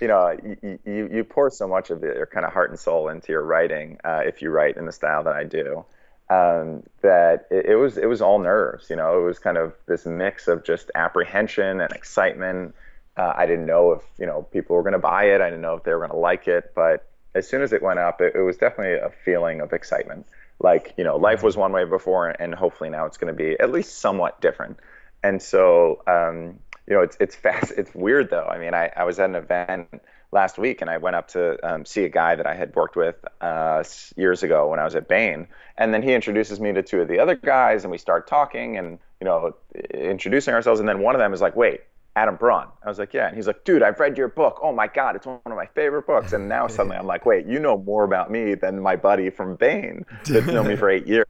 you 0.00 0.08
know 0.08 0.36
you, 0.62 0.78
you 0.84 1.08
you 1.12 1.24
pour 1.24 1.50
so 1.50 1.68
much 1.68 1.90
of 1.90 2.02
your 2.02 2.26
kind 2.26 2.46
of 2.46 2.52
heart 2.52 2.70
and 2.70 2.78
soul 2.78 3.08
into 3.08 3.32
your 3.32 3.42
writing 3.42 3.98
uh, 4.04 4.22
if 4.24 4.42
you 4.42 4.50
write 4.50 4.76
in 4.76 4.86
the 4.86 4.92
style 4.92 5.24
that 5.24 5.34
I 5.34 5.44
do. 5.44 5.84
Um, 6.30 6.84
that 7.02 7.48
it, 7.50 7.66
it 7.70 7.76
was 7.76 7.98
it 7.98 8.06
was 8.06 8.22
all 8.22 8.38
nerves, 8.38 8.88
you 8.88 8.96
know. 8.96 9.20
It 9.20 9.24
was 9.24 9.38
kind 9.38 9.58
of 9.58 9.74
this 9.86 10.06
mix 10.06 10.48
of 10.48 10.64
just 10.64 10.90
apprehension 10.94 11.80
and 11.80 11.92
excitement 11.92 12.74
uh, 13.20 13.34
I 13.36 13.44
didn't 13.44 13.66
know 13.66 13.92
if 13.92 14.02
you 14.18 14.24
know 14.24 14.42
people 14.50 14.76
were 14.76 14.82
going 14.82 14.94
to 14.94 14.98
buy 14.98 15.24
it. 15.24 15.42
I 15.42 15.50
didn't 15.50 15.60
know 15.60 15.74
if 15.74 15.84
they 15.84 15.92
were 15.92 15.98
going 15.98 16.10
to 16.10 16.16
like 16.16 16.48
it. 16.48 16.72
But 16.74 17.06
as 17.34 17.46
soon 17.46 17.60
as 17.60 17.72
it 17.74 17.82
went 17.82 17.98
up, 17.98 18.22
it, 18.22 18.34
it, 18.34 18.40
was 18.40 18.56
definitely 18.56 18.94
a 18.94 19.10
feeling 19.24 19.60
of 19.60 19.74
excitement. 19.74 20.26
Like 20.58 20.94
you 20.96 21.04
know, 21.04 21.16
life 21.16 21.42
was 21.42 21.54
one 21.54 21.72
way 21.72 21.84
before, 21.84 22.30
and 22.30 22.54
hopefully 22.54 22.88
now 22.88 23.04
it's 23.04 23.18
going 23.18 23.32
to 23.32 23.36
be 23.36 23.60
at 23.60 23.70
least 23.70 23.98
somewhat 23.98 24.40
different. 24.40 24.78
And 25.22 25.42
so 25.42 26.02
um, 26.06 26.60
you 26.86 26.94
know, 26.96 27.02
it's 27.02 27.18
it's 27.20 27.36
fast. 27.36 27.72
It's 27.76 27.94
weird 27.94 28.30
though. 28.30 28.46
I 28.46 28.58
mean, 28.58 28.72
I, 28.72 28.90
I 28.96 29.04
was 29.04 29.18
at 29.18 29.28
an 29.28 29.36
event 29.36 30.00
last 30.32 30.56
week 30.56 30.80
and 30.80 30.88
I 30.88 30.96
went 30.96 31.16
up 31.16 31.28
to 31.28 31.58
um, 31.68 31.84
see 31.84 32.04
a 32.04 32.08
guy 32.08 32.36
that 32.36 32.46
I 32.46 32.54
had 32.54 32.74
worked 32.74 32.96
with 32.96 33.16
uh, 33.42 33.84
years 34.16 34.42
ago 34.42 34.68
when 34.68 34.78
I 34.78 34.84
was 34.84 34.94
at 34.94 35.08
Bain. 35.08 35.48
And 35.76 35.92
then 35.92 36.02
he 36.02 36.14
introduces 36.14 36.58
me 36.58 36.72
to 36.72 36.82
two 36.82 37.00
of 37.00 37.08
the 37.08 37.18
other 37.18 37.34
guys 37.34 37.84
and 37.84 37.90
we 37.90 37.98
start 37.98 38.28
talking 38.28 38.78
and, 38.78 38.98
you 39.20 39.24
know, 39.24 39.56
introducing 39.92 40.54
ourselves. 40.54 40.78
And 40.78 40.88
then 40.88 41.00
one 41.00 41.16
of 41.16 41.18
them 41.18 41.32
is 41.32 41.40
like, 41.40 41.56
wait, 41.56 41.80
Adam 42.20 42.36
Braun. 42.36 42.68
I 42.84 42.88
was 42.88 42.98
like, 42.98 43.14
yeah. 43.14 43.28
And 43.28 43.34
he's 43.34 43.46
like, 43.46 43.64
dude, 43.64 43.82
I've 43.82 43.98
read 43.98 44.18
your 44.18 44.28
book. 44.28 44.60
Oh 44.62 44.72
my 44.72 44.88
God, 44.88 45.16
it's 45.16 45.24
one 45.24 45.40
of 45.46 45.56
my 45.56 45.64
favorite 45.74 46.06
books. 46.06 46.34
And 46.34 46.50
now 46.50 46.66
suddenly 46.66 46.98
I'm 46.98 47.06
like, 47.06 47.24
wait, 47.24 47.46
you 47.46 47.58
know 47.58 47.78
more 47.78 48.04
about 48.04 48.30
me 48.30 48.54
than 48.54 48.78
my 48.78 48.96
buddy 48.96 49.30
from 49.30 49.56
Bain 49.56 50.04
that's 50.28 50.46
known 50.46 50.68
me 50.68 50.76
for 50.76 50.90
eight 50.90 51.06
years. 51.06 51.26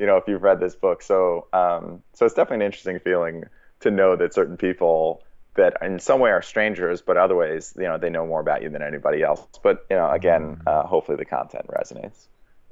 You 0.00 0.06
know, 0.06 0.16
if 0.16 0.24
you've 0.26 0.42
read 0.42 0.58
this 0.58 0.74
book. 0.74 1.00
So, 1.00 1.46
um, 1.52 2.02
so 2.14 2.26
it's 2.26 2.34
definitely 2.34 2.56
an 2.56 2.62
interesting 2.62 2.98
feeling 2.98 3.44
to 3.80 3.92
know 3.92 4.16
that 4.16 4.34
certain 4.34 4.56
people 4.56 5.22
that 5.54 5.76
in 5.80 6.00
some 6.00 6.18
way 6.18 6.30
are 6.30 6.42
strangers, 6.42 7.02
but 7.02 7.16
other 7.16 7.36
ways, 7.36 7.72
you 7.76 7.84
know, 7.84 7.96
they 7.96 8.10
know 8.10 8.26
more 8.26 8.40
about 8.40 8.62
you 8.62 8.68
than 8.68 8.82
anybody 8.82 9.22
else. 9.22 9.46
But, 9.62 9.86
you 9.88 9.96
know, 9.96 10.10
again, 10.10 10.56
mm. 10.56 10.66
uh, 10.66 10.86
hopefully 10.86 11.16
the 11.16 11.24
content 11.24 11.68
resonates. 11.68 12.26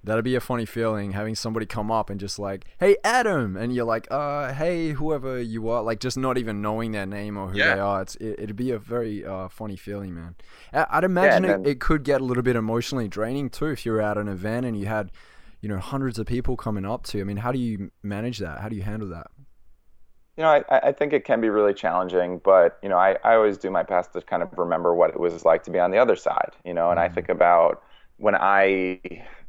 That'd 0.05 0.25
be 0.25 0.35
a 0.35 0.41
funny 0.41 0.67
feeling 0.67 1.13
having 1.13 1.35
somebody 1.35 1.65
come 1.67 1.91
up 1.91 2.11
and 2.11 2.21
just 2.21 2.39
like, 2.39 2.67
"Hey, 2.79 2.97
Adam," 3.03 3.57
and 3.57 3.75
you're 3.75 3.87
like, 3.87 4.07
"Uh, 4.11 4.53
hey, 4.53 4.91
whoever 4.91 5.41
you 5.41 5.69
are," 5.71 5.83
like 5.83 5.99
just 5.99 6.19
not 6.19 6.37
even 6.37 6.61
knowing 6.61 6.93
their 6.93 7.07
name 7.07 7.39
or 7.39 7.49
who 7.49 7.59
Yeah. 7.59 7.75
they 7.75 7.81
are. 7.81 8.03
It's 8.03 8.15
it, 8.17 8.37
it'd 8.39 8.57
be 8.57 8.71
a 8.71 8.79
very 8.79 9.25
uh, 9.25 9.49
funny 9.49 9.77
feeling, 9.77 10.15
man. 10.15 10.37
I- 10.73 10.87
I'd 10.91 11.05
imagine 11.05 11.45
and 11.47 11.67
it, 11.67 11.71
it 11.71 11.81
could 11.81 12.03
get 12.05 12.21
a 12.21 12.25
little 12.25 12.43
bit 12.43 12.55
emotionally 12.55 13.09
draining 13.09 13.49
too 13.49 13.67
if 13.67 13.87
you're 13.87 14.01
at 14.03 14.19
an 14.19 14.29
event 14.29 14.67
and 14.67 14.79
you 14.79 14.85
had, 14.87 15.11
you 15.63 15.69
know, 15.71 15.79
hundreds 15.79 16.19
of 16.19 16.27
people 16.27 16.57
coming 16.57 16.85
up 16.85 17.05
to 17.05 17.19
you. 17.19 17.25
I 17.25 17.27
mean, 17.27 17.39
how 17.39 17.51
do 17.51 17.59
you 17.59 17.91
manage 18.03 18.39
that? 18.41 18.61
How 18.61 18.69
do 18.69 18.77
you 18.77 18.83
handle 18.83 19.09
that? 19.09 19.29
You 20.37 20.43
know, 20.43 20.49
I, 20.69 20.89
I 20.89 20.93
think 20.93 21.13
it 21.13 21.25
can 21.25 21.41
be 21.41 21.49
really 21.49 21.73
challenging, 21.73 22.41
but 22.45 22.79
you 22.83 22.89
know, 22.89 22.99
I, 22.99 23.17
I 23.25 23.37
always 23.37 23.57
do 23.57 23.71
my 23.71 23.85
best 23.85 24.13
to 24.15 24.21
kind 24.21 24.43
of 24.43 24.51
remember 24.59 24.93
what 24.95 25.11
it 25.11 25.19
was 25.21 25.45
like 25.47 25.63
to 25.63 25.71
be 25.71 25.79
on 25.79 25.93
the 25.93 25.99
other 25.99 26.17
side. 26.17 26.51
You 26.65 26.75
know, 26.75 26.91
and 26.91 26.99
I 27.01 27.09
think 27.09 27.29
about 27.29 27.83
when 28.17 28.35
I, 28.35 29.01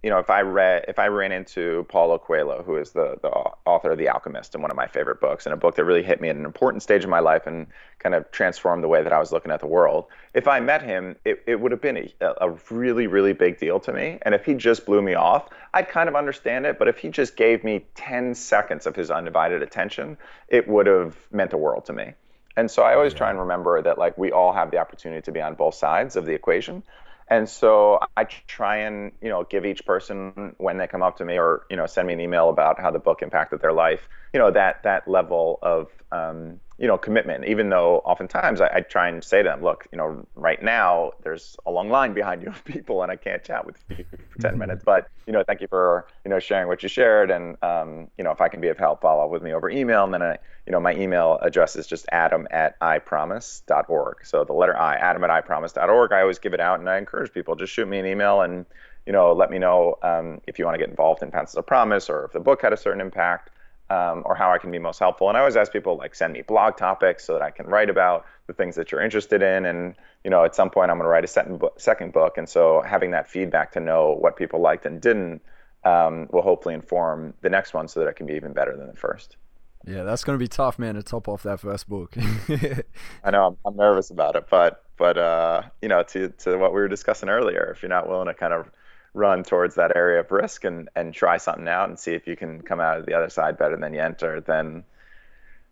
you 0.05 0.11
know, 0.11 0.19
if 0.19 0.29
I 0.29 0.41
read, 0.41 0.85
if 0.87 0.99
I 0.99 1.07
ran 1.07 1.31
into 1.31 1.83
Paulo 1.89 2.19
Coelho, 2.19 2.61
who 2.61 2.75
is 2.75 2.91
the 2.91 3.17
the 3.23 3.29
author 3.65 3.89
of 3.89 3.97
The 3.97 4.07
Alchemist 4.07 4.53
and 4.53 4.61
one 4.61 4.69
of 4.69 4.77
my 4.77 4.85
favorite 4.85 5.19
books, 5.19 5.47
and 5.47 5.53
a 5.53 5.57
book 5.57 5.73
that 5.77 5.83
really 5.83 6.03
hit 6.03 6.21
me 6.21 6.29
at 6.29 6.35
an 6.35 6.45
important 6.45 6.83
stage 6.83 7.03
in 7.03 7.09
my 7.09 7.21
life 7.21 7.47
and 7.47 7.65
kind 7.97 8.13
of 8.13 8.29
transformed 8.29 8.83
the 8.83 8.87
way 8.87 9.01
that 9.01 9.11
I 9.11 9.17
was 9.17 9.31
looking 9.31 9.51
at 9.51 9.61
the 9.61 9.65
world. 9.65 10.05
If 10.35 10.47
I 10.47 10.59
met 10.59 10.83
him, 10.83 11.15
it, 11.25 11.41
it 11.47 11.59
would 11.59 11.71
have 11.71 11.81
been 11.81 11.97
a, 12.21 12.33
a 12.41 12.51
really, 12.69 13.07
really 13.07 13.33
big 13.33 13.57
deal 13.57 13.79
to 13.79 13.91
me. 13.91 14.19
And 14.21 14.35
if 14.35 14.45
he 14.45 14.53
just 14.53 14.85
blew 14.85 15.01
me 15.01 15.15
off, 15.15 15.49
I'd 15.73 15.89
kind 15.89 16.07
of 16.07 16.15
understand 16.15 16.67
it. 16.67 16.77
But 16.77 16.87
if 16.87 16.99
he 16.99 17.09
just 17.09 17.35
gave 17.35 17.63
me 17.63 17.83
10 17.95 18.35
seconds 18.35 18.85
of 18.85 18.95
his 18.95 19.09
undivided 19.09 19.63
attention, 19.63 20.19
it 20.49 20.67
would 20.67 20.85
have 20.85 21.17
meant 21.31 21.49
the 21.49 21.57
world 21.57 21.83
to 21.85 21.93
me. 21.93 22.13
And 22.55 22.69
so 22.69 22.83
I 22.83 22.93
always 22.93 23.15
try 23.15 23.31
and 23.31 23.39
remember 23.39 23.81
that 23.81 23.97
like 23.97 24.15
we 24.19 24.31
all 24.31 24.53
have 24.53 24.69
the 24.69 24.77
opportunity 24.77 25.23
to 25.23 25.31
be 25.31 25.41
on 25.41 25.55
both 25.55 25.73
sides 25.73 26.15
of 26.15 26.27
the 26.27 26.33
equation. 26.33 26.83
And 27.27 27.49
so 27.49 27.99
I 28.15 28.25
try 28.25 28.77
and 28.77 29.11
you 29.21 29.29
know 29.29 29.43
give 29.43 29.65
each 29.65 29.85
person 29.85 30.55
when 30.57 30.77
they 30.77 30.87
come 30.87 31.01
up 31.01 31.17
to 31.17 31.25
me 31.25 31.39
or 31.39 31.65
you 31.69 31.75
know 31.75 31.85
send 31.85 32.07
me 32.07 32.13
an 32.13 32.19
email 32.21 32.49
about 32.49 32.79
how 32.79 32.91
the 32.91 32.99
book 32.99 33.21
impacted 33.21 33.61
their 33.61 33.73
life, 33.73 34.07
you 34.33 34.39
know 34.39 34.51
that 34.51 34.83
that 34.83 35.07
level 35.07 35.59
of 35.61 35.87
um, 36.11 36.59
you 36.77 36.87
know 36.87 36.97
commitment. 36.97 37.45
Even 37.45 37.69
though 37.69 37.99
oftentimes 37.99 38.59
I, 38.59 38.69
I 38.73 38.81
try 38.81 39.07
and 39.07 39.23
say 39.23 39.41
to 39.43 39.49
them, 39.49 39.61
look, 39.61 39.87
you 39.91 39.97
know, 39.97 40.25
right 40.35 40.61
now 40.61 41.13
there's 41.23 41.55
a 41.65 41.71
long 41.71 41.89
line 41.89 42.13
behind 42.13 42.41
you 42.41 42.49
of 42.49 42.63
people, 42.65 43.01
and 43.01 43.11
I 43.11 43.15
can't 43.15 43.43
chat 43.43 43.65
with 43.65 43.77
you 43.89 44.05
for 44.29 44.41
10 44.41 44.57
minutes. 44.59 44.83
But 44.83 45.07
you 45.25 45.33
know, 45.33 45.43
thank 45.43 45.61
you 45.61 45.67
for 45.67 46.07
you 46.23 46.29
know 46.29 46.39
sharing 46.39 46.67
what 46.67 46.83
you 46.83 46.89
shared, 46.89 47.31
and 47.31 47.61
um, 47.63 48.07
you 48.17 48.23
know 48.23 48.31
if 48.31 48.41
I 48.41 48.49
can 48.49 48.61
be 48.61 48.67
of 48.67 48.77
help, 48.77 49.01
follow 49.01 49.23
up 49.25 49.31
with 49.31 49.41
me 49.41 49.53
over 49.53 49.69
email, 49.69 50.03
and 50.03 50.13
then 50.13 50.21
I 50.21 50.37
you 50.65 50.71
know 50.71 50.79
my 50.79 50.93
email 50.95 51.39
address 51.41 51.75
is 51.75 51.87
just 51.87 52.05
adam 52.11 52.47
at 52.51 52.79
ipromise.org. 52.79 54.25
So 54.25 54.43
the 54.43 54.53
letter 54.53 54.77
I, 54.77 54.95
adam 54.95 55.23
at 55.23 55.29
ipromise.org. 55.29 56.11
I 56.11 56.21
always 56.21 56.39
give 56.39 56.53
it 56.53 56.59
out, 56.59 56.79
and 56.79 56.89
I 56.89 56.97
encourage 56.97 57.31
people 57.31 57.55
just 57.55 57.73
shoot 57.73 57.87
me 57.87 57.99
an 57.99 58.05
email 58.05 58.41
and 58.41 58.65
you 59.05 59.13
know 59.13 59.31
let 59.31 59.49
me 59.49 59.59
know 59.59 59.97
um, 60.03 60.41
if 60.45 60.59
you 60.59 60.65
want 60.65 60.75
to 60.75 60.79
get 60.79 60.89
involved 60.89 61.23
in 61.23 61.31
Pencils 61.31 61.55
of 61.55 61.65
Promise 61.65 62.09
or 62.09 62.25
if 62.25 62.33
the 62.33 62.39
book 62.39 62.61
had 62.61 62.73
a 62.73 62.77
certain 62.77 62.99
impact. 62.99 63.51
Um, 63.91 64.23
or 64.25 64.33
how 64.33 64.51
I 64.51 64.57
can 64.57 64.71
be 64.71 64.79
most 64.79 64.97
helpful. 64.97 65.29
And 65.29 65.37
I 65.37 65.41
always 65.41 65.55
ask 65.55 65.71
people 65.71 65.95
like 65.95 66.15
send 66.15 66.33
me 66.33 66.41
blog 66.41 66.75
topics 66.75 67.23
so 67.23 67.33
that 67.33 67.43
I 67.43 67.51
can 67.51 67.67
write 67.67 67.87
about 67.91 68.25
the 68.47 68.53
things 68.53 68.75
that 68.77 68.91
you're 68.91 69.01
interested 69.01 69.43
in. 69.43 69.63
And 69.63 69.93
you 70.23 70.31
know, 70.31 70.43
at 70.43 70.55
some 70.55 70.71
point 70.71 70.89
I'm 70.89 70.97
going 70.97 71.05
to 71.05 71.09
write 71.09 71.23
a 71.23 71.27
second 71.27 71.59
book, 71.59 71.79
second 71.79 72.11
book, 72.11 72.39
and 72.39 72.49
so 72.49 72.81
having 72.81 73.11
that 73.11 73.29
feedback 73.29 73.73
to 73.73 73.79
know 73.79 74.17
what 74.19 74.37
people 74.37 74.59
liked 74.59 74.87
and 74.87 74.99
didn't 74.99 75.43
um, 75.83 76.27
will 76.31 76.41
hopefully 76.41 76.73
inform 76.73 77.35
the 77.41 77.49
next 77.49 77.75
one 77.75 77.87
so 77.87 77.99
that 77.99 78.07
it 78.07 78.15
can 78.15 78.25
be 78.25 78.33
even 78.33 78.53
better 78.53 78.75
than 78.75 78.87
the 78.87 78.95
first. 78.95 79.37
Yeah, 79.85 80.03
that's 80.03 80.23
gonna 80.23 80.39
be 80.39 80.47
tough, 80.47 80.79
man, 80.79 80.95
to 80.95 81.03
top 81.03 81.27
off 81.27 81.43
that 81.43 81.59
first 81.59 81.87
book. 81.87 82.15
I 83.23 83.31
know 83.31 83.47
I'm, 83.47 83.57
I'm 83.65 83.75
nervous 83.75 84.09
about 84.09 84.35
it, 84.35 84.47
but 84.49 84.83
but 84.97 85.17
uh, 85.17 85.61
you 85.81 85.89
know, 85.89 86.01
to 86.03 86.29
to 86.29 86.57
what 86.57 86.73
we 86.73 86.79
were 86.79 86.87
discussing 86.87 87.29
earlier, 87.29 87.71
if 87.75 87.83
you're 87.83 87.89
not 87.89 88.09
willing 88.09 88.27
to 88.27 88.33
kind 88.33 88.53
of 88.53 88.71
run 89.15 89.43
towards 89.43 89.75
that 89.75 89.95
area 89.95 90.19
of 90.19 90.31
risk 90.31 90.63
and 90.63 90.89
and 90.95 91.13
try 91.13 91.37
something 91.37 91.67
out 91.67 91.89
and 91.89 91.97
see 91.97 92.13
if 92.13 92.27
you 92.27 92.35
can 92.35 92.61
come 92.61 92.79
out 92.79 92.99
of 92.99 93.05
the 93.05 93.13
other 93.13 93.29
side 93.29 93.57
better 93.57 93.77
than 93.77 93.93
you 93.93 94.01
enter, 94.01 94.41
then 94.41 94.83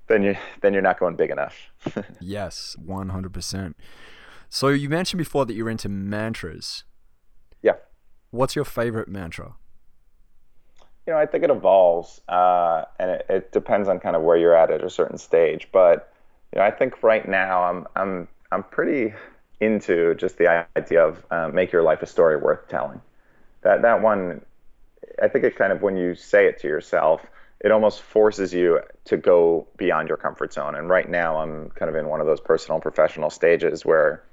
then 0.08 0.24
you 0.24 0.36
then 0.62 0.74
you're 0.74 0.82
not 0.82 1.00
going 1.00 1.16
big 1.16 1.30
enough. 1.30 1.72
yes, 2.20 2.76
one 2.84 3.10
hundred 3.10 3.34
percent. 3.34 3.76
So 4.50 4.70
you 4.70 4.90
mentioned 4.90 5.18
before 5.18 5.46
that 5.46 5.54
you're 5.54 5.70
into 5.70 5.90
mantras. 5.90 6.84
yeah. 7.62 7.74
What's 8.32 8.56
your 8.56 8.66
favorite 8.66 9.08
mantra? 9.08 9.56
You 11.06 11.14
know, 11.14 11.20
I 11.20 11.26
think 11.26 11.44
it 11.44 11.50
evolves, 11.50 12.22
uh, 12.30 12.86
and 12.98 13.12
it, 13.12 13.26
it 13.30 13.52
depends 13.52 13.90
on 13.90 14.00
kind 14.00 14.16
of 14.16 14.22
where 14.22 14.38
you're 14.38 14.56
at 14.56 14.72
at 14.72 14.84
a 14.84 14.90
certain 14.90 15.18
stage. 15.18 15.68
But 15.72 16.14
you 16.54 16.60
know, 16.60 16.66
I 16.66 16.72
think 16.72 17.04
right 17.04 17.28
now 17.28 17.64
I'm 17.64 17.88
I'm 17.96 18.28
I'm 18.52 18.64
pretty 18.64 19.14
into 19.60 20.16
just 20.16 20.38
the 20.38 20.66
idea 20.78 21.06
of 21.06 21.26
uh, 21.32 21.50
make 21.50 21.72
your 21.72 21.84
life 21.84 22.02
a 22.02 22.06
story 22.06 22.38
worth 22.38 22.68
telling. 22.68 23.02
That 23.64 23.82
that 23.82 24.02
one, 24.02 24.42
I 25.22 25.28
think 25.28 25.44
it 25.46 25.56
kind 25.56 25.72
of 25.72 25.82
when 25.82 25.98
you 25.98 26.16
say 26.16 26.48
it 26.48 26.60
to 26.60 26.68
yourself, 26.68 27.26
it 27.62 27.72
almost 27.72 28.02
forces 28.02 28.54
you 28.54 28.80
to 29.06 29.18
go 29.18 29.68
beyond 29.78 30.10
your 30.10 30.18
comfort 30.18 30.54
zone. 30.54 30.76
And 30.76 30.90
right 30.90 31.10
now, 31.10 31.38
I'm 31.38 31.70
kind 31.72 31.90
of 31.90 31.96
in 31.96 32.08
one 32.08 32.20
of 32.20 32.28
those 32.28 32.42
personal 32.42 32.80
professional 32.80 33.30
stages 33.30 33.86
where 33.86 34.24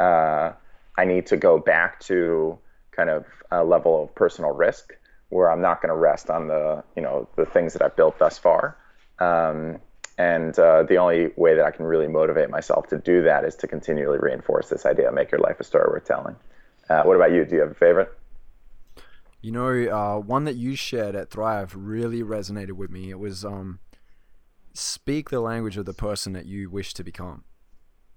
uh, 0.00 0.52
I 0.98 1.04
need 1.04 1.26
to 1.26 1.36
go 1.36 1.58
back 1.58 2.00
to 2.00 2.58
kind 2.90 3.10
of 3.10 3.24
a 3.50 3.64
level 3.64 4.02
of 4.02 4.14
personal 4.14 4.50
risk 4.50 4.92
where 5.28 5.50
I'm 5.50 5.60
not 5.60 5.80
going 5.80 5.90
to 5.90 5.96
rest 5.96 6.28
on 6.28 6.48
the 6.48 6.82
you 6.96 7.02
know 7.02 7.28
the 7.36 7.46
things 7.46 7.72
that 7.74 7.82
I've 7.82 7.96
built 7.96 8.18
thus 8.18 8.38
far. 8.38 8.76
Um, 9.18 9.78
and 10.18 10.58
uh, 10.58 10.82
the 10.82 10.96
only 10.96 11.30
way 11.36 11.54
that 11.54 11.64
I 11.64 11.70
can 11.70 11.86
really 11.86 12.08
motivate 12.08 12.50
myself 12.50 12.88
to 12.88 12.98
do 12.98 13.22
that 13.22 13.44
is 13.44 13.54
to 13.56 13.66
continually 13.66 14.18
reinforce 14.18 14.68
this 14.68 14.84
idea: 14.84 15.10
make 15.12 15.30
your 15.30 15.40
life 15.40 15.60
a 15.60 15.64
story 15.64 15.88
worth 15.90 16.04
telling. 16.04 16.36
Uh, 16.88 17.04
what 17.04 17.14
about 17.14 17.30
you? 17.30 17.44
Do 17.44 17.54
you 17.54 17.60
have 17.60 17.70
a 17.70 17.74
favorite? 17.74 18.12
You 19.42 19.52
know, 19.52 19.68
uh, 19.68 20.18
one 20.18 20.44
that 20.44 20.56
you 20.56 20.76
shared 20.76 21.14
at 21.16 21.30
Thrive 21.30 21.74
really 21.74 22.22
resonated 22.22 22.72
with 22.72 22.90
me. 22.90 23.10
It 23.10 23.18
was 23.18 23.44
um, 23.44 23.78
speak 24.72 25.30
the 25.30 25.40
language 25.40 25.76
of 25.76 25.86
the 25.86 25.94
person 25.94 26.32
that 26.34 26.46
you 26.46 26.70
wish 26.70 26.94
to 26.94 27.04
become. 27.04 27.44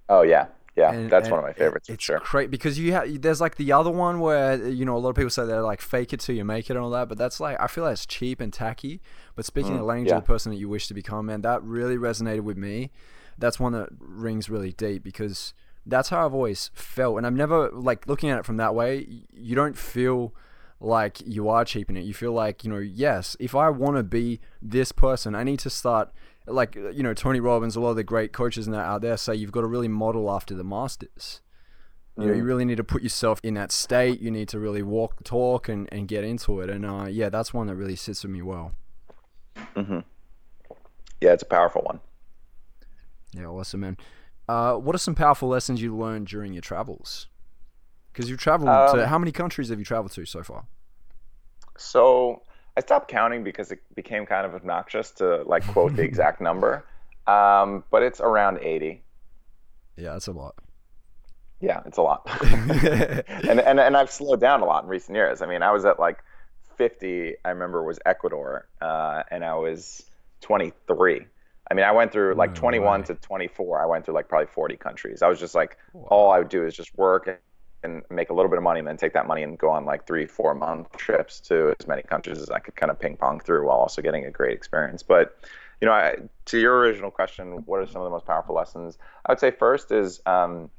Oh 0.09 0.21
yeah, 0.21 0.47
yeah, 0.75 0.91
And- 0.91 1.09
that's 1.09 1.25
and 1.27 1.31
one 1.31 1.39
of 1.39 1.45
my 1.45 1.53
favorites 1.53 1.87
It's 1.89 2.03
sure. 2.03 2.19
great 2.19 2.51
because 2.51 2.77
you 2.77 2.91
have 2.91 3.21
there's 3.21 3.39
like 3.39 3.55
the 3.55 3.71
other 3.71 3.89
one 3.89 4.19
where 4.19 4.67
you 4.67 4.83
know 4.85 4.97
a 4.97 4.99
lot 4.99 5.11
of 5.11 5.15
people 5.15 5.29
say 5.29 5.45
they're 5.45 5.61
like 5.61 5.79
fake 5.81 6.11
it 6.13 6.19
till 6.19 6.35
you 6.35 6.43
make 6.43 6.69
it 6.69 6.75
and 6.75 6.79
all 6.83 6.89
that, 6.91 7.07
but 7.09 7.17
that's 7.17 7.39
like 7.39 7.57
I 7.59 7.67
feel 7.67 7.85
like 7.85 7.93
it's 7.93 8.05
cheap 8.05 8.41
and 8.41 8.51
tacky. 8.51 9.01
But 9.35 9.45
speaking 9.45 9.77
the 9.77 9.83
language 9.83 10.07
Mm, 10.09 10.11
yeah. 10.11 10.17
of 10.17 10.23
the 10.23 10.27
person 10.27 10.51
that 10.51 10.57
you 10.57 10.67
wish 10.67 10.87
to 10.87 10.93
become, 10.93 11.27
man, 11.27 11.41
that 11.41 11.63
really 11.63 11.95
resonated 11.97 12.41
with 12.41 12.57
me. 12.57 12.91
That's 13.37 13.59
one 13.59 13.71
that 13.73 13.89
rings 13.97 14.49
really 14.49 14.73
deep 14.73 15.03
because 15.03 15.53
that's 15.85 16.09
how 16.09 16.25
I've 16.25 16.33
always 16.33 16.69
felt, 16.73 17.17
and 17.17 17.25
I've 17.25 17.33
never 17.33 17.69
like 17.71 18.07
looking 18.07 18.29
at 18.29 18.39
it 18.39 18.45
from 18.45 18.57
that 18.57 18.75
way. 18.75 19.23
You 19.33 19.55
don't 19.55 19.77
feel 19.77 20.35
like 20.83 21.21
you 21.25 21.49
are 21.49 21.63
cheaping 21.63 21.97
it. 21.97 22.03
You 22.03 22.13
feel 22.13 22.33
like 22.33 22.63
you 22.63 22.69
know, 22.69 22.77
yes, 22.77 23.35
if 23.39 23.55
I 23.55 23.69
want 23.69 23.95
to 23.97 24.03
be 24.03 24.39
this 24.61 24.91
person, 24.91 25.33
I 25.33 25.43
need 25.43 25.59
to 25.59 25.69
start 25.69 26.11
like 26.45 26.75
you 26.75 27.03
know 27.03 27.13
Tony 27.13 27.39
Robbins, 27.39 27.75
a 27.75 27.79
lot 27.79 27.91
of 27.91 27.95
the 27.95 28.03
great 28.03 28.33
coaches 28.33 28.67
and 28.67 28.73
that 28.75 28.85
out 28.85 29.01
there 29.01 29.17
say 29.17 29.35
you've 29.35 29.51
got 29.51 29.61
to 29.61 29.67
really 29.67 29.87
model 29.87 30.29
after 30.29 30.53
the 30.53 30.63
masters. 30.63 31.41
You 32.15 32.27
know, 32.27 32.33
you 32.33 32.43
really 32.43 32.63
need 32.63 32.77
to 32.77 32.83
put 32.83 33.01
yourself 33.01 33.39
in 33.41 33.55
that 33.55 33.71
state. 33.71 34.21
You 34.21 34.29
need 34.29 34.47
to 34.49 34.59
really 34.59 34.83
walk 34.83 35.17
the 35.17 35.23
talk 35.23 35.67
and, 35.67 35.89
and 35.91 36.07
get 36.07 36.23
into 36.23 36.61
it. 36.61 36.69
And 36.69 36.85
uh, 36.85 37.07
yeah, 37.09 37.29
that's 37.29 37.55
one 37.55 37.65
that 37.67 37.75
really 37.75 37.95
sits 37.95 38.21
with 38.21 38.31
me 38.31 38.43
well. 38.43 38.73
Mm-hmm. 39.75 39.99
Yeah, 41.19 41.33
it's 41.33 41.41
a 41.41 41.47
powerful 41.47 41.81
one. 41.81 42.01
Yeah, 43.35 43.47
awesome, 43.47 43.79
man. 43.79 43.97
Uh, 44.47 44.75
what 44.75 44.93
are 44.93 44.99
some 44.99 45.15
powerful 45.15 45.49
lessons 45.49 45.81
you 45.81 45.97
learned 45.97 46.27
during 46.27 46.53
your 46.53 46.61
travels? 46.61 47.29
Because 48.13 48.29
you've 48.29 48.39
traveled 48.39 48.69
to 48.69 49.03
Um, 49.03 49.09
how 49.09 49.17
many 49.17 49.31
countries 49.31 49.69
have 49.69 49.79
you 49.79 49.85
traveled 49.85 50.11
to 50.13 50.25
so 50.25 50.43
far? 50.43 50.65
So 51.77 52.43
I 52.77 52.81
stopped 52.81 53.09
counting 53.09 53.43
because 53.43 53.71
it 53.71 53.79
became 53.95 54.25
kind 54.25 54.45
of 54.45 54.53
obnoxious 54.53 55.11
to 55.11 55.43
like 55.43 55.65
quote 55.67 55.95
the 55.95 56.03
exact 56.11 56.39
number, 56.39 56.85
um, 57.27 57.83
but 57.89 58.03
it's 58.03 58.21
around 58.21 58.59
80. 58.59 59.03
Yeah, 59.97 60.13
that's 60.13 60.27
a 60.27 60.31
lot. 60.31 60.55
Yeah, 61.59 61.81
it's 61.85 61.97
a 61.97 62.01
lot. 62.01 62.27
and, 62.43 63.59
and 63.59 63.79
and 63.79 63.97
I've 63.97 64.11
slowed 64.11 64.39
down 64.39 64.61
a 64.61 64.65
lot 64.65 64.83
in 64.83 64.89
recent 64.89 65.15
years. 65.15 65.41
I 65.41 65.45
mean, 65.47 65.63
I 65.63 65.71
was 65.71 65.85
at 65.85 65.99
like 65.99 66.23
50. 66.77 67.35
I 67.45 67.49
remember 67.49 67.83
was 67.83 67.99
Ecuador, 68.05 68.67
uh, 68.81 69.23
and 69.31 69.43
I 69.45 69.55
was 69.55 70.03
23. 70.41 71.25
I 71.71 71.73
mean, 71.73 71.85
I 71.85 71.91
went 71.91 72.11
through 72.11 72.35
like 72.35 72.51
No 72.51 72.59
21 72.59 73.01
way. 73.01 73.05
to 73.07 73.15
24. 73.15 73.81
I 73.81 73.85
went 73.85 74.05
through 74.05 74.15
like 74.15 74.27
probably 74.27 74.47
40 74.47 74.75
countries. 74.77 75.21
I 75.21 75.27
was 75.29 75.39
just 75.39 75.55
like, 75.55 75.77
all 75.93 76.29
I 76.31 76.37
would 76.39 76.49
do 76.49 76.65
is 76.65 76.75
just 76.75 76.95
work 76.97 77.41
and 77.83 78.03
make 78.09 78.29
a 78.29 78.33
little 78.33 78.49
bit 78.49 78.57
of 78.57 78.63
money, 78.63 78.79
and 78.79 78.87
then 78.87 78.97
take 78.97 79.13
that 79.13 79.27
money 79.27 79.43
and 79.43 79.57
go 79.57 79.69
on 79.69 79.85
like 79.85 80.07
three, 80.07 80.25
four 80.25 80.53
month 80.53 80.95
trips 80.97 81.39
to 81.41 81.75
as 81.79 81.87
many 81.87 82.01
countries 82.01 82.39
as 82.39 82.49
I 82.49 82.59
could 82.59 82.75
kind 82.75 82.91
of 82.91 82.99
ping 82.99 83.17
pong 83.17 83.39
through 83.39 83.67
while 83.67 83.77
also 83.77 84.01
getting 84.01 84.25
a 84.25 84.31
great 84.31 84.53
experience. 84.53 85.03
But 85.03 85.37
you 85.81 85.87
know, 85.87 85.93
I, 85.93 86.15
to 86.45 86.59
your 86.59 86.77
original 86.77 87.11
question, 87.11 87.63
what 87.65 87.81
are 87.81 87.85
some 87.85 88.01
of 88.01 88.05
the 88.05 88.09
most 88.09 88.25
powerful 88.25 88.55
lessons? 88.55 88.97
I 89.25 89.31
would 89.31 89.39
say 89.39 89.51
first 89.51 89.91
is 89.91 90.21
um, 90.25 90.69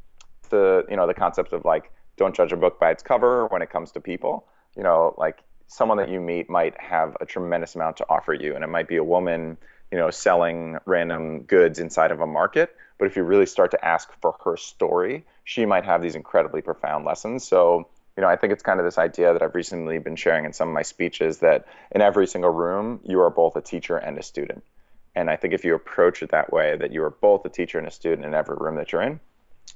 the 0.51 0.85
you 0.89 0.97
know 0.97 1.07
the 1.07 1.15
concept 1.15 1.53
of 1.53 1.65
like 1.65 1.91
don't 2.17 2.35
judge 2.35 2.53
a 2.53 2.57
book 2.57 2.79
by 2.79 2.91
its 2.91 3.03
cover 3.03 3.47
when 3.49 3.61
it 3.61 3.71
comes 3.71 3.93
to 3.93 4.01
people. 4.01 4.47
You 4.77 4.83
know, 4.83 5.15
like 5.19 5.43
someone 5.67 5.99
that 5.99 6.09
you 6.09 6.21
meet 6.21 6.49
might 6.49 6.81
have 6.81 7.17
a 7.21 7.27
tremendous 7.27 7.75
amount 7.75 7.97
to 7.99 8.07
offer 8.09 8.33
you, 8.33 8.55
and 8.55 8.65
it 8.65 8.69
might 8.69 8.89
be 8.89 8.97
a 8.97 9.05
woman, 9.05 9.57
you 9.91 9.99
know, 9.99 10.11
selling 10.11 10.79
random 10.87 11.43
goods 11.43 11.79
inside 11.79 12.11
of 12.11 12.21
a 12.21 12.27
market. 12.27 12.75
But 12.99 13.07
if 13.07 13.17
you 13.17 13.23
really 13.23 13.47
start 13.47 13.71
to 13.73 13.85
ask 13.85 14.09
for 14.21 14.37
her 14.45 14.57
story, 14.57 15.25
she 15.45 15.67
might 15.67 15.85
have 15.85 16.03
these 16.03 16.15
incredibly 16.15 16.63
profound 16.63 17.05
lessons. 17.05 17.47
So 17.47 17.89
you 18.17 18.21
know, 18.21 18.29
I 18.29 18.37
think 18.37 18.53
it's 18.53 18.63
kind 18.63 18.79
of 18.79 18.87
this 18.87 18.99
idea 18.99 19.33
that 19.33 19.43
I've 19.43 19.55
recently 19.55 19.99
been 19.99 20.17
sharing 20.17 20.45
in 20.45 20.53
some 20.53 20.69
of 20.69 20.75
my 20.75 20.83
speeches 20.83 21.39
that 21.39 21.67
in 21.91 22.01
every 22.01 22.27
single 22.27 22.51
room, 22.51 23.01
you 23.03 23.21
are 23.21 23.31
both 23.31 23.57
a 23.57 23.61
teacher 23.61 23.97
and 23.97 24.17
a 24.19 24.23
student. 24.23 24.63
And 25.17 25.31
I 25.31 25.37
think 25.37 25.55
if 25.55 25.65
you 25.65 25.75
approach 25.75 26.23
it 26.23 26.31
that 26.31 26.53
way, 26.53 26.77
that 26.77 26.93
you 26.93 27.03
are 27.03 27.11
both 27.11 27.45
a 27.45 27.49
teacher 27.49 27.79
and 27.79 27.87
a 27.87 27.91
student 27.91 28.25
in 28.25 28.35
every 28.35 28.57
room 28.57 28.77
that 28.77 28.93
you're 28.93 29.03
in, 29.03 29.21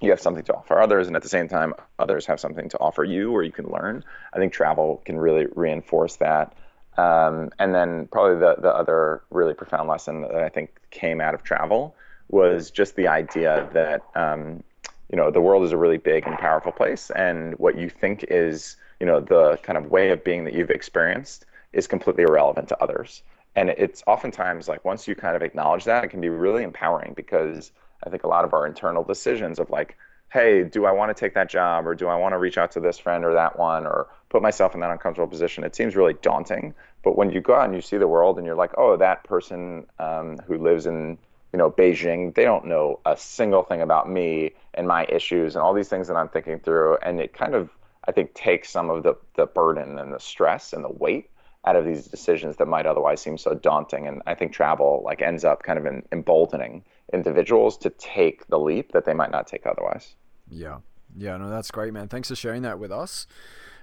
you 0.00 0.10
have 0.10 0.20
something 0.20 0.44
to 0.44 0.54
offer 0.54 0.80
others, 0.80 1.08
and 1.08 1.16
at 1.16 1.22
the 1.22 1.28
same 1.28 1.48
time, 1.48 1.74
others 1.98 2.26
have 2.26 2.38
something 2.38 2.68
to 2.68 2.78
offer 2.78 3.02
you, 3.02 3.32
or 3.32 3.42
you 3.42 3.50
can 3.50 3.66
learn. 3.66 4.04
I 4.32 4.38
think 4.38 4.52
travel 4.52 5.02
can 5.04 5.18
really 5.18 5.46
reinforce 5.54 6.16
that. 6.16 6.56
Um, 6.98 7.50
and 7.60 7.72
then 7.74 8.08
probably 8.08 8.40
the 8.40 8.56
the 8.60 8.74
other 8.74 9.22
really 9.30 9.54
profound 9.54 9.88
lesson 9.88 10.22
that 10.22 10.34
I 10.34 10.48
think 10.48 10.70
came 10.90 11.20
out 11.20 11.32
of 11.32 11.44
travel 11.44 11.94
was 12.28 12.70
just 12.72 12.96
the 12.96 13.06
idea 13.06 13.70
that 13.72 14.02
um, 14.20 14.64
you 15.10 15.16
know 15.16 15.30
the 15.30 15.40
world 15.40 15.62
is 15.62 15.70
a 15.70 15.76
really 15.76 15.96
big 15.96 16.26
and 16.26 16.36
powerful 16.36 16.72
place, 16.72 17.10
and 17.10 17.56
what 17.58 17.78
you 17.78 17.88
think 17.88 18.24
is 18.24 18.76
you 18.98 19.06
know 19.06 19.20
the 19.20 19.58
kind 19.62 19.78
of 19.78 19.92
way 19.92 20.10
of 20.10 20.24
being 20.24 20.42
that 20.44 20.54
you've 20.54 20.70
experienced 20.70 21.46
is 21.72 21.86
completely 21.86 22.24
irrelevant 22.24 22.68
to 22.68 22.82
others. 22.82 23.22
And 23.54 23.70
it's 23.70 24.02
oftentimes 24.08 24.66
like 24.68 24.84
once 24.84 25.06
you 25.06 25.14
kind 25.14 25.36
of 25.36 25.42
acknowledge 25.42 25.84
that, 25.84 26.04
it 26.04 26.08
can 26.08 26.20
be 26.20 26.28
really 26.28 26.64
empowering 26.64 27.12
because 27.14 27.70
I 28.04 28.10
think 28.10 28.24
a 28.24 28.28
lot 28.28 28.44
of 28.44 28.52
our 28.54 28.66
internal 28.66 29.04
decisions 29.04 29.58
of 29.58 29.70
like, 29.70 29.96
hey, 30.30 30.64
do 30.64 30.84
I 30.84 30.92
want 30.92 31.14
to 31.14 31.18
take 31.18 31.34
that 31.34 31.48
job 31.48 31.86
or 31.86 31.94
do 31.94 32.08
I 32.08 32.16
want 32.16 32.32
to 32.32 32.38
reach 32.38 32.58
out 32.58 32.70
to 32.72 32.80
this 32.80 32.98
friend 32.98 33.24
or 33.24 33.34
that 33.34 33.58
one 33.58 33.86
or 33.86 34.08
put 34.28 34.42
myself 34.42 34.74
in 34.74 34.80
that 34.80 34.90
uncomfortable 34.90 35.28
position? 35.28 35.64
It 35.64 35.74
seems 35.74 35.96
really 35.96 36.14
daunting. 36.22 36.74
But 37.02 37.16
when 37.16 37.30
you 37.30 37.40
go 37.40 37.54
out 37.54 37.66
and 37.66 37.74
you 37.74 37.80
see 37.80 37.96
the 37.96 38.08
world 38.08 38.36
and 38.38 38.46
you're 38.46 38.56
like, 38.56 38.72
oh, 38.76 38.96
that 38.96 39.24
person 39.24 39.86
um, 39.98 40.38
who 40.46 40.58
lives 40.58 40.86
in 40.86 41.18
you 41.52 41.58
know 41.58 41.70
Beijing, 41.70 42.34
they 42.34 42.44
don't 42.44 42.66
know 42.66 43.00
a 43.06 43.16
single 43.16 43.62
thing 43.62 43.80
about 43.80 44.10
me 44.10 44.52
and 44.74 44.86
my 44.86 45.06
issues 45.08 45.56
and 45.56 45.62
all 45.62 45.72
these 45.72 45.88
things 45.88 46.08
that 46.08 46.16
I'm 46.16 46.28
thinking 46.28 46.58
through, 46.60 46.98
and 46.98 47.20
it 47.20 47.32
kind 47.32 47.54
of 47.54 47.70
I 48.06 48.12
think 48.12 48.34
takes 48.34 48.70
some 48.70 48.90
of 48.90 49.02
the 49.02 49.14
the 49.36 49.46
burden 49.46 49.98
and 49.98 50.12
the 50.12 50.20
stress 50.20 50.72
and 50.72 50.84
the 50.84 50.90
weight 50.90 51.30
out 51.64 51.76
of 51.76 51.84
these 51.84 52.06
decisions 52.06 52.56
that 52.56 52.66
might 52.66 52.86
otherwise 52.86 53.20
seem 53.20 53.36
so 53.36 53.54
daunting. 53.54 54.06
And 54.06 54.22
I 54.26 54.34
think 54.34 54.52
travel 54.52 55.02
like 55.04 55.20
ends 55.20 55.44
up 55.44 55.62
kind 55.62 55.78
of 55.78 55.86
in, 55.86 56.02
emboldening 56.12 56.84
individuals 57.12 57.76
to 57.78 57.90
take 57.90 58.46
the 58.48 58.58
leap 58.58 58.92
that 58.92 59.04
they 59.04 59.14
might 59.14 59.30
not 59.30 59.46
take 59.46 59.66
otherwise. 59.66 60.14
Yeah. 60.50 60.78
Yeah, 61.16 61.36
no, 61.36 61.50
that's 61.50 61.70
great, 61.70 61.92
man. 61.92 62.08
Thanks 62.08 62.28
for 62.28 62.36
sharing 62.36 62.62
that 62.62 62.78
with 62.78 62.92
us. 62.92 63.26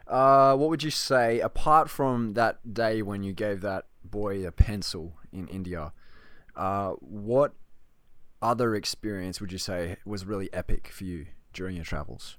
Uh, 0.07 0.55
what 0.55 0.69
would 0.69 0.83
you 0.83 0.91
say, 0.91 1.39
apart 1.39 1.89
from 1.89 2.33
that 2.33 2.73
day 2.73 3.01
when 3.01 3.23
you 3.23 3.33
gave 3.33 3.61
that 3.61 3.85
boy 4.03 4.45
a 4.45 4.51
pencil 4.51 5.17
in 5.31 5.47
India, 5.47 5.93
uh, 6.55 6.91
what 6.99 7.53
other 8.41 8.75
experience 8.75 9.41
would 9.41 9.51
you 9.51 9.57
say 9.57 9.97
was 10.05 10.25
really 10.25 10.51
epic 10.53 10.89
for 10.89 11.03
you 11.03 11.25
during 11.53 11.75
your 11.75 11.85
travels? 11.85 12.37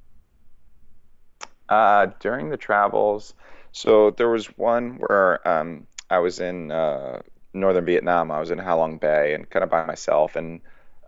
Uh, 1.68 2.06
during 2.20 2.50
the 2.50 2.56
travels, 2.56 3.34
so 3.72 4.12
there 4.12 4.28
was 4.28 4.46
one 4.56 4.98
where 4.98 5.46
um, 5.46 5.86
I 6.08 6.20
was 6.20 6.38
in 6.38 6.70
uh, 6.70 7.20
northern 7.52 7.84
Vietnam. 7.84 8.30
I 8.30 8.38
was 8.38 8.52
in 8.52 8.58
Ha 8.58 8.74
Long 8.74 8.98
Bay 8.98 9.34
and 9.34 9.50
kind 9.50 9.64
of 9.64 9.70
by 9.70 9.84
myself, 9.84 10.36
and 10.36 10.60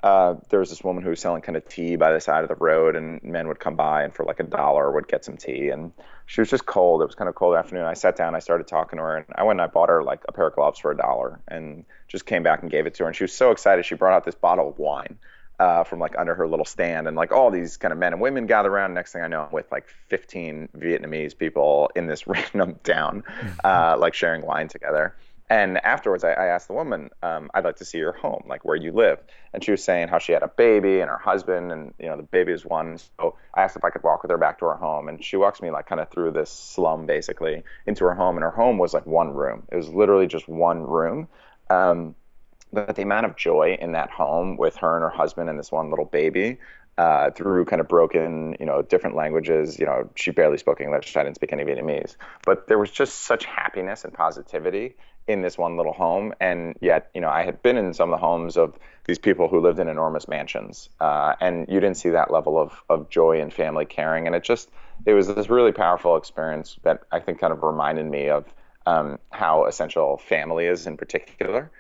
uh, 0.08 0.36
there 0.48 0.60
was 0.60 0.70
this 0.70 0.82
woman 0.82 1.02
who 1.02 1.10
was 1.10 1.20
selling 1.20 1.42
kind 1.42 1.56
of 1.56 1.68
tea 1.68 1.96
by 1.96 2.12
the 2.12 2.20
side 2.20 2.42
of 2.42 2.48
the 2.48 2.54
road, 2.54 2.96
and 2.96 3.22
men 3.22 3.46
would 3.48 3.60
come 3.60 3.76
by 3.76 4.04
and 4.04 4.14
for 4.14 4.24
like 4.24 4.40
a 4.40 4.42
dollar 4.42 4.90
would 4.90 5.06
get 5.06 5.22
some 5.22 5.36
tea. 5.36 5.68
And 5.68 5.92
she 6.24 6.40
was 6.40 6.48
just 6.48 6.64
cold. 6.64 7.02
It 7.02 7.04
was 7.04 7.14
kind 7.14 7.28
of 7.28 7.34
cold 7.34 7.56
afternoon. 7.56 7.84
I 7.84 7.92
sat 7.92 8.16
down, 8.16 8.34
I 8.34 8.38
started 8.38 8.66
talking 8.66 8.96
to 8.96 9.02
her, 9.02 9.16
and 9.18 9.26
I 9.34 9.42
went 9.42 9.60
and 9.60 9.68
I 9.68 9.70
bought 9.70 9.90
her 9.90 10.02
like 10.02 10.22
a 10.26 10.32
pair 10.32 10.46
of 10.46 10.54
gloves 10.54 10.78
for 10.78 10.90
a 10.90 10.96
dollar, 10.96 11.40
and 11.46 11.84
just 12.08 12.24
came 12.24 12.42
back 12.42 12.62
and 12.62 12.70
gave 12.70 12.86
it 12.86 12.94
to 12.94 13.02
her. 13.02 13.08
And 13.08 13.14
she 13.14 13.24
was 13.24 13.34
so 13.34 13.50
excited. 13.50 13.84
She 13.84 13.96
brought 13.96 14.14
out 14.14 14.24
this 14.24 14.34
bottle 14.34 14.70
of 14.70 14.78
wine. 14.78 15.18
Uh, 15.60 15.82
from 15.82 15.98
like 15.98 16.16
under 16.16 16.36
her 16.36 16.46
little 16.46 16.64
stand, 16.64 17.08
and 17.08 17.16
like 17.16 17.32
all 17.32 17.50
these 17.50 17.78
kind 17.78 17.90
of 17.90 17.98
men 17.98 18.12
and 18.12 18.22
women 18.22 18.46
gather 18.46 18.70
around. 18.70 18.94
Next 18.94 19.12
thing 19.12 19.22
I 19.22 19.26
know, 19.26 19.42
I'm 19.42 19.50
with 19.50 19.66
like 19.72 19.88
15 20.06 20.68
Vietnamese 20.78 21.36
people 21.36 21.90
in 21.96 22.06
this 22.06 22.26
random 22.28 22.78
town, 22.84 23.24
uh, 23.64 23.96
like 23.98 24.14
sharing 24.14 24.46
wine 24.46 24.68
together. 24.68 25.16
And 25.50 25.82
afterwards, 25.84 26.24
I, 26.24 26.32
I 26.32 26.46
asked 26.46 26.68
the 26.68 26.74
woman, 26.74 27.08
um, 27.22 27.50
"I'd 27.54 27.64
like 27.64 27.76
to 27.76 27.84
see 27.84 27.98
your 27.98 28.12
home, 28.12 28.44
like 28.46 28.64
where 28.64 28.76
you 28.76 28.92
live." 28.92 29.18
And 29.54 29.64
she 29.64 29.70
was 29.70 29.82
saying 29.82 30.08
how 30.08 30.18
she 30.18 30.32
had 30.32 30.42
a 30.42 30.48
baby 30.48 31.00
and 31.00 31.08
her 31.08 31.16
husband, 31.18 31.72
and 31.72 31.94
you 31.98 32.06
know 32.06 32.16
the 32.16 32.22
baby 32.22 32.52
was 32.52 32.66
one. 32.66 32.98
So 32.98 33.36
I 33.54 33.62
asked 33.62 33.76
if 33.76 33.84
I 33.84 33.90
could 33.90 34.02
walk 34.02 34.22
with 34.22 34.30
her 34.30 34.38
back 34.38 34.58
to 34.58 34.66
her 34.66 34.76
home, 34.76 35.08
and 35.08 35.24
she 35.24 35.36
walks 35.36 35.62
me 35.62 35.70
like 35.70 35.86
kind 35.86 36.00
of 36.00 36.10
through 36.10 36.32
this 36.32 36.50
slum, 36.50 37.06
basically, 37.06 37.62
into 37.86 38.04
her 38.04 38.14
home. 38.14 38.36
And 38.36 38.44
her 38.44 38.50
home 38.50 38.76
was 38.78 38.92
like 38.92 39.06
one 39.06 39.32
room. 39.32 39.62
It 39.72 39.76
was 39.76 39.88
literally 39.88 40.26
just 40.26 40.48
one 40.48 40.82
room. 40.82 41.28
Um, 41.70 42.14
but 42.70 42.96
the 42.96 43.02
amount 43.02 43.24
of 43.24 43.36
joy 43.36 43.78
in 43.80 43.92
that 43.92 44.10
home 44.10 44.58
with 44.58 44.76
her 44.76 44.96
and 44.96 45.02
her 45.02 45.10
husband 45.10 45.48
and 45.48 45.58
this 45.58 45.72
one 45.72 45.88
little 45.88 46.04
baby 46.04 46.58
uh, 46.98 47.30
through 47.30 47.64
kind 47.64 47.80
of 47.80 47.88
broken, 47.88 48.56
you 48.60 48.66
know, 48.66 48.82
different 48.82 49.16
languages. 49.16 49.78
You 49.78 49.86
know, 49.86 50.10
she 50.16 50.32
barely 50.32 50.58
spoke 50.58 50.80
English. 50.80 51.16
I 51.16 51.22
didn't 51.22 51.36
speak 51.36 51.52
any 51.52 51.64
Vietnamese. 51.64 52.16
But 52.44 52.66
there 52.66 52.78
was 52.78 52.90
just 52.90 53.20
such 53.20 53.46
happiness 53.46 54.04
and 54.04 54.12
positivity 54.12 54.96
in 55.28 55.42
this 55.42 55.58
one 55.58 55.76
little 55.76 55.92
home. 55.92 56.34
And 56.40 56.76
yet, 56.80 57.10
you 57.14 57.20
know, 57.20 57.28
I 57.28 57.44
had 57.44 57.62
been 57.62 57.76
in 57.76 57.94
some 57.94 58.12
of 58.12 58.18
the 58.18 58.26
homes 58.26 58.56
of 58.56 58.78
these 59.04 59.18
people 59.18 59.48
who 59.48 59.60
lived 59.60 59.78
in 59.78 59.88
enormous 59.88 60.28
mansions, 60.28 60.88
uh, 61.00 61.34
and 61.40 61.66
you 61.68 61.80
didn't 61.80 61.96
see 61.96 62.10
that 62.10 62.30
level 62.30 62.58
of 62.58 62.82
of 62.88 63.08
joy 63.08 63.40
and 63.40 63.52
family 63.52 63.84
caring. 63.84 64.26
And 64.26 64.34
it 64.34 64.42
just, 64.42 64.70
it 65.06 65.14
was 65.14 65.28
this 65.28 65.48
really 65.48 65.72
powerful 65.72 66.16
experience 66.16 66.76
that 66.82 67.02
I 67.12 67.20
think 67.20 67.40
kind 67.40 67.52
of 67.52 67.62
reminded 67.62 68.06
me 68.06 68.28
of 68.28 68.44
um, 68.86 69.18
how 69.30 69.66
essential 69.66 70.18
family 70.18 70.66
is 70.66 70.86
in 70.86 70.96
particular 70.96 71.70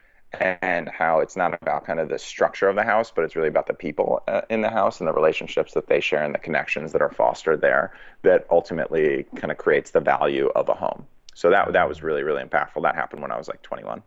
and 0.40 0.88
how 0.88 1.20
it's 1.20 1.36
not 1.36 1.54
about 1.62 1.86
kind 1.86 2.00
of 2.00 2.08
the 2.08 2.18
structure 2.18 2.68
of 2.68 2.76
the 2.76 2.82
house, 2.82 3.10
but 3.10 3.24
it's 3.24 3.34
really 3.34 3.48
about 3.48 3.66
the 3.66 3.74
people 3.74 4.22
uh, 4.28 4.42
in 4.50 4.60
the 4.60 4.68
house 4.68 5.00
and 5.00 5.08
the 5.08 5.12
relationships 5.12 5.72
that 5.72 5.86
they 5.86 6.00
share 6.00 6.22
and 6.22 6.34
the 6.34 6.38
connections 6.38 6.92
that 6.92 7.00
are 7.00 7.10
fostered 7.10 7.60
there 7.60 7.94
that 8.22 8.46
ultimately 8.50 9.24
kind 9.36 9.50
of 9.50 9.56
creates 9.56 9.90
the 9.90 10.00
value 10.00 10.50
of 10.54 10.68
a 10.68 10.74
home. 10.74 11.06
So 11.38 11.50
that 11.50 11.72
that 11.72 11.88
was 11.88 12.02
really 12.02 12.24
really 12.24 12.42
impactful. 12.42 12.82
That 12.82 12.96
happened 12.96 13.22
when 13.22 13.30
I 13.30 13.38
was 13.38 13.46
like 13.46 13.62
21. 13.62 14.02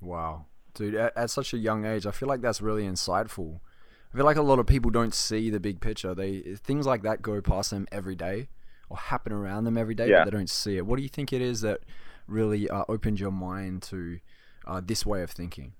Wow, 0.00 0.46
dude, 0.72 0.94
at, 0.94 1.14
at 1.14 1.28
such 1.28 1.52
a 1.52 1.58
young 1.58 1.84
age, 1.84 2.06
I 2.06 2.10
feel 2.10 2.26
like 2.26 2.40
that's 2.40 2.62
really 2.62 2.84
insightful. 2.84 3.60
I 4.10 4.16
feel 4.16 4.24
like 4.24 4.38
a 4.38 4.42
lot 4.42 4.58
of 4.58 4.66
people 4.66 4.90
don't 4.90 5.12
see 5.12 5.50
the 5.50 5.60
big 5.60 5.82
picture. 5.82 6.14
They 6.14 6.40
things 6.40 6.86
like 6.86 7.02
that 7.02 7.20
go 7.20 7.42
past 7.42 7.70
them 7.70 7.86
every 7.92 8.14
day 8.14 8.48
or 8.88 8.96
happen 8.96 9.30
around 9.30 9.64
them 9.64 9.76
every 9.76 9.94
day, 9.94 10.08
yeah. 10.08 10.20
but 10.20 10.30
they 10.30 10.38
don't 10.38 10.48
see 10.48 10.78
it. 10.78 10.86
What 10.86 10.96
do 10.96 11.02
you 11.02 11.10
think 11.10 11.34
it 11.34 11.42
is 11.42 11.60
that 11.60 11.80
really 12.26 12.66
uh, 12.70 12.84
opened 12.88 13.20
your 13.20 13.30
mind 13.30 13.82
to 13.82 14.18
uh, 14.66 14.80
this 14.82 15.04
way 15.04 15.22
of 15.22 15.30
thinking? 15.30 15.74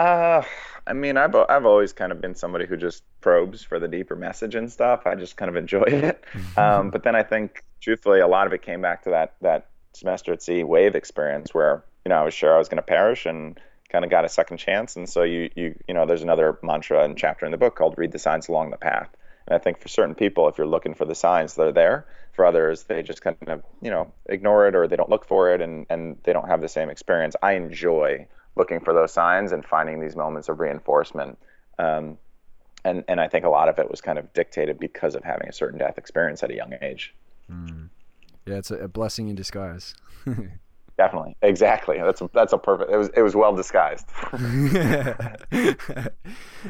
Uh, 0.00 0.42
I 0.86 0.94
mean, 0.94 1.18
I've 1.18 1.34
I've 1.34 1.66
always 1.66 1.92
kind 1.92 2.10
of 2.10 2.22
been 2.22 2.34
somebody 2.34 2.64
who 2.64 2.78
just 2.78 3.02
probes 3.20 3.62
for 3.62 3.78
the 3.78 3.86
deeper 3.86 4.16
message 4.16 4.54
and 4.54 4.72
stuff. 4.72 5.06
I 5.06 5.14
just 5.14 5.36
kind 5.36 5.50
of 5.50 5.56
enjoy 5.56 5.82
it. 5.86 6.24
Um, 6.56 6.88
but 6.88 7.02
then 7.02 7.14
I 7.14 7.22
think, 7.22 7.62
truthfully, 7.82 8.20
a 8.20 8.26
lot 8.26 8.46
of 8.46 8.54
it 8.54 8.62
came 8.62 8.80
back 8.80 9.02
to 9.02 9.10
that 9.10 9.34
that 9.42 9.66
semester 9.92 10.32
at 10.32 10.42
sea 10.42 10.64
wave 10.64 10.94
experience 10.94 11.52
where 11.52 11.84
you 12.06 12.08
know 12.08 12.14
I 12.14 12.22
was 12.22 12.32
sure 12.32 12.54
I 12.54 12.58
was 12.58 12.70
going 12.70 12.78
to 12.78 12.82
perish 12.82 13.26
and 13.26 13.60
kind 13.90 14.04
of 14.04 14.10
got 14.10 14.24
a 14.24 14.30
second 14.30 14.56
chance. 14.56 14.96
And 14.96 15.06
so 15.06 15.22
you 15.22 15.50
you 15.54 15.78
you 15.86 15.92
know, 15.92 16.06
there's 16.06 16.22
another 16.22 16.58
mantra 16.62 17.04
and 17.04 17.14
chapter 17.18 17.44
in 17.44 17.52
the 17.52 17.58
book 17.58 17.76
called 17.76 17.98
"Read 17.98 18.12
the 18.12 18.18
Signs 18.18 18.48
Along 18.48 18.70
the 18.70 18.78
Path." 18.78 19.14
And 19.46 19.54
I 19.54 19.58
think 19.58 19.80
for 19.80 19.88
certain 19.88 20.14
people, 20.14 20.48
if 20.48 20.56
you're 20.56 20.66
looking 20.66 20.94
for 20.94 21.04
the 21.04 21.14
signs, 21.14 21.56
they're 21.56 21.72
there. 21.72 22.06
For 22.32 22.46
others, 22.46 22.84
they 22.84 23.02
just 23.02 23.20
kind 23.20 23.36
of 23.48 23.62
you 23.82 23.90
know 23.90 24.10
ignore 24.24 24.66
it 24.66 24.74
or 24.74 24.88
they 24.88 24.96
don't 24.96 25.10
look 25.10 25.26
for 25.26 25.52
it 25.52 25.60
and 25.60 25.84
and 25.90 26.16
they 26.22 26.32
don't 26.32 26.48
have 26.48 26.62
the 26.62 26.68
same 26.68 26.88
experience. 26.88 27.36
I 27.42 27.52
enjoy 27.52 28.26
looking 28.60 28.80
for 28.80 28.92
those 28.92 29.12
signs 29.12 29.52
and 29.52 29.64
finding 29.64 30.00
these 30.00 30.14
moments 30.14 30.50
of 30.50 30.60
reinforcement. 30.60 31.38
Um, 31.78 32.18
and 32.84 33.04
and 33.08 33.20
I 33.20 33.28
think 33.28 33.44
a 33.44 33.48
lot 33.48 33.68
of 33.68 33.78
it 33.78 33.90
was 33.90 34.00
kind 34.00 34.18
of 34.18 34.30
dictated 34.32 34.78
because 34.78 35.14
of 35.14 35.24
having 35.24 35.48
a 35.48 35.52
certain 35.52 35.78
death 35.78 35.98
experience 35.98 36.42
at 36.42 36.50
a 36.50 36.54
young 36.54 36.74
age. 36.82 37.14
Mm. 37.50 37.88
Yeah, 38.46 38.56
it's 38.56 38.70
a, 38.70 38.76
a, 38.76 38.88
blessing 38.88 39.28
in 39.28 39.34
disguise. 39.34 39.94
Definitely, 40.96 41.36
exactly. 41.42 41.98
That's 41.98 42.20
a, 42.20 42.30
that's 42.34 42.52
a 42.52 42.58
perfect. 42.58 42.90
It 42.90 42.96
was 42.96 43.08
it 43.16 43.22
was 43.22 43.34
well 43.34 43.54
disguised. 43.54 44.06
All 44.32 44.38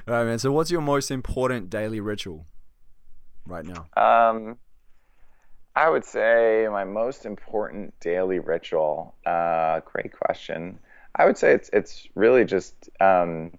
right, 0.06 0.24
man. 0.24 0.38
So, 0.38 0.52
what's 0.52 0.70
your 0.70 0.80
most 0.80 1.10
important 1.10 1.70
daily 1.70 1.98
ritual 2.00 2.46
right 3.46 3.64
now? 3.64 3.86
Um, 3.96 4.58
I 5.74 5.88
would 5.88 6.04
say 6.04 6.68
my 6.70 6.84
most 6.84 7.26
important 7.26 7.98
daily 8.00 8.38
ritual. 8.38 9.14
Uh, 9.26 9.80
great 9.80 10.12
question. 10.12 10.78
I 11.14 11.24
would 11.24 11.38
say 11.38 11.52
it's 11.52 11.70
it's 11.72 12.08
really 12.14 12.44
just 12.44 12.74
um, 13.00 13.52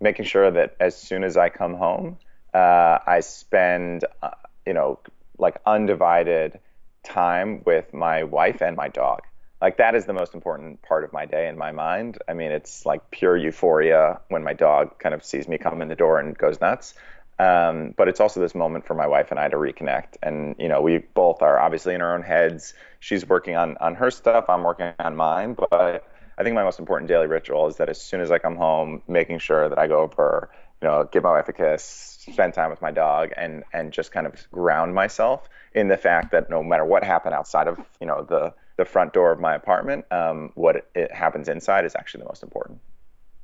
making 0.00 0.26
sure 0.26 0.50
that 0.50 0.76
as 0.80 0.96
soon 0.96 1.24
as 1.24 1.36
I 1.36 1.48
come 1.48 1.74
home, 1.74 2.18
uh, 2.54 2.98
I 3.06 3.20
spend 3.20 4.04
uh, 4.22 4.30
you 4.66 4.74
know 4.74 4.98
like 5.38 5.60
undivided 5.64 6.60
time 7.04 7.62
with 7.64 7.94
my 7.94 8.24
wife 8.24 8.60
and 8.60 8.76
my 8.76 8.88
dog. 8.88 9.20
Like 9.60 9.78
that 9.78 9.94
is 9.94 10.04
the 10.04 10.12
most 10.12 10.34
important 10.34 10.82
part 10.82 11.02
of 11.02 11.12
my 11.12 11.26
day 11.26 11.48
in 11.48 11.58
my 11.58 11.72
mind. 11.72 12.18
I 12.28 12.34
mean, 12.34 12.52
it's 12.52 12.86
like 12.86 13.10
pure 13.10 13.36
euphoria 13.36 14.20
when 14.28 14.44
my 14.44 14.52
dog 14.52 14.98
kind 14.98 15.14
of 15.14 15.24
sees 15.24 15.48
me 15.48 15.58
come 15.58 15.82
in 15.82 15.88
the 15.88 15.96
door 15.96 16.20
and 16.20 16.36
goes 16.36 16.60
nuts. 16.60 16.94
Um, 17.40 17.94
but 17.96 18.08
it's 18.08 18.20
also 18.20 18.40
this 18.40 18.54
moment 18.54 18.86
for 18.86 18.94
my 18.94 19.06
wife 19.06 19.30
and 19.30 19.38
I 19.38 19.48
to 19.48 19.56
reconnect. 19.56 20.16
And 20.22 20.56
you 20.58 20.68
know, 20.68 20.80
we 20.80 20.98
both 20.98 21.42
are 21.42 21.58
obviously 21.58 21.94
in 21.94 22.02
our 22.02 22.14
own 22.14 22.22
heads. 22.22 22.74
She's 23.00 23.26
working 23.28 23.56
on 23.56 23.76
on 23.78 23.94
her 23.96 24.10
stuff. 24.10 24.46
I'm 24.48 24.62
working 24.62 24.92
on 24.98 25.16
mine. 25.16 25.54
But 25.54 26.04
I 26.38 26.44
think 26.44 26.54
my 26.54 26.62
most 26.62 26.78
important 26.78 27.08
daily 27.08 27.26
ritual 27.26 27.66
is 27.66 27.76
that 27.76 27.88
as 27.88 28.00
soon 28.00 28.20
as 28.20 28.30
I 28.30 28.38
come 28.38 28.54
home, 28.54 29.02
making 29.08 29.40
sure 29.40 29.68
that 29.68 29.78
I 29.78 29.88
go 29.88 29.98
over, 29.98 30.48
you 30.80 30.86
know, 30.86 31.08
give 31.10 31.24
my 31.24 31.32
wife 31.32 31.48
a 31.48 31.52
kiss, 31.52 31.82
spend 32.30 32.54
time 32.54 32.70
with 32.70 32.80
my 32.80 32.92
dog 32.92 33.30
and 33.36 33.64
and 33.72 33.92
just 33.92 34.12
kind 34.12 34.26
of 34.26 34.48
ground 34.52 34.94
myself 34.94 35.48
in 35.74 35.88
the 35.88 35.96
fact 35.96 36.30
that 36.30 36.48
no 36.48 36.62
matter 36.62 36.84
what 36.84 37.02
happened 37.02 37.34
outside 37.34 37.66
of 37.66 37.76
you 38.00 38.06
know 38.06 38.24
the 38.28 38.54
the 38.76 38.84
front 38.84 39.12
door 39.12 39.32
of 39.32 39.40
my 39.40 39.56
apartment, 39.56 40.04
um, 40.12 40.52
what 40.54 40.76
it, 40.76 40.88
it, 40.94 41.12
happens 41.12 41.48
inside 41.48 41.84
is 41.84 41.96
actually 41.96 42.20
the 42.20 42.28
most 42.28 42.44
important. 42.44 42.80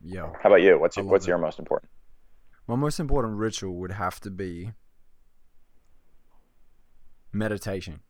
Yeah. 0.00 0.30
How 0.40 0.48
about 0.48 0.62
you? 0.62 0.78
What's 0.78 0.96
your, 0.96 1.06
what's 1.06 1.26
your 1.26 1.38
most 1.38 1.58
important? 1.58 1.90
My 2.68 2.76
most 2.76 3.00
important 3.00 3.34
ritual 3.34 3.74
would 3.74 3.90
have 3.90 4.20
to 4.20 4.30
be 4.30 4.72
meditation. 7.32 8.00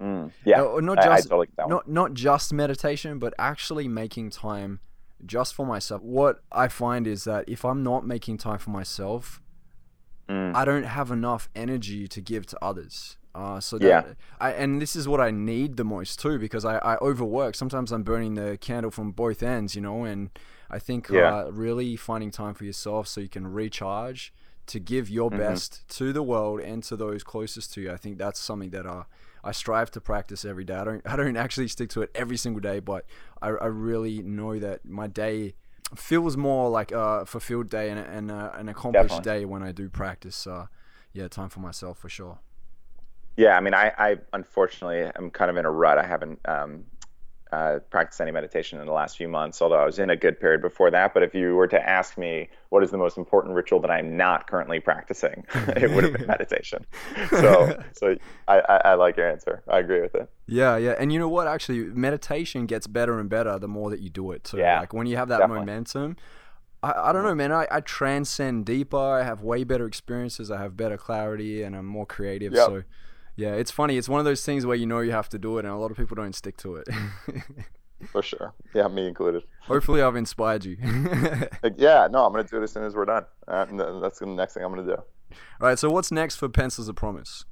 Mm, 0.00 0.32
yeah, 0.44 0.62
uh, 0.62 0.80
not 0.80 0.96
just 0.96 1.08
I, 1.08 1.14
I 1.14 1.20
totally 1.20 1.48
not 1.68 1.88
not 1.88 2.14
just 2.14 2.52
meditation, 2.52 3.18
but 3.18 3.34
actually 3.38 3.86
making 3.86 4.30
time 4.30 4.80
just 5.26 5.54
for 5.54 5.66
myself. 5.66 6.02
What 6.02 6.42
I 6.50 6.68
find 6.68 7.06
is 7.06 7.24
that 7.24 7.48
if 7.48 7.64
I'm 7.64 7.82
not 7.82 8.06
making 8.06 8.38
time 8.38 8.58
for 8.58 8.70
myself, 8.70 9.42
mm. 10.28 10.54
I 10.54 10.64
don't 10.64 10.84
have 10.84 11.10
enough 11.10 11.48
energy 11.54 12.08
to 12.08 12.20
give 12.20 12.46
to 12.46 12.58
others. 12.62 13.16
Uh, 13.32 13.60
so 13.60 13.78
that 13.78 13.86
yeah. 13.86 14.12
I, 14.40 14.52
and 14.52 14.82
this 14.82 14.96
is 14.96 15.06
what 15.06 15.20
I 15.20 15.30
need 15.30 15.76
the 15.76 15.84
most 15.84 16.18
too 16.18 16.38
because 16.38 16.64
I, 16.64 16.78
I 16.78 16.96
overwork. 16.96 17.54
Sometimes 17.54 17.92
I'm 17.92 18.02
burning 18.02 18.34
the 18.34 18.58
candle 18.58 18.90
from 18.90 19.12
both 19.12 19.42
ends, 19.42 19.76
you 19.76 19.80
know, 19.80 20.04
and 20.04 20.30
I 20.68 20.78
think 20.78 21.08
yeah. 21.08 21.36
uh, 21.36 21.50
really 21.52 21.94
finding 21.94 22.30
time 22.30 22.54
for 22.54 22.64
yourself 22.64 23.06
so 23.06 23.20
you 23.20 23.28
can 23.28 23.46
recharge 23.46 24.32
to 24.66 24.80
give 24.80 25.08
your 25.08 25.30
mm-hmm. 25.30 25.38
best 25.38 25.88
to 25.90 26.12
the 26.12 26.22
world 26.22 26.60
and 26.60 26.82
to 26.84 26.96
those 26.96 27.22
closest 27.22 27.72
to 27.74 27.82
you. 27.82 27.92
I 27.92 27.96
think 27.96 28.18
that's 28.18 28.40
something 28.40 28.70
that 28.70 28.86
uh, 28.86 29.04
I 29.42 29.52
strive 29.52 29.90
to 29.92 30.00
practice 30.00 30.44
every 30.44 30.64
day. 30.64 30.74
I 30.74 30.84
don't 30.84 31.02
I 31.06 31.16
don't 31.16 31.36
actually 31.36 31.68
stick 31.68 31.90
to 31.90 32.02
it 32.02 32.10
every 32.14 32.36
single 32.36 32.60
day, 32.60 32.80
but 32.80 33.04
I, 33.40 33.48
I 33.48 33.66
really 33.66 34.22
know 34.22 34.58
that 34.58 34.84
my 34.84 35.06
day 35.06 35.54
feels 35.94 36.36
more 36.36 36.70
like 36.70 36.92
a 36.92 37.26
fulfilled 37.26 37.68
day 37.68 37.90
and, 37.90 37.98
and 37.98 38.30
uh, 38.30 38.52
an 38.54 38.68
accomplished 38.68 39.08
Definitely. 39.08 39.40
day 39.40 39.44
when 39.44 39.62
I 39.62 39.72
do 39.72 39.88
practice. 39.88 40.46
Uh, 40.46 40.66
yeah, 41.12 41.28
time 41.28 41.48
for 41.48 41.60
myself 41.60 41.98
for 41.98 42.08
sure. 42.08 42.38
Yeah, 43.36 43.56
I 43.56 43.60
mean, 43.60 43.74
I, 43.74 43.92
I 43.96 44.16
unfortunately 44.32 45.10
am 45.16 45.30
kind 45.30 45.50
of 45.50 45.56
in 45.56 45.64
a 45.64 45.70
rut. 45.70 45.98
I 45.98 46.06
haven't 46.06 46.40
um, 46.44 46.84
uh, 47.52 47.80
practiced 47.90 48.20
any 48.20 48.30
meditation 48.30 48.78
in 48.78 48.86
the 48.86 48.92
last 48.92 49.16
few 49.16 49.28
months, 49.28 49.60
although 49.60 49.80
I 49.80 49.84
was 49.84 49.98
in 49.98 50.10
a 50.10 50.16
good 50.16 50.38
period 50.38 50.62
before 50.62 50.90
that. 50.90 51.12
But 51.12 51.22
if 51.22 51.34
you 51.34 51.56
were 51.56 51.66
to 51.68 51.88
ask 51.88 52.16
me 52.16 52.48
what 52.68 52.84
is 52.84 52.90
the 52.90 52.98
most 52.98 53.18
important 53.18 53.54
ritual 53.54 53.80
that 53.80 53.90
I'm 53.90 54.16
not 54.16 54.46
currently 54.46 54.78
practicing, 54.78 55.44
it 55.54 55.90
would 55.90 56.04
have 56.04 56.12
been 56.12 56.26
meditation. 56.28 56.86
So, 57.30 57.82
so 57.92 58.16
I, 58.46 58.60
I, 58.60 58.76
I, 58.84 58.94
like 58.94 59.16
your 59.16 59.28
answer. 59.28 59.62
I 59.68 59.78
agree 59.78 60.00
with 60.00 60.14
it. 60.14 60.30
Yeah, 60.46 60.76
yeah, 60.76 60.94
and 60.98 61.12
you 61.12 61.18
know 61.18 61.28
what? 61.28 61.46
Actually, 61.46 61.84
meditation 61.84 62.66
gets 62.66 62.86
better 62.86 63.18
and 63.18 63.28
better 63.28 63.58
the 63.58 63.68
more 63.68 63.90
that 63.90 64.00
you 64.00 64.10
do 64.10 64.30
it. 64.30 64.46
So, 64.46 64.56
yeah, 64.56 64.80
like 64.80 64.92
when 64.92 65.06
you 65.06 65.16
have 65.16 65.28
that 65.28 65.38
definitely. 65.38 65.66
momentum. 65.66 66.16
I, 66.82 67.10
I 67.10 67.12
don't 67.12 67.24
know, 67.24 67.34
man. 67.34 67.52
I, 67.52 67.66
I 67.70 67.80
transcend 67.80 68.64
deeper. 68.64 68.96
I 68.96 69.22
have 69.22 69.42
way 69.42 69.64
better 69.64 69.86
experiences. 69.86 70.50
I 70.50 70.58
have 70.62 70.76
better 70.76 70.96
clarity, 70.96 71.62
and 71.62 71.76
I'm 71.76 71.84
more 71.84 72.06
creative. 72.06 72.54
Yep. 72.54 72.66
So, 72.66 72.82
yeah, 73.36 73.54
it's 73.54 73.70
funny. 73.70 73.96
It's 73.96 74.08
one 74.08 74.18
of 74.18 74.24
those 74.24 74.44
things 74.44 74.66
where 74.66 74.76
you 74.76 74.86
know 74.86 75.00
you 75.00 75.12
have 75.12 75.28
to 75.30 75.38
do 75.38 75.58
it, 75.58 75.64
and 75.64 75.72
a 75.72 75.76
lot 75.76 75.90
of 75.90 75.96
people 75.96 76.14
don't 76.14 76.34
stick 76.34 76.56
to 76.58 76.76
it. 76.76 76.88
For 78.06 78.22
sure. 78.22 78.54
Yeah, 78.74 78.88
me 78.88 79.06
included. 79.06 79.42
Hopefully, 79.62 80.02
I've 80.02 80.16
inspired 80.16 80.64
you. 80.64 80.76
yeah, 81.76 82.08
no, 82.10 82.24
I'm 82.24 82.32
going 82.32 82.44
to 82.44 82.50
do 82.50 82.58
it 82.58 82.64
as 82.64 82.72
soon 82.72 82.84
as 82.84 82.94
we're 82.94 83.04
done. 83.04 83.24
Uh, 83.46 83.66
that's 84.00 84.20
the 84.20 84.26
next 84.26 84.54
thing 84.54 84.64
I'm 84.64 84.72
going 84.72 84.86
to 84.86 84.96
do. 84.96 85.02
All 85.60 85.68
right, 85.68 85.78
so 85.78 85.90
what's 85.90 86.10
next 86.10 86.36
for 86.36 86.48
Pencils 86.48 86.88
of 86.88 86.96
Promise? 86.96 87.44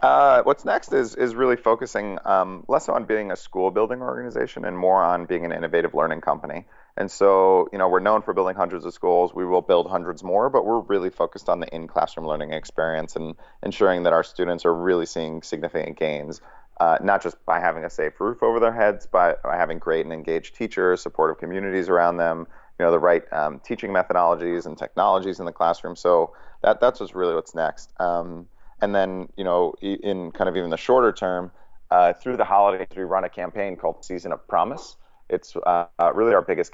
Uh, 0.00 0.42
what's 0.44 0.64
next 0.64 0.92
is 0.92 1.14
is 1.14 1.34
really 1.34 1.56
focusing 1.56 2.18
um, 2.24 2.64
less 2.68 2.88
on 2.88 3.04
being 3.04 3.30
a 3.30 3.36
school 3.36 3.70
building 3.70 4.00
organization 4.00 4.64
and 4.64 4.78
more 4.78 5.02
on 5.02 5.26
being 5.26 5.44
an 5.44 5.52
innovative 5.52 5.94
learning 5.94 6.22
company. 6.22 6.64
And 7.00 7.10
so, 7.10 7.66
you 7.72 7.78
know, 7.78 7.88
we're 7.88 8.00
known 8.00 8.20
for 8.20 8.34
building 8.34 8.56
hundreds 8.56 8.84
of 8.84 8.92
schools. 8.92 9.34
We 9.34 9.46
will 9.46 9.62
build 9.62 9.88
hundreds 9.88 10.22
more, 10.22 10.50
but 10.50 10.66
we're 10.66 10.80
really 10.80 11.08
focused 11.08 11.48
on 11.48 11.58
the 11.58 11.74
in-classroom 11.74 12.26
learning 12.26 12.52
experience 12.52 13.16
and 13.16 13.36
ensuring 13.62 14.02
that 14.02 14.12
our 14.12 14.22
students 14.22 14.66
are 14.66 14.74
really 14.74 15.06
seeing 15.06 15.40
significant 15.40 15.98
gains, 15.98 16.42
uh, 16.78 16.98
not 17.02 17.22
just 17.22 17.42
by 17.46 17.58
having 17.58 17.84
a 17.84 17.88
safe 17.88 18.20
roof 18.20 18.42
over 18.42 18.60
their 18.60 18.74
heads, 18.74 19.08
but 19.10 19.42
by 19.42 19.56
having 19.56 19.78
great 19.78 20.04
and 20.04 20.12
engaged 20.12 20.54
teachers, 20.54 21.00
supportive 21.00 21.38
communities 21.38 21.88
around 21.88 22.18
them, 22.18 22.46
you 22.78 22.84
know, 22.84 22.90
the 22.90 22.98
right 22.98 23.22
um, 23.32 23.60
teaching 23.60 23.92
methodologies 23.92 24.66
and 24.66 24.76
technologies 24.76 25.40
in 25.40 25.46
the 25.46 25.52
classroom. 25.52 25.96
So 25.96 26.34
that 26.62 26.82
that's 26.82 26.98
just 26.98 27.14
really 27.14 27.34
what's 27.34 27.54
next. 27.54 27.94
Um, 27.98 28.46
and 28.82 28.94
then, 28.94 29.30
you 29.38 29.44
know, 29.44 29.72
in 29.80 30.32
kind 30.32 30.50
of 30.50 30.56
even 30.58 30.68
the 30.68 30.76
shorter 30.76 31.12
term, 31.12 31.50
uh, 31.90 32.12
through 32.12 32.36
the 32.36 32.44
holidays, 32.44 32.88
we 32.94 33.04
run 33.04 33.24
a 33.24 33.30
campaign 33.30 33.76
called 33.76 34.04
Season 34.04 34.32
of 34.32 34.46
Promise 34.46 34.96
it's 35.30 35.56
uh, 35.56 35.86
really 36.14 36.34
our 36.34 36.42
biggest 36.42 36.72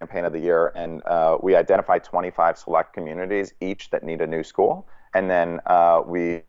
campaign 0.00 0.24
of 0.24 0.32
the 0.32 0.38
year, 0.38 0.72
and 0.74 1.02
uh, 1.06 1.38
we 1.42 1.54
identify 1.54 1.98
25 1.98 2.58
select 2.58 2.92
communities 2.92 3.52
each 3.60 3.90
that 3.90 4.02
need 4.02 4.20
a 4.20 4.26
new 4.26 4.42
school, 4.42 4.86
and 5.14 5.30
then 5.30 5.60
uh, 5.66 6.02
we 6.06 6.42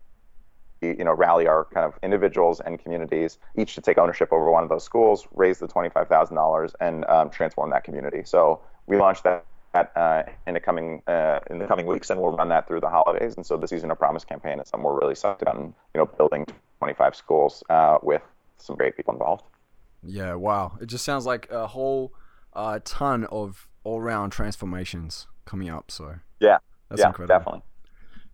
you 0.81 1.03
know 1.03 1.13
rally 1.13 1.45
our 1.47 1.65
kind 1.65 1.85
of 1.85 1.99
individuals 2.03 2.61
and 2.61 2.79
communities 2.79 3.37
each 3.57 3.75
to 3.75 3.81
take 3.81 3.97
ownership 3.97 4.31
over 4.31 4.49
one 4.51 4.63
of 4.63 4.69
those 4.69 4.83
schools, 4.83 5.27
raise 5.33 5.59
the 5.59 5.67
$25,000, 5.67 6.73
and 6.79 7.05
um, 7.05 7.29
transform 7.29 7.69
that 7.71 7.83
community. 7.83 8.21
So 8.23 8.61
we 8.87 8.97
launched 8.97 9.23
that. 9.23 9.45
Uh, 9.75 10.23
in 10.47 10.55
the 10.55 10.59
coming 10.59 11.03
uh, 11.05 11.39
in 11.51 11.59
the 11.59 11.67
coming 11.67 11.85
weeks, 11.85 12.09
and 12.09 12.19
we'll 12.19 12.31
run 12.31 12.49
that 12.49 12.67
through 12.67 12.79
the 12.79 12.89
holidays. 12.89 13.35
And 13.35 13.45
so 13.45 13.55
the 13.55 13.67
season 13.67 13.91
of 13.91 13.99
promise 13.99 14.25
campaign 14.25 14.59
is 14.59 14.67
something 14.67 14.83
we're 14.83 14.99
really 14.99 15.13
psyched 15.13 15.43
about, 15.43 15.57
you 15.57 15.73
know, 15.93 16.07
building 16.07 16.47
25 16.79 17.15
schools 17.15 17.63
uh, 17.69 17.99
with 18.01 18.23
some 18.57 18.75
great 18.75 18.97
people 18.97 19.13
involved. 19.13 19.43
Yeah, 20.03 20.35
wow. 20.35 20.77
It 20.81 20.87
just 20.87 21.05
sounds 21.05 21.25
like 21.25 21.49
a 21.51 21.67
whole 21.67 22.13
uh, 22.53 22.79
ton 22.83 23.25
of 23.25 23.67
all 23.83 24.01
round 24.01 24.31
transformations 24.31 25.27
coming 25.45 25.69
up. 25.69 25.91
So, 25.91 26.15
yeah, 26.39 26.57
that's 26.89 27.01
yeah, 27.01 27.07
incredible. 27.07 27.37
Definitely. 27.37 27.61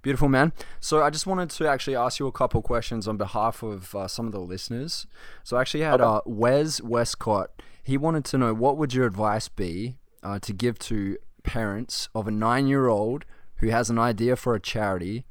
Beautiful, 0.01 0.29
man. 0.29 0.53
So, 0.79 1.01
I 1.01 1.09
just 1.09 1.25
wanted 1.25 1.49
to 1.51 1.67
actually 1.67 1.95
ask 1.95 2.19
you 2.19 2.27
a 2.27 2.31
couple 2.31 2.61
questions 2.61 3.07
on 3.07 3.17
behalf 3.17 3.63
of 3.63 3.95
uh, 3.95 4.07
some 4.07 4.27
of 4.27 4.31
the 4.31 4.39
listeners. 4.39 5.07
So, 5.43 5.57
I 5.57 5.61
actually 5.61 5.83
had 5.83 6.01
okay. 6.01 6.17
uh, 6.17 6.21
Wes 6.25 6.81
Westcott. 6.81 7.61
He 7.83 7.97
wanted 7.97 8.25
to 8.25 8.37
know 8.37 8.53
what 8.53 8.77
would 8.77 8.93
your 8.93 9.05
advice 9.05 9.47
be 9.47 9.97
uh, 10.23 10.39
to 10.39 10.53
give 10.53 10.79
to 10.79 11.17
parents 11.43 12.09
of 12.15 12.27
a 12.27 12.31
nine 12.31 12.67
year 12.67 12.87
old 12.87 13.25
who 13.57 13.69
has 13.69 13.89
an 13.89 13.99
idea 13.99 14.35
for 14.35 14.55
a 14.55 14.59
charity 14.59 15.25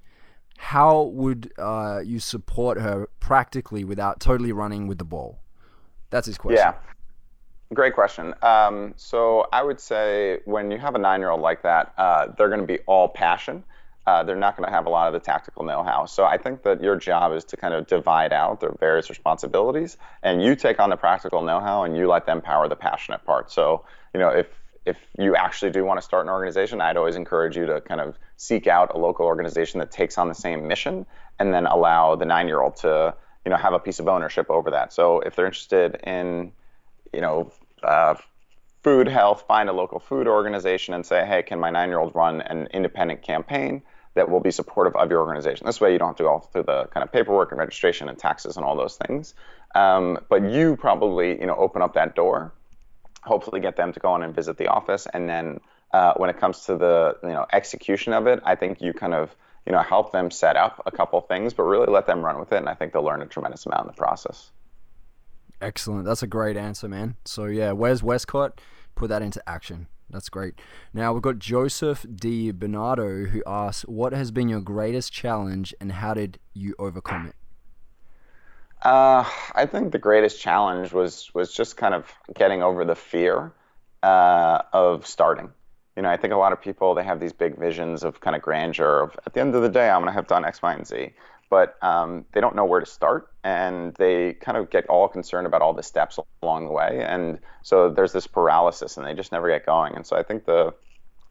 how 0.56 1.02
would 1.02 1.52
uh, 1.58 2.00
you 2.04 2.18
support 2.18 2.80
her 2.80 3.08
practically 3.20 3.84
without 3.84 4.20
totally 4.20 4.52
running 4.52 4.86
with 4.86 4.98
the 4.98 5.04
ball? 5.04 5.40
That's 6.14 6.28
his 6.28 6.38
question. 6.38 6.58
Yeah. 6.58 6.74
Great 7.74 7.92
question. 7.92 8.34
Um, 8.40 8.94
so 8.96 9.48
I 9.52 9.64
would 9.64 9.80
say 9.80 10.38
when 10.44 10.70
you 10.70 10.78
have 10.78 10.94
a 10.94 10.98
nine-year-old 10.98 11.40
like 11.40 11.62
that, 11.62 11.92
uh, 11.98 12.28
they're 12.38 12.48
going 12.48 12.60
to 12.60 12.66
be 12.66 12.78
all 12.86 13.08
passion. 13.08 13.64
Uh, 14.06 14.22
they're 14.22 14.36
not 14.36 14.56
going 14.56 14.64
to 14.64 14.72
have 14.72 14.86
a 14.86 14.90
lot 14.90 15.08
of 15.08 15.12
the 15.12 15.18
tactical 15.18 15.64
know-how. 15.64 16.06
So 16.06 16.24
I 16.24 16.38
think 16.38 16.62
that 16.62 16.80
your 16.80 16.94
job 16.94 17.32
is 17.32 17.42
to 17.46 17.56
kind 17.56 17.74
of 17.74 17.88
divide 17.88 18.32
out 18.32 18.60
their 18.60 18.76
various 18.78 19.10
responsibilities, 19.10 19.96
and 20.22 20.40
you 20.40 20.54
take 20.54 20.78
on 20.78 20.88
the 20.88 20.96
practical 20.96 21.42
know-how, 21.42 21.82
and 21.82 21.96
you 21.96 22.06
let 22.06 22.26
them 22.26 22.40
power 22.40 22.68
the 22.68 22.76
passionate 22.76 23.24
part. 23.24 23.50
So 23.50 23.84
you 24.12 24.20
know 24.20 24.28
if 24.28 24.46
if 24.84 24.98
you 25.18 25.34
actually 25.34 25.72
do 25.72 25.84
want 25.84 25.98
to 25.98 26.04
start 26.04 26.26
an 26.26 26.30
organization, 26.30 26.80
I'd 26.80 26.96
always 26.96 27.16
encourage 27.16 27.56
you 27.56 27.66
to 27.66 27.80
kind 27.80 28.00
of 28.00 28.16
seek 28.36 28.68
out 28.68 28.94
a 28.94 28.98
local 28.98 29.26
organization 29.26 29.80
that 29.80 29.90
takes 29.90 30.16
on 30.16 30.28
the 30.28 30.34
same 30.34 30.68
mission, 30.68 31.06
and 31.40 31.52
then 31.52 31.66
allow 31.66 32.14
the 32.14 32.26
nine-year-old 32.26 32.76
to 32.76 33.14
you 33.44 33.50
know 33.50 33.56
have 33.56 33.72
a 33.72 33.78
piece 33.78 33.98
of 33.98 34.08
ownership 34.08 34.50
over 34.50 34.70
that. 34.70 34.92
So 34.92 35.20
if 35.20 35.36
they're 35.36 35.46
interested 35.46 35.96
in 36.04 36.52
you 37.12 37.20
know 37.20 37.52
uh, 37.82 38.14
food 38.82 39.08
health, 39.08 39.44
find 39.48 39.68
a 39.68 39.72
local 39.72 39.98
food 39.98 40.26
organization 40.28 40.94
and 40.94 41.04
say, 41.04 41.24
hey, 41.26 41.42
can 41.42 41.58
my 41.58 41.70
nine-year-old 41.70 42.14
run 42.14 42.42
an 42.42 42.68
independent 42.72 43.22
campaign 43.22 43.82
that 44.14 44.28
will 44.30 44.40
be 44.40 44.50
supportive 44.50 44.94
of 44.94 45.10
your 45.10 45.20
organization? 45.20 45.66
This 45.66 45.80
way, 45.80 45.92
you 45.92 45.98
don't 45.98 46.08
have 46.08 46.16
to 46.16 46.22
go 46.22 46.38
through 46.38 46.64
the 46.64 46.84
kind 46.86 47.02
of 47.02 47.10
paperwork 47.10 47.50
and 47.50 47.58
registration 47.58 48.08
and 48.08 48.18
taxes 48.18 48.56
and 48.56 48.64
all 48.64 48.76
those 48.76 48.96
things. 48.96 49.34
Um, 49.74 50.18
but 50.28 50.50
you 50.50 50.76
probably 50.76 51.40
you 51.40 51.46
know 51.46 51.56
open 51.56 51.82
up 51.82 51.94
that 51.94 52.14
door, 52.14 52.52
hopefully 53.22 53.60
get 53.60 53.76
them 53.76 53.92
to 53.92 54.00
go 54.00 54.12
on 54.12 54.22
and 54.22 54.34
visit 54.34 54.56
the 54.56 54.68
office, 54.68 55.06
and 55.12 55.28
then 55.28 55.60
uh, 55.92 56.12
when 56.16 56.28
it 56.28 56.38
comes 56.38 56.66
to 56.66 56.76
the 56.76 57.16
you 57.22 57.30
know 57.30 57.46
execution 57.52 58.12
of 58.12 58.26
it, 58.26 58.40
I 58.44 58.54
think 58.54 58.80
you 58.80 58.92
kind 58.92 59.14
of 59.14 59.34
you 59.66 59.72
know, 59.72 59.82
help 59.82 60.12
them 60.12 60.30
set 60.30 60.56
up 60.56 60.82
a 60.86 60.90
couple 60.90 61.20
things, 61.22 61.54
but 61.54 61.62
really 61.62 61.86
let 61.86 62.06
them 62.06 62.24
run 62.24 62.38
with 62.38 62.52
it. 62.52 62.58
And 62.58 62.68
I 62.68 62.74
think 62.74 62.92
they'll 62.92 63.02
learn 63.02 63.22
a 63.22 63.26
tremendous 63.26 63.66
amount 63.66 63.82
in 63.82 63.86
the 63.88 63.94
process. 63.94 64.50
Excellent. 65.60 66.04
That's 66.04 66.22
a 66.22 66.26
great 66.26 66.56
answer, 66.56 66.88
man. 66.88 67.16
So, 67.24 67.46
yeah, 67.46 67.72
Wes 67.72 68.02
Westcott? 68.02 68.60
Put 68.94 69.08
that 69.08 69.22
into 69.22 69.42
action. 69.48 69.88
That's 70.10 70.28
great. 70.28 70.60
Now, 70.92 71.12
we've 71.12 71.22
got 71.22 71.38
Joseph 71.38 72.04
D. 72.14 72.50
Bernardo 72.52 73.24
who 73.24 73.42
asks, 73.46 73.82
What 73.82 74.12
has 74.12 74.30
been 74.30 74.48
your 74.48 74.60
greatest 74.60 75.12
challenge 75.12 75.74
and 75.80 75.92
how 75.92 76.14
did 76.14 76.38
you 76.52 76.74
overcome 76.78 77.26
it? 77.26 77.34
Uh, 78.82 79.24
I 79.54 79.64
think 79.64 79.92
the 79.92 79.98
greatest 79.98 80.40
challenge 80.40 80.92
was 80.92 81.32
was 81.34 81.54
just 81.54 81.78
kind 81.78 81.94
of 81.94 82.12
getting 82.34 82.62
over 82.62 82.84
the 82.84 82.94
fear 82.94 83.52
uh, 84.02 84.60
of 84.74 85.06
starting 85.06 85.50
you 85.96 86.02
know, 86.02 86.10
I 86.10 86.16
think 86.16 86.32
a 86.32 86.36
lot 86.36 86.52
of 86.52 86.60
people 86.60 86.94
they 86.94 87.04
have 87.04 87.20
these 87.20 87.32
big 87.32 87.58
visions 87.58 88.02
of 88.02 88.20
kind 88.20 88.34
of 88.34 88.42
grandeur 88.42 89.02
of 89.02 89.16
at 89.26 89.32
the 89.32 89.40
end 89.40 89.54
of 89.54 89.62
the 89.62 89.68
day 89.68 89.88
I'm 89.88 90.00
going 90.00 90.08
to 90.08 90.14
have 90.14 90.26
done 90.26 90.44
X, 90.44 90.60
Y, 90.62 90.72
and 90.72 90.86
Z, 90.86 91.10
but 91.50 91.76
um, 91.82 92.24
they 92.32 92.40
don't 92.40 92.56
know 92.56 92.64
where 92.64 92.80
to 92.80 92.86
start, 92.86 93.28
and 93.42 93.94
they 93.94 94.34
kind 94.34 94.56
of 94.58 94.70
get 94.70 94.86
all 94.88 95.08
concerned 95.08 95.46
about 95.46 95.62
all 95.62 95.72
the 95.72 95.82
steps 95.82 96.18
along 96.42 96.66
the 96.66 96.72
way, 96.72 97.04
and 97.06 97.38
so 97.62 97.90
there's 97.90 98.12
this 98.12 98.26
paralysis, 98.26 98.96
and 98.96 99.06
they 99.06 99.14
just 99.14 99.32
never 99.32 99.48
get 99.48 99.66
going. 99.66 99.94
And 99.94 100.06
so 100.06 100.16
I 100.16 100.22
think 100.22 100.44
the 100.44 100.74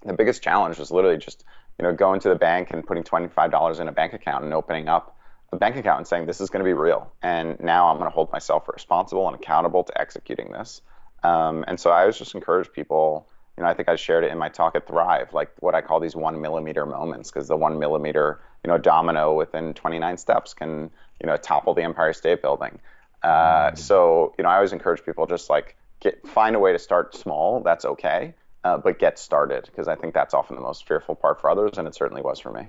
the 0.06 0.14
biggest 0.14 0.44
challenge 0.44 0.80
was 0.80 0.92
literally 0.92 1.18
just 1.18 1.46
you 1.80 1.84
know, 1.84 1.94
going 1.94 2.20
to 2.22 2.30
the 2.30 2.36
bank 2.36 2.70
and 2.72 2.86
putting 2.86 3.04
$25 3.04 3.80
in 3.80 3.88
a 3.88 3.92
bank 3.92 4.14
account 4.14 4.44
and 4.44 4.54
opening 4.54 4.88
up 4.88 5.18
a 5.52 5.58
bank 5.58 5.76
account 5.76 6.00
and 6.00 6.08
saying, 6.08 6.26
this 6.26 6.42
is 6.42 6.50
going 6.50 6.64
to 6.64 6.68
be 6.68 6.74
real. 6.74 7.12
And 7.22 7.60
now 7.60 7.90
I'm 7.90 7.98
going 7.98 8.10
to 8.10 8.14
hold 8.14 8.32
myself 8.32 8.68
responsible 8.68 9.28
and 9.28 9.36
accountable 9.36 9.84
to 9.84 10.00
executing 10.00 10.52
this. 10.52 10.82
Um, 11.24 11.64
and 11.68 11.80
so 11.80 11.90
I 11.90 12.02
always 12.02 12.18
just 12.18 12.36
encourage 12.36 12.72
people, 12.72 13.28
you 13.58 13.64
know, 13.64 13.70
I 13.70 13.74
think 13.74 13.88
I 13.88 13.96
shared 13.96 14.24
it 14.24 14.32
in 14.32 14.38
my 14.38 14.50
talk 14.50 14.76
at 14.76 14.88
Thrive, 14.88 15.34
like 15.34 15.52
what 15.60 15.76
I 15.76 15.82
call 15.82 16.00
these 16.00 16.16
one 16.16 16.42
millimeter 16.42 16.86
moments, 16.86 17.30
because 17.30 17.48
the 17.48 17.58
one 17.58 17.78
millimeter, 17.78 18.42
you 18.64 18.70
know, 18.70 18.78
domino 18.78 19.34
within 19.34 19.74
29 19.74 20.18
steps 20.18 20.54
can, 20.54 20.90
you 21.22 21.28
know, 21.28 21.38
topple 21.38 21.74
the 21.74 21.84
Empire 21.84 22.14
State 22.14 22.42
Building. 22.42 22.80
Uh, 23.22 23.72
mm. 23.72 23.78
So, 23.78 24.34
you 24.38 24.44
know, 24.44 24.50
I 24.50 24.56
always 24.56 24.74
encourage 24.74 25.06
people 25.06 25.28
just 25.28 25.50
like 25.50 25.78
get 26.00 26.28
find 26.28 26.56
a 26.56 26.60
way 26.60 26.72
to 26.74 26.80
start 26.80 27.16
small. 27.16 27.62
That's 27.62 27.86
okay, 27.86 28.34
uh, 28.64 28.78
but 28.78 28.98
get 28.98 29.20
started 29.20 29.66
because 29.66 29.88
I 29.88 29.96
think 29.96 30.16
that's 30.16 30.34
often 30.34 30.56
the 30.56 30.62
most 30.62 30.88
fearful 30.88 31.16
part 31.16 31.40
for 31.40 31.50
others, 31.50 31.78
and 31.78 31.88
it 31.88 31.94
certainly 31.94 32.24
was 32.24 32.40
for 32.40 32.52
me. 32.52 32.68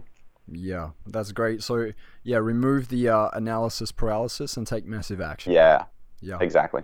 Yeah, 0.52 0.90
that's 1.06 1.32
great. 1.32 1.62
So, 1.62 1.92
yeah, 2.22 2.36
remove 2.36 2.88
the 2.88 3.08
uh, 3.08 3.30
analysis 3.32 3.90
paralysis 3.90 4.58
and 4.58 4.66
take 4.66 4.84
massive 4.84 5.20
action. 5.20 5.52
Yeah. 5.52 5.84
Yeah. 6.20 6.38
Exactly. 6.40 6.82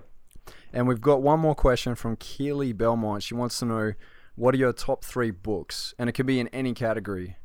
And 0.73 0.87
we've 0.87 1.01
got 1.01 1.23
one 1.23 1.41
more 1.41 1.55
question 1.55 1.95
from 1.95 2.17
Keely 2.17 2.73
Belmont. 2.73 3.23
She 3.23 3.35
wants 3.35 3.59
to 3.61 3.65
know 3.65 3.93
what 4.37 4.55
are 4.55 4.59
your 4.59 4.73
top 4.73 5.05
three 5.05 5.31
books, 5.31 5.95
and 5.99 6.09
it 6.09 6.13
could 6.13 6.27
be 6.27 6.41
in 6.41 6.49
any 6.49 6.73
category. 6.73 7.37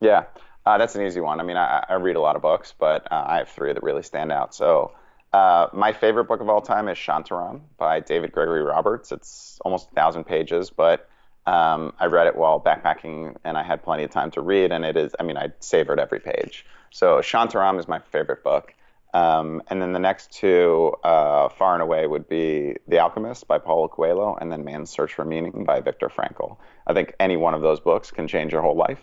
Yeah, 0.00 0.24
uh, 0.66 0.78
that's 0.78 0.94
an 0.94 1.02
easy 1.02 1.20
one. 1.20 1.40
I 1.40 1.42
mean, 1.42 1.56
I, 1.56 1.84
I, 1.88 1.94
read 1.94 2.16
a 2.16 2.20
lot 2.20 2.36
of 2.36 2.42
books, 2.42 2.74
but 2.78 3.10
uh, 3.10 3.24
I 3.26 3.38
have 3.38 3.48
three 3.48 3.72
that 3.72 3.82
really 3.82 4.02
stand 4.02 4.30
out. 4.30 4.54
So, 4.54 4.92
uh, 5.32 5.66
my 5.72 5.92
favorite 5.92 6.24
book 6.24 6.40
of 6.40 6.48
all 6.48 6.60
time 6.60 6.88
is 6.88 6.96
Shantaram 6.96 7.62
by 7.76 8.00
David 8.00 8.32
Gregory 8.32 8.62
Roberts. 8.62 9.10
It's 9.10 9.58
almost 9.64 9.88
a 9.90 9.94
thousand 9.94 10.24
pages, 10.24 10.70
but 10.70 11.08
um, 11.46 11.92
I 11.98 12.06
read 12.06 12.28
it 12.28 12.36
while 12.36 12.60
backpacking, 12.60 13.36
and 13.44 13.58
I 13.58 13.62
had 13.62 13.82
plenty 13.82 14.04
of 14.04 14.10
time 14.10 14.30
to 14.32 14.40
read. 14.40 14.70
And 14.70 14.84
it 14.84 14.96
is, 14.96 15.14
I 15.18 15.24
mean, 15.24 15.36
I 15.36 15.52
savored 15.58 15.98
every 15.98 16.20
page. 16.20 16.64
So 16.90 17.18
Shantaram 17.18 17.78
is 17.80 17.88
my 17.88 17.98
favorite 17.98 18.44
book. 18.44 18.72
Um, 19.14 19.62
and 19.68 19.80
then 19.80 19.92
the 19.92 20.00
next 20.00 20.32
two, 20.32 20.92
uh, 21.04 21.48
far 21.48 21.74
and 21.74 21.82
away, 21.82 22.06
would 22.06 22.28
be 22.28 22.76
The 22.88 22.98
Alchemist 22.98 23.46
by 23.46 23.58
Paulo 23.58 23.86
Coelho, 23.86 24.36
and 24.40 24.50
then 24.50 24.64
Man's 24.64 24.90
Search 24.90 25.14
for 25.14 25.24
Meaning 25.24 25.64
by 25.64 25.80
Viktor 25.80 26.08
Frankl. 26.08 26.58
I 26.86 26.94
think 26.94 27.14
any 27.20 27.36
one 27.36 27.54
of 27.54 27.62
those 27.62 27.78
books 27.78 28.10
can 28.10 28.26
change 28.26 28.52
your 28.52 28.60
whole 28.60 28.76
life. 28.76 29.00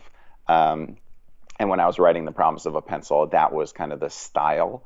Um, 0.47 0.97
and 1.59 1.69
when 1.69 1.79
I 1.79 1.87
was 1.87 1.97
writing 1.97 2.25
The 2.25 2.33
Promise 2.33 2.65
of 2.65 2.75
a 2.75 2.81
Pencil, 2.81 3.25
that 3.27 3.53
was 3.53 3.71
kind 3.71 3.93
of 3.93 4.01
the 4.01 4.09
style 4.09 4.83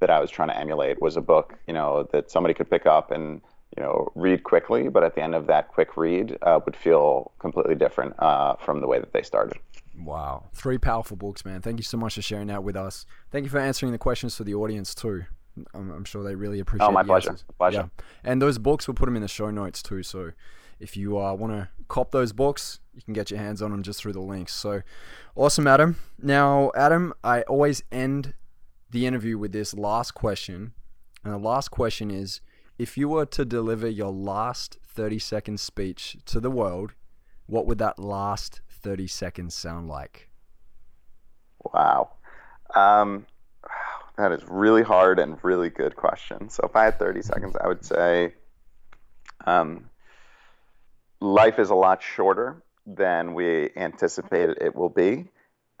that 0.00 0.10
I 0.10 0.18
was 0.18 0.30
trying 0.30 0.48
to 0.48 0.58
emulate. 0.58 1.00
Was 1.00 1.16
a 1.16 1.20
book, 1.20 1.56
you 1.68 1.74
know, 1.74 2.08
that 2.12 2.30
somebody 2.30 2.52
could 2.52 2.68
pick 2.68 2.84
up 2.84 3.12
and 3.12 3.40
you 3.76 3.82
know, 3.82 4.10
read 4.14 4.44
quickly, 4.44 4.88
but 4.88 5.02
at 5.02 5.14
the 5.14 5.22
end 5.22 5.34
of 5.34 5.46
that 5.48 5.68
quick 5.68 5.96
read, 5.96 6.38
uh, 6.42 6.60
would 6.64 6.76
feel 6.76 7.32
completely 7.38 7.74
different 7.74 8.14
uh, 8.18 8.54
from 8.56 8.80
the 8.80 8.86
way 8.86 8.98
that 8.98 9.12
they 9.12 9.22
started. 9.22 9.58
Wow, 9.96 10.48
three 10.54 10.78
powerful 10.78 11.16
books, 11.16 11.44
man. 11.44 11.60
Thank 11.60 11.78
you 11.78 11.84
so 11.84 11.96
much 11.96 12.14
for 12.14 12.22
sharing 12.22 12.48
that 12.48 12.64
with 12.64 12.76
us. 12.76 13.06
Thank 13.30 13.44
you 13.44 13.50
for 13.50 13.58
answering 13.58 13.92
the 13.92 13.98
questions 13.98 14.36
for 14.36 14.44
the 14.44 14.54
audience 14.54 14.94
too. 14.94 15.24
I'm, 15.72 15.90
I'm 15.90 16.04
sure 16.04 16.24
they 16.24 16.34
really 16.34 16.60
appreciate. 16.60 16.88
Oh, 16.88 16.90
my 16.90 17.02
pleasure. 17.02 17.30
Answers. 17.30 17.44
Pleasure. 17.56 17.90
Yeah. 17.96 18.04
And 18.24 18.42
those 18.42 18.58
books, 18.58 18.88
we'll 18.88 18.94
put 18.94 19.06
them 19.06 19.16
in 19.16 19.22
the 19.22 19.28
show 19.28 19.50
notes 19.50 19.82
too. 19.82 20.02
So 20.02 20.32
if 20.80 20.96
you 20.96 21.18
uh, 21.18 21.34
want 21.34 21.52
to 21.52 21.68
cop 21.88 22.10
those 22.10 22.32
books, 22.32 22.80
you 22.92 23.02
can 23.02 23.14
get 23.14 23.30
your 23.30 23.38
hands 23.38 23.62
on 23.62 23.70
them 23.70 23.82
just 23.82 24.00
through 24.00 24.14
the 24.14 24.20
links. 24.20 24.52
So 24.52 24.82
awesome, 25.36 25.66
Adam. 25.66 25.96
Now, 26.20 26.72
Adam, 26.74 27.12
I 27.22 27.42
always 27.42 27.82
end 27.92 28.34
the 28.90 29.06
interview 29.06 29.38
with 29.38 29.52
this 29.52 29.74
last 29.74 30.12
question, 30.12 30.72
and 31.24 31.32
the 31.32 31.38
last 31.38 31.70
question 31.70 32.10
is 32.10 32.40
if 32.78 32.96
you 32.96 33.08
were 33.08 33.26
to 33.26 33.44
deliver 33.44 33.88
your 33.88 34.10
last 34.10 34.78
30 34.86 35.18
second 35.18 35.60
speech 35.60 36.16
to 36.26 36.40
the 36.40 36.50
world, 36.50 36.94
what 37.46 37.66
would 37.66 37.78
that 37.78 37.98
last 37.98 38.60
30 38.84 39.06
seconds 39.08 39.54
sound 39.54 39.88
like? 39.88 40.28
Wow. 41.72 42.10
Um, 42.74 43.26
that 44.16 44.30
is 44.30 44.42
really 44.46 44.82
hard 44.82 45.18
and 45.18 45.38
really 45.42 45.70
good 45.70 45.96
question. 45.96 46.50
So 46.50 46.62
if 46.64 46.76
I 46.76 46.84
had 46.84 46.98
30 46.98 47.22
seconds, 47.22 47.56
I 47.60 47.66
would 47.66 47.84
say 47.84 48.34
um, 49.46 49.90
life 51.20 51.58
is 51.58 51.70
a 51.70 51.74
lot 51.74 52.02
shorter 52.02 52.62
than 52.86 53.34
we 53.34 53.70
anticipated 53.74 54.58
it 54.60 54.76
will 54.76 54.90
be. 54.90 55.24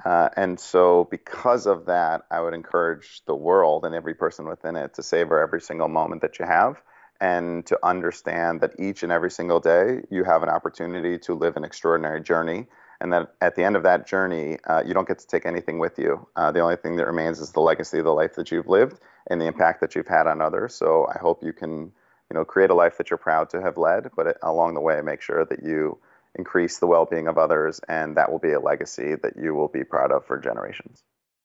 Uh, 0.04 0.28
and 0.36 0.58
so, 0.58 1.06
because 1.10 1.66
of 1.66 1.86
that, 1.86 2.22
I 2.30 2.40
would 2.40 2.52
encourage 2.52 3.22
the 3.26 3.34
world 3.34 3.84
and 3.84 3.94
every 3.94 4.14
person 4.14 4.46
within 4.46 4.76
it 4.76 4.94
to 4.94 5.02
savor 5.02 5.40
every 5.40 5.60
single 5.60 5.88
moment 5.88 6.22
that 6.22 6.38
you 6.38 6.46
have 6.46 6.82
and 7.20 7.64
to 7.66 7.78
understand 7.82 8.60
that 8.60 8.72
each 8.78 9.02
and 9.02 9.12
every 9.12 9.30
single 9.30 9.60
day 9.60 10.00
you 10.10 10.24
have 10.24 10.42
an 10.42 10.48
opportunity 10.48 11.18
to 11.18 11.34
live 11.34 11.56
an 11.56 11.64
extraordinary 11.64 12.20
journey. 12.20 12.66
And 13.04 13.12
that 13.12 13.34
at 13.42 13.54
the 13.54 13.62
end 13.62 13.76
of 13.76 13.82
that 13.82 14.06
journey, 14.06 14.56
uh, 14.64 14.82
you 14.82 14.94
don't 14.94 15.06
get 15.06 15.18
to 15.18 15.26
take 15.26 15.44
anything 15.44 15.78
with 15.78 15.98
you. 15.98 16.26
Uh, 16.36 16.52
the 16.52 16.60
only 16.60 16.76
thing 16.76 16.96
that 16.96 17.06
remains 17.06 17.38
is 17.38 17.52
the 17.52 17.60
legacy 17.60 17.98
of 17.98 18.06
the 18.06 18.14
life 18.14 18.34
that 18.36 18.50
you've 18.50 18.66
lived 18.66 18.98
and 19.26 19.38
the 19.38 19.44
impact 19.44 19.82
that 19.82 19.94
you've 19.94 20.08
had 20.08 20.26
on 20.26 20.40
others. 20.40 20.74
So 20.74 21.06
I 21.14 21.18
hope 21.18 21.42
you 21.42 21.52
can, 21.52 21.92
you 22.30 22.32
know, 22.32 22.46
create 22.46 22.70
a 22.70 22.74
life 22.74 22.96
that 22.96 23.10
you're 23.10 23.18
proud 23.18 23.50
to 23.50 23.60
have 23.60 23.76
led, 23.76 24.10
but 24.16 24.26
it, 24.28 24.38
along 24.42 24.72
the 24.72 24.80
way, 24.80 25.02
make 25.02 25.20
sure 25.20 25.44
that 25.44 25.62
you 25.62 25.98
increase 26.34 26.78
the 26.78 26.86
well-being 26.86 27.28
of 27.28 27.36
others, 27.36 27.78
and 27.88 28.16
that 28.16 28.32
will 28.32 28.38
be 28.38 28.52
a 28.52 28.58
legacy 28.58 29.16
that 29.16 29.36
you 29.36 29.54
will 29.54 29.68
be 29.68 29.84
proud 29.84 30.10
of 30.10 30.24
for 30.24 30.38
generations. 30.38 31.02